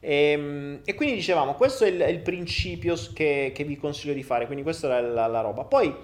E, 0.00 0.30
ehm, 0.32 0.80
e, 0.84 0.94
quindi 0.94 1.14
dicevamo, 1.14 1.54
questo 1.54 1.84
è 1.84 1.88
il, 1.88 2.00
il 2.00 2.20
principio 2.20 2.94
che, 3.14 3.52
che, 3.54 3.64
vi 3.64 3.76
consiglio 3.76 4.14
di 4.14 4.22
fare, 4.22 4.46
quindi 4.46 4.62
questa 4.62 4.98
è 4.98 5.00
la, 5.00 5.26
la, 5.26 5.40
roba. 5.40 5.64
Poi 5.64 5.94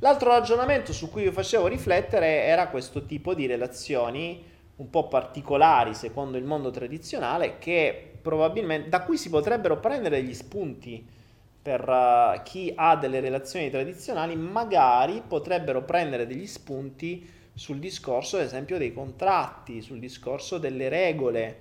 l'altro 0.00 0.30
ragionamento 0.30 0.92
su 0.92 1.10
cui 1.10 1.22
vi 1.22 1.30
facevo 1.30 1.66
riflettere 1.66 2.44
era 2.44 2.68
questo 2.68 3.06
tipo 3.06 3.34
di 3.34 3.46
relazioni 3.46 4.54
un 4.76 4.90
po' 4.90 5.08
particolari 5.08 5.94
secondo 5.94 6.36
il 6.36 6.44
mondo 6.44 6.70
tradizionale 6.70 7.56
che 7.58 8.18
probabilmente 8.20 8.90
da 8.90 9.02
cui 9.04 9.16
si 9.16 9.30
potrebbero 9.30 9.78
prendere 9.80 10.20
degli 10.20 10.34
spunti 10.34 11.14
per 11.62 11.88
uh, 11.88 12.42
chi 12.42 12.72
ha 12.76 12.94
delle 12.94 13.20
relazioni 13.20 13.70
tradizionali, 13.70 14.36
magari 14.36 15.22
potrebbero 15.26 15.82
prendere 15.82 16.26
degli 16.26 16.46
spunti 16.46 17.28
sul 17.56 17.78
discorso, 17.78 18.36
ad 18.36 18.42
esempio, 18.42 18.76
dei 18.76 18.92
contratti, 18.92 19.80
sul 19.80 19.98
discorso 19.98 20.58
delle 20.58 20.90
regole, 20.90 21.58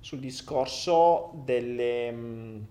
sul 0.00 0.18
discorso 0.18 1.30
delle, 1.44 2.10
mh, 2.10 2.66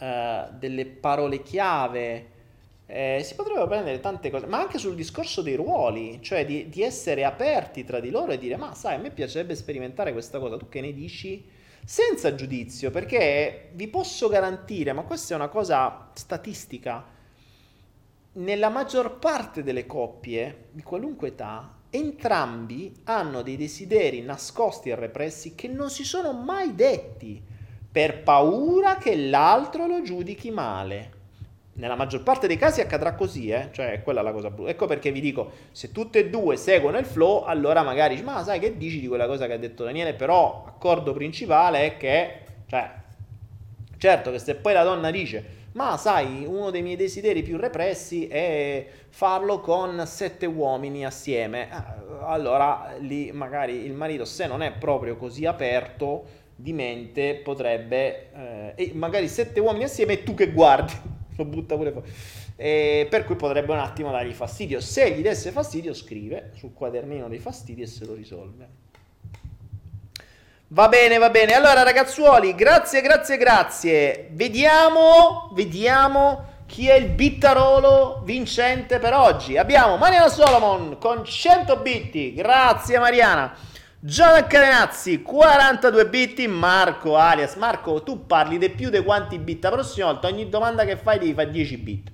uh, 0.00 0.58
delle 0.58 0.86
parole 0.86 1.42
chiave. 1.42 2.38
Eh, 2.86 3.20
si 3.22 3.36
potrebbero 3.36 3.68
prendere 3.68 4.00
tante 4.00 4.30
cose, 4.30 4.46
ma 4.46 4.58
anche 4.58 4.78
sul 4.78 4.96
discorso 4.96 5.42
dei 5.42 5.54
ruoli, 5.54 6.18
cioè 6.22 6.44
di, 6.44 6.68
di, 6.68 6.82
essere 6.82 7.24
aperti 7.24 7.84
tra 7.84 8.00
di 8.00 8.10
loro 8.10 8.32
e 8.32 8.38
dire: 8.38 8.56
Ma 8.56 8.74
sai, 8.74 8.96
a 8.96 8.98
me 8.98 9.10
piacerebbe 9.12 9.54
sperimentare 9.54 10.10
questa 10.10 10.40
cosa, 10.40 10.56
tu 10.56 10.68
che 10.68 10.80
ne 10.80 10.92
dici? 10.92 11.46
Senza 11.84 12.34
giudizio, 12.34 12.90
perché 12.90 13.70
vi 13.74 13.86
posso 13.86 14.28
garantire, 14.28 14.92
ma 14.92 15.02
questa 15.02 15.34
è 15.34 15.36
una 15.36 15.48
cosa 15.48 16.10
statistica 16.14 17.18
nella 18.32 18.68
maggior 18.68 19.18
parte 19.18 19.64
delle 19.64 19.86
coppie 19.86 20.68
di 20.70 20.82
qualunque 20.82 21.28
età, 21.28 21.78
entrambi 21.90 22.94
hanno 23.04 23.42
dei 23.42 23.56
desideri 23.56 24.22
nascosti 24.22 24.90
e 24.90 24.94
repressi 24.94 25.56
che 25.56 25.66
non 25.66 25.90
si 25.90 26.04
sono 26.04 26.32
mai 26.32 26.74
detti 26.76 27.42
per 27.90 28.22
paura 28.22 28.96
che 28.98 29.16
l'altro 29.16 29.86
lo 29.86 30.02
giudichi 30.02 30.50
male. 30.52 31.18
Nella 31.72 31.96
maggior 31.96 32.22
parte 32.22 32.46
dei 32.46 32.56
casi 32.58 32.80
accadrà 32.80 33.14
così, 33.14 33.48
eh? 33.48 33.70
cioè 33.72 34.02
quella 34.02 34.20
è 34.20 34.22
la 34.22 34.32
cosa 34.32 34.50
brutta. 34.50 34.70
Ecco 34.70 34.86
perché 34.86 35.10
vi 35.10 35.20
dico, 35.20 35.50
se 35.72 35.90
tutte 35.90 36.20
e 36.20 36.30
due 36.30 36.56
seguono 36.56 36.98
il 36.98 37.06
flow, 37.06 37.42
allora 37.44 37.82
magari 37.82 38.20
ma 38.22 38.44
sai 38.44 38.60
che 38.60 38.76
dici 38.76 39.00
di 39.00 39.08
quella 39.08 39.26
cosa 39.26 39.46
che 39.46 39.54
ha 39.54 39.58
detto 39.58 39.82
Daniele, 39.82 40.14
però 40.14 40.64
accordo 40.66 41.12
principale 41.12 41.86
è 41.86 41.96
che, 41.96 42.42
cioè, 42.66 42.92
certo 43.96 44.30
che 44.30 44.38
se 44.38 44.54
poi 44.56 44.72
la 44.74 44.84
donna 44.84 45.10
dice, 45.10 45.58
ma 45.72 45.96
sai, 45.96 46.44
uno 46.44 46.70
dei 46.70 46.82
miei 46.82 46.96
desideri 46.96 47.42
più 47.42 47.56
repressi 47.56 48.26
è 48.26 48.86
farlo 49.08 49.60
con 49.60 50.02
sette 50.04 50.46
uomini 50.46 51.06
assieme. 51.06 51.68
Eh, 51.68 52.14
allora 52.22 52.96
lì 52.98 53.30
magari 53.30 53.84
il 53.84 53.92
marito, 53.92 54.24
se 54.24 54.46
non 54.46 54.62
è 54.62 54.72
proprio 54.72 55.16
così 55.16 55.46
aperto 55.46 56.38
di 56.56 56.72
mente, 56.72 57.36
potrebbe... 57.36 58.32
Eh, 58.32 58.72
e 58.74 58.90
magari 58.94 59.28
sette 59.28 59.60
uomini 59.60 59.84
assieme 59.84 60.14
e 60.14 60.22
tu 60.24 60.34
che 60.34 60.50
guardi, 60.50 60.92
lo 61.36 61.44
butta 61.44 61.76
pure 61.76 61.92
fuori. 61.92 62.10
E 62.56 63.06
per 63.08 63.24
cui 63.24 63.36
potrebbe 63.36 63.72
un 63.72 63.78
attimo 63.78 64.10
dargli 64.10 64.32
fastidio. 64.32 64.80
Se 64.80 65.10
gli 65.12 65.22
desse 65.22 65.52
fastidio, 65.52 65.94
scrive 65.94 66.50
sul 66.54 66.74
quadernino 66.74 67.28
dei 67.28 67.38
fastidi 67.38 67.82
e 67.82 67.86
se 67.86 68.04
lo 68.04 68.14
risolve. 68.14 68.89
Va 70.72 70.86
bene, 70.86 71.18
va 71.18 71.30
bene. 71.30 71.54
Allora, 71.54 71.82
ragazzuoli, 71.82 72.54
grazie, 72.54 73.00
grazie, 73.00 73.36
grazie. 73.36 74.28
Vediamo, 74.30 75.50
vediamo 75.52 76.44
chi 76.66 76.88
è 76.88 76.94
il 76.94 77.08
bittarolo 77.08 78.22
vincente 78.24 79.00
per 79.00 79.12
oggi. 79.12 79.56
Abbiamo 79.56 79.96
Mariana 79.96 80.28
Solomon 80.28 80.96
con 81.00 81.24
100 81.24 81.76
bitti. 81.78 82.34
Grazie, 82.34 83.00
Mariana. 83.00 83.52
Gian 83.98 84.46
Carenazzi, 84.46 85.22
42 85.22 86.06
bitti. 86.06 86.46
Marco 86.46 87.16
alias. 87.16 87.56
Marco, 87.56 88.04
tu 88.04 88.24
parli 88.26 88.56
di 88.56 88.70
più 88.70 88.90
di 88.90 89.02
quanti 89.02 89.40
bit. 89.40 89.64
La 89.64 89.70
prossima 89.70 90.06
volta, 90.06 90.28
ogni 90.28 90.48
domanda 90.48 90.84
che 90.84 90.96
fai 90.96 91.18
devi 91.18 91.34
fare 91.34 91.50
10 91.50 91.76
bit. 91.78 92.12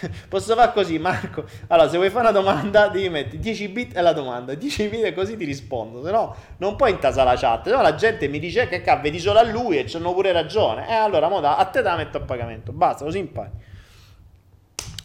Posso 0.28 0.54
fare 0.54 0.72
così, 0.72 0.98
Marco? 0.98 1.44
Allora, 1.68 1.88
se 1.88 1.96
vuoi 1.96 2.10
fare 2.10 2.28
una 2.28 2.38
domanda, 2.38 2.88
devi 2.88 3.08
mettere 3.08 3.38
10 3.38 3.68
bit 3.68 3.96
e 3.96 4.02
la 4.02 4.12
domanda, 4.12 4.54
10 4.54 4.88
bit 4.88 5.04
e 5.04 5.14
così 5.14 5.36
ti 5.36 5.44
rispondo. 5.44 6.04
Se 6.04 6.10
no, 6.10 6.34
non 6.58 6.76
puoi 6.76 6.90
intasare 6.92 7.28
la 7.30 7.36
chat. 7.36 7.64
Se 7.68 7.74
no, 7.74 7.82
la 7.82 7.94
gente 7.94 8.28
mi 8.28 8.38
dice 8.38 8.68
che 8.68 8.80
cavolo, 8.80 9.02
vedi 9.02 9.18
solo 9.18 9.38
a 9.38 9.42
lui 9.42 9.78
e 9.78 9.84
c'hanno 9.84 10.12
pure 10.12 10.32
ragione. 10.32 10.88
E 10.88 10.92
eh, 10.92 10.94
allora, 10.94 11.28
moda, 11.28 11.56
a 11.56 11.64
te 11.64 11.82
te 11.82 11.88
la 11.88 11.96
metto 11.96 12.18
a 12.18 12.20
pagamento. 12.20 12.72
Basta, 12.72 13.04
così 13.04 13.18
impari. 13.18 13.50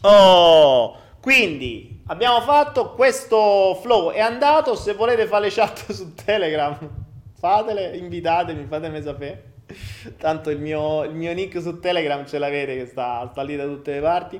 Oh, 0.01 0.97
quindi 1.21 2.01
abbiamo 2.07 2.41
fatto 2.41 2.91
questo 2.93 3.77
flow. 3.81 4.11
È 4.11 4.19
andato. 4.19 4.75
Se 4.75 4.93
volete 4.93 5.25
fare 5.27 5.45
le 5.45 5.51
chat 5.51 5.89
su 5.93 6.13
Telegram, 6.13 6.77
Fatele, 7.41 7.97
invitatemi, 7.97 8.65
fatemi 8.65 9.01
sapere. 9.01 9.53
Tanto 10.17 10.51
il 10.51 10.59
mio, 10.59 11.03
il 11.05 11.15
mio 11.15 11.33
nick 11.33 11.59
su 11.59 11.79
Telegram 11.79 12.23
ce 12.23 12.37
l'avete 12.37 12.75
che 12.75 12.85
sta, 12.85 13.27
sta 13.31 13.41
lì 13.41 13.55
da 13.55 13.63
tutte 13.63 13.93
le 13.93 13.99
parti. 13.99 14.39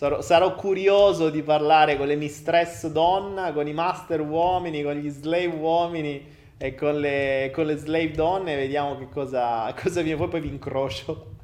Sarò, 0.00 0.22
sarò, 0.22 0.54
curioso 0.54 1.28
di 1.28 1.42
parlare 1.42 1.98
con 1.98 2.06
le 2.06 2.16
mistress 2.16 2.86
donna, 2.86 3.52
con 3.52 3.68
i 3.68 3.74
master 3.74 4.22
uomini, 4.22 4.82
con 4.82 4.94
gli 4.94 5.10
slave 5.10 5.48
uomini 5.48 6.26
e 6.56 6.74
con 6.74 6.98
le, 6.98 7.50
con 7.52 7.66
le 7.66 7.76
slave 7.76 8.12
donne. 8.12 8.56
Vediamo 8.56 8.96
che 8.96 9.10
cosa, 9.10 9.70
cosa 9.78 10.00
viene. 10.00 10.16
Poi, 10.16 10.28
poi 10.28 10.40
vi 10.40 10.48
incrocio. 10.48 11.34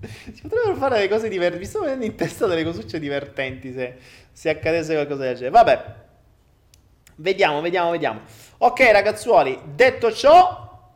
Si 0.00 0.42
potrebbero 0.42 0.74
fare 0.74 0.96
delle 0.96 1.08
cose 1.08 1.28
divertenti. 1.28 1.62
Mi 1.62 1.70
sto 1.70 1.78
venendo 1.78 2.04
in 2.06 2.16
testa 2.16 2.48
delle 2.48 2.64
cosucce 2.64 2.98
divertenti 2.98 3.72
se, 3.72 3.98
se 4.32 4.48
accadesse 4.50 4.92
qualcosa 4.94 5.22
del 5.22 5.36
genere. 5.36 5.52
Vabbè, 5.52 5.94
vediamo, 7.14 7.60
vediamo, 7.60 7.92
vediamo. 7.92 8.22
Ok, 8.58 8.80
ragazzuoli, 8.90 9.60
detto 9.76 10.10
ciò, 10.10 10.90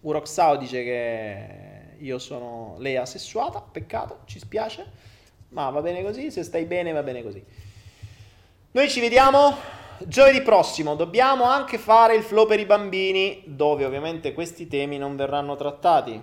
Uroxao 0.00 0.56
dice 0.56 0.82
che 0.82 1.61
io 2.02 2.18
sono 2.18 2.76
lei 2.78 2.96
asessuata, 2.96 3.60
peccato, 3.60 4.20
ci 4.24 4.38
spiace, 4.38 4.90
ma 5.50 5.70
va 5.70 5.80
bene 5.80 6.02
così, 6.02 6.30
se 6.30 6.42
stai 6.42 6.64
bene 6.64 6.92
va 6.92 7.02
bene 7.02 7.22
così. 7.22 7.42
Noi 8.72 8.90
ci 8.90 9.00
vediamo 9.00 9.56
giovedì 10.06 10.42
prossimo, 10.42 10.96
dobbiamo 10.96 11.44
anche 11.44 11.78
fare 11.78 12.16
il 12.16 12.24
flow 12.24 12.46
per 12.46 12.58
i 12.58 12.66
bambini, 12.66 13.44
dove 13.46 13.84
ovviamente 13.84 14.32
questi 14.32 14.66
temi 14.66 14.98
non 14.98 15.14
verranno 15.14 15.54
trattati. 15.54 16.20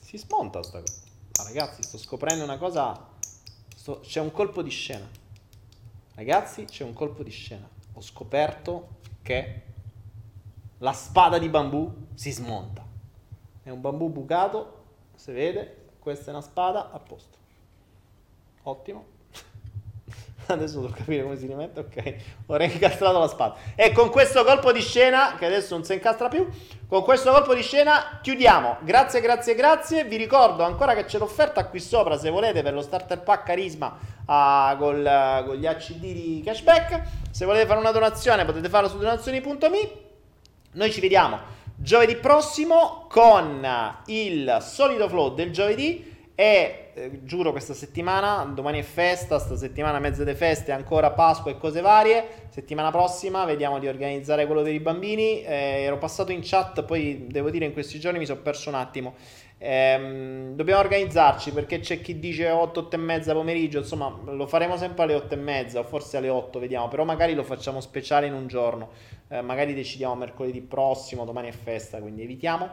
Si 0.00 0.18
smonta 0.18 0.62
sta 0.62 0.80
cosa. 0.80 1.04
Ma 1.38 1.44
ragazzi, 1.44 1.82
sto 1.82 1.98
scoprendo 1.98 2.42
una 2.42 2.56
cosa, 2.56 3.08
sto... 3.76 4.00
c'è 4.00 4.20
un 4.20 4.32
colpo 4.32 4.62
di 4.62 4.70
scena. 4.70 5.06
Ragazzi, 6.14 6.64
c'è 6.64 6.82
un 6.82 6.94
colpo 6.94 7.22
di 7.22 7.30
scena. 7.30 7.68
Ho 7.92 8.00
scoperto 8.00 8.94
che 9.22 9.65
la 10.78 10.92
spada 10.92 11.38
di 11.38 11.48
bambù 11.48 11.90
si 12.14 12.30
smonta. 12.30 12.84
È 13.62 13.70
un 13.70 13.80
bambù 13.80 14.08
bucato, 14.08 14.84
si 15.14 15.32
vede, 15.32 15.84
questa 15.98 16.30
è 16.30 16.34
una 16.34 16.42
spada, 16.42 16.90
a 16.92 16.98
posto. 16.98 17.36
Ottimo. 18.62 19.14
Adesso 20.46 20.80
devo 20.80 20.92
capire 20.92 21.22
come 21.24 21.36
si 21.36 21.46
rimette, 21.46 21.80
ok. 21.80 22.16
Ho 22.46 22.56
reincastrato 22.56 23.18
la 23.18 23.26
spada. 23.26 23.56
E 23.74 23.90
con 23.92 24.10
questo 24.10 24.44
colpo 24.44 24.70
di 24.70 24.80
scena, 24.80 25.34
che 25.36 25.46
adesso 25.46 25.74
non 25.74 25.84
si 25.84 25.94
incastra 25.94 26.28
più, 26.28 26.46
con 26.86 27.02
questo 27.02 27.32
colpo 27.32 27.54
di 27.54 27.62
scena 27.62 28.20
chiudiamo. 28.22 28.78
Grazie, 28.82 29.20
grazie, 29.20 29.56
grazie. 29.56 30.04
Vi 30.04 30.16
ricordo 30.16 30.62
ancora 30.62 30.94
che 30.94 31.04
c'è 31.04 31.18
l'offerta 31.18 31.66
qui 31.66 31.80
sopra, 31.80 32.16
se 32.16 32.30
volete, 32.30 32.62
per 32.62 32.74
lo 32.74 32.82
starter 32.82 33.22
pack 33.22 33.46
carisma 33.46 33.98
uh, 34.26 34.76
col, 34.78 35.42
con 35.46 35.56
gli 35.56 35.66
ACD 35.66 36.00
di 36.00 36.42
cashback. 36.44 37.02
Se 37.32 37.44
volete 37.44 37.66
fare 37.66 37.80
una 37.80 37.90
donazione 37.90 38.44
potete 38.44 38.68
farlo 38.68 38.88
su 38.88 38.98
donazioni.me. 38.98 40.05
Noi 40.76 40.92
ci 40.92 41.00
vediamo 41.00 41.40
giovedì 41.74 42.16
prossimo 42.16 43.06
con 43.08 43.66
il 44.08 44.58
solito 44.60 45.08
flow 45.08 45.32
del 45.32 45.50
giovedì 45.50 46.14
e 46.34 46.90
eh, 46.92 47.20
giuro 47.24 47.50
questa 47.50 47.72
settimana, 47.72 48.44
domani 48.54 48.80
è 48.80 48.82
festa, 48.82 49.38
sta 49.38 49.56
settimana 49.56 49.98
mezza 50.00 50.22
di 50.22 50.34
feste, 50.34 50.72
ancora 50.72 51.12
Pasqua 51.12 51.50
e 51.50 51.56
cose 51.56 51.80
varie. 51.80 52.48
Settimana 52.50 52.90
prossima 52.90 53.46
vediamo 53.46 53.78
di 53.78 53.88
organizzare 53.88 54.44
quello 54.44 54.60
per 54.60 54.74
i 54.74 54.80
bambini. 54.80 55.42
Eh, 55.42 55.82
ero 55.84 55.96
passato 55.96 56.30
in 56.30 56.40
chat, 56.42 56.84
poi 56.84 57.26
devo 57.26 57.48
dire 57.48 57.64
in 57.64 57.72
questi 57.72 57.98
giorni 57.98 58.18
mi 58.18 58.26
sono 58.26 58.40
perso 58.40 58.68
un 58.68 58.74
attimo. 58.74 59.14
Ehm, 59.58 60.54
dobbiamo 60.54 60.80
organizzarci 60.80 61.50
perché 61.52 61.78
c'è 61.78 62.02
chi 62.02 62.18
dice 62.18 62.50
8, 62.50 62.80
8 62.80 62.96
e 62.96 62.98
mezza 62.98 63.32
pomeriggio, 63.32 63.78
insomma 63.78 64.14
lo 64.24 64.46
faremo 64.46 64.76
sempre 64.76 65.04
alle 65.04 65.14
8 65.14 65.32
e 65.32 65.36
mezza 65.38 65.80
o 65.80 65.84
forse 65.84 66.18
alle 66.18 66.28
8, 66.28 66.58
vediamo, 66.58 66.88
però 66.88 67.04
magari 67.04 67.34
lo 67.34 67.42
facciamo 67.42 67.80
speciale 67.80 68.26
in 68.26 68.34
un 68.34 68.48
giorno, 68.48 68.90
eh, 69.28 69.40
magari 69.40 69.72
decidiamo 69.72 70.14
mercoledì 70.14 70.60
prossimo, 70.60 71.24
domani 71.24 71.48
è 71.48 71.52
festa, 71.52 71.98
quindi 71.98 72.22
evitiamo. 72.22 72.70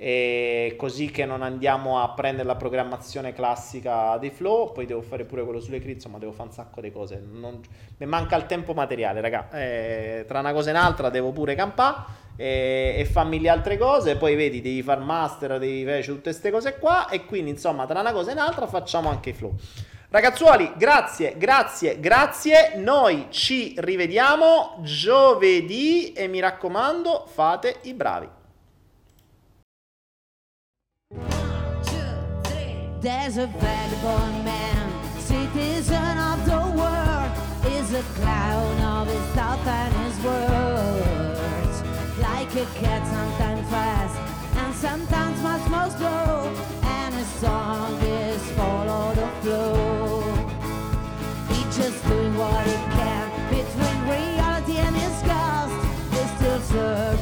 E 0.00 0.74
così 0.76 1.10
che 1.10 1.24
non 1.24 1.42
andiamo 1.42 2.00
a 2.00 2.10
prendere 2.10 2.46
la 2.46 2.54
programmazione 2.54 3.32
classica 3.32 4.16
dei 4.18 4.30
flow, 4.30 4.70
poi 4.70 4.86
devo 4.86 5.02
fare 5.02 5.24
pure 5.24 5.42
quello 5.42 5.58
sulle 5.58 5.80
crit, 5.80 5.96
insomma 5.96 6.18
devo 6.18 6.30
fare 6.30 6.50
un 6.50 6.54
sacco 6.54 6.80
di 6.80 6.92
cose, 6.92 7.20
non... 7.28 7.60
mi 7.96 8.06
manca 8.06 8.36
il 8.36 8.46
tempo 8.46 8.74
materiale, 8.74 9.20
raga, 9.20 9.50
eh, 9.50 10.24
tra 10.28 10.38
una 10.38 10.52
cosa 10.52 10.68
e 10.68 10.72
un'altra 10.72 11.10
devo 11.10 11.32
pure 11.32 11.56
campare 11.56 12.26
e, 12.40 12.94
e 12.96 13.04
fammi 13.04 13.40
le 13.40 13.48
altre 13.48 13.76
cose. 13.76 14.16
Poi 14.16 14.36
vedi, 14.36 14.60
devi 14.60 14.82
far 14.82 15.00
master, 15.00 15.58
devi 15.58 15.84
fare 15.84 16.02
tutte 16.02 16.30
queste 16.30 16.50
cose 16.52 16.78
qua. 16.78 17.08
E 17.08 17.24
quindi, 17.24 17.50
insomma, 17.50 17.84
tra 17.84 18.00
una 18.00 18.12
cosa 18.12 18.30
e 18.30 18.34
un'altra 18.34 18.66
facciamo 18.68 19.10
anche 19.10 19.30
i 19.30 19.32
flow. 19.32 19.54
Ragazzuoli, 20.10 20.72
grazie, 20.76 21.34
grazie, 21.36 22.00
grazie. 22.00 22.76
Noi 22.76 23.26
ci 23.30 23.74
rivediamo 23.76 24.78
giovedì 24.82 26.12
e 26.12 26.28
mi 26.28 26.40
raccomando, 26.40 27.26
fate 27.26 27.80
i 27.82 27.92
bravi. 27.92 28.28
There's 33.00 33.36
a 33.36 33.46
vagabond 33.46 34.44
man, 34.44 34.90
citizen 35.24 36.18
of 36.18 36.44
the 36.46 36.58
world, 36.74 37.30
is 37.64 37.92
a 37.94 38.02
clown 38.16 38.80
of 38.80 39.08
his 39.08 39.34
thought 39.34 39.64
and 39.66 39.94
his 39.94 40.24
world. 40.24 40.67
A 42.56 42.64
cat, 42.80 43.06
sometimes 43.06 43.68
fast 43.68 44.16
and 44.56 44.74
sometimes 44.74 45.42
much 45.42 45.68
more 45.70 45.90
slow. 45.90 46.52
And 46.82 47.14
his 47.14 47.28
song 47.42 48.00
is 48.00 48.42
follow 48.52 49.14
the 49.14 49.28
flow. 49.42 50.22
He's 51.48 51.76
just 51.76 52.06
doing 52.08 52.36
what 52.36 52.66
he 52.66 52.76
can 52.96 53.26
between 53.50 53.98
reality 54.08 54.76
and 54.78 54.96
his 54.96 55.22
ghost. 55.28 55.76
Still 56.38 56.60
searching 56.60 57.17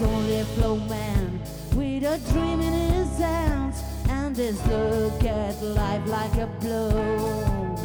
lonely 0.00 0.42
flowman 0.54 1.40
with 1.74 2.02
a 2.04 2.18
dream 2.30 2.60
in 2.60 2.92
his 2.92 3.18
hands 3.18 3.82
and 4.08 4.34
this 4.34 4.58
look 4.66 5.22
at 5.24 5.62
life 5.62 6.06
like 6.06 6.34
a 6.36 6.46
blow. 6.60 7.76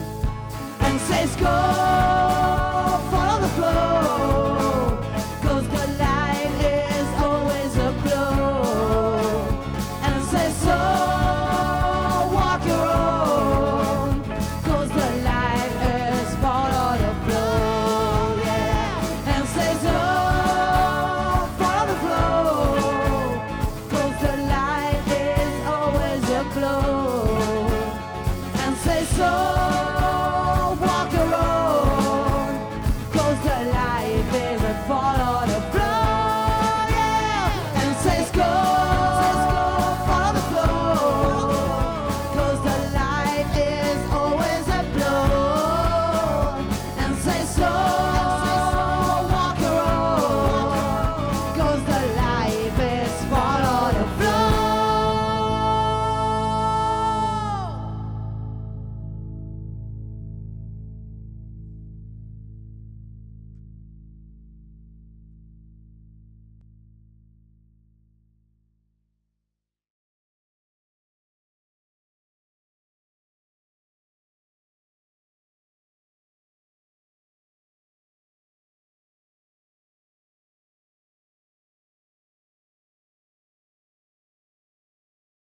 And 0.80 1.00
says 1.02 1.36
go 1.36 1.46
follow 3.12 3.42
the 3.42 3.48
flow. 3.50 4.51